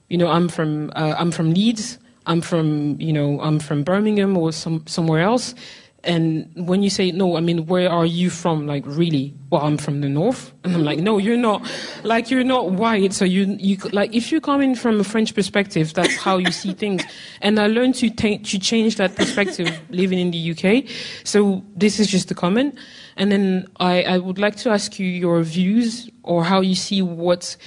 You 0.09 0.19
know, 0.19 0.29
I'm 0.29 0.49
from 0.49 0.91
uh, 0.97 1.15
I'm 1.17 1.31
from 1.31 1.55
Leeds. 1.55 1.99
I'm 2.27 2.41
from, 2.41 3.01
you 3.01 3.13
know, 3.13 3.41
I'm 3.41 3.59
from 3.59 3.83
Birmingham 3.83 4.37
or 4.37 4.53
some 4.53 4.87
somewhere 4.87 5.23
else. 5.23 5.55
And 6.03 6.51
when 6.55 6.83
you 6.83 6.89
say 6.89 7.11
no, 7.11 7.37
I 7.37 7.41
mean, 7.41 7.67
where 7.67 7.91
are 7.91 8.07
you 8.07 8.31
from? 8.31 8.67
Like, 8.67 8.85
really? 8.87 9.35
Well, 9.51 9.61
I'm 9.61 9.77
from 9.77 10.01
the 10.01 10.09
north. 10.09 10.53
And 10.65 10.75
I'm 10.75 10.83
like, 10.83 10.99
no, 10.99 11.19
you're 11.19 11.37
not. 11.37 11.63
Like, 12.05 12.31
you're 12.31 12.45
not 12.45 12.71
white. 12.71 13.13
So 13.13 13.27
you, 13.27 13.57
you, 13.59 13.77
like, 13.93 14.15
if 14.15 14.33
you're 14.33 14.41
coming 14.41 14.75
from 14.75 14.99
a 14.99 15.05
French 15.05 15.35
perspective, 15.35 15.93
that's 15.93 16.17
how 16.17 16.39
you 16.39 16.53
see 16.53 16.73
things. 16.73 17.03
And 17.43 17.59
I 17.61 17.67
learned 17.67 17.97
to, 17.97 18.09
ta- 18.09 18.43
to 18.43 18.59
change 18.59 18.97
that 18.97 19.15
perspective 19.15 19.79
living 19.91 20.19
in 20.19 20.31
the 20.31 20.53
UK. 20.53 20.89
So 21.25 21.63
this 21.77 22.01
is 22.01 22.07
just 22.07 22.31
a 22.31 22.35
comment. 22.35 22.79
And 23.17 23.31
then 23.31 23.67
I, 23.79 24.03
I 24.05 24.19
would 24.19 24.39
like 24.39 24.57
to 24.57 24.71
ask 24.71 24.99
you 24.99 25.07
your 25.07 25.43
views 25.43 26.09
or 26.23 26.45
how 26.45 26.63
you 26.63 26.77
see 26.77 27.03
what's, 27.03 27.59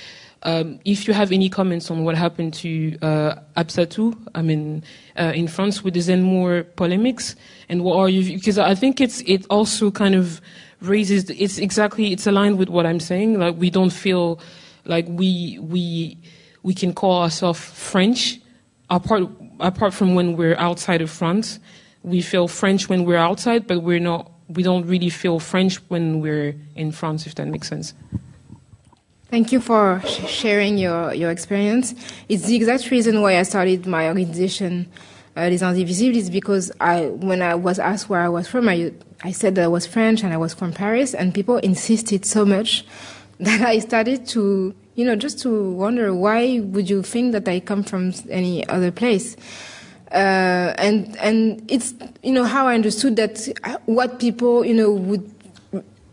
um, 0.43 0.79
if 0.83 1.07
you 1.07 1.13
have 1.13 1.31
any 1.31 1.49
comments 1.49 1.89
on 1.89 2.03
what 2.03 2.15
happened 2.15 2.53
to 2.55 2.97
uh, 3.01 3.35
Hapsatou, 3.55 4.15
I 4.35 4.41
mean, 4.41 4.83
uh, 5.17 5.31
in 5.33 5.47
France 5.47 5.83
with 5.83 5.93
the 5.93 6.17
more 6.17 6.63
polemics, 6.75 7.35
and 7.69 7.83
what 7.83 7.97
are 7.97 8.09
you? 8.09 8.35
Because 8.37 8.57
I 8.57 8.75
think 8.75 8.99
it's 8.99 9.21
it 9.21 9.45
also 9.49 9.89
kind 9.89 10.15
of 10.15 10.41
raises. 10.81 11.29
It's 11.29 11.57
exactly 11.57 12.11
it's 12.11 12.27
aligned 12.27 12.57
with 12.57 12.69
what 12.69 12.85
I'm 12.85 12.99
saying. 12.99 13.39
Like 13.39 13.55
we 13.57 13.69
don't 13.69 13.89
feel 13.89 14.39
like 14.85 15.05
we 15.07 15.59
we 15.61 16.17
we 16.61 16.73
can 16.73 16.93
call 16.93 17.21
ourselves 17.21 17.59
French 17.59 18.39
apart 18.89 19.23
apart 19.61 19.93
from 19.93 20.13
when 20.13 20.35
we're 20.35 20.57
outside 20.57 21.01
of 21.01 21.09
France. 21.09 21.59
We 22.03 22.21
feel 22.21 22.49
French 22.49 22.89
when 22.89 23.05
we're 23.05 23.17
outside, 23.17 23.65
but 23.65 23.79
we're 23.79 23.99
not. 23.99 24.29
We 24.49 24.61
don't 24.61 24.85
really 24.85 25.09
feel 25.09 25.39
French 25.39 25.77
when 25.87 26.19
we're 26.19 26.53
in 26.75 26.91
France, 26.91 27.25
if 27.25 27.35
that 27.35 27.47
makes 27.47 27.69
sense. 27.69 27.93
Thank 29.33 29.51
you 29.51 29.61
for 29.61 29.99
sh- 30.05 30.27
sharing 30.29 30.77
your, 30.77 31.11
your 31.11 31.31
experience. 31.31 31.95
It's 32.29 32.43
the 32.45 32.55
exact 32.55 32.91
reason 32.91 33.19
why 33.19 33.39
I 33.39 33.41
started 33.41 33.87
my 33.87 34.07
organization, 34.07 34.85
uh, 35.35 35.47
Les 35.49 35.63
Indivisibles, 35.63 36.15
is 36.15 36.29
because 36.29 36.71
I, 36.79 37.07
when 37.07 37.41
I 37.41 37.55
was 37.55 37.79
asked 37.79 38.09
where 38.09 38.21
I 38.21 38.29
was 38.29 38.47
from, 38.47 38.69
I, 38.69 38.93
I 39.23 39.31
said 39.31 39.55
that 39.55 39.63
I 39.63 39.67
was 39.69 39.87
French 39.87 40.23
and 40.23 40.31
I 40.31 40.37
was 40.37 40.53
from 40.53 40.71
Paris, 40.71 41.15
and 41.15 41.33
people 41.33 41.57
insisted 41.57 42.25
so 42.25 42.45
much 42.45 42.85
that 43.39 43.61
I 43.61 43.79
started 43.79 44.27
to, 44.27 44.75
you 44.93 45.03
know, 45.03 45.15
just 45.15 45.39
to 45.39 45.71
wonder 45.71 46.13
why 46.13 46.59
would 46.59 46.87
you 46.87 47.01
think 47.01 47.31
that 47.31 47.47
I 47.47 47.59
come 47.59 47.81
from 47.81 48.13
any 48.29 48.67
other 48.67 48.91
place? 48.91 49.35
Uh, 50.11 50.75
and 50.77 51.17
and 51.17 51.65
it's 51.71 51.95
you 52.21 52.33
know 52.33 52.43
how 52.43 52.67
I 52.67 52.75
understood 52.75 53.15
that 53.15 53.49
uh, 53.63 53.79
what 53.87 54.19
people 54.19 54.63
you 54.63 54.75
know 54.75 54.91
would 54.91 55.27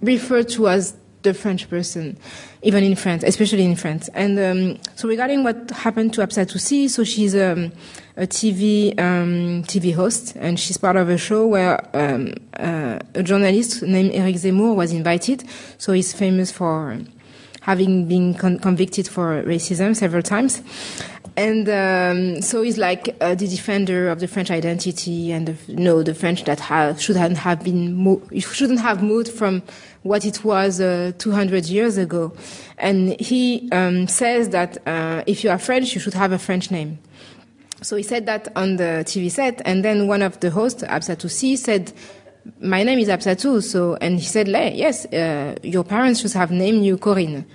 refer 0.00 0.42
to 0.42 0.70
as 0.70 0.96
the 1.20 1.34
French 1.34 1.68
person, 1.68 2.16
even 2.62 2.84
in 2.84 2.94
France, 2.94 3.22
especially 3.22 3.64
in 3.64 3.76
France. 3.76 4.08
And 4.14 4.38
um, 4.38 4.78
so 4.94 5.08
regarding 5.08 5.44
what 5.44 5.70
happened 5.70 6.12
to 6.14 6.20
Hapsatou 6.20 6.60
Sy, 6.60 6.88
so 6.88 7.04
she's 7.04 7.34
um, 7.34 7.72
a 8.16 8.26
TV 8.26 8.98
um, 8.98 9.62
TV 9.64 9.94
host, 9.94 10.36
and 10.36 10.58
she's 10.60 10.76
part 10.76 10.96
of 10.96 11.08
a 11.08 11.16
show 11.16 11.46
where 11.46 11.80
um, 11.96 12.34
uh, 12.58 12.98
a 13.14 13.22
journalist 13.22 13.82
named 13.82 14.12
Eric 14.12 14.36
Zemmour 14.36 14.74
was 14.74 14.92
invited. 14.92 15.44
So 15.78 15.92
he's 15.92 16.12
famous 16.12 16.50
for 16.50 16.98
having 17.62 18.06
been 18.06 18.34
con- 18.34 18.58
convicted 18.58 19.06
for 19.08 19.42
racism 19.44 19.94
several 19.94 20.22
times. 20.22 20.62
And 21.36 21.68
um, 21.68 22.42
so 22.42 22.62
he's 22.62 22.76
like 22.76 23.16
uh, 23.20 23.34
the 23.34 23.46
defender 23.46 24.10
of 24.10 24.20
the 24.20 24.28
French 24.28 24.50
identity 24.50 25.32
and 25.32 25.48
the, 25.48 25.74
no, 25.74 26.02
the 26.02 26.14
French 26.14 26.44
that 26.44 26.60
have, 26.60 27.00
shouldn't 27.00 27.38
have 27.38 27.62
been 27.62 27.94
mo- 27.94 28.22
shouldn't 28.38 28.80
have 28.80 29.02
moved 29.02 29.28
from 29.28 29.62
what 30.02 30.24
it 30.24 30.44
was 30.44 30.80
uh, 30.80 31.12
200 31.18 31.66
years 31.66 31.98
ago. 31.98 32.32
And 32.78 33.20
he 33.20 33.68
um, 33.72 34.08
says 34.08 34.48
that 34.50 34.78
uh, 34.86 35.22
if 35.26 35.44
you 35.44 35.50
are 35.50 35.58
French, 35.58 35.94
you 35.94 36.00
should 36.00 36.14
have 36.14 36.32
a 36.32 36.38
French 36.38 36.70
name. 36.70 36.98
So 37.82 37.96
he 37.96 38.02
said 38.02 38.26
that 38.26 38.48
on 38.56 38.76
the 38.76 39.04
TV 39.06 39.30
set, 39.30 39.62
and 39.64 39.84
then 39.84 40.06
one 40.06 40.22
of 40.22 40.38
the 40.40 40.50
hosts, 40.50 40.82
Hapsatou 40.82 41.30
Sy, 41.30 41.54
said, 41.54 41.92
"My 42.60 42.82
name 42.82 42.98
is 42.98 43.08
Hapsatou." 43.08 43.62
So, 43.62 43.96
and 44.02 44.18
he 44.18 44.26
said, 44.26 44.48
"Yes, 44.48 45.06
uh, 45.06 45.56
your 45.62 45.84
parents 45.84 46.20
should 46.20 46.32
have 46.34 46.50
named 46.50 46.84
you 46.84 46.98
Corinne." 46.98 47.46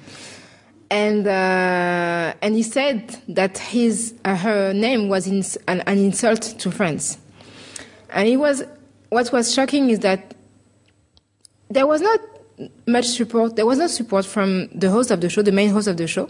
And 0.90 1.28
uh, 1.28 2.34
and 2.42 2.56
he 2.56 2.64
said 2.64 3.16
that 3.28 3.60
his 3.60 4.16
uh, 4.26 4.36
her 4.36 4.74
name 4.74 5.10
was 5.10 5.28
ins- 5.28 5.58
an, 5.68 5.82
an 5.82 6.00
insult 6.00 6.42
to 6.42 6.72
France. 6.72 7.20
And 8.10 8.28
it 8.28 8.38
was 8.38 8.64
what 9.10 9.32
was 9.32 9.54
shocking 9.54 9.92
is 9.92 10.00
that 10.00 10.34
there 11.70 11.86
was 11.86 12.02
not 12.02 12.20
much 12.88 13.06
support. 13.06 13.56
There 13.56 13.66
was 13.66 13.80
no 13.80 13.88
support 13.88 14.26
from 14.26 14.68
the 14.74 14.90
host 14.90 15.12
of 15.12 15.22
the 15.22 15.30
show, 15.30 15.42
the 15.42 15.52
main 15.52 15.70
host 15.70 15.88
of 15.88 15.98
the 15.98 16.08
show, 16.08 16.30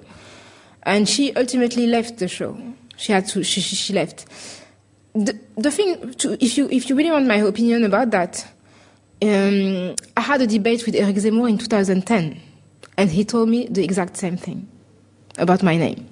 and 0.84 1.08
she 1.08 1.34
ultimately 1.36 1.88
left 1.88 2.18
the 2.18 2.28
show. 2.28 2.58
She 2.98 3.12
had 3.12 3.28
to. 3.30 3.44
She, 3.44 3.62
she, 3.62 3.76
she 3.76 3.94
left. 3.94 4.26
The, 5.14 5.38
the 5.56 5.72
thing, 5.72 6.14
to, 6.16 6.44
if 6.44 6.58
you 6.58 6.70
if 6.70 6.90
you 6.90 6.96
really 6.96 7.12
want 7.12 7.28
my 7.28 7.38
opinion 7.38 7.84
about 7.84 8.12
that, 8.12 8.46
um, 9.22 9.96
I 10.18 10.22
had 10.22 10.42
a 10.42 10.48
debate 10.48 10.86
with 10.86 10.96
Eric 10.96 11.16
Zemmour 11.18 11.50
in 11.50 11.58
2010, 11.58 12.42
and 12.98 13.10
he 13.10 13.24
told 13.24 13.50
me 13.50 13.68
the 13.68 13.84
exact 13.84 14.18
same 14.18 14.38
thing 14.38 14.68
about 15.38 15.64
my 15.64 15.78
name. 15.78 16.08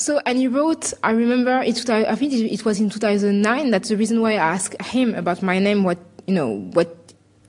So, 0.00 0.18
and 0.24 0.38
he 0.38 0.48
wrote, 0.48 0.94
I 1.04 1.10
remember, 1.10 1.60
it, 1.60 1.90
I 1.90 2.14
think 2.14 2.32
it 2.32 2.64
was 2.64 2.80
in 2.80 2.88
2009, 2.88 3.70
that's 3.70 3.90
the 3.90 3.98
reason 3.98 4.22
why 4.22 4.32
I 4.32 4.54
asked 4.54 4.80
him 4.80 5.14
about 5.14 5.42
my 5.42 5.58
name, 5.58 5.84
what, 5.84 5.98
you 6.26 6.32
know, 6.32 6.60
what 6.72 6.99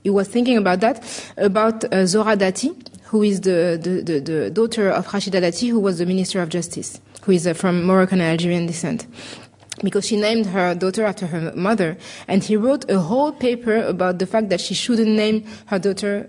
he 0.02 0.10
was 0.10 0.28
thinking 0.28 0.56
about 0.56 0.80
that, 0.80 1.32
about 1.36 1.84
uh, 1.84 2.04
Zohra 2.04 2.36
Dati, 2.36 2.74
who 3.04 3.22
is 3.22 3.42
the, 3.42 3.78
the, 3.80 4.00
the, 4.00 4.20
the, 4.20 4.50
daughter 4.50 4.90
of 4.90 5.06
Rachida 5.06 5.40
Dati, 5.40 5.70
who 5.70 5.78
was 5.78 5.98
the 5.98 6.06
Minister 6.06 6.40
of 6.40 6.48
Justice, 6.48 7.00
who 7.22 7.32
is 7.32 7.46
uh, 7.46 7.54
from 7.54 7.84
Moroccan 7.84 8.20
and 8.20 8.30
Algerian 8.30 8.66
descent. 8.66 9.06
Because 9.82 10.06
she 10.06 10.16
named 10.16 10.46
her 10.46 10.74
daughter 10.74 11.04
after 11.04 11.26
her 11.26 11.52
mother, 11.54 11.96
and 12.28 12.42
he 12.42 12.56
wrote 12.56 12.90
a 12.90 13.00
whole 13.00 13.32
paper 13.32 13.76
about 13.76 14.18
the 14.18 14.26
fact 14.26 14.48
that 14.48 14.60
she 14.60 14.74
shouldn't 14.74 15.08
name 15.08 15.44
her 15.66 15.78
daughter 15.78 16.28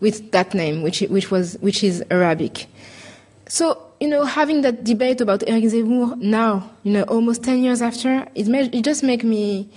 with 0.00 0.32
that 0.32 0.52
name, 0.54 0.82
which, 0.82 1.00
which, 1.02 1.30
was, 1.30 1.54
which 1.60 1.84
is 1.84 2.04
Arabic. 2.10 2.66
So, 3.46 3.92
you 4.00 4.08
know, 4.08 4.24
having 4.24 4.62
that 4.62 4.84
debate 4.84 5.20
about 5.20 5.44
Eric 5.46 5.64
Zemmour 5.64 6.16
now, 6.16 6.70
you 6.82 6.92
know, 6.92 7.02
almost 7.04 7.44
10 7.44 7.62
years 7.62 7.82
after, 7.82 8.26
it, 8.34 8.48
it 8.48 8.82
just 8.82 9.02
makes 9.02 9.24
me, 9.24 9.68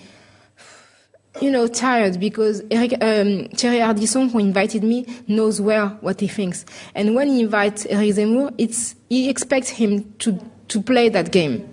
you 1.42 1.52
know, 1.52 1.68
tired 1.68 2.20
because 2.20 2.64
Eric, 2.72 2.94
um, 3.02 3.48
Thierry 3.56 3.80
Ardisson, 3.80 4.32
who 4.32 4.40
invited 4.40 4.84
me, 4.84 5.06
knows 5.28 5.60
well 5.60 5.90
what 6.02 6.20
he 6.20 6.28
thinks. 6.28 6.66
And 6.94 7.16
when 7.16 7.28
he 7.28 7.42
invites 7.42 7.86
Eric 7.88 8.12
Zemmour, 8.12 8.54
it's, 8.58 8.96
he 9.10 9.30
expects 9.30 9.70
him 9.70 10.14
to, 10.20 10.40
to 10.70 10.82
play 10.82 11.10
that 11.10 11.32
game. 11.32 11.70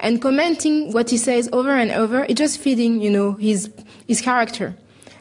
And 0.00 0.20
commenting 0.20 0.92
what 0.92 1.10
he 1.10 1.16
says 1.16 1.48
over 1.52 1.70
and 1.70 1.90
over, 1.90 2.24
it's 2.24 2.38
just 2.38 2.58
feeding, 2.58 3.00
you 3.00 3.10
know, 3.10 3.32
his, 3.34 3.70
his 4.06 4.20
character. 4.20 4.74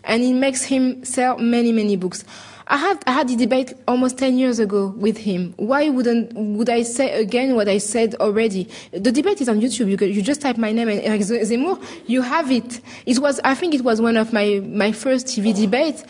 And 0.03 0.23
it 0.23 0.33
makes 0.33 0.63
him 0.63 1.03
sell 1.03 1.37
many, 1.37 1.71
many 1.71 1.95
books. 1.95 2.23
I 2.71 2.77
had 2.77 3.03
I 3.07 3.11
had 3.11 3.29
a 3.31 3.35
debate 3.35 3.73
almost 3.87 4.19
ten 4.19 4.37
years 4.37 4.59
ago 4.59 4.93
with 4.95 5.17
him. 5.17 5.55
Why 5.57 5.89
wouldn't 5.89 6.33
would 6.35 6.69
I 6.69 6.83
say 6.83 7.19
again 7.19 7.55
what 7.55 7.67
I 7.67 7.79
said 7.79 8.13
already? 8.15 8.69
The 8.91 9.11
debate 9.11 9.41
is 9.41 9.49
on 9.49 9.59
YouTube. 9.59 9.89
You, 9.89 9.97
can, 9.97 10.09
you 10.09 10.21
just 10.21 10.39
type 10.39 10.57
my 10.57 10.71
name 10.71 10.87
and 10.87 11.01
Eric 11.01 11.21
Zemmour, 11.21 11.83
you 12.05 12.21
have 12.21 12.51
it. 12.51 12.79
It 13.07 13.17
was 13.17 13.39
I 13.43 13.55
think 13.55 13.73
it 13.73 13.81
was 13.81 13.99
one 13.99 14.17
of 14.17 14.31
my 14.31 14.61
my 14.63 14.91
first 14.91 15.25
TV 15.25 15.55
debates. 15.55 16.03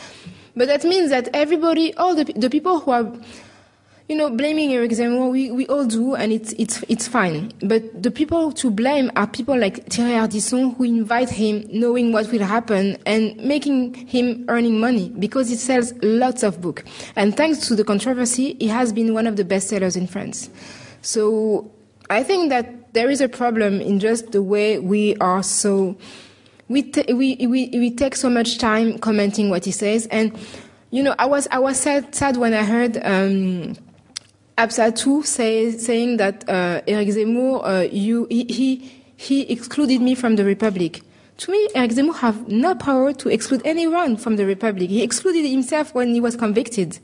But 0.54 0.68
that 0.68 0.84
means 0.84 1.12
that 1.12 1.30
everybody, 1.34 1.94
all 1.96 2.14
the 2.14 2.26
the 2.26 2.50
people 2.50 2.82
who 2.82 2.92
are 2.92 3.10
you 4.10 4.16
know, 4.16 4.28
blaming 4.28 4.74
Eric 4.74 4.90
Zemmour, 4.90 5.32
we, 5.32 5.52
we 5.52 5.68
all 5.68 5.86
do, 5.86 6.16
and 6.16 6.34
it's, 6.34 6.52
it's, 6.54 6.84
it's 6.90 7.08
fine. 7.08 7.54
But 7.62 8.02
the 8.02 8.10
people 8.10 8.52
to 8.54 8.72
blame 8.72 9.12
are 9.16 9.28
people 9.28 9.56
like 9.56 9.86
Thierry 9.86 10.14
Ardisson 10.14 10.76
who 10.76 10.84
invite 10.84 11.30
him 11.30 11.64
knowing 11.72 12.12
what 12.12 12.32
will 12.32 12.44
happen 12.44 12.98
and 13.06 13.38
making 13.38 13.94
him 13.94 14.46
earning 14.48 14.80
money 14.80 15.10
because 15.20 15.50
he 15.50 15.56
sells 15.56 15.94
lots 16.02 16.42
of 16.42 16.60
books. 16.60 16.82
And 17.16 17.38
thanks 17.38 17.68
to 17.68 17.76
the 17.76 17.84
controversy, 17.84 18.56
he 18.60 18.68
has 18.68 18.92
been 18.92 19.14
one 19.14 19.28
of 19.28 19.36
the 19.36 19.46
best 19.46 19.70
sellers 19.70 19.96
in 19.96 20.08
France. 20.08 20.50
So 21.04 21.70
I 22.10 22.24
think 22.24 22.50
that 22.50 22.96
there 22.96 23.12
is 23.12 23.22
a 23.22 23.30
problem 23.30 23.80
in 23.80 24.00
just 24.00 24.32
the 24.32 24.42
way 24.42 24.80
we 24.80 25.18
are 25.18 25.44
so, 25.44 25.96
we, 26.68 26.82
t- 26.82 27.14
we, 27.14 27.36
we, 27.46 27.70
we 27.74 27.92
take 27.92 28.16
so 28.16 28.28
much 28.28 28.58
time 28.58 28.98
commenting 28.98 29.52
what 29.52 29.66
he 29.66 29.72
says. 29.72 30.08
And, 30.08 30.36
you 30.90 31.04
know, 31.04 31.14
I 31.20 31.28
was, 31.28 31.48
I 31.52 31.60
was 31.60 31.80
sad, 31.80 32.16
sad 32.16 32.38
when 32.38 32.56
I 32.56 32.64
heard, 32.64 32.98
um, 33.04 33.76
Hapsatou 34.60 35.26
say, 35.26 35.72
saying 35.72 36.18
that 36.18 36.44
uh, 36.50 36.82
Eric 36.86 37.08
Zemmour, 37.08 37.62
uh, 37.64 37.88
you, 37.90 38.28
he, 38.30 38.92
he, 39.16 39.50
excluded 39.50 40.02
me 40.02 40.16
from 40.16 40.36
the 40.36 40.44
Republic. 40.44 41.02
To 41.38 41.52
me, 41.52 41.70
Eric 41.76 41.92
Zemmour 41.92 42.16
have 42.18 42.50
no 42.50 42.76
power 42.76 43.14
to 43.14 43.30
exclude 43.30 43.62
anyone 43.64 44.18
from 44.18 44.36
the 44.36 44.46
Republic. 44.46 44.90
He 44.90 45.02
excluded 45.02 45.48
himself 45.48 45.96
when 45.96 46.14
he 46.14 46.20
was 46.20 46.36
convicted. 46.36 47.00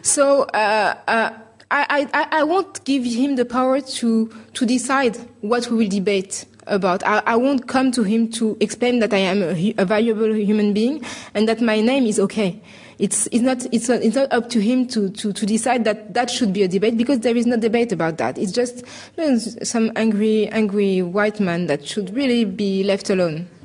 So 0.00 0.44
uh, 0.54 0.96
uh, 1.06 1.30
I, 1.70 2.08
I, 2.14 2.28
I 2.40 2.42
won't 2.44 2.82
give 2.86 3.04
him 3.04 3.36
the 3.36 3.44
power 3.44 3.82
to, 3.82 4.34
to 4.54 4.64
decide 4.64 5.18
what 5.42 5.70
we 5.70 5.76
will 5.76 5.90
debate 5.90 6.46
about. 6.66 7.06
I, 7.06 7.22
I 7.26 7.36
won't 7.36 7.68
come 7.68 7.92
to 7.92 8.02
him 8.02 8.30
to 8.32 8.56
explain 8.60 9.00
that 9.00 9.12
I 9.12 9.18
am 9.18 9.42
a, 9.42 9.74
a 9.76 9.84
valuable 9.84 10.32
human 10.34 10.72
being 10.72 11.04
and 11.34 11.46
that 11.48 11.60
my 11.60 11.82
name 11.82 12.06
is 12.06 12.18
okay 12.18 12.62
it's, 12.98 13.28
it's, 13.30 13.42
not, 13.42 13.64
it's, 13.72 13.88
it's 13.88 14.16
not 14.16 14.32
up 14.32 14.50
to 14.50 14.60
him 14.60 14.86
to, 14.88 15.08
to, 15.10 15.32
to 15.32 15.46
decide 15.46 15.84
that 15.84 16.14
that 16.14 16.30
should 16.30 16.52
be 16.52 16.64
a 16.64 16.68
debate 16.68 16.96
because 16.96 17.20
there 17.20 17.36
is 17.36 17.46
no 17.46 17.56
debate 17.56 17.92
about 17.92 18.18
that. 18.18 18.36
It's 18.36 18.50
just 18.50 18.84
you 19.16 19.24
know, 19.24 19.38
some 19.38 19.92
angry, 19.94 20.48
angry 20.48 21.02
white 21.02 21.38
man 21.38 21.66
that 21.66 21.86
should 21.86 22.14
really 22.14 22.44
be 22.44 22.82
left 22.82 23.08
alone. 23.08 23.48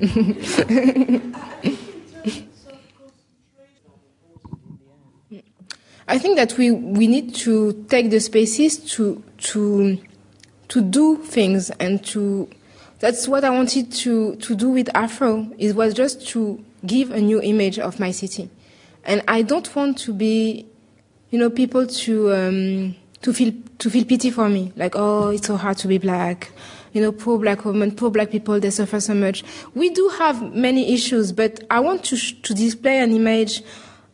I 6.06 6.18
think 6.18 6.36
that 6.36 6.56
we, 6.58 6.70
we 6.70 7.06
need 7.08 7.34
to 7.36 7.72
take 7.88 8.10
the 8.10 8.20
spaces 8.20 8.76
to, 8.92 9.24
to, 9.38 9.98
to 10.68 10.80
do 10.82 11.16
things 11.16 11.70
and 11.70 12.04
to, 12.06 12.48
that's 13.00 13.26
what 13.26 13.42
I 13.42 13.50
wanted 13.50 13.90
to, 13.90 14.36
to 14.36 14.54
do 14.54 14.68
with 14.68 14.88
Afro. 14.94 15.50
It 15.58 15.74
was 15.74 15.92
just 15.94 16.28
to 16.28 16.62
give 16.86 17.10
a 17.10 17.20
new 17.20 17.40
image 17.40 17.80
of 17.80 17.98
my 17.98 18.12
city. 18.12 18.48
And 19.04 19.22
I 19.28 19.42
don't 19.42 19.74
want 19.74 19.98
to 19.98 20.12
be, 20.12 20.66
you 21.30 21.38
know, 21.38 21.50
people 21.50 21.86
to 21.86 22.32
um, 22.32 22.96
to 23.22 23.32
feel 23.32 23.52
to 23.78 23.90
feel 23.90 24.04
pity 24.04 24.30
for 24.30 24.48
me, 24.48 24.72
like 24.76 24.94
oh, 24.96 25.28
it's 25.28 25.46
so 25.46 25.56
hard 25.56 25.76
to 25.78 25.88
be 25.88 25.98
black. 25.98 26.52
You 26.92 27.02
know, 27.02 27.10
poor 27.12 27.38
black 27.38 27.64
women, 27.64 27.90
poor 27.94 28.10
black 28.10 28.30
people, 28.30 28.60
they 28.60 28.70
suffer 28.70 29.00
so 29.00 29.14
much. 29.14 29.42
We 29.74 29.90
do 29.90 30.08
have 30.18 30.54
many 30.54 30.94
issues, 30.94 31.32
but 31.32 31.64
I 31.68 31.80
want 31.80 32.04
to 32.04 32.16
sh- 32.16 32.40
to 32.42 32.54
display 32.54 33.00
an 33.00 33.12
image 33.12 33.62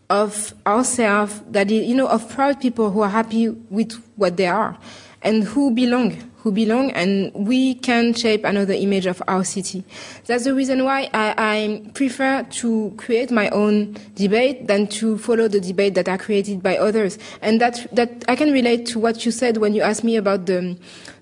of 0.08 0.54
ourselves 0.66 1.40
that 1.50 1.70
is, 1.70 1.86
you 1.86 1.94
know, 1.94 2.08
of 2.08 2.28
proud 2.30 2.60
people 2.60 2.90
who 2.90 3.02
are 3.02 3.10
happy 3.10 3.48
with 3.48 3.92
what 4.16 4.36
they 4.36 4.46
are 4.46 4.78
and 5.22 5.44
who 5.44 5.72
belong 5.72 6.16
who 6.42 6.50
belong, 6.50 6.90
and 6.92 7.32
we 7.34 7.74
can 7.74 8.14
shape 8.14 8.44
another 8.44 8.72
image 8.72 9.06
of 9.06 9.22
our 9.28 9.44
city. 9.44 9.84
That's 10.26 10.44
the 10.44 10.54
reason 10.54 10.84
why 10.84 11.10
I, 11.12 11.34
I, 11.36 11.90
prefer 11.92 12.42
to 12.42 12.94
create 12.96 13.30
my 13.30 13.50
own 13.50 13.96
debate 14.14 14.66
than 14.66 14.86
to 14.88 15.18
follow 15.18 15.48
the 15.48 15.60
debate 15.60 15.94
that 15.94 16.08
are 16.08 16.16
created 16.16 16.62
by 16.62 16.78
others. 16.78 17.18
And 17.42 17.60
that, 17.60 17.86
that 17.94 18.24
I 18.26 18.36
can 18.36 18.52
relate 18.52 18.86
to 18.86 18.98
what 18.98 19.26
you 19.26 19.32
said 19.32 19.58
when 19.58 19.74
you 19.74 19.82
asked 19.82 20.02
me 20.02 20.16
about 20.16 20.46
the, 20.46 20.78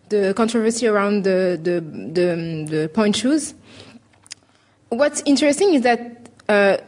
the 0.08 0.34
controversy 0.36 0.86
around 0.86 1.24
the, 1.24 1.58
the, 1.60 1.80
the, 1.80 2.66
the 2.70 2.88
pointe 2.88 3.16
shoes. 3.16 3.54
What's 4.90 5.22
interesting 5.26 5.74
is 5.74 5.82
that 5.82 6.28
uh, 6.48 6.78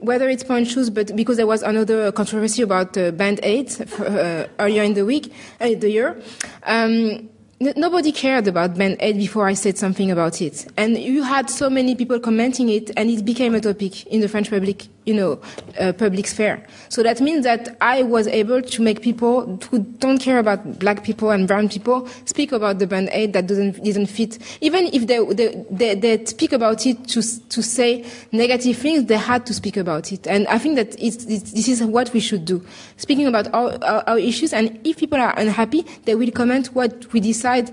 whether 0.00 0.28
it's 0.28 0.44
pointe 0.44 0.68
shoes, 0.68 0.90
but 0.90 1.16
because 1.16 1.38
there 1.38 1.46
was 1.46 1.62
another 1.62 2.12
controversy 2.12 2.62
about 2.62 2.96
uh, 2.96 3.10
band 3.12 3.40
aids 3.42 3.80
uh, 3.80 4.46
earlier 4.60 4.82
in 4.82 4.94
the 4.94 5.04
week, 5.04 5.32
uh, 5.60 5.70
the 5.74 5.90
year. 5.90 6.22
Um, 6.64 7.28
nobody 7.60 8.12
cared 8.12 8.46
about 8.48 8.76
Band 8.76 8.96
Aid 9.00 9.16
before 9.16 9.48
I 9.48 9.54
said 9.54 9.78
something 9.78 10.10
about 10.10 10.40
it. 10.40 10.66
And 10.76 10.96
you 10.98 11.22
had 11.22 11.50
so 11.50 11.68
many 11.68 11.94
people 11.94 12.20
commenting 12.20 12.68
it, 12.68 12.90
and 12.96 13.10
it 13.10 13.24
became 13.24 13.54
a 13.54 13.60
topic 13.60 14.06
in 14.06 14.20
the 14.20 14.28
French 14.28 14.50
public, 14.50 14.86
you 15.08 15.14
know, 15.14 15.40
uh, 15.80 15.92
public 15.94 16.26
sphere. 16.26 16.62
So 16.90 17.02
that 17.02 17.20
means 17.20 17.44
that 17.44 17.76
I 17.80 18.02
was 18.02 18.26
able 18.26 18.60
to 18.60 18.82
make 18.82 19.00
people 19.00 19.58
who 19.70 19.78
don't 19.78 20.18
care 20.18 20.38
about 20.38 20.78
black 20.78 21.02
people 21.02 21.30
and 21.30 21.48
brown 21.48 21.70
people 21.70 22.06
speak 22.26 22.52
about 22.52 22.78
the 22.78 22.86
Band 22.86 23.08
Aid 23.12 23.32
that 23.32 23.46
doesn't, 23.46 23.82
doesn't 23.82 24.06
fit. 24.06 24.38
Even 24.60 24.90
if 24.92 25.06
they, 25.06 25.24
they, 25.32 25.64
they, 25.70 25.94
they 25.94 26.24
speak 26.26 26.52
about 26.52 26.86
it 26.86 27.08
to, 27.08 27.22
to 27.48 27.62
say 27.62 28.04
negative 28.32 28.76
things, 28.76 29.06
they 29.06 29.16
had 29.16 29.46
to 29.46 29.54
speak 29.54 29.78
about 29.78 30.12
it. 30.12 30.26
And 30.26 30.46
I 30.48 30.58
think 30.58 30.76
that 30.76 30.94
it's, 31.02 31.24
it's, 31.24 31.52
this 31.52 31.68
is 31.68 31.82
what 31.82 32.12
we 32.12 32.20
should 32.20 32.44
do. 32.44 32.64
Speaking 32.98 33.26
about 33.26 33.52
our, 33.54 33.82
our, 33.82 34.04
our 34.06 34.18
issues, 34.18 34.52
and 34.52 34.78
if 34.86 34.98
people 34.98 35.18
are 35.18 35.36
unhappy, 35.38 35.86
they 36.04 36.14
will 36.14 36.30
comment 36.30 36.74
what 36.74 37.10
we 37.14 37.20
decide 37.20 37.70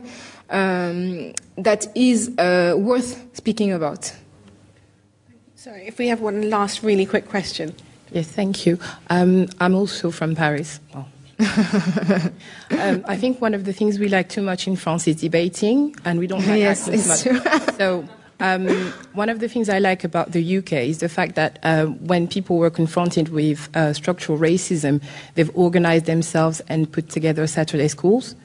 um, 0.50 1.34
that 1.58 1.88
is 1.96 2.32
uh, 2.38 2.76
worth 2.78 3.36
speaking 3.36 3.74
about. 3.74 4.14
Sorry, 5.66 5.88
if 5.88 5.98
we 5.98 6.10
have 6.10 6.22
one 6.22 6.48
last 6.52 6.84
really 6.84 7.08
quick 7.08 7.28
question. 7.28 7.74
Yes, 8.12 8.28
thank 8.28 8.68
you. 8.68 8.78
Um, 9.10 9.48
I'm 9.60 9.74
also 9.74 10.12
from 10.12 10.36
Paris. 10.36 10.80
Well, 10.94 11.10
um, 11.40 13.04
I 13.08 13.18
think 13.18 13.42
one 13.42 13.56
of 13.56 13.66
the 13.66 13.74
things 13.74 13.98
we 13.98 14.08
like 14.08 14.30
too 14.30 14.44
much 14.44 14.68
in 14.68 14.76
France 14.76 15.08
is 15.08 15.16
debating, 15.16 15.96
and 16.06 16.20
we 16.20 16.28
don't 16.28 16.46
like 16.46 16.60
yes, 16.60 16.88
acting 16.88 17.38
much. 17.38 17.76
so. 17.78 18.08
Um, 18.42 18.68
one 19.14 19.30
of 19.30 19.40
the 19.40 19.48
things 19.48 19.70
I 19.70 19.80
like 19.80 20.04
about 20.04 20.34
the 20.34 20.58
UK 20.58 20.74
is 20.74 21.00
the 21.00 21.08
fact 21.08 21.36
that 21.36 21.58
uh, 21.64 21.86
when 21.86 22.28
people 22.28 22.58
were 22.58 22.70
confronted 22.70 23.30
with 23.30 23.70
uh, 23.76 23.94
structural 23.94 24.38
racism, 24.38 25.02
they've 25.34 25.50
organized 25.56 26.06
themselves 26.06 26.62
and 26.68 26.92
put 26.92 27.10
together 27.10 27.48
Saturday 27.48 27.88
schools. 27.88 28.36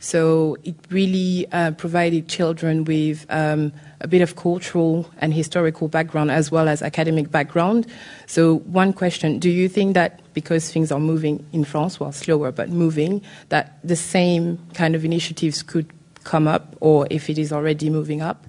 So 0.00 0.56
it 0.64 0.74
really 0.88 1.46
uh, 1.52 1.72
provided 1.72 2.26
children 2.26 2.84
with 2.84 3.26
um, 3.28 3.70
a 4.00 4.08
bit 4.08 4.22
of 4.22 4.34
cultural 4.34 5.08
and 5.18 5.32
historical 5.34 5.88
background 5.88 6.30
as 6.30 6.50
well 6.50 6.68
as 6.68 6.80
academic 6.82 7.30
background. 7.30 7.86
So 8.26 8.60
one 8.60 8.94
question, 8.94 9.38
do 9.38 9.50
you 9.50 9.68
think 9.68 9.92
that 9.94 10.20
because 10.32 10.72
things 10.72 10.90
are 10.90 10.98
moving 10.98 11.44
in 11.52 11.64
France, 11.64 12.00
well, 12.00 12.12
slower, 12.12 12.50
but 12.50 12.70
moving, 12.70 13.20
that 13.50 13.78
the 13.84 13.94
same 13.94 14.58
kind 14.72 14.94
of 14.94 15.04
initiatives 15.04 15.62
could 15.62 15.92
come 16.24 16.48
up, 16.48 16.76
or 16.80 17.06
if 17.10 17.28
it 17.28 17.38
is 17.38 17.52
already 17.52 17.90
moving 17.90 18.22
up. 18.22 18.46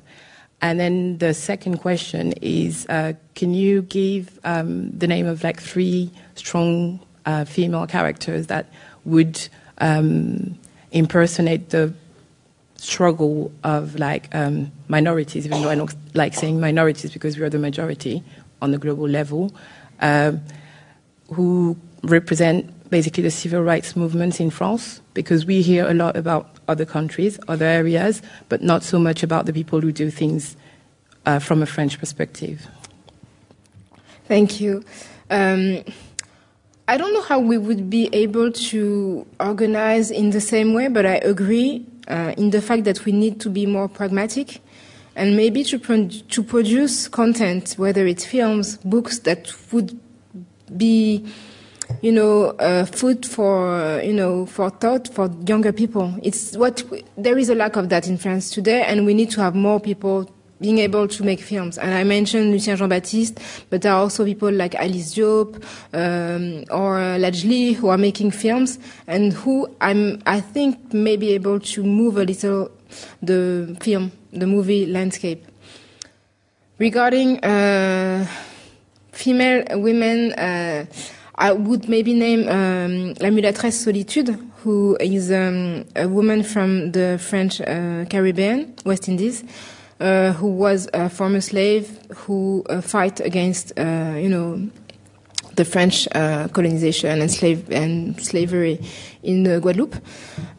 And 0.61 0.79
then 0.79 1.17
the 1.17 1.33
second 1.33 1.79
question 1.79 2.33
is, 2.41 2.85
uh, 2.87 3.13
can 3.35 3.53
you 3.53 3.81
give 3.81 4.39
um, 4.45 4.91
the 4.91 5.07
name 5.07 5.25
of 5.25 5.43
like 5.43 5.59
three 5.59 6.11
strong 6.35 6.99
uh, 7.25 7.43
female 7.43 7.87
characters 7.87 8.47
that 8.47 8.69
would 9.03 9.49
um, 9.79 10.57
impersonate 10.91 11.69
the 11.69 11.93
struggle 12.75 13.51
of 13.63 13.95
like 13.99 14.33
um, 14.33 14.71
minorities, 14.87 15.45
even 15.45 15.61
though 15.61 15.69
I 15.69 15.75
don't 15.75 15.93
like 16.15 16.33
saying 16.33 16.59
minorities 16.59 17.11
because 17.11 17.37
we 17.37 17.43
are 17.43 17.49
the 17.49 17.59
majority 17.59 18.23
on 18.61 18.71
the 18.71 18.77
global 18.77 19.07
level, 19.07 19.53
uh, 20.01 20.33
who 21.31 21.77
represent 22.03 22.89
basically 22.89 23.23
the 23.23 23.31
civil 23.31 23.61
rights 23.61 23.95
movements 23.95 24.39
in 24.39 24.49
France, 24.49 24.99
because 25.13 25.45
we 25.45 25.61
hear 25.61 25.87
a 25.87 25.93
lot 25.93 26.17
about 26.17 26.57
other 26.67 26.85
countries, 26.85 27.39
other 27.47 27.65
areas, 27.65 28.21
but 28.49 28.61
not 28.61 28.83
so 28.83 28.99
much 28.99 29.23
about 29.23 29.45
the 29.45 29.53
people 29.53 29.79
who 29.79 29.91
do 29.91 30.09
things 30.09 30.57
uh, 31.25 31.39
from 31.39 31.61
a 31.61 31.65
French 31.65 31.99
perspective. 31.99 32.67
Thank 34.27 34.59
you. 34.59 34.83
Um, 35.29 35.83
I 36.87 36.97
don't 36.97 37.13
know 37.13 37.21
how 37.21 37.39
we 37.39 37.57
would 37.57 37.89
be 37.89 38.09
able 38.11 38.51
to 38.51 39.25
organize 39.39 40.11
in 40.11 40.31
the 40.31 40.41
same 40.41 40.73
way, 40.73 40.87
but 40.87 41.05
I 41.05 41.15
agree 41.15 41.85
uh, 42.07 42.33
in 42.37 42.49
the 42.49 42.61
fact 42.61 42.83
that 42.85 43.05
we 43.05 43.11
need 43.11 43.39
to 43.41 43.49
be 43.49 43.65
more 43.65 43.87
pragmatic 43.87 44.61
and 45.15 45.35
maybe 45.35 45.63
to, 45.65 45.79
pro- 45.79 46.07
to 46.07 46.43
produce 46.43 47.07
content, 47.07 47.75
whether 47.77 48.05
it's 48.07 48.25
films, 48.25 48.77
books 48.77 49.19
that 49.19 49.53
would 49.71 49.99
be, 50.75 51.25
you 52.01 52.11
know, 52.11 52.49
uh, 52.59 52.85
food 52.85 53.25
for, 53.25 54.01
you 54.03 54.13
know, 54.13 54.45
for 54.45 54.69
thought 54.69 55.07
for 55.13 55.29
younger 55.45 55.71
people. 55.71 56.13
It's 56.23 56.55
what 56.57 56.83
we, 56.89 57.03
there 57.17 57.37
is 57.37 57.49
a 57.49 57.55
lack 57.55 57.75
of 57.75 57.89
that 57.89 58.07
in 58.07 58.17
France 58.17 58.49
today, 58.49 58.83
and 58.83 59.05
we 59.05 59.13
need 59.13 59.29
to 59.31 59.41
have 59.41 59.53
more 59.53 59.79
people 59.79 60.33
being 60.61 60.77
able 60.77 61.07
to 61.07 61.23
make 61.23 61.41
films. 61.41 61.77
And 61.77 61.93
I 61.93 62.03
mentioned 62.03 62.51
Lucien 62.51 62.77
Jean-Baptiste, 62.77 63.39
but 63.69 63.81
there 63.81 63.91
are 63.91 63.99
also 63.99 64.23
people 64.23 64.51
like 64.51 64.75
Alice 64.75 65.15
Diop 65.15 65.55
um, 65.93 66.63
or 66.69 66.97
Ladj 67.17 67.43
Ly 67.43 67.73
who 67.73 67.89
are 67.89 67.97
making 67.97 68.31
films 68.31 68.77
and 69.07 69.33
who 69.33 69.67
I'm, 69.81 70.21
I 70.25 70.39
think 70.39 70.93
may 70.93 71.17
be 71.17 71.31
able 71.31 71.59
to 71.59 71.83
move 71.83 72.17
a 72.17 72.23
little 72.23 72.71
the 73.21 73.75
film, 73.81 74.11
the 74.31 74.45
movie 74.45 74.85
landscape. 74.85 75.45
Regarding 76.77 77.43
uh, 77.43 78.27
female 79.11 79.63
women, 79.79 80.33
uh, 80.33 80.85
I 81.35 81.53
would 81.53 81.89
maybe 81.89 82.13
name 82.13 82.47
um, 82.47 83.13
La 83.19 83.29
Mulâtresse 83.29 83.83
Solitude, 83.83 84.37
who 84.57 84.97
is 84.99 85.31
um, 85.31 85.85
a 85.95 86.07
woman 86.07 86.43
from 86.43 86.91
the 86.91 87.17
French 87.19 87.61
uh, 87.61 88.05
Caribbean, 88.05 88.75
West 88.85 89.07
Indies, 89.07 89.43
uh, 90.01 90.33
who 90.33 90.47
was 90.47 90.89
a 90.93 91.09
former 91.09 91.39
slave 91.39 91.99
who 92.15 92.63
uh, 92.69 92.81
fight 92.81 93.19
against, 93.19 93.71
uh, 93.77 94.15
you 94.17 94.27
know, 94.27 94.67
the 95.55 95.63
French 95.63 96.07
uh, 96.15 96.47
colonization 96.47 97.21
and 97.21 97.29
slave 97.29 97.69
and 97.69 98.19
slavery 98.19 98.79
in 99.21 99.45
uh, 99.45 99.59
Guadeloupe. 99.59 99.95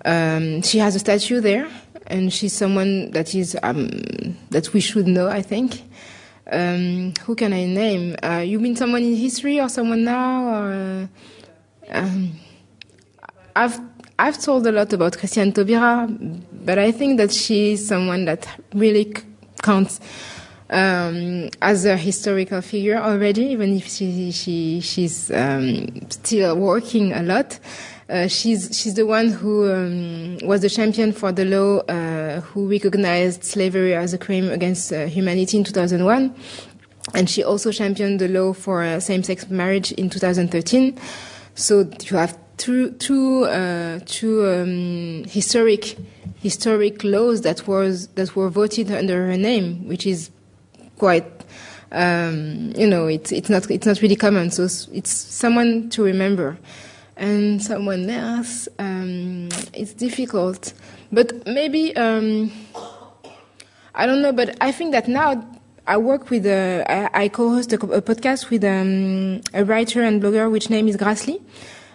Um, 0.05 0.63
she 0.63 0.79
has 0.79 0.95
a 0.95 1.01
statue 1.01 1.41
there, 1.41 1.67
and 2.07 2.33
she's 2.33 2.53
someone 2.53 3.11
that 3.11 3.35
is 3.35 3.59
um, 3.65 3.89
that 4.51 4.73
we 4.73 4.81
should 4.81 5.09
know, 5.09 5.29
I 5.29 5.43
think. 5.43 5.83
Um, 6.51 7.13
who 7.25 7.35
can 7.35 7.53
I 7.53 7.65
name? 7.65 8.17
You 8.47 8.61
mean 8.61 8.77
someone 8.77 9.03
in 9.03 9.17
history 9.17 9.61
or 9.61 9.69
someone 9.69 10.05
now? 10.05 10.55
Or, 10.55 11.09
um, 11.91 12.33
I've 13.57 13.81
I've 14.19 14.41
told 14.41 14.67
a 14.69 14.73
lot 14.73 14.93
about 14.93 15.19
Christiane 15.19 15.53
Taubira, 15.53 16.07
but 16.65 16.79
I 16.79 16.93
think 16.93 17.17
that 17.17 17.33
she's 17.33 17.89
someone 17.89 18.25
that 18.27 18.47
really 18.73 19.13
counts 19.63 20.01
um, 20.73 21.51
as 21.61 21.85
a 21.85 21.97
historical 21.97 22.61
figure 22.63 22.97
already, 22.97 23.47
even 23.47 23.77
if 23.77 23.87
she, 23.87 24.33
she 24.33 24.81
she's 24.81 25.31
um, 25.31 25.87
still 26.11 26.57
working 26.57 27.13
a 27.13 27.23
lot. 27.23 27.59
Uh, 28.09 28.27
she's 28.27 28.77
she's 28.79 28.95
the 28.95 29.07
one 29.07 29.29
who 29.29 29.71
um, 29.71 30.39
was 30.43 30.63
the 30.63 30.71
champion 30.71 31.13
for 31.13 31.31
the 31.31 31.45
law 31.45 31.79
uh, 31.89 32.41
who 32.41 32.69
recognized 32.69 33.45
slavery 33.45 33.95
as 33.95 34.13
a 34.13 34.19
crime 34.19 34.51
against 34.51 34.93
uh, 34.93 35.07
humanity 35.07 35.59
in 35.59 35.65
2001, 35.65 36.35
and 37.15 37.31
she 37.31 37.45
also 37.45 37.71
championed 37.71 38.19
the 38.19 38.29
law 38.29 38.53
for 38.53 38.83
uh, 38.83 38.99
same-sex 38.99 39.49
marriage 39.51 39.93
in 39.93 40.11
2013. 40.11 40.99
So 41.55 41.91
you 42.03 42.17
have 42.17 42.39
two 42.57 42.93
two 42.93 43.45
uh, 43.45 44.01
two 44.07 44.47
um, 44.47 45.25
historic 45.25 45.97
historic 46.41 47.05
laws 47.05 47.43
that 47.43 47.67
was 47.67 48.09
that 48.09 48.35
were 48.37 48.51
voted 48.51 48.91
under 48.91 49.27
her 49.27 49.37
name, 49.37 49.87
which 49.89 50.07
is 50.07 50.31
quite 50.99 51.27
um, 51.93 52.73
you 52.77 52.87
know 52.87 53.07
it's 53.07 53.33
it's 53.33 53.51
not 53.51 53.71
it's 53.71 53.87
not 53.87 54.01
really 54.03 54.17
common. 54.17 54.51
So 54.51 54.65
it's 54.93 55.13
someone 55.13 55.91
to 55.91 56.03
remember, 56.03 56.59
and 57.17 57.63
someone 57.63 58.09
else. 58.11 58.69
Um, 58.79 59.49
it's 59.73 59.95
difficult, 59.95 60.73
but 61.11 61.47
maybe 61.47 61.95
um, 61.97 62.51
I 63.95 64.07
don't 64.07 64.23
know. 64.23 64.33
But 64.33 64.57
I 64.61 64.73
think 64.73 64.93
that 64.93 65.09
now. 65.09 65.49
I 65.85 65.97
work 65.97 66.31
with 66.31 66.47
a, 66.47 66.85
I, 66.89 67.25
I 67.25 67.29
co-host 67.29 67.73
a, 67.73 67.75
a 67.75 68.01
podcast 68.01 68.51
with 68.51 68.63
um, 68.63 69.41
a 69.53 69.65
writer 69.65 70.01
and 70.01 70.23
blogger 70.23 70.49
which 70.49 70.71
name 70.71 70.87
is 70.87 70.97
Grace 70.97 71.27
Ly, 71.27 71.41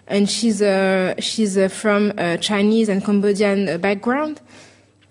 and 0.07 0.29
she's 0.29 0.61
uh, 0.61 1.13
she's 1.19 1.57
uh, 1.57 1.67
from 1.67 2.13
a 2.17 2.37
Chinese 2.37 2.89
and 2.89 3.03
Cambodian 3.03 3.69
uh, 3.69 3.77
background, 3.77 4.41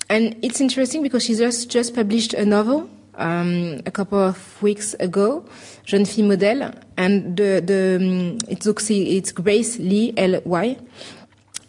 and 0.09 0.37
it's 0.43 0.61
interesting 0.61 1.03
because 1.03 1.25
she 1.25 1.35
just 1.35 1.71
just 1.71 1.95
published 1.95 2.35
a 2.35 2.45
novel 2.45 2.89
um, 3.17 3.81
a 3.87 3.91
couple 3.91 4.19
of 4.19 4.63
weeks 4.63 4.95
ago, 4.95 5.45
Jeune 5.85 6.05
fille 6.05 6.27
modèle, 6.27 6.75
and 6.97 7.37
the 7.37 7.63
the 7.65 7.99
um, 8.01 8.39
it's 8.49 8.67
it's 8.91 9.33
Grace 9.33 9.79
Ly 9.79 10.13
L 10.17 10.41
Y, 10.45 10.79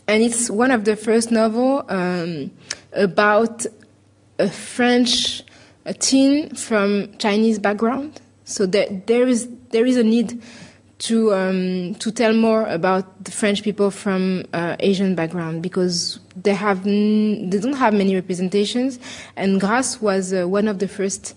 and 0.07 0.23
it's 0.23 0.49
one 0.49 0.71
of 0.71 0.85
the 0.85 0.95
first 0.95 1.31
novel 1.31 1.85
um, 1.89 2.51
about 2.93 3.65
a 4.39 4.49
French 4.49 5.43
a 5.85 5.93
teen 5.93 6.53
from 6.53 7.09
Chinese 7.17 7.59
background. 7.59 8.19
So 8.43 8.65
there 8.65 8.87
there 9.07 9.27
is 9.27 9.47
there 9.71 9.85
is 9.85 9.97
a 9.97 10.03
need 10.03 10.41
to 10.99 11.33
um, 11.33 11.95
to 11.95 12.11
tell 12.11 12.33
more 12.33 12.65
about 12.67 13.23
the 13.23 13.31
French 13.31 13.63
people 13.63 13.91
from 13.91 14.45
uh, 14.53 14.75
Asian 14.79 15.15
background 15.15 15.61
because 15.61 16.19
they 16.35 16.53
have 16.53 16.83
they 16.83 17.59
don't 17.61 17.77
have 17.77 17.93
many 17.93 18.15
representations, 18.15 18.99
and 19.35 19.59
Grace 19.59 20.01
was 20.01 20.33
uh, 20.33 20.47
one 20.47 20.67
of 20.67 20.79
the 20.79 20.87
first 20.87 21.35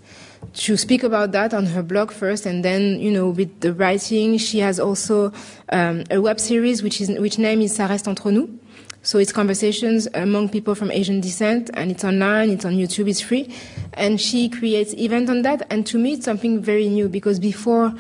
to 0.55 0.77
speak 0.77 1.03
about 1.03 1.33
that 1.33 1.53
on 1.53 1.67
her 1.67 1.83
blog 1.83 2.11
first, 2.11 2.47
and 2.47 2.65
then 2.65 2.99
you 3.01 3.11
know 3.11 3.29
with 3.29 3.61
the 3.61 3.73
writing, 3.75 4.39
she 4.39 4.59
has 4.61 4.81
also 4.81 5.33
um, 5.71 6.05
a 6.11 6.21
web 6.21 6.41
series 6.41 6.83
which 6.83 7.01
is 7.01 7.11
which 7.19 7.39
name 7.39 7.61
is 7.61 7.77
Ça 7.77 7.89
reste 7.89 8.09
entre 8.09 8.31
nous. 8.33 8.49
So 9.03 9.19
it's 9.19 9.33
conversations 9.33 10.09
among 10.13 10.51
people 10.51 10.75
from 10.75 10.91
Asian 10.91 11.21
descent, 11.21 11.71
and 11.73 11.91
it's 11.91 12.05
online, 12.05 12.51
it's 12.51 12.67
on 12.67 12.75
YouTube, 12.75 13.09
it's 13.09 13.21
free, 13.21 13.51
and 13.95 14.21
she 14.21 14.51
creates 14.51 14.93
events 14.95 15.31
on 15.31 15.41
that. 15.43 15.67
And 15.71 15.87
to 15.87 15.99
me, 15.99 16.15
it's 16.15 16.27
something 16.27 16.61
very 16.61 16.87
new 16.87 17.09
because 17.09 17.39
before 17.39 17.95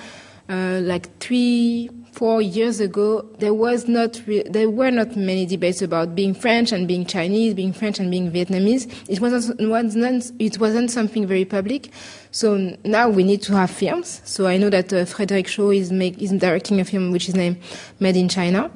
uh, 0.51 0.81
like 0.82 1.16
three, 1.20 1.89
four 2.12 2.43
years 2.43 2.81
ago, 2.81 3.22
there 3.39 3.55
was 3.55 3.86
not 3.86 4.20
re- 4.27 4.43
there 4.43 4.68
were 4.68 4.90
not 4.90 5.16
many 5.16 5.47
debates 5.47 5.81
about 5.81 6.16
being 6.16 6.35
French 6.35 6.72
and 6.72 6.89
being 6.89 7.06
Chinese, 7.06 7.55
being 7.55 7.72
French 7.72 8.01
and 8.01 8.10
being 8.10 8.32
Vietnamese. 8.32 8.93
It 9.09 9.20
wasn't, 9.20 9.60
wasn't 9.60 10.32
it 10.40 10.59
wasn't 10.59 10.90
something 10.90 11.27
very 11.27 11.44
public. 11.44 11.90
So 12.32 12.77
now 12.85 13.09
we 13.09 13.22
need 13.22 13.43
to 13.43 13.52
have 13.55 13.70
films. 13.70 14.20
So 14.24 14.47
I 14.47 14.56
know 14.56 14.70
that 14.70 14.93
uh, 14.93 15.05
Frédéric 15.05 15.47
Chau 15.47 15.70
is 15.70 15.93
make, 15.93 16.20
is 16.20 16.32
directing 16.32 16.81
a 16.81 16.85
film 16.85 17.12
which 17.12 17.28
is 17.28 17.36
named 17.36 17.59
Made 18.01 18.16
in 18.16 18.28
China. 18.28 18.70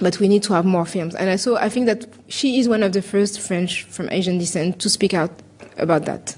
But 0.00 0.20
we 0.20 0.28
need 0.28 0.44
to 0.44 0.54
have 0.54 0.64
more 0.64 0.86
films. 0.86 1.14
And 1.16 1.38
so 1.38 1.56
I 1.56 1.68
think 1.68 1.86
that 1.86 2.06
she 2.28 2.58
is 2.60 2.68
one 2.68 2.82
of 2.82 2.92
the 2.92 3.02
first 3.02 3.40
French 3.40 3.82
from 3.82 4.08
Asian 4.10 4.38
descent 4.38 4.78
to 4.80 4.88
speak 4.88 5.12
out 5.12 5.30
about 5.76 6.04
that. 6.06 6.36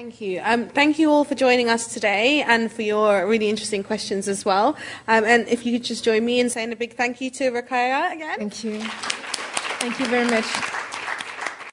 Thank 0.00 0.22
you. 0.22 0.40
Um, 0.42 0.66
thank 0.66 0.98
you 0.98 1.10
all 1.10 1.24
for 1.24 1.34
joining 1.34 1.68
us 1.68 1.92
today 1.92 2.40
and 2.40 2.72
for 2.72 2.80
your 2.80 3.28
really 3.28 3.50
interesting 3.50 3.84
questions 3.84 4.28
as 4.28 4.46
well. 4.46 4.74
Um, 5.06 5.24
and 5.24 5.46
if 5.46 5.66
you 5.66 5.74
could 5.74 5.84
just 5.84 6.04
join 6.04 6.24
me 6.24 6.40
in 6.40 6.48
saying 6.48 6.72
a 6.72 6.76
big 6.76 6.94
thank 6.94 7.20
you 7.20 7.28
to 7.32 7.50
Rokhaya 7.50 8.10
again. 8.14 8.38
Thank 8.38 8.64
you. 8.64 8.80
Thank 8.80 10.00
you 10.00 10.06
very 10.06 10.24
much. 10.24 10.79